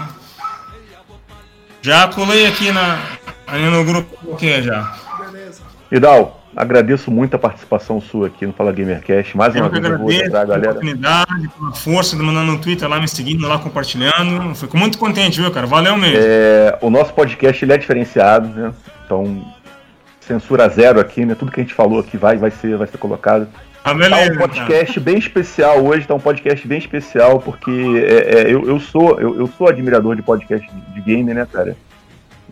Já 1.81 2.07
colei 2.09 2.45
aqui 2.45 2.71
na, 2.71 2.99
ali 3.47 3.69
no 3.69 3.83
grupo, 3.85 4.17
o 4.23 4.35
que 4.35 4.61
já? 4.61 4.95
Nidal, 5.91 6.43
agradeço 6.55 7.09
muito 7.09 7.35
a 7.35 7.39
participação 7.39 8.01
sua 8.01 8.27
aqui 8.27 8.45
no 8.45 8.53
Fala 8.53 8.71
Gamercast. 8.71 9.35
Mais 9.37 9.55
Eu 9.55 9.61
uma 9.63 9.69
que 9.69 9.79
vez 9.79 9.91
eu 9.91 9.97
vou 9.97 10.07
lembrar 10.09 10.25
a 10.25 10.45
pela 10.45 10.45
galera. 10.45 10.71
oportunidade, 10.71 11.49
pela 11.57 11.71
força 11.73 12.15
de 12.15 12.21
mandar 12.21 12.43
no 12.43 12.59
Twitter 12.59 12.87
lá, 12.87 12.99
me 12.99 13.07
seguindo 13.07 13.47
lá, 13.47 13.57
compartilhando. 13.59 14.53
Fico 14.55 14.77
muito 14.77 14.97
contente, 14.97 15.39
viu, 15.41 15.51
cara? 15.51 15.65
Valeu 15.65 15.97
mesmo. 15.97 16.17
É, 16.19 16.77
o 16.81 16.89
nosso 16.89 17.13
podcast 17.13 17.63
ele 17.63 17.73
é 17.73 17.77
diferenciado, 17.77 18.47
né? 18.49 18.73
Então, 19.05 19.45
censura 20.19 20.67
zero 20.69 20.99
aqui, 20.99 21.25
né? 21.25 21.33
Tudo 21.33 21.51
que 21.51 21.59
a 21.59 21.63
gente 21.63 21.73
falou 21.73 21.99
aqui 21.99 22.17
vai, 22.17 22.37
vai, 22.37 22.51
ser, 22.51 22.77
vai 22.77 22.87
ser 22.87 22.97
colocado. 22.97 23.47
Ah, 23.83 23.91
Tá 23.91 23.93
beleza. 23.93 24.33
um 24.33 24.37
podcast 24.37 24.99
bem 24.99 25.17
especial 25.17 25.83
hoje, 25.83 26.05
tá 26.07 26.13
um 26.13 26.19
podcast 26.19 26.67
bem 26.67 26.77
especial, 26.77 27.39
porque 27.39 27.71
é, 27.71 28.41
é, 28.41 28.53
eu, 28.53 28.67
eu 28.67 28.79
sou 28.79 29.19
eu, 29.19 29.35
eu 29.39 29.47
sou 29.47 29.67
admirador 29.67 30.15
de 30.15 30.21
podcast 30.21 30.67
de, 30.69 30.93
de 30.93 31.01
game, 31.01 31.33
né, 31.33 31.47
cara? 31.51 31.75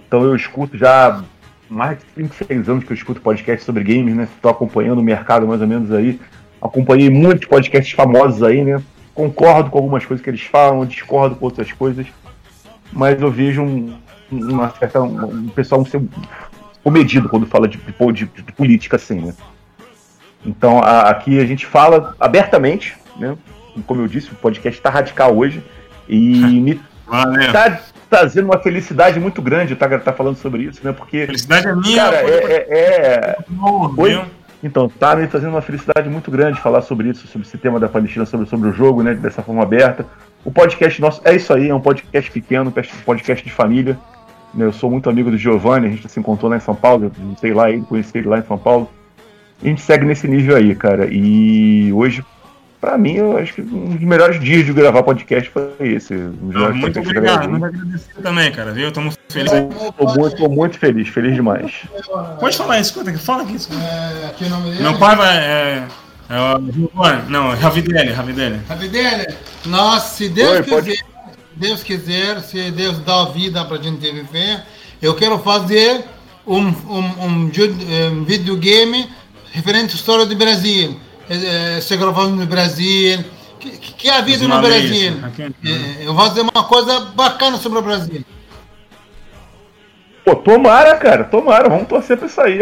Então 0.07 0.23
eu 0.23 0.35
escuto 0.35 0.77
já 0.77 1.21
mais 1.69 1.97
de 1.99 2.05
36 2.15 2.69
anos 2.69 2.83
que 2.85 2.91
eu 2.91 2.95
escuto 2.95 3.19
podcast 3.21 3.65
sobre 3.65 3.83
games, 3.83 4.15
né? 4.15 4.27
Tô 4.41 4.49
acompanhando 4.49 4.99
o 4.99 5.03
mercado 5.03 5.45
mais 5.45 5.61
ou 5.61 5.67
menos 5.67 5.91
aí. 5.91 6.19
Acompanhei 6.61 7.09
muitos 7.09 7.45
podcasts 7.47 7.93
famosos 7.93 8.41
aí, 8.41 8.63
né? 8.63 8.81
Concordo 9.13 9.69
com 9.69 9.77
algumas 9.77 10.05
coisas 10.05 10.23
que 10.23 10.29
eles 10.29 10.41
falam, 10.43 10.85
discordo 10.85 11.35
com 11.35 11.45
outras 11.45 11.71
coisas, 11.71 12.07
mas 12.91 13.21
eu 13.21 13.29
vejo 13.31 13.61
um, 13.63 13.93
uma 14.31 14.69
certa, 14.71 15.01
um, 15.01 15.25
um 15.25 15.47
pessoal 15.49 15.81
um, 15.81 16.07
comedido 16.83 17.27
quando 17.27 17.45
fala 17.45 17.67
de, 17.67 17.77
de, 17.77 18.13
de- 18.13 18.41
de 18.43 18.51
política, 18.53 18.95
assim, 18.95 19.19
né? 19.19 19.33
Então 20.45 20.79
a- 20.79 21.09
aqui 21.09 21.39
a 21.39 21.45
gente 21.45 21.65
fala 21.65 22.15
abertamente, 22.19 22.95
né? 23.17 23.35
Como 23.85 24.01
eu 24.01 24.07
disse, 24.07 24.31
o 24.31 24.35
podcast 24.35 24.79
está 24.79 24.89
radical 24.89 25.35
hoje 25.35 25.63
e 26.07 26.39
me 26.61 26.79
Valeu. 27.05 27.41
está 27.41 27.79
trazendo 28.09 28.45
uma 28.45 28.57
felicidade 28.59 29.19
muito 29.19 29.41
grande 29.41 29.75
tá, 29.75 29.87
tá 29.99 30.13
falando 30.13 30.37
sobre 30.37 30.63
isso, 30.63 30.79
né? 30.83 30.93
Porque, 30.93 31.25
Felicidade 31.25 31.67
é 31.67 31.75
minha. 31.75 32.03
cara, 32.03 32.15
é, 32.17 32.25
é- 32.25 32.67
é- 32.69 33.37
Oi? 33.97 34.21
Então, 34.63 34.89
tá 34.89 35.15
me 35.15 35.27
trazendo 35.27 35.51
uma 35.51 35.61
felicidade 35.61 36.09
muito 36.09 36.31
grande 36.31 36.59
falar 36.59 36.81
sobre 36.81 37.09
isso, 37.09 37.27
sobre 37.27 37.45
esse 37.47 37.57
tema 37.59 37.79
da 37.79 37.87
Palestina, 37.87 38.25
sobre, 38.25 38.47
sobre 38.47 38.69
o 38.69 38.73
jogo, 38.73 39.03
né? 39.03 39.13
Dessa 39.13 39.43
forma 39.43 39.61
aberta. 39.61 40.03
O 40.43 40.51
podcast 40.51 40.99
nosso 40.99 41.21
é 41.23 41.35
isso 41.35 41.53
aí, 41.53 41.69
é 41.69 41.75
um 41.75 41.79
podcast 41.79 42.31
pequeno, 42.31 42.73
um 42.75 43.03
podcast 43.03 43.43
de 43.45 43.51
família. 43.51 43.97
né, 44.53 44.65
Eu 44.65 44.73
sou 44.73 44.89
muito 44.89 45.09
amigo 45.09 45.29
do 45.29 45.37
Giovanni, 45.37 45.87
a 45.87 45.89
gente 45.91 46.09
se 46.09 46.19
encontrou 46.19 46.49
lá 46.49 46.57
em 46.57 46.61
São 46.61 46.73
Paulo, 46.73 47.05
eu 47.05 47.35
sei 47.37 47.53
lá, 47.53 47.69
ele 47.69 47.83
conheci 47.83 48.17
ele 48.17 48.27
lá 48.29 48.39
em 48.39 48.43
São 48.45 48.57
Paulo. 48.57 48.89
A 49.61 49.67
gente 49.67 49.81
segue 49.81 50.05
nesse 50.05 50.27
nível 50.27 50.55
aí, 50.55 50.75
cara. 50.75 51.07
E 51.11 51.91
hoje, 51.93 52.23
pra 52.79 52.97
mim, 52.97 53.13
eu 53.15 53.37
acho 53.37 53.53
que 53.55 53.61
um 53.61 53.95
dos 53.95 54.01
melhores 54.01 54.39
dias 54.39 54.65
de 54.65 54.71
gravar 54.73 55.01
podcast 55.03 55.49
foi 55.49 55.71
esse. 55.79 56.13
Um 56.13 56.51
Ah, 56.55 56.69
muito 56.69 56.99
obrigado. 56.99 57.49
Muito 57.49 57.65
agradecido 57.65 58.21
também, 58.21 58.51
cara, 58.51 58.71
viu? 58.71 58.91
Tamo 58.91 59.11
feliz. 59.29 59.51
Tô 59.97 60.05
muito, 60.15 60.35
tô 60.37 60.49
muito 60.49 60.77
feliz, 60.77 61.07
feliz 61.09 61.33
demais. 61.33 61.71
Pode 62.39 62.55
falar, 62.55 62.79
escuta 62.79 63.09
aqui, 63.09 63.19
fala 63.19 63.43
aqui. 63.43 63.55
escuta. 63.55 63.79
É, 63.81 64.27
aqui 64.27 64.43
o 64.45 64.49
nome 64.49 64.69
dele? 64.71 64.83
Meu 64.83 64.97
pai 64.99 65.15
vai. 65.15 65.37
É, 65.37 65.83
é 66.29 66.39
o 66.55 66.71
Giovanni. 66.71 67.23
Não, 67.29 67.51
é 67.51 67.55
Ravidelli, 67.55 68.11
Ravidelli. 68.11 68.59
Nós, 69.65 70.03
se 70.03 70.29
Deus 70.29 70.51
Oi, 70.51 70.63
quiser, 70.63 70.75
pode- 70.75 71.05
Deus 71.55 71.81
quiser, 71.83 72.39
se 72.41 72.69
Deus 72.69 72.99
dá 72.99 73.25
vida 73.25 73.65
pra 73.65 73.77
gente 73.77 73.99
viver, 74.11 74.61
eu 75.01 75.15
quero 75.15 75.39
fazer 75.39 76.03
um, 76.45 76.67
um, 76.67 77.03
um, 77.19 77.49
um 78.05 78.23
videogame 78.23 79.09
referente 79.57 79.93
à 79.93 79.95
história 79.95 80.25
do 80.25 80.35
Brasil. 80.35 80.99
Eh, 81.29 81.75
eh, 81.77 81.81
Se 81.81 81.95
gravando 81.97 82.35
no 82.35 82.45
Brasil, 82.45 83.23
que, 83.59 83.69
que 83.71 84.09
é 84.09 84.17
a 84.17 84.21
vida 84.21 84.47
no 84.47 84.59
Brasil. 84.61 85.13
aqui, 85.23 85.43
Eh, 85.43 86.05
Eu 86.05 86.13
vou 86.13 86.25
fazer 86.27 86.41
uma 86.41 86.63
coisa 86.63 86.99
bacana 87.15 87.57
sobre 87.57 87.79
o 87.79 87.81
Brasil. 87.81 88.23
Pô, 90.23 90.35
tomara, 90.35 90.95
cara, 90.97 91.23
tomara, 91.23 91.69
vamos 91.69 91.87
torcer 91.87 92.17
pra 92.17 92.27
isso 92.27 92.41
aí. 92.41 92.59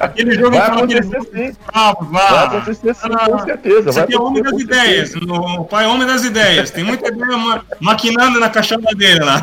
Aquele 0.00 0.34
jogo 0.34 0.50
Vai 0.56 0.66
acontecer 0.68 1.20
sim. 1.22 1.56
bravos 1.72 2.10
Vai 2.10 2.44
acontecer 2.44 2.94
sim, 2.94 3.08
Ah, 3.10 3.30
com 3.30 3.38
certeza. 3.38 3.90
Vai 3.92 4.04
aqui 4.04 4.14
é 4.14 4.18
o 4.18 4.24
homem 4.24 4.42
das 4.42 4.60
ideias. 4.60 5.08
certeza. 5.10 5.32
O 5.32 5.64
pai 5.64 5.84
é 5.86 5.88
homem 5.88 6.06
das 6.06 6.24
ideias. 6.24 6.70
Tem 6.70 6.84
muita 6.84 7.08
ideia 7.08 7.38
ma- 7.38 7.64
maquinando 7.80 8.38
na 8.38 8.50
caixola 8.50 8.94
dele 8.94 9.20
lá. 9.24 9.38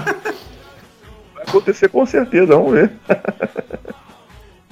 Vai 1.34 1.44
acontecer 1.48 1.90
com 1.90 2.06
certeza, 2.06 2.56
vamos 2.56 2.74
ver. 2.74 2.92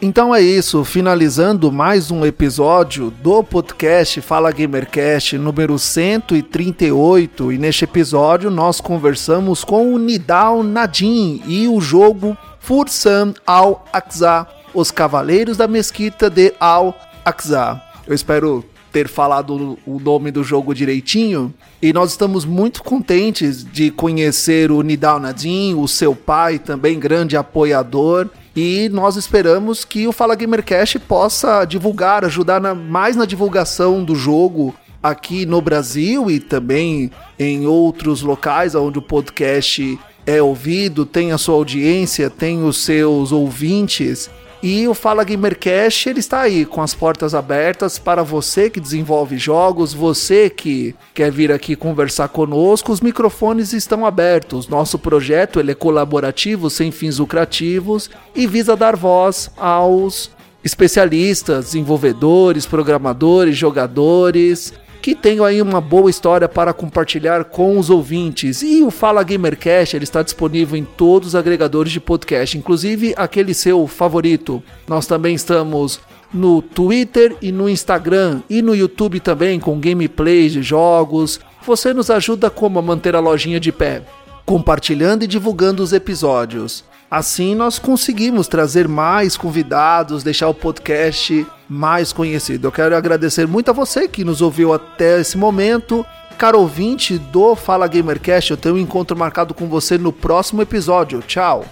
Então 0.01 0.33
é 0.33 0.41
isso, 0.41 0.85
finalizando 0.85 1.69
mais 1.69 2.09
um 2.09 2.25
episódio 2.25 3.11
do 3.21 3.43
podcast 3.43 4.21
Fala 4.21 4.49
Gamercast 4.49 5.37
número 5.37 5.77
138 5.77 7.51
e 7.51 7.57
neste 7.57 7.83
episódio 7.83 8.49
nós 8.49 8.79
conversamos 8.79 9.65
com 9.65 9.93
o 9.93 9.99
Nidal 9.99 10.63
Nadim 10.63 11.43
e 11.45 11.67
o 11.67 11.81
jogo 11.81 12.37
Fursan 12.61 13.33
Al-Aqsa, 13.45 14.47
os 14.73 14.89
Cavaleiros 14.89 15.57
da 15.57 15.67
Mesquita 15.67 16.29
de 16.29 16.53
Al-Aqsa. 16.61 17.81
Eu 18.07 18.15
espero 18.15 18.63
ter 18.93 19.07
falado 19.07 19.77
o 19.85 19.99
nome 19.99 20.31
do 20.31 20.43
jogo 20.43 20.73
direitinho. 20.73 21.53
E 21.81 21.93
nós 21.93 22.11
estamos 22.11 22.45
muito 22.45 22.83
contentes 22.83 23.63
de 23.63 23.91
conhecer 23.91 24.71
o 24.71 24.81
Nidal 24.81 25.19
Nadim, 25.19 25.75
o 25.75 25.87
seu 25.87 26.15
pai, 26.15 26.57
também 26.57 26.99
grande 26.99 27.37
apoiador. 27.37 28.29
E 28.55 28.89
nós 28.89 29.15
esperamos 29.15 29.85
que 29.85 30.07
o 30.07 30.11
Fala 30.11 30.35
Gamercast 30.35 30.99
possa 30.99 31.63
divulgar, 31.65 32.25
ajudar 32.25 32.59
na- 32.59 32.75
mais 32.75 33.15
na 33.15 33.25
divulgação 33.25 34.03
do 34.03 34.15
jogo 34.15 34.73
aqui 35.01 35.45
no 35.45 35.61
Brasil 35.61 36.29
e 36.29 36.39
também 36.39 37.09
em 37.37 37.65
outros 37.65 38.21
locais 38.21 38.75
onde 38.75 38.99
o 38.99 39.01
podcast 39.01 39.97
é 40.25 40.41
ouvido, 40.41 41.05
tem 41.05 41.31
a 41.31 41.37
sua 41.37 41.55
audiência, 41.55 42.29
tem 42.29 42.63
os 42.63 42.83
seus 42.83 43.31
ouvintes. 43.31 44.29
E 44.61 44.85
o 44.89 44.93
Fala 44.93 45.23
Gamercast 45.23 46.09
ele 46.09 46.19
está 46.19 46.41
aí 46.41 46.65
com 46.65 46.81
as 46.81 46.93
portas 46.93 47.33
abertas 47.33 47.97
para 47.97 48.23
você 48.23 48.69
que 48.69 48.81
desenvolve 48.81 49.37
jogos, 49.37 49.93
você 49.93 50.49
que 50.49 50.93
quer 51.13 51.31
vir 51.31 51.49
aqui 51.49 51.77
conversar 51.77 52.27
conosco, 52.27 52.91
os 52.91 52.99
microfones 52.99 53.71
estão 53.71 54.05
abertos. 54.05 54.67
Nosso 54.67 54.99
projeto 54.99 55.61
ele 55.61 55.71
é 55.71 55.75
colaborativo, 55.75 56.69
sem 56.69 56.91
fins 56.91 57.19
lucrativos 57.19 58.09
e 58.35 58.45
visa 58.45 58.75
dar 58.75 58.97
voz 58.97 59.49
aos 59.55 60.29
especialistas, 60.61 61.67
desenvolvedores, 61.67 62.65
programadores, 62.65 63.55
jogadores 63.55 64.73
que 65.01 65.15
tenham 65.15 65.45
aí 65.45 65.61
uma 65.61 65.79
boa 65.79 66.09
história 66.09 66.47
para 66.47 66.73
compartilhar 66.73 67.45
com 67.45 67.77
os 67.77 67.89
ouvintes. 67.89 68.61
E 68.61 68.83
o 68.83 68.91
Fala 68.91 69.23
Gamercast 69.23 69.95
ele 69.95 70.03
está 70.03 70.21
disponível 70.21 70.77
em 70.77 70.83
todos 70.83 71.29
os 71.29 71.35
agregadores 71.35 71.91
de 71.91 71.99
podcast, 71.99 72.57
inclusive 72.57 73.13
aquele 73.17 73.53
seu 73.53 73.87
favorito. 73.87 74.61
Nós 74.87 75.05
também 75.05 75.35
estamos 75.35 75.99
no 76.33 76.61
Twitter 76.61 77.35
e 77.41 77.51
no 77.51 77.69
Instagram 77.69 78.41
e 78.49 78.61
no 78.61 78.75
YouTube 78.75 79.19
também 79.19 79.59
com 79.59 79.79
gameplays 79.79 80.53
de 80.53 80.61
jogos. 80.61 81.39
Você 81.65 81.93
nos 81.93 82.09
ajuda 82.09 82.49
como 82.49 82.79
a 82.79 82.81
manter 82.81 83.15
a 83.15 83.19
lojinha 83.19 83.59
de 83.59 83.71
pé, 83.71 84.03
compartilhando 84.45 85.23
e 85.23 85.27
divulgando 85.27 85.81
os 85.81 85.93
episódios. 85.93 86.88
Assim 87.09 87.55
nós 87.55 87.79
conseguimos 87.79 88.47
trazer 88.47 88.87
mais 88.87 89.35
convidados, 89.35 90.23
deixar 90.23 90.47
o 90.47 90.53
podcast 90.53 91.45
mais 91.67 92.13
conhecido. 92.13 92.67
Eu 92.67 92.71
quero 92.71 92.95
agradecer 92.95 93.47
muito 93.47 93.69
a 93.71 93.73
você 93.73 94.07
que 94.07 94.23
nos 94.23 94.41
ouviu 94.41 94.71
até 94.71 95.19
esse 95.19 95.35
momento. 95.35 96.05
Caro 96.37 96.59
ouvinte 96.59 97.17
do 97.17 97.55
Fala 97.55 97.87
Gamercast, 97.87 98.51
eu 98.51 98.57
tenho 98.57 98.75
um 98.75 98.77
encontro 98.77 99.17
marcado 99.17 99.55
com 99.55 99.67
você 99.67 99.97
no 99.97 100.13
próximo 100.13 100.61
episódio. 100.61 101.21
Tchau! 101.21 101.65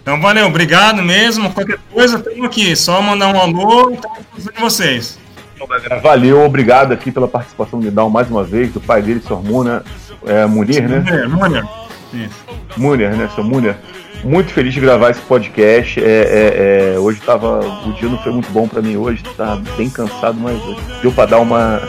Então 0.00 0.18
valeu, 0.20 0.46
obrigado 0.46 1.02
mesmo. 1.02 1.52
Qualquer 1.52 1.78
coisa, 1.92 2.16
estamos 2.16 2.44
aqui. 2.44 2.74
Só 2.74 3.00
mandar 3.02 3.28
um 3.28 3.38
alô 3.38 3.90
e 3.90 3.94
estamos 3.94 4.48
com 4.56 4.60
vocês. 4.62 5.18
Então, 5.54 5.66
galera, 5.66 6.00
valeu, 6.00 6.40
obrigado 6.40 6.92
aqui 6.92 7.12
pela 7.12 7.28
participação 7.28 7.78
do 7.78 7.84
Nidal 7.84 8.08
mais 8.08 8.28
uma 8.28 8.42
vez, 8.42 8.72
do 8.72 8.80
pai 8.80 9.02
dele, 9.02 9.20
Sr. 9.20 9.42
Muna, 9.44 9.84
é, 10.26 10.46
Munir, 10.46 10.88
né? 10.88 10.98
Munir, 10.98 11.28
Munir. 11.28 11.64
Isso. 12.12 12.44
Munir, 12.76 13.14
né, 13.14 13.30
Sr. 13.36 13.44
Munir? 13.44 13.76
Muito 14.22 14.52
feliz 14.52 14.72
de 14.72 14.80
gravar 14.80 15.10
esse 15.10 15.20
podcast. 15.22 16.02
É, 16.02 16.04
é, 16.04 16.94
é, 16.94 16.98
hoje 16.98 17.20
tava. 17.20 17.60
O 17.86 17.92
dia 17.94 18.08
não 18.08 18.18
foi 18.18 18.32
muito 18.32 18.50
bom 18.50 18.68
pra 18.68 18.80
mim 18.80 18.96
hoje, 18.96 19.22
tá 19.36 19.56
bem 19.76 19.90
cansado, 19.90 20.38
mas 20.38 20.60
deu 21.02 21.10
pra 21.12 21.26
dar 21.26 21.40
uma. 21.40 21.80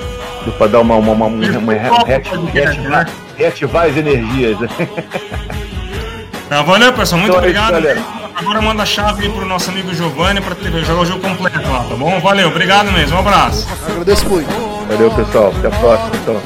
Deu 0.44 0.54
pra 0.54 0.68
dar 0.68 0.80
uma. 0.80 0.96
uma, 0.96 1.12
uma, 1.12 1.26
uma, 1.28 1.58
uma 1.58 1.74
reativar, 1.74 3.10
reativar 3.38 3.86
as 3.86 3.98
energias. 3.98 4.58
Tá, 6.50 6.62
valeu, 6.62 6.94
pessoal. 6.94 7.22
Muito 7.22 7.32
Então 7.32 7.44
é 7.46 7.52
isso, 7.52 7.62
obrigado. 7.62 8.24
Agora 8.36 8.62
manda 8.62 8.84
a 8.84 8.86
chave 8.86 9.24
aí 9.24 9.32
pro 9.32 9.46
nosso 9.46 9.70
amigo 9.70 9.94
Giovanni 9.94 10.42
para 10.42 10.56
jogar 10.82 11.02
o 11.02 11.06
jogo 11.06 11.22
completo 11.22 11.58
lá, 11.70 11.84
tá 11.84 11.96
bom? 11.96 12.20
Valeu, 12.20 12.50
obrigado 12.50 12.92
mesmo. 12.92 13.16
Um 13.16 13.20
abraço. 13.20 13.68
Agradeço 13.88 14.28
muito. 14.30 14.50
Valeu, 14.88 15.10
pessoal. 15.12 15.54
Até 15.58 15.68
a 15.68 15.72
próxima, 15.72 16.12
então. 16.22 16.42